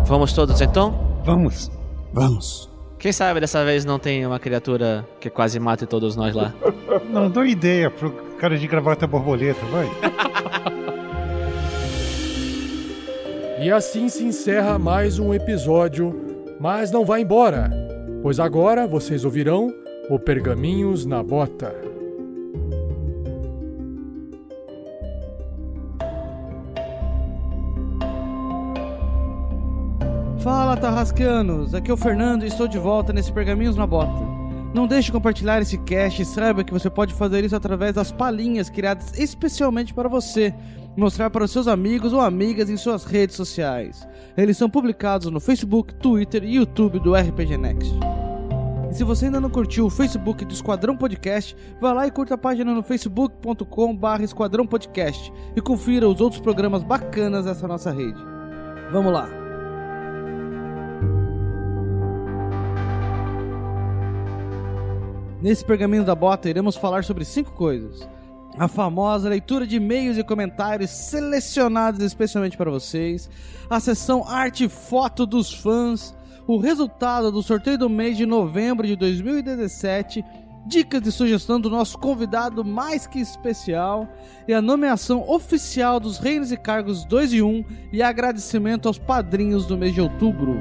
Vamos 0.06 0.34
todos 0.34 0.60
então? 0.61 1.22
Vamos. 1.24 1.72
Vamos. 2.14 2.77
Quem 2.99 3.11
sabe 3.11 3.40
dessa 3.40 3.64
vez 3.64 3.86
não 3.86 3.99
tem 3.99 4.26
uma 4.26 4.40
criatura 4.40 5.07
que 5.19 5.30
quase 5.30 5.60
mate 5.60 5.86
todos 5.86 6.15
nós 6.15 6.34
lá. 6.34 6.53
Não, 7.10 7.30
dou 7.30 7.45
ideia 7.45 7.91
pro 7.91 8.11
cara 8.40 8.57
de 8.57 8.68
gravata 8.68 9.06
borboleta, 9.06 9.64
vai. 9.68 9.88
E 13.61 13.72
assim 13.72 14.10
se 14.10 14.24
encerra 14.24 14.80
mais 14.80 15.19
um 15.19 15.34
episódio, 15.34 16.14
mas 16.60 16.91
não 16.91 17.06
vá 17.06 17.19
embora, 17.19 17.69
pois 18.22 18.40
agora 18.40 18.86
vocês 18.88 19.26
ouvirão 19.26 19.74
o 20.10 20.19
Pergaminhos 20.19 21.06
na 21.06 21.24
Bota. 21.24 21.74
Fala, 30.39 30.77
Tarrascanos! 30.77 31.73
Aqui 31.73 31.89
é 31.89 31.93
o 31.93 31.97
Fernando 31.97 32.43
e 32.43 32.47
estou 32.47 32.68
de 32.68 32.77
volta 32.77 33.11
nesse 33.11 33.31
Pergaminhos 33.31 33.76
na 33.76 33.88
Bota. 33.88 34.22
Não 34.73 34.85
deixe 34.85 35.07
de 35.07 35.11
compartilhar 35.11 35.61
esse 35.61 35.77
cast 35.80 36.22
e 36.22 36.26
saiba 36.26 36.64
que 36.64 36.72
você 36.72 36.89
pode 36.89 37.14
fazer 37.14 37.43
isso 37.43 37.55
através 37.55 37.95
das 37.95 38.11
palhinhas 38.11 38.69
criadas 38.69 39.18
especialmente 39.18 39.93
para 39.93 40.07
você. 40.07 40.53
Mostrar 40.95 41.30
para 41.30 41.43
os 41.43 41.51
seus 41.51 41.68
amigos 41.68 42.14
ou 42.14 42.22
amigas 42.22 42.69
em 42.69 42.77
suas 42.77 43.03
redes 43.03 43.35
sociais. 43.35 44.07
Eles 44.38 44.57
são 44.57 44.69
publicados 44.69 45.31
no 45.31 45.39
Facebook, 45.39 45.95
Twitter 45.95 46.43
e 46.43 46.55
YouTube 46.55 46.99
do 46.99 47.15
RPG 47.15 47.57
Next. 47.57 47.93
E 48.91 48.93
se 48.93 49.03
você 49.03 49.26
ainda 49.26 49.41
não 49.41 49.49
curtiu 49.49 49.88
o 49.88 49.89
Facebook 49.89 50.45
do 50.45 50.53
Esquadrão 50.53 50.95
Podcast, 50.95 51.55
vá 51.81 51.93
lá 51.93 52.05
e 52.07 52.11
curta 52.11 52.35
a 52.35 52.38
página 52.38 52.73
no 52.73 52.84
facebook.com.br 52.84 54.22
Esquadrão 54.22 54.68
Podcast 54.68 55.34
e 55.55 55.61
confira 55.61 56.07
os 56.07 56.22
outros 56.22 56.41
programas 56.41 56.84
bacanas 56.84 57.45
dessa 57.45 57.68
nossa 57.68 57.91
rede. 57.91 58.19
Vamos 58.91 59.11
lá! 59.11 59.47
Nesse 65.48 65.64
pergaminho 65.64 66.03
da 66.03 66.14
bota, 66.14 66.49
iremos 66.49 66.76
falar 66.76 67.06
sobre 67.06 67.24
cinco 67.24 67.53
coisas. 67.53 68.06
A 68.60 68.68
famosa 68.68 69.30
leitura 69.30 69.65
de 69.65 69.78
e-mails 69.78 70.18
e 70.18 70.24
comentários 70.24 70.90
selecionados 70.90 72.02
especialmente 72.02 72.57
para 72.57 72.69
vocês, 72.69 73.30
a 73.69 73.80
sessão 73.80 74.28
arte 74.28 74.65
e 74.65 74.69
foto 74.69 75.26
dos 75.26 75.53
fãs, 75.53 76.14
o 76.45 76.57
resultado 76.57 77.32
do 77.32 77.41
sorteio 77.41 77.78
do 77.78 77.90
mês 77.90 78.18
de 78.18 78.26
novembro 78.26 78.86
de 78.86 78.98
2017, 78.98 80.22
dicas 80.65 81.02
de 81.02 81.14
sugestão 81.14 81.61
do 81.61 81.69
nosso 81.69 81.98
convidado 81.98 82.65
mais 82.65 83.07
que 83.07 83.19
especial. 83.22 84.06
E 84.49 84.53
a 84.53 84.61
nomeação 84.61 85.30
oficial 85.30 85.98
dos 85.98 86.18
reinos 86.18 86.52
e 86.52 86.57
cargos 86.57 87.06
2 87.06 87.32
e 87.32 87.41
1 87.41 87.64
e 87.94 88.03
agradecimento 88.03 88.90
aos 88.90 88.99
padrinhos 88.99 89.65
do 89.65 89.78
mês 89.78 89.94
de 89.94 90.02
outubro. 90.02 90.60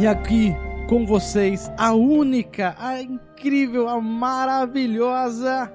E 0.00 0.06
aqui 0.06 0.56
com 0.88 1.04
vocês, 1.04 1.70
a 1.76 1.92
única, 1.92 2.74
a 2.78 3.02
incrível, 3.02 3.86
a 3.86 4.00
maravilhosa 4.00 5.70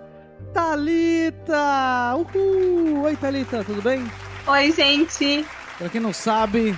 Thalita! 0.52 2.16
Uhul! 2.16 3.04
Oi, 3.04 3.16
Thalita, 3.16 3.64
tudo 3.64 3.84
bem? 3.84 4.04
Oi, 4.48 4.72
gente! 4.72 5.46
Pra 5.78 5.90
quem 5.90 6.02
não 6.02 6.12
sabe, 6.12 6.76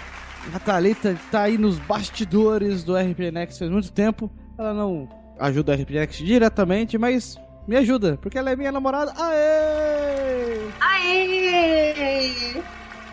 a 0.53 0.59
Thalita 0.59 1.17
tá 1.31 1.43
aí 1.43 1.57
nos 1.57 1.79
bastidores 1.79 2.83
do 2.83 2.97
RP 2.97 3.31
Next 3.31 3.57
faz 3.59 3.71
muito 3.71 3.93
tempo. 3.93 4.29
Ela 4.57 4.73
não 4.73 5.07
ajuda 5.39 5.71
o 5.71 5.75
RP 5.75 5.91
Next 5.91 6.25
diretamente, 6.25 6.97
mas 6.97 7.39
me 7.65 7.77
ajuda, 7.77 8.19
porque 8.21 8.37
ela 8.37 8.51
é 8.51 8.57
minha 8.57 8.73
namorada. 8.73 9.13
Aê! 9.17 10.67
Aê! 10.81 12.61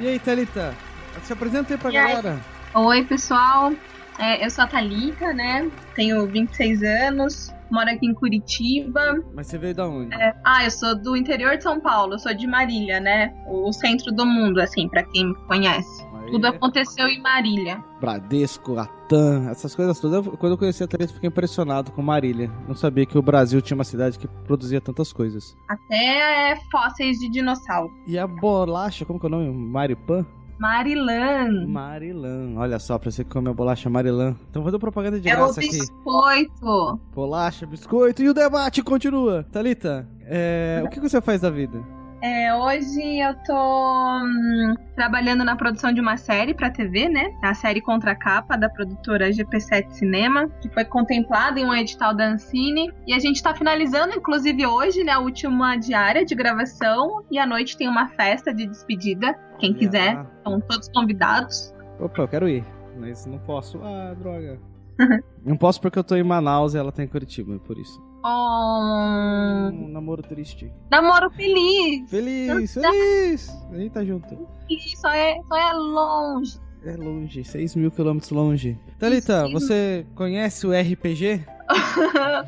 E 0.01 0.09
aí, 0.09 0.19
Thalita? 0.19 0.75
Se 1.23 1.33
apresenta 1.33 1.73
aí 1.75 1.79
pra 1.79 1.93
E 1.93 1.97
aí? 1.97 2.09
galera. 2.09 2.41
Oi, 2.75 3.05
pessoal. 3.05 3.73
É, 4.19 4.45
eu 4.45 4.51
sou 4.51 4.65
a 4.65 4.67
Thalita, 4.67 5.33
né? 5.33 5.71
Tenho 5.95 6.27
26 6.27 6.83
anos, 6.83 7.53
moro 7.71 7.91
aqui 7.91 8.07
em 8.07 8.15
Curitiba. 8.15 9.23
Mas 9.35 9.49
você 9.49 9.59
veio 9.59 9.75
da 9.75 9.89
onde? 9.89 10.15
É, 10.15 10.35
ah, 10.45 10.65
eu 10.65 10.71
sou 10.71 10.95
do 10.95 11.17
interior 11.17 11.57
de 11.57 11.63
São 11.63 11.81
Paulo, 11.81 12.15
eu 12.15 12.19
sou 12.19 12.35
de 12.35 12.47
Marília, 12.47 13.01
né? 13.01 13.35
O 13.49 13.73
centro 13.73 14.13
do 14.13 14.25
mundo, 14.25 14.61
assim, 14.61 14.89
pra 14.89 15.03
quem 15.03 15.29
me 15.29 15.35
conhece. 15.47 16.05
Tudo 16.31 16.47
aconteceu 16.47 17.07
em 17.07 17.21
Marília. 17.21 17.85
Bradesco, 18.01 18.73
Latam, 18.73 19.49
essas 19.51 19.75
coisas 19.75 20.01
todas. 20.01 20.27
Quando 20.39 20.53
eu 20.53 20.59
conheci 20.59 20.83
a 20.83 20.87
Thalita, 20.87 21.13
fiquei 21.13 21.29
impressionado 21.29 21.93
com 21.93 22.03
Marília. 22.03 22.51
Não 22.67 22.75
sabia 22.75 23.05
que 23.05 23.19
o 23.19 23.23
Brasil 23.23 23.61
tinha 23.61 23.77
uma 23.77 23.85
cidade 23.85 24.19
que 24.19 24.27
produzia 24.27 24.81
tantas 24.81 25.13
coisas. 25.13 25.55
Até 25.69 26.57
fósseis 26.71 27.19
de 27.19 27.29
dinossauro. 27.29 27.93
E 28.07 28.19
a 28.19 28.27
bolacha, 28.27 29.05
como 29.05 29.21
que 29.21 29.27
é 29.27 29.29
o 29.29 29.31
nome? 29.31 29.53
Maripan? 29.53 30.27
Marilã. 30.69 31.67
Marilã. 31.67 32.55
Olha 32.57 32.79
só, 32.79 32.99
pra 32.99 33.11
você 33.11 33.23
que 33.23 33.29
come 33.31 33.51
a 33.51 33.53
bolacha 33.53 33.91
Marilã. 33.91 34.35
Então 34.49 34.63
vou 34.63 34.71
fazer 34.71 34.79
propaganda 34.79 35.21
de 35.21 35.29
É 35.29 35.35
o 35.35 35.37
graça 35.37 35.61
aqui. 35.61 35.69
biscoito. 35.79 37.01
Bolacha, 37.15 37.67
biscoito 37.67 38.23
e 38.23 38.31
o 38.31 38.35
debate 38.35 38.83
continua. 38.83 39.45
Thalita, 39.53 40.09
é, 40.23 40.83
o 40.83 40.89
que 40.89 40.99
você 41.01 41.21
faz 41.21 41.43
da 41.43 41.51
vida? 41.51 41.79
É, 42.27 42.55
hoje 42.55 43.19
eu 43.19 43.35
tô 43.45 43.53
hum, 43.55 44.75
trabalhando 44.97 45.45
na 45.45 45.55
produção 45.57 45.93
de 45.93 46.01
uma 46.01 46.17
série 46.17 46.55
pra 46.55 46.71
TV, 46.71 47.07
né? 47.07 47.31
A 47.43 47.53
série 47.53 47.83
Contra 47.83 48.13
a 48.13 48.17
Capa, 48.17 48.57
da 48.57 48.67
produtora 48.71 49.29
GP7 49.29 49.91
Cinema, 49.91 50.49
que 50.63 50.71
foi 50.71 50.87
contemplada 50.87 51.61
em 51.61 51.67
um 51.67 51.75
edital 51.75 52.17
da 52.17 52.31
Ancine. 52.31 52.91
E 53.07 53.13
a 53.13 53.19
gente 53.19 53.43
tá 53.43 53.53
finalizando, 53.55 54.15
inclusive 54.15 54.65
hoje, 54.65 55.05
né? 55.05 55.13
A 55.13 55.19
última 55.19 55.77
diária 55.77 56.25
de 56.25 56.35
gravação. 56.35 57.23
E 57.31 57.39
à 57.39 57.45
noite 57.45 57.77
tem 57.77 57.89
uma 57.89 58.09
festa 58.09 58.55
de 58.55 58.67
despedida. 58.69 59.39
Quem 59.59 59.75
quiser, 59.75 60.25
estão 60.39 60.59
todos 60.63 60.89
convidados. 60.89 61.75
Opa, 62.01 62.23
eu 62.23 62.29
quero 62.29 62.49
ir. 62.49 62.65
Mas 62.97 63.27
não 63.27 63.39
posso. 63.41 63.79
Ah, 63.83 64.15
droga. 64.15 64.59
não 65.45 65.57
posso 65.57 65.81
porque 65.81 65.99
eu 65.99 66.05
tô 66.05 66.15
em 66.17 66.23
Manaus 66.23 66.75
e 66.75 66.79
ela 66.79 66.93
tá 66.93 67.03
em 67.03 67.09
Curitiba, 67.09 67.59
por 67.59 67.79
isso. 67.79 68.01
Oh, 68.25 69.71
Um 69.73 69.89
namoro 69.89 70.23
triste. 70.23 70.73
namoro 70.91 71.31
feliz! 71.33 72.09
Feliz, 72.11 72.75
feliz! 72.75 73.49
A 73.71 73.77
gente 73.77 73.91
tá 73.93 74.05
junto. 74.05 74.49
Só 74.97 75.11
é, 75.11 75.41
só 75.47 75.57
é 75.57 75.73
longe. 75.75 76.59
É 76.85 76.97
longe, 76.97 77.43
6 77.45 77.77
mil 77.77 77.91
quilômetros 77.91 78.31
longe. 78.31 78.79
Thalita, 78.99 79.49
você 79.49 80.07
conhece 80.15 80.67
o 80.67 80.71
RPG? 80.73 81.45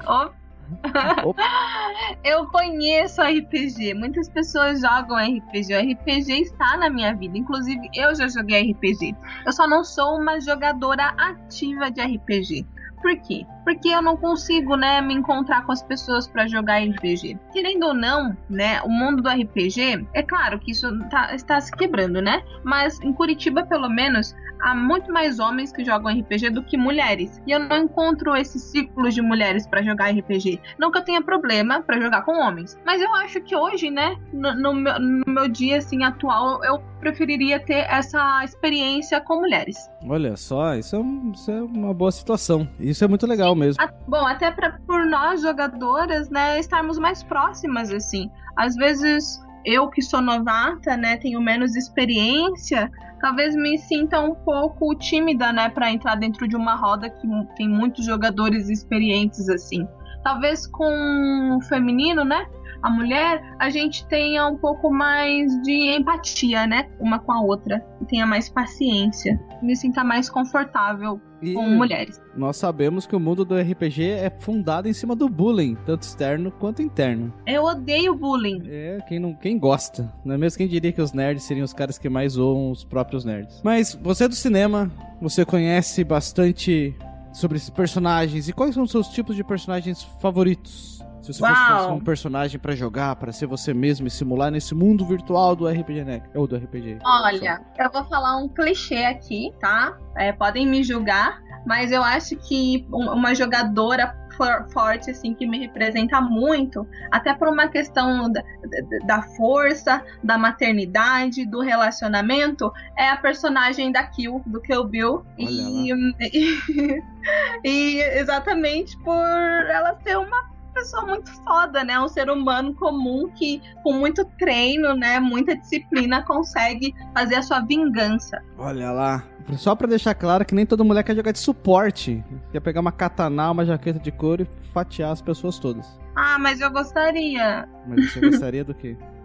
Op. 0.07 0.35
Eu 2.25 2.47
conheço 2.47 3.23
RPG. 3.23 3.95
Muitas 3.95 4.29
pessoas 4.29 4.81
jogam 4.81 5.17
RPG. 5.17 5.75
O 5.75 5.93
RPG 5.93 6.43
está 6.43 6.77
na 6.77 6.91
minha 6.91 7.15
vida. 7.15 7.37
Inclusive, 7.37 7.89
eu 7.95 8.15
já 8.15 8.29
joguei 8.29 8.73
RPG. 8.73 9.15
Eu 9.45 9.53
só 9.53 9.67
não 9.67 9.85
sou 9.85 10.19
uma 10.19 10.41
jogadora 10.41 11.15
ativa 11.19 11.91
de 11.91 12.03
RPG. 12.03 12.67
Por 13.01 13.17
quê? 13.21 13.47
porque 13.67 13.89
eu 13.89 14.01
não 14.01 14.17
consigo, 14.17 14.77
né, 14.77 15.01
me 15.01 15.13
encontrar 15.13 15.67
com 15.67 15.73
as 15.73 15.83
pessoas 15.83 16.29
para 16.29 16.47
jogar 16.47 16.85
RPG. 16.85 17.37
Querendo 17.53 17.87
ou 17.87 17.93
não, 17.93 18.37
né, 18.49 18.81
o 18.83 18.89
mundo 18.89 19.21
do 19.21 19.29
RPG, 19.29 20.07
é 20.15 20.23
claro 20.23 20.61
que 20.61 20.71
isso 20.71 20.87
tá, 21.09 21.35
está 21.35 21.61
se 21.61 21.73
quebrando, 21.73 22.23
né? 22.23 22.45
Mas 22.63 23.01
em 23.01 23.13
Curitiba, 23.13 23.67
pelo 23.67 23.89
menos, 23.89 24.37
há 24.61 24.75
muito 24.75 25.13
mais 25.13 25.39
homens 25.39 25.73
que 25.73 25.85
jogam 25.85 26.13
RPG 26.13 26.51
do 26.51 26.63
que 26.63 26.77
mulheres. 26.77 27.41
E 27.47 27.53
eu 27.53 27.59
não 27.61 27.77
encontro 27.79 28.35
esses 28.37 28.63
círculos 28.63 29.15
de 29.15 29.23
mulheres 29.23 29.67
para 29.67 29.83
jogar 29.83 30.11
RPG. 30.11 30.61
Não 30.79 30.91
que 30.91 30.99
eu 30.99 31.05
tenha 31.05 31.23
problema 31.23 31.83
para 31.83 32.01
jogar 32.01 32.23
com 32.23 32.33
homens, 32.41 32.79
mas 32.85 33.01
eu 33.01 33.13
acho 33.15 33.41
que 33.41 33.55
hoje, 33.57 33.91
né, 33.91 34.17
no, 34.33 34.55
no, 34.55 34.75
meu, 34.75 34.99
no 35.01 35.25
meu 35.33 35.49
dia 35.49 35.79
assim 35.79 36.03
atual, 36.05 36.63
eu 36.65 36.79
preferiria 37.01 37.61
ter 37.61 37.87
essa 37.89 38.43
experiência 38.45 39.21
com 39.21 39.37
mulheres. 39.41 39.77
Olha 40.09 40.37
só, 40.37 40.75
isso 40.75 40.97
é, 40.97 40.99
um- 40.99 41.33
isso 41.33 41.51
é 41.51 41.63
uma 41.63 41.93
boa 41.95 42.11
situação. 42.11 42.69
Isso 42.81 43.05
é 43.05 43.09
muito 43.09 43.27
legal 43.27 43.55
mesmo. 43.55 43.83
A- 43.83 43.91
bom, 44.09 44.27
até 44.27 44.51
pra, 44.51 44.79
por 44.87 45.05
nós 45.07 45.43
jogadoras, 45.43 46.29
né, 46.31 46.59
estarmos 46.59 46.99
mais 46.99 47.23
próximas 47.23 47.91
assim. 47.93 48.31
Às 48.57 48.75
vezes 48.75 49.41
eu 49.67 49.91
que 49.91 50.01
sou 50.01 50.23
novata, 50.23 50.97
né, 50.97 51.17
tenho 51.17 51.41
menos 51.41 51.75
experiência, 51.75 52.89
talvez 53.21 53.57
me 53.57 53.77
sinta 53.77 54.21
um 54.21 54.33
pouco 54.33 54.95
tímida, 54.95 55.53
né, 55.53 55.69
para 55.69 55.91
entrar 55.91 56.15
dentro 56.15 56.47
de 56.47 56.55
uma 56.55 56.77
roda 56.77 57.11
que 57.11 57.27
tem 57.57 57.69
muitos 57.69 58.05
jogadores 58.07 58.69
experientes 58.69 59.49
assim. 59.49 59.87
Talvez 60.23 60.67
com 60.69 61.57
o 61.57 61.61
feminino, 61.63 62.25
né, 62.25 62.47
a 62.83 62.91
mulher, 62.91 63.43
a 63.59 63.71
gente 63.71 64.07
tenha 64.07 64.47
um 64.47 64.57
pouco 64.57 64.91
mais 64.91 65.51
de 65.63 65.97
empatia, 65.97 66.67
né, 66.67 66.89
uma 67.01 67.19
com 67.19 67.33
a 67.33 67.41
outra, 67.41 67.85
e 68.01 68.05
tenha 68.07 68.27
mais 68.27 68.49
paciência, 68.49 69.41
me 69.63 69.77
sinta 69.77 70.05
mais 70.05 70.31
confortável 70.31 71.21
com 71.55 71.69
mulheres. 71.69 72.21
Nós 72.35 72.57
sabemos 72.57 73.07
que 73.07 73.15
o 73.15 73.21
mundo 73.21 73.45
do 73.45 73.57
RPG 73.57 74.03
é 74.03 74.31
fundado 74.31 74.89
em 74.89 74.93
cima 74.93 75.15
do 75.15 75.29
bullying, 75.29 75.77
tanto 75.85 76.03
externo 76.03 76.51
quanto 76.51 76.83
interno. 76.83 77.33
Eu 77.47 77.65
odeio 77.65 78.15
bullying. 78.15 78.63
É, 78.67 78.99
quem, 79.07 79.19
não, 79.19 79.35
quem 79.35 79.59
gosta. 79.59 80.13
Não 80.25 80.35
é 80.35 80.39
mesmo 80.39 80.59
quem 80.59 80.69
diria 80.69 80.93
que 80.93 81.03
os 81.03 81.13
nerds 81.13 81.45
seriam 81.45 81.65
os 81.65 81.73
caras 81.73 81.99
que 81.99 82.09
mais 82.09 82.33
zoam 82.33 82.71
os 82.71 82.85
próprios 82.85 83.25
nerds. 83.25 83.61
Mas 83.63 83.95
você 84.03 84.25
é 84.25 84.29
do 84.29 84.35
cinema, 84.35 84.91
você 85.21 85.45
conhece 85.45 86.03
bastante 86.05 86.95
sobre 87.33 87.59
esses 87.59 87.71
personagens. 87.71 88.49
E 88.49 88.53
quais 88.53 88.75
são 88.75 88.85
os 88.85 88.91
seus 88.91 89.09
tipos 89.09 89.37
de 89.37 89.45
personagens 89.45 90.03
favoritos? 90.21 90.96
Se 91.33 91.41
você 91.41 91.55
fosse 91.79 91.93
um 91.93 92.01
personagem 92.01 92.59
pra 92.61 92.75
jogar, 92.75 93.17
pra 93.17 93.33
ser 93.33 93.47
você 93.47 93.73
mesmo 93.75 94.07
e 94.07 94.11
simular 94.11 94.51
nesse 94.51 94.75
mundo 94.75 95.05
virtual 95.07 95.55
do 95.57 95.69
RPG, 95.69 96.05
né? 96.05 96.23
Ou 96.35 96.47
do 96.47 96.57
RPG. 96.57 96.99
Olha, 97.05 97.61
eu 97.79 97.91
vou 97.91 98.05
falar 98.05 98.37
um 98.37 98.49
clichê 98.49 99.05
aqui, 99.05 99.53
tá? 99.61 99.97
É, 100.17 100.33
podem 100.33 100.67
me 100.67 100.83
julgar, 100.83 101.41
mas 101.67 101.91
eu 101.93 102.03
acho 102.03 102.37
que 102.37 102.87
um- 102.93 103.11
uma 103.13 103.35
jogadora 103.35 104.15
for- 104.37 104.67
forte, 104.71 105.11
assim, 105.11 105.33
que 105.35 105.47
me 105.47 105.59
representa 105.59 106.21
muito, 106.21 106.87
até 107.11 107.33
por 107.33 107.49
uma 107.49 107.69
questão 107.69 108.31
da, 108.31 108.43
da- 108.43 109.07
da 109.07 109.23
força, 109.23 110.05
da 110.23 110.37
maternidade, 110.37 111.47
do 111.47 111.61
relacionamento, 111.61 112.71
é 112.99 113.09
a 113.09 113.17
personagem 113.17 113.91
da 113.91 114.03
Kill, 114.05 114.43
do 114.45 114.61
Kill 114.61 114.85
Bill. 114.85 115.25
E, 115.39 115.91
e, 115.91 116.59
e 117.65 118.01
exatamente 118.19 118.97
por 118.99 119.17
ela 119.17 119.99
ser 120.03 120.19
uma 120.19 120.56
pessoa 120.77 121.07
muito 121.07 121.31
foda, 121.43 121.83
né? 121.83 121.99
Um 121.99 122.09
ser 122.09 122.31
humano 122.31 122.75
comum 122.75 123.29
que, 123.35 123.63
com 123.83 123.95
muito 123.95 124.25
treino, 124.39 124.95
né? 124.95 125.19
Muita 125.19 125.57
disciplina, 125.57 126.23
consegue 126.23 126.95
fazer 127.15 127.37
a 127.37 127.43
sua 127.43 127.61
vingança. 127.61 128.43
Olha 128.59 128.93
lá. 128.93 129.25
Só 129.57 129.75
pra 129.75 129.87
deixar 129.87 130.15
claro 130.15 130.45
que 130.45 130.55
nem 130.55 130.67
toda 130.67 130.85
mulher 130.85 131.03
quer 131.03 131.15
jogar 131.15 131.33
de 131.33 131.39
suporte. 131.39 132.23
Quer 132.53 132.61
pegar 132.61 132.81
uma 132.81 132.93
katana, 132.93 133.51
uma 133.51 133.65
jaqueta 133.65 133.99
de 133.99 134.11
couro 134.11 134.43
e 134.43 134.73
fatiar 134.73 135.13
as 135.13 135.23
pessoas 135.23 135.59
todas. 135.59 135.87
Ah, 136.15 136.39
mas 136.39 136.61
eu 136.61 136.71
gostaria 136.71 137.69
Mas 137.87 138.13
você 138.13 138.21
gostaria 138.21 138.65
do 138.65 138.75
quê? 138.75 138.97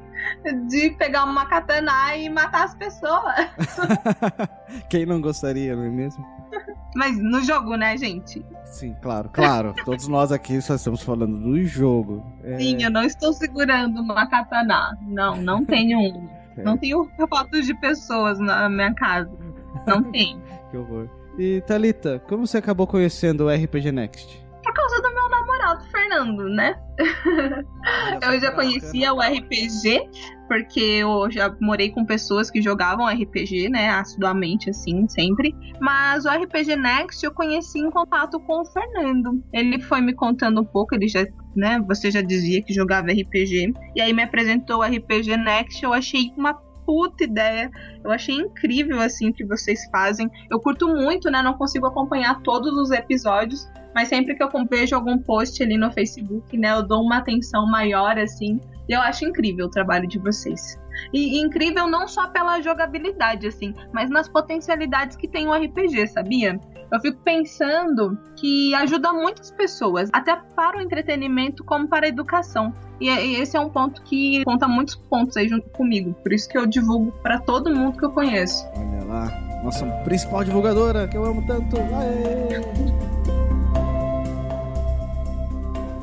de 0.68 0.92
pegar 0.92 1.24
uma 1.24 1.46
katana 1.46 2.16
e 2.16 2.30
matar 2.30 2.66
as 2.66 2.76
pessoas. 2.76 3.50
Quem 4.90 5.06
não 5.06 5.22
gostaria, 5.22 5.76
não 5.76 5.84
é 5.84 5.90
mesmo? 5.90 6.26
Mas 6.96 7.18
no 7.18 7.42
jogo, 7.42 7.76
né, 7.76 7.98
gente? 7.98 8.46
Sim, 8.66 8.96
claro, 9.02 9.30
claro. 9.30 9.74
Todos 9.86 10.08
nós 10.08 10.32
aqui 10.32 10.62
só 10.62 10.76
estamos 10.76 11.02
falando 11.02 11.38
do 11.40 11.64
jogo. 11.66 12.26
É, 12.44 12.58
Sim, 12.58 12.84
eu 12.84 12.92
não 12.92 13.04
estou 13.04 13.32
segurando 13.34 14.02
uma 14.02 14.28
katana. 14.28 14.98
Não, 15.02 15.36
não 15.38 15.66
tenho 15.66 16.00
um. 16.00 16.30
É. 16.58 16.64
Não 16.64 16.78
tenho 16.78 17.10
fotos 17.30 17.66
de 17.66 17.74
pessoas 17.74 18.40
na 18.40 18.68
minha 18.70 18.94
casa. 18.94 19.32
Não 19.86 20.04
tem. 20.04 20.42
Que 20.72 20.78
horror. 20.78 21.10
E 21.38 21.62
Thalita, 21.68 22.20
como 22.30 22.48
você 22.48 22.58
acabou 22.58 22.88
conhecendo 22.88 23.46
o 23.46 23.50
RPG 23.50 23.92
Next? 23.92 24.42
Por 24.64 24.74
causa 24.74 25.02
do 25.02 25.11
namorado, 25.62 25.86
Fernando, 25.86 26.50
né? 26.50 26.76
eu 28.22 28.40
já 28.40 28.52
conhecia 28.52 29.14
o 29.14 29.20
RPG, 29.20 30.10
porque 30.48 30.80
eu 30.80 31.30
já 31.32 31.56
morei 31.60 31.92
com 31.92 32.06
pessoas 32.06 32.50
que 32.50 32.62
jogavam 32.62 33.08
RPG, 33.08 33.70
né? 33.70 33.90
Assiduamente, 33.90 34.70
assim, 34.70 35.08
sempre. 35.08 35.56
Mas 35.80 36.26
o 36.26 36.30
RPG 36.30 36.76
Next 36.76 37.24
eu 37.24 37.32
conheci 37.32 37.80
em 37.80 37.90
contato 37.90 38.40
com 38.42 38.62
o 38.62 38.66
Fernando. 38.66 39.44
Ele 39.54 39.80
foi 39.80 40.02
me 40.02 40.14
contando 40.14 40.62
um 40.62 40.66
pouco, 40.66 40.96
ele 40.96 41.08
já. 41.08 41.26
Né, 41.54 41.84
você 41.86 42.10
já 42.10 42.22
dizia 42.22 42.62
que 42.62 42.74
jogava 42.74 43.12
RPG. 43.12 43.74
E 43.96 44.02
aí 44.02 44.14
me 44.14 44.24
apresentou 44.24 44.80
o 44.80 44.84
RPG 44.84 45.36
Next. 45.38 45.84
Eu 45.84 45.94
achei 45.94 46.32
uma 46.38 46.54
puta 46.92 47.24
ideia. 47.24 47.72
Eu 48.04 48.12
achei 48.12 48.36
incrível 48.36 49.00
assim 49.00 49.32
que 49.32 49.46
vocês 49.46 49.86
fazem. 49.90 50.30
Eu 50.50 50.60
curto 50.60 50.90
muito, 50.90 51.32
né? 51.32 51.42
Não 51.42 51.54
consigo 51.54 51.86
acompanhar 51.86 52.42
todos 52.42 52.74
os 52.78 52.92
episódios, 52.92 53.66
mas 53.96 54.10
sempre 54.10 54.36
que 54.36 54.44
eu 54.44 54.50
vejo 54.70 54.94
algum 54.94 55.18
post 55.18 55.64
ali 55.64 55.78
no 55.78 55.90
Facebook, 55.90 56.58
né, 56.58 56.72
eu 56.72 56.84
dou 56.84 57.02
uma 57.02 57.18
atenção 57.20 57.66
maior 57.66 58.20
assim. 58.20 58.60
E 58.90 58.94
eu 58.94 59.00
acho 59.00 59.24
incrível 59.24 59.68
o 59.68 59.70
trabalho 59.70 60.06
de 60.06 60.20
vocês. 60.20 60.78
E, 61.14 61.38
e 61.38 61.42
incrível 61.42 61.88
não 61.88 62.10
só 62.10 62.28
pela 62.28 62.60
jogabilidade 62.60 63.48
assim, 63.48 63.74
mas 63.94 64.10
nas 64.10 64.28
potencialidades 64.28 65.16
que 65.16 65.30
tem 65.30 65.48
o 65.48 65.54
RPG, 65.54 66.08
sabia? 66.08 66.60
Eu 66.92 67.00
fico 67.00 67.20
pensando 67.24 68.18
que 68.36 68.76
ajuda 68.76 69.14
muitas 69.14 69.50
pessoas, 69.50 70.10
até 70.12 70.36
para 70.36 70.78
o 70.78 70.82
entretenimento 70.82 71.64
como 71.64 71.88
para 71.88 72.06
a 72.06 72.10
educação. 72.10 72.74
E, 73.00 73.08
e 73.08 73.36
esse 73.36 73.56
é 73.56 73.60
um 73.62 73.70
ponto 73.70 74.02
que 74.02 74.44
conta 74.44 74.68
muitos 74.68 74.96
pontos 74.96 75.38
aí 75.38 75.48
junto 75.48 75.70
comigo. 75.70 76.14
Por 76.16 76.34
isso 76.34 76.50
que 76.50 76.58
eu 76.58 76.66
divulgo 76.66 77.14
para 77.24 77.40
todo 77.40 77.74
mundo 77.74 77.98
que 77.98 78.04
eu 78.04 78.12
conheço. 78.12 78.68
Olha 78.76 79.06
lá, 79.06 79.62
nossa 79.64 79.86
principal 80.04 80.44
divulgadora, 80.44 81.08
que 81.08 81.16
eu 81.16 81.24
amo 81.24 81.46
tanto. 81.48 81.78
Aê! 81.78 82.60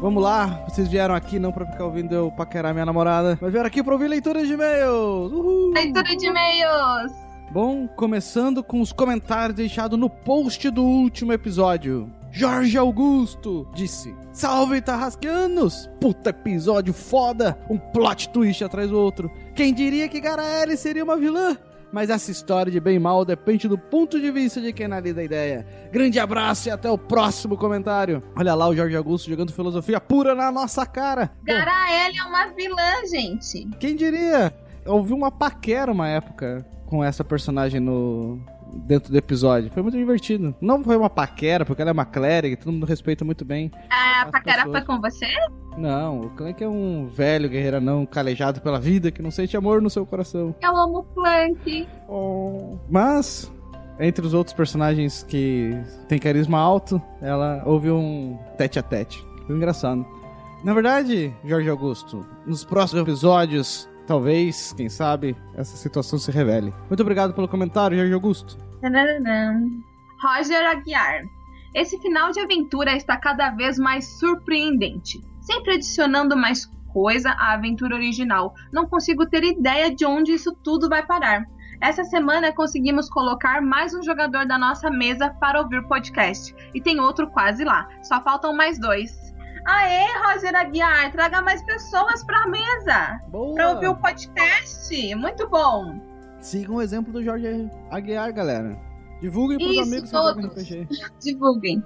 Vamos 0.00 0.22
lá, 0.22 0.64
vocês 0.66 0.88
vieram 0.88 1.14
aqui 1.14 1.38
não 1.38 1.52
pra 1.52 1.66
ficar 1.66 1.84
ouvindo 1.84 2.14
eu 2.14 2.30
paquerar 2.30 2.72
minha 2.72 2.86
namorada, 2.86 3.36
mas 3.42 3.50
vieram 3.50 3.66
aqui 3.66 3.82
pra 3.82 3.92
ouvir 3.92 4.08
leitura 4.08 4.46
de 4.46 4.52
e-mails. 4.52 5.32
Uhul! 5.32 5.72
Leitura 5.74 6.16
de 6.16 6.26
e-mails! 6.26 7.27
Bom, 7.50 7.88
começando 7.88 8.62
com 8.62 8.78
os 8.78 8.92
comentários 8.92 9.56
deixados 9.56 9.98
no 9.98 10.10
post 10.10 10.68
do 10.68 10.84
último 10.84 11.32
episódio. 11.32 12.12
Jorge 12.30 12.76
Augusto 12.76 13.66
disse: 13.74 14.14
Salve 14.34 14.82
Tarrasqueanos! 14.82 15.88
Puta 15.98 16.28
episódio 16.28 16.92
foda! 16.92 17.58
Um 17.70 17.78
plot 17.78 18.28
twist 18.28 18.62
atrás 18.62 18.90
do 18.90 19.00
outro. 19.00 19.30
Quem 19.54 19.72
diria 19.72 20.08
que 20.08 20.20
Garaele 20.20 20.76
seria 20.76 21.02
uma 21.02 21.16
vilã? 21.16 21.56
Mas 21.90 22.10
essa 22.10 22.30
história 22.30 22.70
de 22.70 22.78
bem 22.78 22.96
e 22.96 22.98
mal 22.98 23.24
depende 23.24 23.66
do 23.66 23.78
ponto 23.78 24.20
de 24.20 24.30
vista 24.30 24.60
de 24.60 24.70
quem 24.70 24.84
analisa 24.84 25.22
a 25.22 25.24
ideia. 25.24 25.66
Grande 25.90 26.20
abraço 26.20 26.68
e 26.68 26.70
até 26.70 26.90
o 26.90 26.98
próximo 26.98 27.56
comentário. 27.56 28.22
Olha 28.36 28.54
lá 28.54 28.68
o 28.68 28.76
Jorge 28.76 28.94
Augusto 28.94 29.30
jogando 29.30 29.54
filosofia 29.54 29.98
pura 29.98 30.34
na 30.34 30.52
nossa 30.52 30.84
cara. 30.84 31.32
Garaele 31.44 32.18
é 32.18 32.24
uma 32.24 32.48
vilã, 32.48 33.06
gente. 33.10 33.66
Quem 33.80 33.96
diria? 33.96 34.54
Eu 34.84 34.96
ouvi 34.96 35.14
uma 35.14 35.30
paquera 35.30 35.90
uma 35.90 36.08
época 36.08 36.66
com 36.88 37.04
essa 37.04 37.22
personagem 37.22 37.80
no 37.80 38.40
dentro 38.72 39.12
do 39.12 39.18
episódio. 39.18 39.70
Foi 39.70 39.82
muito 39.82 39.96
divertido. 39.96 40.54
Não 40.60 40.82
foi 40.82 40.96
uma 40.96 41.10
paquera, 41.10 41.64
porque 41.64 41.82
ela 41.82 41.90
é 41.90 41.92
uma 41.92 42.06
clériga, 42.06 42.56
todo 42.56 42.72
mundo 42.72 42.86
respeita 42.86 43.24
muito 43.24 43.44
bem. 43.44 43.70
A 43.90 44.26
paquera 44.26 44.64
pessoas. 44.64 44.84
foi 44.84 44.86
com 44.86 45.00
você? 45.00 45.26
Não, 45.76 46.20
o 46.20 46.30
Clank 46.30 46.64
é 46.64 46.68
um 46.68 47.06
velho 47.06 47.48
guerreiro 47.48 47.80
não 47.80 48.06
calejado 48.06 48.60
pela 48.60 48.80
vida 48.80 49.10
que 49.10 49.22
não 49.22 49.30
sente 49.30 49.56
amor 49.56 49.82
no 49.82 49.90
seu 49.90 50.06
coração. 50.06 50.54
Eu 50.62 50.76
amo 50.76 50.98
o 51.00 51.02
Plank. 51.04 51.86
Mas, 52.88 53.52
entre 54.00 54.26
os 54.26 54.32
outros 54.32 54.56
personagens 54.56 55.22
que 55.22 55.78
tem 56.08 56.18
carisma 56.18 56.58
alto, 56.58 57.00
ela 57.20 57.62
houve 57.66 57.90
um 57.90 58.38
tete 58.56 58.78
a 58.78 58.82
tete. 58.82 59.22
Foi 59.46 59.54
engraçado. 59.54 60.06
Na 60.64 60.72
verdade, 60.72 61.32
Jorge 61.44 61.68
Augusto, 61.68 62.26
nos 62.46 62.64
próximos 62.64 63.02
episódios, 63.02 63.88
talvez, 64.08 64.72
quem 64.72 64.88
sabe, 64.88 65.36
essa 65.54 65.76
situação 65.76 66.18
se 66.18 66.32
revele. 66.32 66.72
Muito 66.88 67.00
obrigado 67.02 67.34
pelo 67.34 67.46
comentário, 67.46 67.96
Jorge 67.96 68.14
Augusto. 68.14 68.56
Roger 70.22 70.66
Aguiar. 70.66 71.22
Esse 71.74 72.00
final 72.00 72.32
de 72.32 72.40
aventura 72.40 72.96
está 72.96 73.18
cada 73.18 73.50
vez 73.50 73.78
mais 73.78 74.18
surpreendente, 74.18 75.20
sempre 75.40 75.74
adicionando 75.74 76.34
mais 76.34 76.64
coisa 76.90 77.32
à 77.32 77.52
aventura 77.52 77.94
original. 77.94 78.54
Não 78.72 78.88
consigo 78.88 79.26
ter 79.26 79.44
ideia 79.44 79.94
de 79.94 80.06
onde 80.06 80.32
isso 80.32 80.56
tudo 80.64 80.88
vai 80.88 81.04
parar. 81.04 81.44
Essa 81.80 82.02
semana 82.02 82.52
conseguimos 82.52 83.10
colocar 83.10 83.60
mais 83.60 83.94
um 83.94 84.02
jogador 84.02 84.46
da 84.46 84.58
nossa 84.58 84.90
mesa 84.90 85.28
para 85.38 85.60
ouvir 85.60 85.86
podcast. 85.86 86.54
E 86.74 86.80
tem 86.80 86.98
outro 86.98 87.28
quase 87.28 87.62
lá. 87.62 87.86
Só 88.02 88.20
faltam 88.22 88.56
mais 88.56 88.80
dois. 88.80 89.27
Aê, 89.68 90.06
Roger 90.24 90.56
Aguiar, 90.56 91.12
traga 91.12 91.42
mais 91.42 91.62
pessoas 91.62 92.24
para 92.24 92.44
a 92.44 92.48
mesa. 92.48 93.20
Boa. 93.28 93.54
Para 93.54 93.70
ouvir 93.72 93.88
o 93.88 93.96
podcast. 93.96 95.14
Muito 95.14 95.46
bom. 95.46 96.00
Sigam 96.40 96.76
o 96.76 96.82
exemplo 96.82 97.12
do 97.12 97.22
Jorge 97.22 97.70
Aguiar, 97.90 98.32
galera. 98.32 98.78
Divulguem 99.20 99.58
pros 99.58 99.72
Isso, 99.72 99.82
amigos 99.82 100.10
todos. 100.10 100.46
RPG. 100.46 100.88
Divulguem. 101.22 101.84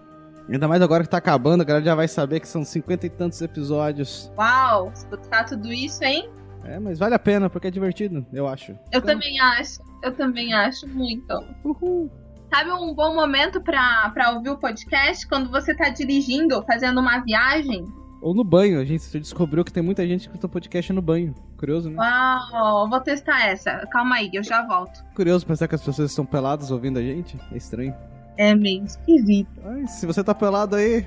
Ainda 0.48 0.68
mais 0.68 0.80
agora 0.80 1.02
que 1.02 1.10
tá 1.10 1.16
acabando, 1.16 1.62
a 1.62 1.64
galera 1.64 1.84
já 1.84 1.94
vai 1.96 2.06
saber 2.06 2.38
que 2.38 2.46
são 2.46 2.64
cinquenta 2.64 3.04
e 3.06 3.10
tantos 3.10 3.42
episódios. 3.42 4.30
Uau, 4.38 4.92
escutar 4.94 5.44
tudo 5.46 5.72
isso, 5.72 6.04
hein? 6.04 6.30
É, 6.64 6.78
mas 6.78 7.00
vale 7.00 7.16
a 7.16 7.18
pena, 7.18 7.50
porque 7.50 7.66
é 7.66 7.70
divertido, 7.70 8.24
eu 8.32 8.46
acho. 8.46 8.78
Eu 8.92 9.02
também 9.02 9.40
acho. 9.40 9.80
Eu 10.04 10.12
também 10.14 10.52
acho 10.54 10.86
muito. 10.86 11.34
Uhul. 11.64 12.08
Sabe 12.52 12.70
um 12.70 12.92
bom 12.92 13.14
momento 13.14 13.62
pra, 13.62 14.10
pra 14.10 14.32
ouvir 14.32 14.50
o 14.50 14.58
podcast? 14.58 15.26
Quando 15.26 15.50
você 15.50 15.74
tá 15.74 15.88
dirigindo, 15.88 16.62
fazendo 16.64 17.00
uma 17.00 17.18
viagem? 17.20 17.90
Ou 18.20 18.34
no 18.34 18.44
banho, 18.44 18.78
a 18.78 18.84
gente 18.84 19.18
descobriu 19.18 19.64
que 19.64 19.72
tem 19.72 19.82
muita 19.82 20.06
gente 20.06 20.28
que 20.28 20.34
escuta 20.34 20.46
podcast 20.46 20.92
no 20.92 21.00
banho. 21.00 21.34
Curioso, 21.56 21.88
né? 21.88 21.96
Uau, 21.96 22.90
vou 22.90 23.00
testar 23.00 23.46
essa. 23.46 23.86
Calma 23.90 24.16
aí, 24.16 24.28
eu 24.34 24.44
já 24.44 24.66
volto. 24.66 25.02
Curioso 25.14 25.46
pensar 25.46 25.66
que 25.66 25.74
as 25.74 25.82
pessoas 25.82 26.10
estão 26.10 26.26
peladas 26.26 26.70
ouvindo 26.70 26.98
a 26.98 27.02
gente. 27.02 27.40
É 27.50 27.56
estranho. 27.56 27.94
É 28.36 28.54
meio 28.54 28.84
esquisito. 28.84 29.48
Ai, 29.64 29.86
se 29.86 30.04
você 30.04 30.22
tá 30.22 30.34
pelado 30.34 30.76
aí, 30.76 31.06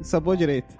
sabor 0.00 0.34
direito. 0.34 0.74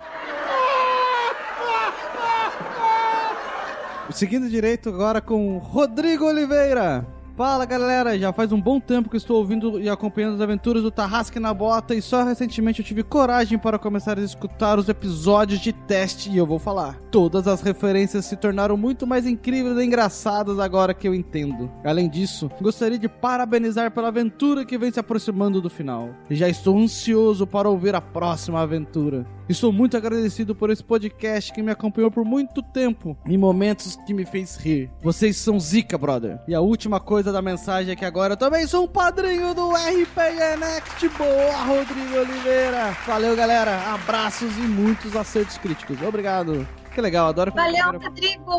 Seguindo 4.10 4.48
direito 4.48 4.88
agora 4.88 5.20
com 5.20 5.58
Rodrigo 5.58 6.24
Oliveira. 6.24 7.06
Fala 7.36 7.66
galera, 7.66 8.18
já 8.18 8.32
faz 8.32 8.50
um 8.50 8.58
bom 8.58 8.80
tempo 8.80 9.10
que 9.10 9.16
estou 9.18 9.36
ouvindo 9.36 9.78
e 9.78 9.90
acompanhando 9.90 10.36
as 10.36 10.40
aventuras 10.40 10.82
do 10.82 10.90
Tarrasque 10.90 11.38
na 11.38 11.52
Bota 11.52 11.94
e 11.94 12.00
só 12.00 12.24
recentemente 12.24 12.80
eu 12.80 12.86
tive 12.86 13.02
coragem 13.02 13.58
para 13.58 13.78
começar 13.78 14.18
a 14.18 14.22
escutar 14.22 14.78
os 14.78 14.88
episódios 14.88 15.60
de 15.60 15.70
teste 15.70 16.30
e 16.30 16.38
eu 16.38 16.46
vou 16.46 16.58
falar. 16.58 16.98
Todas 17.10 17.46
as 17.46 17.60
referências 17.60 18.24
se 18.24 18.36
tornaram 18.36 18.74
muito 18.74 19.06
mais 19.06 19.26
incríveis 19.26 19.76
e 19.76 19.84
engraçadas 19.84 20.58
agora 20.58 20.94
que 20.94 21.06
eu 21.06 21.14
entendo. 21.14 21.70
Além 21.84 22.08
disso, 22.08 22.50
gostaria 22.58 22.98
de 22.98 23.06
parabenizar 23.06 23.90
pela 23.90 24.08
aventura 24.08 24.64
que 24.64 24.78
vem 24.78 24.90
se 24.90 24.98
aproximando 24.98 25.60
do 25.60 25.68
final. 25.68 26.08
E 26.30 26.34
já 26.34 26.48
estou 26.48 26.78
ansioso 26.78 27.46
para 27.46 27.68
ouvir 27.68 27.94
a 27.94 28.00
próxima 28.00 28.62
aventura. 28.62 29.26
Estou 29.48 29.72
muito 29.72 29.96
agradecido 29.96 30.56
por 30.56 30.70
esse 30.70 30.82
podcast 30.82 31.52
que 31.52 31.62
me 31.62 31.70
acompanhou 31.70 32.10
por 32.10 32.24
muito 32.24 32.60
tempo, 32.62 33.16
em 33.24 33.38
momentos 33.38 33.96
que 34.04 34.12
me 34.12 34.26
fez 34.26 34.56
rir. 34.56 34.90
Vocês 35.00 35.36
são 35.36 35.60
zica, 35.60 35.96
brother. 35.96 36.40
E 36.48 36.54
a 36.54 36.60
última 36.60 36.98
coisa 36.98 37.30
da 37.30 37.40
mensagem 37.40 37.92
é 37.92 37.96
que 37.96 38.04
agora 38.04 38.32
eu 38.32 38.36
também 38.36 38.66
sou 38.66 38.84
um 38.84 38.88
padrinho 38.88 39.54
do 39.54 39.70
RPG 39.70 40.56
Next. 40.58 41.08
Boa, 41.10 41.64
Rodrigo 41.64 42.16
Oliveira. 42.18 42.96
Valeu, 43.06 43.36
galera. 43.36 43.94
Abraços 43.94 44.56
e 44.58 44.62
muitos 44.62 45.14
acertos 45.14 45.56
críticos. 45.58 46.02
Obrigado. 46.02 46.66
Que 46.92 47.00
legal, 47.00 47.28
adoro 47.28 47.52
Valeu, 47.54 47.92
Rodrigo! 47.92 48.50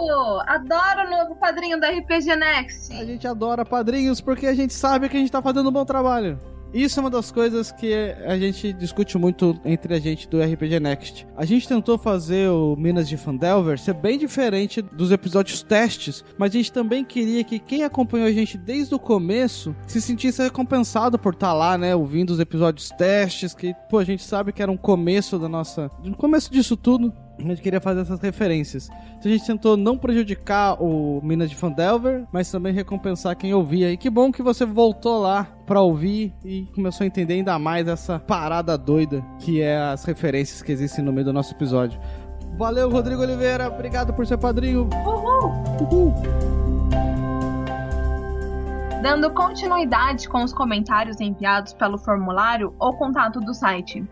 Adoro 0.46 1.08
o 1.08 1.10
novo 1.10 1.36
padrinho 1.38 1.80
da 1.80 1.90
RPG 1.90 2.36
Next. 2.36 2.94
A 2.94 3.04
gente 3.04 3.28
adora 3.28 3.66
padrinhos 3.66 4.22
porque 4.22 4.46
a 4.46 4.54
gente 4.54 4.74
sabe 4.74 5.10
que 5.10 5.18
a 5.18 5.20
gente 5.20 5.32
tá 5.32 5.42
fazendo 5.42 5.70
um 5.70 5.72
bom 5.72 5.84
trabalho. 5.84 6.40
Isso 6.74 7.00
é 7.00 7.02
uma 7.02 7.10
das 7.10 7.32
coisas 7.32 7.72
que 7.72 7.94
a 8.26 8.38
gente 8.38 8.74
discute 8.74 9.18
muito 9.18 9.60
entre 9.64 9.94
a 9.94 10.00
gente 10.00 10.28
do 10.28 10.42
RPG 10.42 10.80
Next. 10.80 11.28
A 11.36 11.46
gente 11.46 11.68
tentou 11.68 11.98
fazer 11.98 12.50
o 12.50 12.76
Minas 12.76 13.08
de 13.08 13.18
Fandelver 13.18 13.80
ser 13.80 13.94
bem 13.94 14.18
diferente 14.18 14.82
dos 14.82 15.12
episódios 15.12 15.64
testes, 15.64 16.24
mas 16.38 16.52
a 16.52 16.58
gente 16.58 16.72
também 16.72 17.04
queria 17.04 17.44
que 17.44 17.60
quem 17.60 17.84
acompanhou 17.84 18.28
a 18.28 18.32
gente 18.32 18.58
desde 18.58 18.94
o 18.94 19.00
começo 19.00 19.76
se 19.88 20.02
sentisse 20.02 20.42
recompensado 20.42 21.18
por 21.18 21.34
estar 21.34 21.54
lá, 21.54 21.78
né, 21.78 21.96
ouvindo 21.96 22.32
os 22.32 22.40
episódios 22.40 22.90
testes, 22.90 23.54
que, 23.54 23.74
pô, 23.90 23.98
a 23.98 24.04
gente 24.04 24.24
sabe 24.24 24.52
que 24.52 24.62
era 24.62 24.72
um 24.72 24.78
começo 24.78 25.40
da 25.40 25.48
nossa... 25.48 25.90
no 26.04 26.16
começo 26.16 26.52
disso 26.52 26.76
tudo, 26.76 27.14
a 27.40 27.42
gente 27.42 27.62
queria 27.62 27.80
fazer 27.80 28.02
essas 28.02 28.20
referências. 28.20 28.90
Então 29.18 29.32
a 29.32 29.36
gente 29.36 29.46
tentou 29.46 29.78
não 29.78 29.98
prejudicar 29.98 30.82
o 30.82 31.22
Minas 31.24 31.50
de 31.50 31.56
Fandelver, 31.56 32.26
mas 32.32 32.52
também 32.52 32.74
recompensar 32.74 33.36
quem 33.36 33.54
ouvia. 33.54 33.92
E 33.92 33.98
que 33.98 34.10
bom 34.10 34.32
que 34.32 34.42
você 34.42 34.66
voltou 34.66 35.20
lá 35.20 35.48
pra 35.66 35.82
ouvir 35.82 36.34
e 36.44 36.68
começou 36.74 37.04
a 37.04 37.08
entender 37.08 37.36
ainda 37.36 37.58
mais 37.60 37.88
essa 37.88 38.20
parada 38.20 38.78
doida 38.78 39.24
que 39.40 39.62
é 39.62 39.78
as 39.78 40.04
referências 40.04 40.62
que 40.62 40.72
existem 40.72 41.04
no 41.04 41.14
meio 41.14 41.26
do 41.26 41.34
nosso 41.34 41.54
episódio. 41.54 42.00
Valeu, 42.58 42.90
Rodrigo 42.90 43.22
Oliveira. 43.22 43.68
Obrigado 43.68 44.14
por 44.14 44.26
ser 44.26 44.38
padrinho. 44.38 44.90
Uhul! 45.06 45.52
Uhul. 45.82 46.14
Dando 49.02 49.32
continuidade 49.32 50.28
com 50.28 50.44
os 50.44 50.52
comentários 50.52 51.22
enviados 51.22 51.72
pelo 51.74 52.00
formulário 52.00 52.74
ou 52.80 52.98
contato 52.98 53.40
do 53.40 53.54
site. 53.54 54.04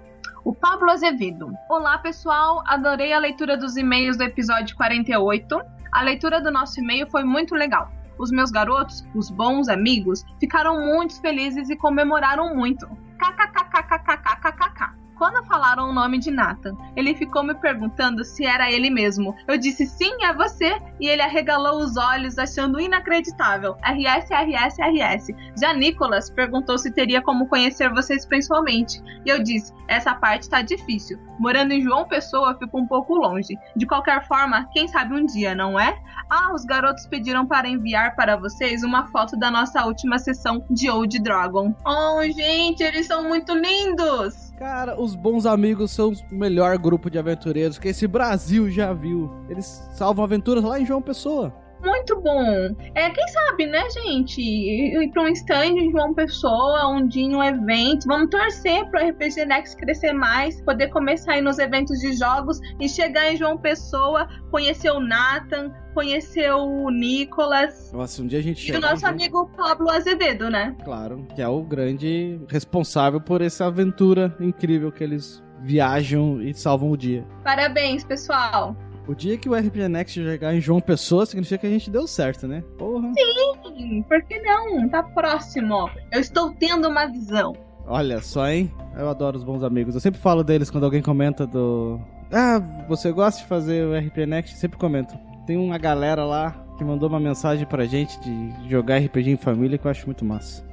O 0.45 0.53
Pablo 0.53 0.91
Azevedo. 0.91 1.51
Olá, 1.67 1.97
pessoal. 1.97 2.61
Adorei 2.67 3.11
a 3.11 3.17
leitura 3.17 3.57
dos 3.57 3.76
e-mails 3.77 4.15
do 4.15 4.22
episódio 4.22 4.76
48. 4.77 5.59
A 5.91 6.03
leitura 6.03 6.39
do 6.39 6.51
nosso 6.51 6.80
e-mail 6.80 7.09
foi 7.09 7.23
muito 7.23 7.55
legal. 7.55 7.91
Os 8.19 8.30
meus 8.30 8.51
garotos, 8.51 9.03
os 9.15 9.31
bons 9.31 9.67
amigos, 9.67 10.23
ficaram 10.39 10.85
muito 10.85 11.19
felizes 11.19 11.67
e 11.72 11.76
comemoraram 11.76 12.55
muito. 12.55 12.88
KKKKKKKKK. 13.17 14.94
Quando 15.17 15.45
falaram 15.45 15.89
o 15.89 15.93
nome 15.93 16.19
de 16.19 16.29
Nathan, 16.29 16.75
ele 16.95 17.15
ficou 17.15 17.41
me 17.41 17.55
perguntando 17.55 18.23
se 18.23 18.45
era 18.45 18.69
ele 18.69 18.89
mesmo. 18.89 19.33
Eu 19.47 19.57
disse 19.57 19.85
sim, 19.85 20.11
é 20.23 20.33
você, 20.33 20.77
e 20.99 21.07
ele 21.07 21.21
arregalou 21.21 21.79
os 21.79 21.95
olhos, 21.95 22.37
achando 22.37 22.79
inacreditável. 22.79 23.77
RS, 23.81 24.29
RS, 24.29 24.77
RS. 24.77 25.27
Já 25.59 25.73
Nicolas 25.73 26.29
perguntou 26.29 26.77
se 26.77 26.91
teria 26.91 27.21
como 27.21 27.47
conhecer 27.47 27.89
vocês 27.93 28.25
pessoalmente. 28.25 29.01
E 29.25 29.29
eu 29.29 29.41
disse: 29.41 29.73
essa 29.87 30.13
parte 30.13 30.49
tá 30.49 30.61
difícil. 30.61 31.17
Morando 31.39 31.71
em 31.71 31.81
João 31.81 32.05
Pessoa, 32.05 32.57
fico 32.57 32.77
um 32.77 32.87
pouco 32.87 33.15
longe. 33.15 33.57
De 33.75 33.85
qualquer 33.85 34.25
forma, 34.27 34.67
quem 34.73 34.87
sabe 34.87 35.13
um 35.13 35.25
dia, 35.25 35.55
não 35.55 35.79
é? 35.79 35.97
Ah, 36.29 36.53
os 36.53 36.65
garotos 36.65 37.07
pediram 37.07 37.45
para 37.45 37.69
enviar 37.69 38.15
para 38.15 38.35
vocês 38.35 38.83
uma 38.83 39.07
foto 39.07 39.37
da 39.37 39.49
nossa 39.49 39.85
última 39.85 40.17
sessão 40.19 40.65
de 40.69 40.89
Old 40.89 41.19
Dragon. 41.19 41.73
Oh, 41.85 42.21
gente, 42.23 42.83
eles 42.83 43.07
são 43.07 43.23
muito 43.23 43.53
lindos! 43.53 44.44
Cara, 44.57 44.99
os 44.99 45.15
bons 45.15 45.45
amigos 45.45 45.91
são 45.91 46.14
o 46.32 46.36
melhor 46.36 46.77
grupo 46.77 47.10
de 47.10 47.19
aventureiros 47.19 47.77
que 47.77 47.90
esse 47.90 48.07
Brasil 48.07 48.69
já 48.72 48.94
viu. 48.94 49.30
Eles 49.49 49.65
salvam 49.91 50.23
aventuras 50.23 50.64
lá 50.64 50.80
em 50.80 50.86
João 50.86 51.02
Pessoa. 51.02 51.53
Muito 51.86 52.20
bom. 52.20 52.76
É, 52.95 53.10
quem 53.12 53.28
sabe, 53.28 53.68
né, 53.68 53.88
gente? 53.91 54.41
Ir 54.41 55.12
pra 55.12 55.22
um 55.22 55.28
stand 55.28 55.78
em 55.78 55.91
João 55.91 56.14
Pessoa, 56.14 56.88
um 56.88 57.07
dia 57.07 57.24
em 57.24 57.36
um 57.36 57.44
evento. 57.44 58.07
Vamos 58.07 58.30
torcer 58.30 58.90
pro 58.90 59.07
RPG 59.07 59.45
Next 59.45 59.78
crescer 59.78 60.12
mais, 60.14 60.60
poder 60.64 60.90
começar 60.90 61.34
aí 61.34 61.41
nos 61.41 61.60
eventos 61.60 61.99
de 61.99 62.14
jogos 62.14 62.60
e 62.80 62.90
chegar 62.90 63.32
em 63.32 63.38
João 63.38 63.57
Pessoa, 63.57 64.28
conhecer 64.49 64.90
o 64.90 64.99
Nathan, 64.99 65.72
conhecer 65.94 66.52
o 66.52 66.90
Nicolas 66.90 67.91
Nossa, 67.94 68.22
um 68.22 68.28
dia 68.28 68.40
a 68.40 68.41
gente 68.41 68.70
e 68.70 68.76
o 68.76 68.82
nosso 68.82 69.06
amigo 69.07 69.49
Pablo 69.56 69.90
Azevedo, 69.90 70.49
né? 70.49 70.76
Claro, 70.84 71.26
que 71.34 71.41
é 71.41 71.48
o 71.48 71.64
grande 71.64 72.41
responsável 72.49 73.22
por 73.22 73.41
essa 73.41 73.66
aventura 73.66 74.36
incrível 74.40 74.91
que 74.91 75.03
eles 75.03 75.41
viajam 75.62 76.41
e 76.41 76.53
salvam 76.53 76.91
o 76.91 76.98
dia. 76.98 77.26
Parabéns, 77.44 78.03
pessoal. 78.03 78.76
O 79.07 79.14
dia 79.14 79.38
que 79.38 79.48
o 79.48 79.53
RPG 79.53 79.88
Next 79.88 80.23
chegar 80.23 80.56
em 80.56 80.60
João 80.60 80.82
Pessoa 80.82 81.26
significa 81.26 81.60
que 81.60 81.68
a 81.68 81.69
gente 81.69 81.91
deu 81.91 82.07
certo, 82.07 82.48
né? 82.48 82.64
Porra. 82.77 83.11
Sim, 83.14 84.02
por 84.03 84.22
que 84.23 84.40
não? 84.41 84.90
Tá 84.90 85.03
próximo. 85.03 85.90
Eu 86.11 86.19
estou 86.19 86.52
tendo 86.53 86.88
uma 86.88 87.06
visão. 87.06 87.53
Olha 87.88 88.19
só, 88.19 88.48
hein? 88.49 88.72
Eu 88.98 89.07
adoro 89.07 89.38
os 89.38 89.44
bons 89.44 89.64
amigos. 89.64 89.94
Eu 89.94 90.02
sempre 90.02 90.19
falo 90.19 90.44
deles 90.44 90.72
quando 90.72 90.86
alguém 90.86 91.03
comenta 91.03 91.45
do. 91.45 91.99
Ah, 92.32 92.60
você 92.88 93.11
gosta 93.11 93.41
de 93.41 93.48
fazer 93.48 93.86
o 93.86 93.95
RPG 93.95 94.26
Next? 94.26 94.56
Eu 94.56 94.60
sempre 94.60 94.80
comento. 94.80 95.15
Tem 95.45 95.56
uma 95.56 95.77
galera 95.77 96.26
lá 96.26 96.56
que 96.77 96.84
mandou 96.84 97.07
uma 97.07 97.19
mensagem 97.19 97.65
pra 97.68 97.86
gente 97.86 98.19
de 98.19 98.69
jogar 98.69 98.98
RPG 98.98 99.30
em 99.30 99.38
família 99.38 99.77
que 99.77 99.86
eu 99.86 99.91
acho 99.91 100.07
muito 100.07 100.26
massa. 100.26 100.64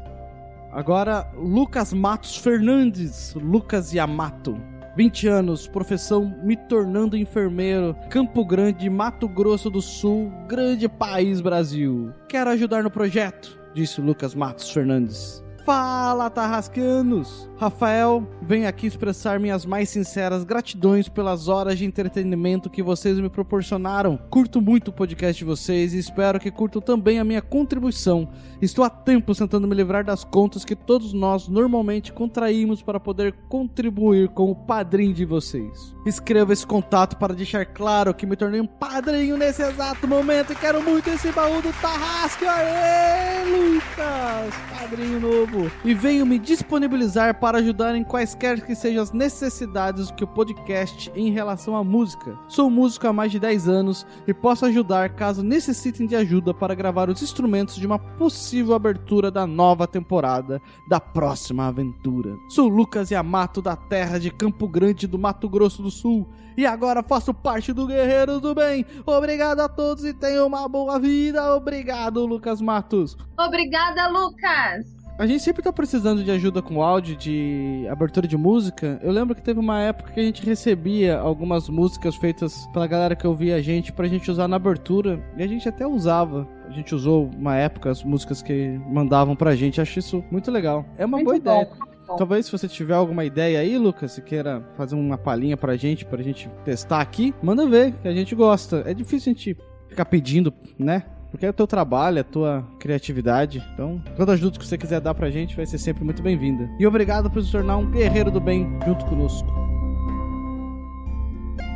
Agora, 0.72 1.30
Lucas 1.36 1.92
Matos 1.92 2.36
Fernandes. 2.38 3.34
Lucas 3.34 3.92
Yamato. 3.92 4.58
20 4.94 5.26
anos, 5.26 5.66
profissão 5.66 6.34
me 6.42 6.54
tornando 6.54 7.16
enfermeiro, 7.16 7.96
Campo 8.10 8.44
Grande, 8.44 8.90
Mato 8.90 9.26
Grosso 9.26 9.70
do 9.70 9.80
Sul, 9.80 10.30
grande 10.46 10.86
país 10.88 11.40
Brasil. 11.40 12.12
Quero 12.28 12.50
ajudar 12.50 12.82
no 12.82 12.90
projeto, 12.90 13.58
disse 13.72 14.00
Lucas 14.02 14.34
Matos 14.34 14.70
Fernandes. 14.70 15.42
Fala, 15.64 16.28
Tarrascanos! 16.28 17.48
Rafael, 17.62 18.26
venho 18.42 18.66
aqui 18.66 18.88
expressar 18.88 19.38
minhas 19.38 19.64
mais 19.64 19.88
sinceras 19.88 20.42
gratidões 20.42 21.08
pelas 21.08 21.46
horas 21.46 21.78
de 21.78 21.84
entretenimento 21.84 22.68
que 22.68 22.82
vocês 22.82 23.20
me 23.20 23.28
proporcionaram. 23.28 24.18
Curto 24.28 24.60
muito 24.60 24.88
o 24.88 24.92
podcast 24.92 25.38
de 25.38 25.44
vocês 25.44 25.94
e 25.94 25.98
espero 26.00 26.40
que 26.40 26.50
curtam 26.50 26.82
também 26.82 27.20
a 27.20 27.24
minha 27.24 27.40
contribuição. 27.40 28.28
Estou 28.60 28.84
há 28.84 28.90
tempo 28.90 29.32
tentando 29.32 29.68
me 29.68 29.76
livrar 29.76 30.04
das 30.04 30.24
contas 30.24 30.64
que 30.64 30.74
todos 30.74 31.12
nós 31.12 31.46
normalmente 31.46 32.12
contraímos 32.12 32.82
para 32.82 32.98
poder 32.98 33.32
contribuir 33.48 34.30
com 34.30 34.50
o 34.50 34.56
padrinho 34.56 35.14
de 35.14 35.24
vocês. 35.24 35.94
Escreva 36.04 36.52
esse 36.52 36.66
contato 36.66 37.16
para 37.16 37.32
deixar 37.32 37.64
claro 37.64 38.12
que 38.12 38.26
me 38.26 38.34
tornei 38.34 38.60
um 38.60 38.66
padrinho 38.66 39.36
nesse 39.36 39.62
exato 39.62 40.08
momento 40.08 40.52
e 40.52 40.56
quero 40.56 40.82
muito 40.82 41.08
esse 41.10 41.30
baú 41.30 41.62
do 41.62 41.72
Tarrasque. 41.80 42.44
Aê, 42.44 43.44
Lucas! 43.44 44.52
Padrinho 44.80 45.20
novo. 45.20 45.70
E 45.84 45.94
venho 45.94 46.26
me 46.26 46.40
disponibilizar 46.40 47.38
para 47.38 47.51
ajudar 47.58 47.94
em 47.94 48.04
quaisquer 48.04 48.64
que 48.64 48.74
sejam 48.74 49.02
as 49.02 49.12
necessidades 49.12 50.10
que 50.10 50.24
o 50.24 50.26
podcast 50.26 51.10
em 51.14 51.30
relação 51.30 51.76
à 51.76 51.84
música. 51.84 52.38
Sou 52.48 52.70
músico 52.70 53.06
há 53.06 53.12
mais 53.12 53.32
de 53.32 53.38
10 53.38 53.68
anos 53.68 54.06
e 54.26 54.34
posso 54.34 54.66
ajudar 54.66 55.14
caso 55.14 55.42
necessitem 55.42 56.06
de 56.06 56.16
ajuda 56.16 56.54
para 56.54 56.74
gravar 56.74 57.10
os 57.10 57.22
instrumentos 57.22 57.76
de 57.76 57.86
uma 57.86 57.98
possível 57.98 58.74
abertura 58.74 59.30
da 59.30 59.46
nova 59.46 59.86
temporada 59.86 60.60
da 60.88 61.00
próxima 61.00 61.66
aventura. 61.66 62.36
Sou 62.48 62.68
Lucas 62.68 63.10
Yamato 63.10 63.60
da 63.60 63.76
terra 63.76 64.18
de 64.18 64.30
Campo 64.30 64.68
Grande 64.68 65.06
do 65.06 65.18
Mato 65.18 65.48
Grosso 65.48 65.82
do 65.82 65.90
Sul 65.90 66.28
e 66.56 66.66
agora 66.66 67.02
faço 67.02 67.32
parte 67.32 67.72
do 67.72 67.86
Guerreiros 67.86 68.40
do 68.40 68.54
Bem. 68.54 68.84
Obrigado 69.06 69.60
a 69.60 69.68
todos 69.68 70.04
e 70.04 70.12
tenham 70.12 70.46
uma 70.46 70.68
boa 70.68 70.98
vida. 70.98 71.54
Obrigado, 71.54 72.24
Lucas 72.24 72.60
Matos. 72.60 73.16
Obrigada, 73.38 74.08
Lucas! 74.08 75.01
A 75.18 75.26
gente 75.26 75.42
sempre 75.42 75.62
tá 75.62 75.72
precisando 75.72 76.24
de 76.24 76.30
ajuda 76.30 76.60
com 76.60 76.82
áudio, 76.82 77.14
de 77.14 77.86
abertura 77.88 78.26
de 78.26 78.36
música. 78.36 78.98
Eu 79.02 79.12
lembro 79.12 79.34
que 79.34 79.42
teve 79.42 79.60
uma 79.60 79.78
época 79.80 80.10
que 80.12 80.18
a 80.18 80.22
gente 80.22 80.44
recebia 80.44 81.18
algumas 81.18 81.68
músicas 81.68 82.16
feitas 82.16 82.66
pela 82.72 82.86
galera 82.86 83.14
que 83.14 83.26
ouvia 83.26 83.56
a 83.56 83.60
gente 83.60 83.92
pra 83.92 84.08
gente 84.08 84.30
usar 84.30 84.48
na 84.48 84.56
abertura. 84.56 85.22
E 85.36 85.42
a 85.42 85.46
gente 85.46 85.68
até 85.68 85.86
usava. 85.86 86.48
A 86.66 86.70
gente 86.70 86.94
usou 86.94 87.30
uma 87.38 87.54
época 87.56 87.90
as 87.90 88.02
músicas 88.02 88.42
que 88.42 88.80
mandavam 88.90 89.36
pra 89.36 89.54
gente. 89.54 89.80
Acho 89.80 89.98
isso 89.98 90.24
muito 90.30 90.50
legal. 90.50 90.84
É 90.98 91.04
uma 91.06 91.18
Muito 91.18 91.26
boa 91.28 91.38
bom. 91.38 91.62
ideia. 91.62 91.70
Talvez 92.18 92.46
se 92.46 92.52
você 92.52 92.66
tiver 92.66 92.94
alguma 92.94 93.24
ideia 93.24 93.60
aí, 93.60 93.78
Lucas, 93.78 94.12
se 94.12 94.22
queira 94.22 94.62
fazer 94.74 94.96
uma 94.96 95.16
palhinha 95.16 95.56
pra 95.56 95.76
gente, 95.76 96.04
pra 96.04 96.22
gente 96.22 96.48
testar 96.64 97.00
aqui, 97.00 97.32
manda 97.42 97.66
ver, 97.66 97.92
que 98.02 98.08
a 98.08 98.12
gente 98.12 98.34
gosta. 98.34 98.82
É 98.86 98.92
difícil 98.92 99.30
a 99.30 99.34
gente 99.34 99.56
ficar 99.88 100.04
pedindo, 100.06 100.52
né? 100.78 101.04
Porque 101.32 101.46
é 101.46 101.50
o 101.50 101.52
teu 101.52 101.66
trabalho, 101.66 102.18
é 102.18 102.20
a 102.20 102.24
tua 102.24 102.62
criatividade. 102.78 103.64
Então, 103.72 104.00
toda 104.16 104.34
ajuda 104.34 104.58
que 104.58 104.66
você 104.66 104.76
quiser 104.76 105.00
dar 105.00 105.14
pra 105.14 105.30
gente 105.30 105.56
vai 105.56 105.64
ser 105.64 105.78
sempre 105.78 106.04
muito 106.04 106.22
bem-vinda. 106.22 106.70
E 106.78 106.86
obrigado 106.86 107.30
por 107.30 107.42
se 107.42 107.50
tornar 107.50 107.78
um 107.78 107.90
guerreiro 107.90 108.30
do 108.30 108.38
bem 108.38 108.68
junto 108.84 109.06
conosco. 109.06 109.48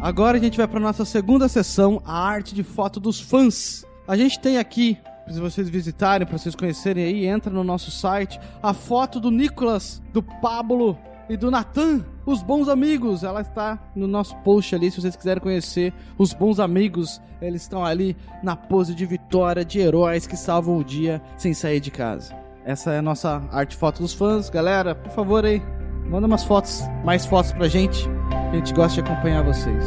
Agora 0.03 0.37
a 0.37 0.41
gente 0.41 0.59
vai 0.59 0.69
pra 0.69 0.79
nossa 0.79 1.07
segunda 1.07 1.49
sessão, 1.49 2.03
a 2.05 2.23
arte 2.23 2.55
de 2.55 2.63
foto 2.63 3.01
dos 3.01 3.19
fãs. 3.19 3.83
A 4.07 4.15
gente 4.15 4.39
tem 4.39 4.59
aqui, 4.59 4.99
se 5.27 5.41
vocês 5.41 5.71
visitarem, 5.71 6.27
pra 6.27 6.37
vocês 6.37 6.55
conhecerem 6.55 7.03
aí, 7.03 7.27
entra 7.27 7.51
no 7.51 7.65
nosso 7.65 7.91
site, 7.91 8.39
a 8.63 8.75
foto 8.75 9.19
do 9.19 9.31
Nicolas, 9.31 10.03
do 10.13 10.23
Pablo 10.23 10.99
e 11.29 11.37
do 11.37 11.51
Natan, 11.51 12.05
os 12.25 12.43
bons 12.43 12.69
amigos. 12.69 13.25
Ela 13.25 13.41
está 13.41 13.79
no 13.95 14.07
nosso 14.07 14.37
post 14.39 14.75
ali, 14.75 14.91
se 14.91 15.01
vocês 15.01 15.17
quiserem 15.17 15.43
conhecer 15.43 15.93
os 16.17 16.33
bons 16.33 16.61
amigos. 16.61 17.21
Eles 17.41 17.63
estão 17.63 17.85
ali 17.85 18.17
na 18.43 18.57
pose 18.57 18.95
de 18.95 19.05
vitória, 19.05 19.65
de 19.65 19.79
heróis 19.79 20.27
que 20.27 20.37
salvam 20.37 20.79
o 20.79 20.85
dia 20.85 21.21
sem 21.37 21.53
sair 21.53 21.81
de 21.81 21.91
casa. 21.91 22.35
Essa 22.65 22.93
é 22.93 22.99
a 22.99 23.03
nossa 23.03 23.43
arte 23.53 23.77
foto 23.77 24.03
dos 24.03 24.13
fãs. 24.13 24.51
Galera, 24.51 24.95
por 24.95 25.11
favor 25.13 25.45
aí, 25.45 25.63
manda 26.09 26.27
umas 26.27 26.45
fotos, 26.45 26.83
mais 27.05 27.27
fotos 27.27 27.53
pra 27.53 27.69
gente. 27.69 28.09
A 28.51 28.55
gente 28.55 28.73
gosta 28.73 29.03
de 29.03 29.09
acompanhar 29.09 29.45
vocês. 29.45 29.85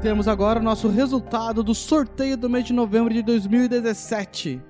Temos 0.00 0.28
agora 0.28 0.60
o 0.60 0.62
nosso 0.62 0.88
resultado 0.88 1.62
do 1.62 1.74
sorteio 1.74 2.36
do 2.36 2.48
mês 2.48 2.64
de 2.64 2.72
novembro 2.72 3.12
de 3.12 3.20
2017. 3.22 4.62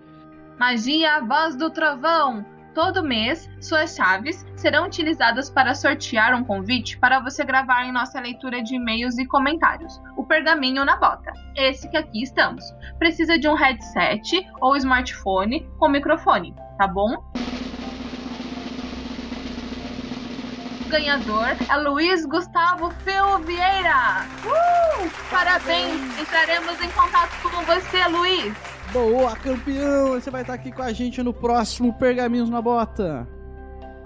Magia 0.59 1.21
Voz 1.21 1.55
do 1.55 1.71
Trovão. 1.71 2.45
Todo 2.75 3.03
mês, 3.03 3.49
suas 3.61 3.95
chaves 3.95 4.48
serão 4.59 4.87
utilizadas 4.87 5.49
para 5.49 5.75
sortear 5.75 6.35
um 6.35 6.45
convite 6.45 6.99
para 6.99 7.21
você 7.21 7.45
gravar 7.45 7.85
em 7.85 7.93
nossa 7.93 8.21
leitura 8.21 8.63
de 8.63 8.75
e-mails 8.75 9.17
e 9.17 9.25
comentários, 9.25 10.01
o 10.17 10.25
Pergaminho 10.25 10.85
na 10.85 10.97
Bota. 10.97 11.33
Esse 11.57 11.89
que 11.89 11.97
aqui 11.97 12.23
estamos. 12.23 12.65
Precisa 12.99 13.39
de 13.39 13.49
um 13.49 13.55
headset 13.55 14.45
ou 14.61 14.77
smartphone 14.77 15.67
com 15.79 15.89
microfone, 15.89 16.55
tá 16.77 16.89
bom? 16.89 17.17
O 20.85 20.91
ganhador 20.91 21.49
é 21.71 21.77
Luiz 21.77 22.27
Gustavo 22.27 22.91
Feu 23.05 23.39
Vieira. 23.41 24.27
Uh! 24.45 25.09
Parabéns! 25.31 26.19
Entraremos 26.19 26.81
em 26.81 26.91
contato 26.91 27.41
com 27.43 27.63
você, 27.63 28.09
Luiz. 28.09 28.55
Boa, 28.93 29.37
campeão! 29.37 30.15
Você 30.15 30.31
vai 30.31 30.41
estar 30.41 30.55
aqui 30.55 30.73
com 30.73 30.83
a 30.83 30.93
gente 30.93 31.23
no 31.23 31.33
próximo 31.33 31.93
Pergaminhos 31.93 32.49
na 32.49 32.63
Bota. 32.63 33.38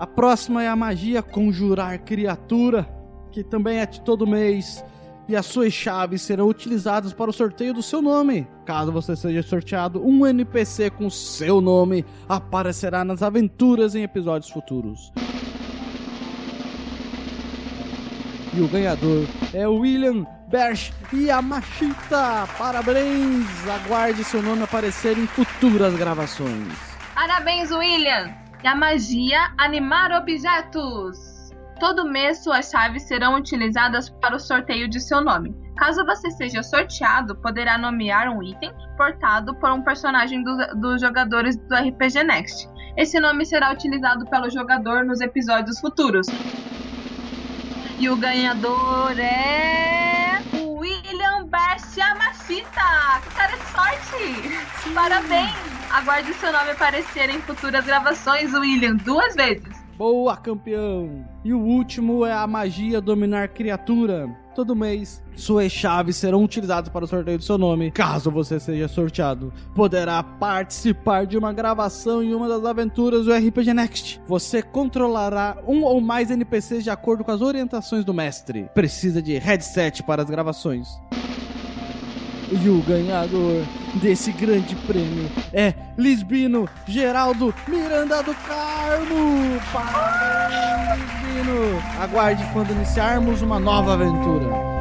A 0.03 0.07
próxima 0.07 0.65
é 0.65 0.67
a 0.67 0.75
magia 0.75 1.23
Conjurar 1.23 1.97
Criatura, 2.01 2.89
que 3.31 3.45
também 3.45 3.79
é 3.79 3.87
de 3.87 4.01
todo 4.01 4.27
mês. 4.27 4.85
E 5.29 5.37
as 5.37 5.47
suas 5.47 5.73
chaves 5.73 6.23
serão 6.23 6.49
utilizadas 6.49 7.13
para 7.13 7.31
o 7.31 7.33
sorteio 7.33 7.73
do 7.73 7.85
seu 7.85 8.03
nome. 8.03 8.49
Caso 8.67 8.91
você 8.91 9.15
seja 9.15 9.45
sorteado, 9.45 10.05
um 10.05 10.27
NPC 10.27 10.91
com 10.91 11.09
seu 11.09 11.61
nome 11.61 12.05
aparecerá 12.29 13.05
nas 13.05 13.23
aventuras 13.23 13.95
em 13.95 14.03
episódios 14.03 14.51
futuros. 14.51 15.13
E 18.55 18.61
o 18.61 18.67
ganhador 18.67 19.25
é 19.55 19.69
William 19.69 20.27
Berch 20.49 20.93
Yamashita. 21.15 22.49
Parabéns! 22.59 23.47
Aguarde 23.69 24.25
seu 24.25 24.43
nome 24.43 24.65
aparecer 24.65 25.17
em 25.17 25.29
futuras 25.29 25.95
gravações. 25.95 26.75
Parabéns, 27.15 27.71
William! 27.71 28.42
E 28.63 28.67
a 28.67 28.75
magia 28.77 29.53
Animar 29.59 30.13
Objetos. 30.13 31.51
Todo 31.81 32.09
mês 32.09 32.45
suas 32.45 32.71
chaves 32.71 33.03
serão 33.09 33.35
utilizadas 33.35 34.09
para 34.09 34.37
o 34.37 34.41
sorteio 34.41 34.89
de 34.89 35.01
seu 35.01 35.21
nome. 35.21 35.53
Caso 35.77 36.05
você 36.05 36.31
seja 36.31 36.63
sorteado, 36.63 37.35
poderá 37.37 37.77
nomear 37.77 38.29
um 38.29 38.41
item 38.43 38.73
portado 38.97 39.55
por 39.57 39.71
um 39.73 39.83
personagem 39.83 40.45
do- 40.45 40.77
dos 40.77 41.01
jogadores 41.01 41.57
do 41.57 41.75
RPG 41.75 42.23
Next. 42.23 42.69
Esse 42.97 43.19
nome 43.19 43.45
será 43.45 43.73
utilizado 43.73 44.25
pelo 44.27 44.49
jogador 44.49 45.05
nos 45.05 45.21
episódios 45.21 45.81
futuros. 45.81 46.29
E 47.99 48.09
o 48.09 48.17
ganhador 48.17 49.19
é. 49.19 50.41
William 50.55 51.47
Best 51.47 52.01
Yamashita! 52.53 53.21
Que 53.23 53.35
cara 53.35 53.57
de 53.57 53.65
sorte! 53.73 54.95
Parabéns! 54.95 55.55
Aguarde 55.91 56.35
seu 56.35 56.53
nome 56.53 56.71
aparecer 56.71 57.31
em 57.31 57.41
futuras 57.41 57.85
gravações, 57.85 58.53
William, 58.53 58.97
duas 58.97 59.35
vezes. 59.35 59.83
Boa, 59.97 60.37
campeão! 60.37 61.25
E 61.45 61.53
o 61.53 61.61
último 61.61 62.27
é 62.27 62.33
a 62.33 62.47
magia 62.47 63.01
dominar 63.01 63.49
criatura. 63.49 64.29
Todo 64.55 64.77
mês, 64.77 65.23
suas 65.35 65.73
chaves 65.73 66.17
serão 66.17 66.45
utilizadas 66.45 66.91
para 66.91 67.05
o 67.05 67.09
sorteio 67.09 67.39
do 67.39 67.45
seu 67.45 67.57
nome. 67.57 67.91
Caso 67.91 68.31
você 68.31 68.61
seja 68.61 68.87
sorteado, 68.87 69.53
poderá 69.75 70.23
participar 70.23 71.25
de 71.25 71.39
uma 71.39 71.53
gravação 71.53 72.23
em 72.23 72.35
uma 72.35 72.49
das 72.49 72.65
aventuras 72.65 73.25
do 73.25 73.33
RPG 73.33 73.73
Next. 73.73 74.21
Você 74.27 74.63
controlará 74.63 75.57
um 75.67 75.85
ou 75.85 76.01
mais 76.01 76.31
NPCs 76.31 76.85
de 76.85 76.91
acordo 76.91 77.25
com 77.25 77.31
as 77.31 77.41
orientações 77.41 78.05
do 78.05 78.13
mestre. 78.13 78.69
Precisa 78.75 79.23
de 79.23 79.39
headset 79.39 80.03
para 80.03 80.23
as 80.23 80.29
gravações. 80.29 80.89
E 82.53 82.69
o 82.69 82.83
ganhador 82.83 83.65
desse 83.95 84.31
grande 84.31 84.77
prêmio 84.77 85.31
é 85.55 85.73
Lisbino 85.97 86.69
Geraldo 86.87 87.55
Miranda 87.67 88.23
do 88.23 88.35
Carmo. 88.35 89.59
Parabéns, 89.73 91.01
Lisbino! 91.01 91.83
Aguarde 91.99 92.45
quando 92.53 92.73
iniciarmos 92.73 93.41
uma 93.41 93.59
nova 93.59 93.95
aventura. 93.95 94.73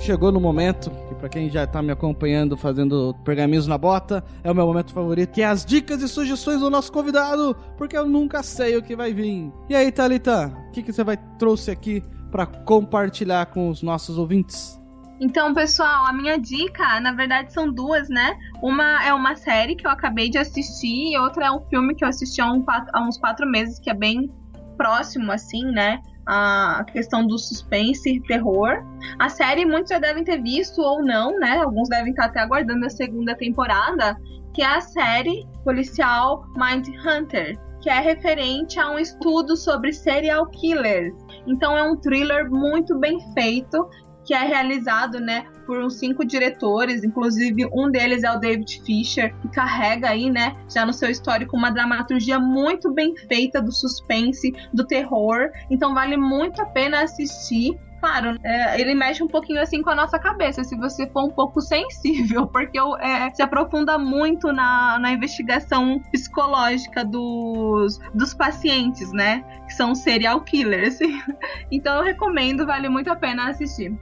Chegou 0.00 0.32
no 0.32 0.40
momento 0.40 0.90
que 1.08 1.14
para 1.14 1.28
quem 1.28 1.48
já 1.48 1.64
tá 1.64 1.80
me 1.80 1.92
acompanhando 1.92 2.56
fazendo 2.56 3.14
pergaminhos 3.22 3.68
na 3.68 3.78
bota, 3.78 4.24
é 4.42 4.50
o 4.50 4.54
meu 4.54 4.66
momento 4.66 4.92
favorito, 4.92 5.30
que 5.30 5.42
é 5.42 5.46
as 5.46 5.64
dicas 5.64 6.02
e 6.02 6.08
sugestões 6.08 6.58
do 6.58 6.68
nosso 6.70 6.90
convidado, 6.90 7.54
porque 7.78 7.96
eu 7.96 8.06
nunca 8.08 8.42
sei 8.42 8.76
o 8.76 8.82
que 8.82 8.96
vai 8.96 9.12
vir. 9.12 9.52
E 9.68 9.76
aí, 9.76 9.92
Thalita, 9.92 10.52
o 10.68 10.72
que, 10.72 10.82
que 10.82 10.92
você 10.92 11.04
vai 11.04 11.16
trouxe 11.38 11.70
aqui 11.70 12.02
para 12.32 12.46
compartilhar 12.46 13.46
com 13.46 13.68
os 13.68 13.80
nossos 13.80 14.18
ouvintes? 14.18 14.79
Então, 15.20 15.52
pessoal, 15.52 16.06
a 16.06 16.12
minha 16.14 16.38
dica, 16.38 16.98
na 16.98 17.12
verdade, 17.12 17.52
são 17.52 17.70
duas, 17.70 18.08
né? 18.08 18.38
Uma 18.62 19.04
é 19.04 19.12
uma 19.12 19.36
série 19.36 19.76
que 19.76 19.86
eu 19.86 19.90
acabei 19.90 20.30
de 20.30 20.38
assistir 20.38 21.12
e 21.12 21.18
outra 21.18 21.46
é 21.46 21.50
um 21.50 21.60
filme 21.68 21.94
que 21.94 22.02
eu 22.02 22.08
assisti 22.08 22.40
há, 22.40 22.50
um 22.50 22.64
há 22.66 23.02
uns 23.02 23.18
quatro 23.18 23.46
meses, 23.46 23.78
que 23.78 23.90
é 23.90 23.94
bem 23.94 24.32
próximo, 24.78 25.30
assim, 25.30 25.62
né? 25.66 26.00
A 26.26 26.86
questão 26.90 27.26
do 27.26 27.36
suspense 27.36 28.08
e 28.08 28.22
terror. 28.22 28.82
A 29.18 29.28
série 29.28 29.66
muitos 29.66 29.90
já 29.90 29.98
devem 29.98 30.24
ter 30.24 30.40
visto 30.42 30.80
ou 30.80 31.04
não, 31.04 31.38
né? 31.38 31.58
Alguns 31.58 31.90
devem 31.90 32.12
estar 32.12 32.26
até 32.26 32.40
aguardando 32.40 32.86
a 32.86 32.90
segunda 32.90 33.34
temporada, 33.36 34.16
que 34.54 34.62
é 34.62 34.66
a 34.66 34.80
série 34.80 35.46
policial 35.64 36.46
Mind 36.56 36.88
Hunter, 37.04 37.58
que 37.82 37.90
é 37.90 38.00
referente 38.00 38.80
a 38.80 38.90
um 38.90 38.98
estudo 38.98 39.54
sobre 39.54 39.92
serial 39.92 40.46
killers. 40.46 41.14
Então 41.46 41.76
é 41.76 41.82
um 41.82 41.96
thriller 41.96 42.50
muito 42.50 42.98
bem 42.98 43.18
feito 43.34 43.86
que 44.24 44.34
é 44.34 44.44
realizado, 44.44 45.20
né, 45.20 45.46
por 45.66 45.82
uns 45.82 45.94
cinco 45.94 46.24
diretores, 46.24 47.04
inclusive 47.04 47.68
um 47.72 47.90
deles 47.90 48.24
é 48.24 48.32
o 48.32 48.38
David 48.38 48.82
Fisher, 48.84 49.34
que 49.40 49.48
carrega 49.48 50.08
aí, 50.08 50.30
né, 50.30 50.56
já 50.68 50.84
no 50.84 50.92
seu 50.92 51.10
histórico 51.10 51.56
uma 51.56 51.70
dramaturgia 51.70 52.38
muito 52.38 52.92
bem 52.92 53.16
feita 53.16 53.62
do 53.62 53.72
suspense, 53.72 54.52
do 54.72 54.84
terror. 54.84 55.50
Então 55.70 55.94
vale 55.94 56.16
muito 56.16 56.60
a 56.60 56.66
pena 56.66 57.02
assistir. 57.02 57.78
Claro, 58.00 58.38
é, 58.42 58.80
ele 58.80 58.94
mexe 58.94 59.22
um 59.22 59.28
pouquinho 59.28 59.60
assim 59.60 59.82
com 59.82 59.90
a 59.90 59.94
nossa 59.94 60.18
cabeça, 60.18 60.64
se 60.64 60.74
você 60.74 61.06
for 61.06 61.24
um 61.24 61.30
pouco 61.30 61.60
sensível, 61.62 62.46
porque 62.46 62.78
é, 63.00 63.30
se 63.34 63.42
aprofunda 63.42 63.98
muito 63.98 64.52
na, 64.52 64.98
na 64.98 65.12
investigação 65.12 66.00
psicológica 66.10 67.04
dos, 67.04 67.98
dos 68.14 68.32
pacientes, 68.32 69.12
né? 69.12 69.44
Que 69.66 69.74
são 69.74 69.94
serial 69.94 70.40
killers. 70.40 70.98
então 71.70 71.98
eu 71.98 72.02
recomendo, 72.02 72.66
vale 72.66 72.88
muito 72.88 73.10
a 73.10 73.16
pena 73.16 73.50
assistir. 73.50 73.94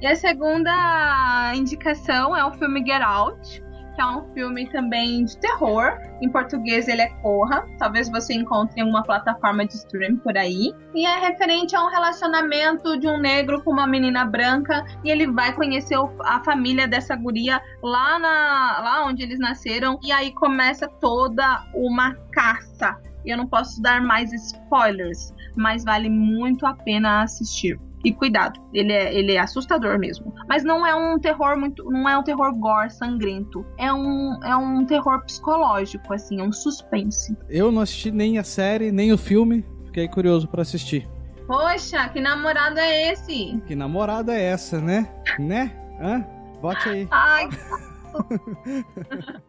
E 0.00 0.06
a 0.06 0.16
segunda 0.16 1.52
indicação 1.54 2.34
é 2.34 2.42
o 2.42 2.52
filme 2.52 2.80
Get 2.80 3.02
Out, 3.02 3.62
que 3.94 4.00
é 4.00 4.06
um 4.06 4.32
filme 4.32 4.66
também 4.70 5.26
de 5.26 5.36
terror. 5.36 5.98
Em 6.22 6.30
português 6.30 6.88
ele 6.88 7.02
é 7.02 7.08
Corra. 7.20 7.66
Talvez 7.78 8.08
você 8.08 8.32
encontre 8.32 8.80
em 8.80 8.84
uma 8.84 9.02
plataforma 9.02 9.66
de 9.66 9.74
stream 9.74 10.16
por 10.16 10.38
aí. 10.38 10.72
E 10.94 11.04
é 11.04 11.18
referente 11.18 11.76
a 11.76 11.84
um 11.84 11.90
relacionamento 11.90 12.98
de 12.98 13.06
um 13.06 13.18
negro 13.18 13.62
com 13.62 13.72
uma 13.72 13.86
menina 13.86 14.24
branca. 14.24 14.86
E 15.04 15.10
ele 15.10 15.30
vai 15.30 15.52
conhecer 15.52 15.96
a 16.24 16.42
família 16.42 16.88
dessa 16.88 17.14
guria 17.14 17.60
lá, 17.82 18.18
na, 18.18 18.80
lá 18.82 19.04
onde 19.06 19.22
eles 19.22 19.38
nasceram. 19.38 20.00
E 20.02 20.10
aí 20.10 20.32
começa 20.32 20.88
toda 20.88 21.62
uma 21.74 22.14
caça. 22.32 22.98
E 23.22 23.30
eu 23.30 23.36
não 23.36 23.46
posso 23.46 23.82
dar 23.82 24.00
mais 24.00 24.32
spoilers, 24.32 25.34
mas 25.54 25.84
vale 25.84 26.08
muito 26.08 26.64
a 26.64 26.72
pena 26.72 27.22
assistir. 27.22 27.78
E 28.04 28.12
cuidado, 28.12 28.60
ele 28.72 28.92
é, 28.92 29.14
ele 29.14 29.32
é 29.32 29.38
assustador 29.38 29.98
mesmo. 29.98 30.34
Mas 30.48 30.64
não 30.64 30.86
é 30.86 30.94
um 30.94 31.18
terror 31.18 31.58
muito. 31.58 31.84
Não 31.90 32.08
é 32.08 32.16
um 32.16 32.22
terror 32.22 32.54
gore, 32.54 32.90
sangrento. 32.90 33.64
É 33.78 33.92
um, 33.92 34.38
é 34.42 34.56
um 34.56 34.84
terror 34.86 35.22
psicológico, 35.24 36.12
assim, 36.12 36.40
é 36.40 36.44
um 36.44 36.52
suspense. 36.52 37.36
Eu 37.48 37.70
não 37.70 37.82
assisti 37.82 38.10
nem 38.10 38.38
a 38.38 38.44
série, 38.44 38.90
nem 38.90 39.12
o 39.12 39.18
filme. 39.18 39.64
Fiquei 39.86 40.08
curioso 40.08 40.48
para 40.48 40.62
assistir. 40.62 41.08
Poxa, 41.46 42.08
que 42.08 42.20
namorado 42.20 42.78
é 42.78 43.12
esse? 43.12 43.60
Que 43.66 43.74
namorada 43.74 44.32
é 44.32 44.44
essa, 44.44 44.80
né? 44.80 45.08
né? 45.38 45.72
Hã? 46.00 46.24
Bote 46.62 46.88
aí. 46.88 47.08
Ai. 47.10 47.48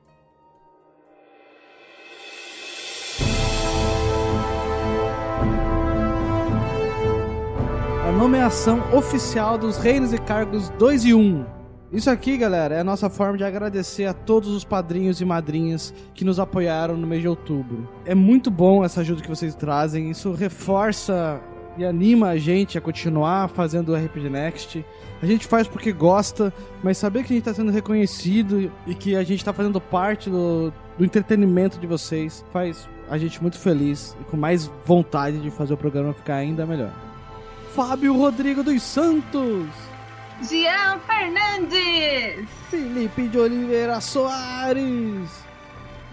a 8.12 8.14
nomeação 8.14 8.84
oficial 8.94 9.58
dos 9.58 9.78
reinos 9.78 10.12
e 10.12 10.18
cargos 10.18 10.68
2 10.72 11.06
e 11.06 11.14
1. 11.14 11.46
Isso 11.94 12.10
aqui, 12.10 12.38
galera, 12.38 12.76
é 12.76 12.80
a 12.82 12.84
nossa 12.84 13.10
forma 13.10 13.38
de 13.38 13.44
agradecer 13.46 14.04
a 14.04 14.14
todos 14.14 14.50
os 14.50 14.66
padrinhos 14.66 15.22
e 15.22 15.26
madrinhas 15.26 15.94
que 16.14 16.26
nos 16.26 16.38
apoiaram 16.38 16.98
no 16.98 17.08
mês 17.08 17.22
de 17.22 17.30
outubro. 17.30 17.88
É 18.06 18.14
muito 18.14 18.52
bom 18.52 18.84
essa 18.84 19.00
ajuda 19.00 19.22
que 19.22 19.30
vocês 19.30 19.56
trazem, 19.56 20.10
isso 20.10 20.34
reforça 20.34 21.40
e 21.78 21.86
anima 21.86 22.28
a 22.28 22.38
gente 22.38 22.78
a 22.78 22.82
continuar 22.82 23.48
fazendo 23.48 23.94
o 23.94 23.96
RPG 23.96 24.30
Next. 24.30 24.86
A 25.22 25.26
gente 25.26 25.48
faz 25.48 25.66
porque 25.66 25.94
gosta, 25.94 26.54
mas 26.84 26.98
saber 26.98 27.20
que 27.20 27.32
a 27.32 27.36
gente 27.38 27.48
está 27.48 27.54
sendo 27.54 27.72
reconhecido 27.72 28.70
e 28.86 28.94
que 28.94 29.16
a 29.16 29.24
gente 29.24 29.40
está 29.40 29.54
fazendo 29.54 29.80
parte 29.80 30.30
do, 30.30 30.74
do 30.98 31.06
entretenimento 31.06 31.80
de 31.80 31.88
vocês 31.88 32.44
faz 32.52 32.90
a 33.10 33.18
gente 33.18 33.42
muito 33.42 33.58
feliz 33.58 34.18
e 34.20 34.26
com 34.26 34.36
mais 34.36 34.70
vontade 34.86 35.40
de 35.40 35.50
fazer 35.50 35.74
o 35.74 35.78
programa 35.78 36.12
ficar 36.12 36.36
ainda 36.36 36.66
melhor. 36.66 37.11
Fábio 37.76 38.14
Rodrigo 38.18 38.64
dos 38.64 38.82
Santos. 38.82 39.68
Jean 40.42 41.00
Fernandes. 41.08 42.50
Felipe 42.70 43.28
de 43.30 43.40
Oliveira 43.40 44.02
Soares. 44.02 45.30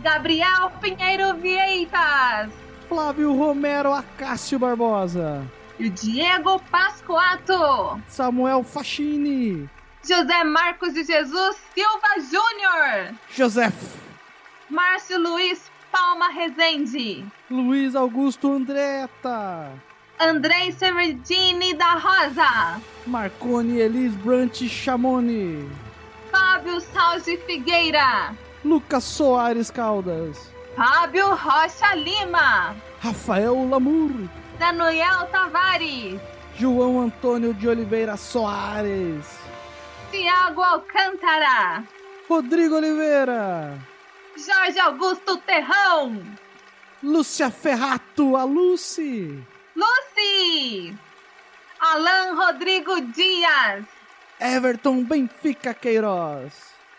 Gabriel 0.01 0.71
Pinheiro 0.81 1.35
Vieitas. 1.35 2.53
Flávio 2.89 3.35
Romero 3.37 3.93
Acácio 3.93 4.59
Barbosa. 4.59 5.45
E 5.81 5.91
Diego 5.91 6.61
Pascoato. 6.71 8.01
Samuel 8.07 8.63
Fachini. 8.63 9.69
José 10.07 10.45
Marcos 10.45 10.95
de 10.95 11.05
Jesus 11.05 11.57
Silva 11.75 12.15
Júnior. 12.31 13.15
José. 13.37 13.73
Márcio 14.71 15.19
Luiz 15.19 15.71
Palma 15.91 16.29
Rezende. 16.29 17.25
Luiz 17.51 17.97
Augusto 17.97 18.53
Andretta. 18.53 19.73
Andrei 20.21 20.73
Severdini 20.73 21.75
da 21.75 21.95
Rosa. 21.95 22.81
Marconi 23.07 23.79
Elis 23.79 24.15
Brant 24.17 24.69
Chamoni. 24.69 25.69
Fábio 26.31 26.81
Salge 26.81 27.37
Figueira. 27.47 28.35
Lucas 28.65 29.05
Soares 29.05 29.71
Caldas. 29.71 30.53
Fábio 30.77 31.35
Rocha 31.35 31.95
Lima. 31.95 32.75
Rafael 33.01 33.69
Lamur. 33.69 34.11
Daniel 34.59 35.27
Tavares. 35.31 36.21
João 36.57 37.01
Antônio 37.01 37.55
de 37.55 37.69
Oliveira 37.69 38.17
Soares. 38.17 39.25
Tiago 40.11 40.61
Alcântara. 40.61 41.85
Rodrigo 42.29 42.75
Oliveira. 42.75 43.79
Jorge 44.37 44.81
Augusto 44.81 45.37
Terrão. 45.39 46.21
Lúcia 47.03 47.51
Ferrato, 47.51 48.37
a 48.37 48.43
Lucy. 48.43 49.41
Lucy! 49.79 50.93
Alan 51.81 52.37
Rodrigo 52.37 53.01
Dias. 53.01 53.85
Everton 54.41 55.05
Benfica 55.05 55.73
Queiroz. 55.73 56.53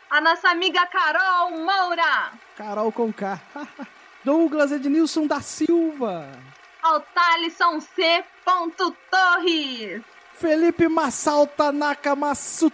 A 0.10 0.22
nossa 0.22 0.49
amiga 0.49 0.88
Carol 0.88 1.51
Moura. 1.60 2.31
Carol 2.56 2.91
com 2.91 3.11
K. 3.11 3.39
Douglas 4.23 4.72
Ednilson 4.72 5.27
da 5.27 5.41
Silva. 5.41 6.30
Altalisson 6.81 7.81
C. 7.81 8.23
Torres. 9.11 10.01
Felipe 10.34 10.88
Massalta 10.88 11.72
Nakamasutani. 11.73 12.72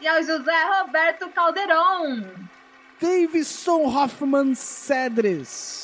E 0.00 0.08
ao 0.08 0.20
José 0.22 0.64
Roberto 0.80 1.28
Calderon. 1.28 2.24
Davidson 3.00 3.84
Hoffman 3.86 4.54
Cedres. 4.54 5.83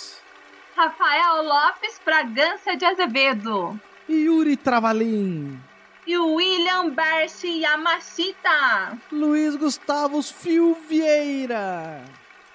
Rafael 0.77 1.43
Lopes 1.45 2.01
Bragança 2.05 2.77
de 2.77 2.85
Azevedo. 2.85 3.79
Yuri 4.09 4.57
Travalim. 4.57 5.59
E 6.07 6.17
o 6.17 6.35
William 6.35 6.91
Berch 6.91 7.45
Yamashita. 7.45 8.99
Luiz 9.13 9.57
Gustavo 9.57 10.23
Fio 10.23 10.77
Vieira. 10.89 12.03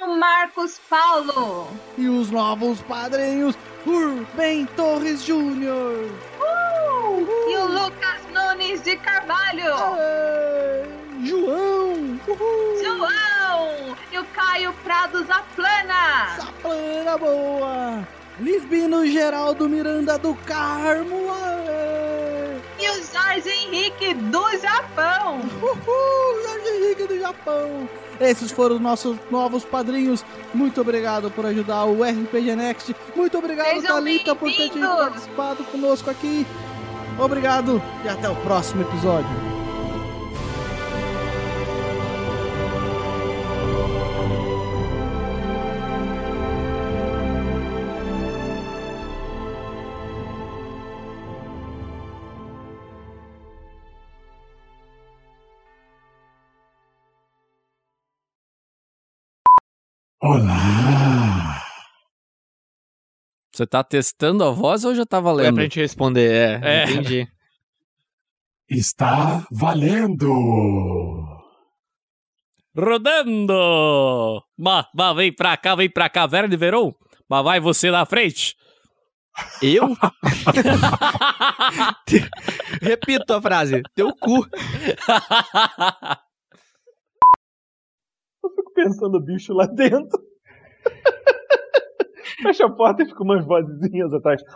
O 0.01 0.15
Marcos 0.17 0.79
Paulo. 0.89 1.67
E 1.97 2.09
os 2.09 2.29
novos 2.31 2.81
padrinhos 2.81 3.55
Urben 3.85 4.65
Torres 4.75 5.23
Júnior. 5.23 6.09
Uh! 6.39 7.21
Uh! 7.21 7.49
E 7.49 7.57
o 7.57 7.67
Lucas 7.67 8.21
Nunes 8.33 8.81
de 8.81 8.97
Carvalho. 8.97 9.73
João. 11.23 12.19
Uhul. 12.27 12.75
E 14.11 14.19
o 14.19 14.25
Caio 14.25 14.73
Prado 14.83 15.23
Zaplana. 15.25 16.35
Zaplana 16.37 17.17
boa. 17.17 18.07
Lisbino 18.39 19.05
Geraldo 19.05 19.69
Miranda 19.69 20.17
do 20.17 20.35
Carmo. 20.35 21.31
Aê. 21.31 22.57
E 22.79 22.89
o 22.89 23.03
Jorge 23.03 23.49
Henrique 23.49 24.13
do 24.13 24.57
Japão. 24.57 25.39
Uhul, 25.61 26.43
Jorge 26.43 26.69
Henrique 26.69 27.07
do 27.07 27.19
Japão. 27.19 27.89
Esses 28.19 28.51
foram 28.51 28.75
os 28.75 28.81
nossos 28.81 29.17
novos 29.29 29.63
padrinhos. 29.63 30.25
Muito 30.53 30.81
obrigado 30.81 31.29
por 31.31 31.45
ajudar 31.45 31.85
o 31.85 32.03
RPG 32.03 32.55
Next. 32.55 32.95
Muito 33.15 33.37
obrigado, 33.37 33.67
Sejam 33.67 33.95
Thalita, 33.95 34.35
por 34.35 34.51
ter 34.51 34.69
participado 34.69 35.63
conosco 35.65 36.09
aqui. 36.09 36.45
Obrigado 37.19 37.81
e 38.03 38.09
até 38.09 38.29
o 38.29 38.35
próximo 38.37 38.81
episódio. 38.81 39.54
Olá! 60.27 61.61
Você 63.53 63.67
tá 63.67 63.83
testando 63.83 64.43
a 64.43 64.49
voz 64.49 64.83
ou 64.83 64.95
já 64.95 65.05
tá 65.05 65.19
valendo? 65.19 65.49
É 65.49 65.53
pra 65.53 65.61
gente 65.61 65.79
responder, 65.79 66.61
é. 66.63 66.63
É. 66.63 66.83
Entendi. 66.85 67.27
Está 68.67 69.45
valendo! 69.51 70.27
Rodando! 72.75 74.43
Mas, 74.57 74.87
mas 74.95 75.15
vem 75.15 75.31
pra 75.31 75.55
cá, 75.57 75.75
vem 75.75 75.91
pra 75.91 76.09
cá, 76.09 76.25
Verne 76.25 76.57
Veron. 76.57 76.91
Mas 77.29 77.43
vai 77.43 77.59
você 77.59 77.91
na 77.91 78.03
frente. 78.03 78.55
Eu? 79.61 79.89
Repito 82.81 83.31
a 83.31 83.39
frase. 83.39 83.83
Teu 83.93 84.11
cu. 84.15 84.43
Pensando 88.75 89.17
o 89.17 89.21
bicho 89.21 89.53
lá 89.53 89.65
dentro. 89.65 90.19
Fecha 92.43 92.65
a 92.65 92.69
porta 92.69 93.01
e 93.01 93.07
fica 93.07 93.23
umas 93.23 93.45
vozinhas 93.45 94.13
atrás. 94.13 94.41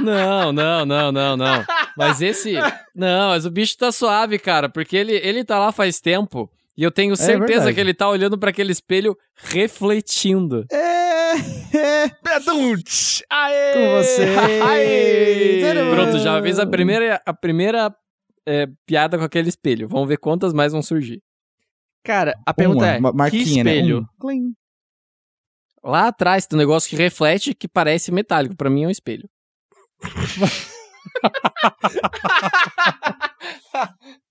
Não, 0.00 0.50
não, 0.50 0.86
não, 0.86 1.12
não, 1.12 1.36
não. 1.36 1.64
Mas 1.94 2.22
esse. 2.22 2.54
Não, 2.94 3.28
mas 3.28 3.44
o 3.44 3.50
bicho 3.50 3.76
tá 3.76 3.92
suave, 3.92 4.38
cara, 4.38 4.66
porque 4.66 4.96
ele, 4.96 5.12
ele 5.14 5.44
tá 5.44 5.58
lá 5.58 5.70
faz 5.72 6.00
tempo. 6.00 6.50
E 6.76 6.82
eu 6.82 6.90
tenho 6.90 7.14
certeza 7.14 7.46
verdade. 7.46 7.74
que 7.74 7.80
ele 7.80 7.92
tá 7.92 8.08
olhando 8.08 8.38
pra 8.38 8.48
aquele 8.48 8.72
espelho 8.72 9.14
refletindo. 9.34 10.64
É, 10.72 11.32
é. 11.76 12.10
Aê! 13.28 13.72
Com 13.74 13.90
você. 13.98 14.24
Aê! 14.66 15.60
Pronto, 15.94 16.18
já 16.18 16.40
fez 16.40 16.58
a 16.58 16.66
primeira, 16.66 17.20
a 17.26 17.34
primeira 17.34 17.94
é, 18.46 18.66
piada 18.86 19.18
com 19.18 19.24
aquele 19.24 19.50
espelho. 19.50 19.88
Vamos 19.88 20.08
ver 20.08 20.16
quantas 20.16 20.54
mais 20.54 20.72
vão 20.72 20.80
surgir. 20.80 21.22
Cara, 22.02 22.34
a 22.46 22.54
pergunta 22.54 22.84
Uma, 22.84 22.86
é: 22.86 22.98
uma 22.98 23.10
que 23.10 23.16
marquinha, 23.16 23.64
né? 23.64 23.74
espelho? 23.74 24.00
Um. 24.00 24.06
Clim. 24.20 24.54
Lá 25.82 26.08
atrás 26.08 26.46
tem 26.46 26.56
um 26.56 26.60
negócio 26.60 26.88
que 26.90 26.96
reflete 26.96 27.54
que 27.54 27.68
parece 27.68 28.12
metálico. 28.12 28.56
Pra 28.56 28.68
mim 28.70 28.84
é 28.84 28.86
um 28.86 28.90
espelho. 28.90 29.28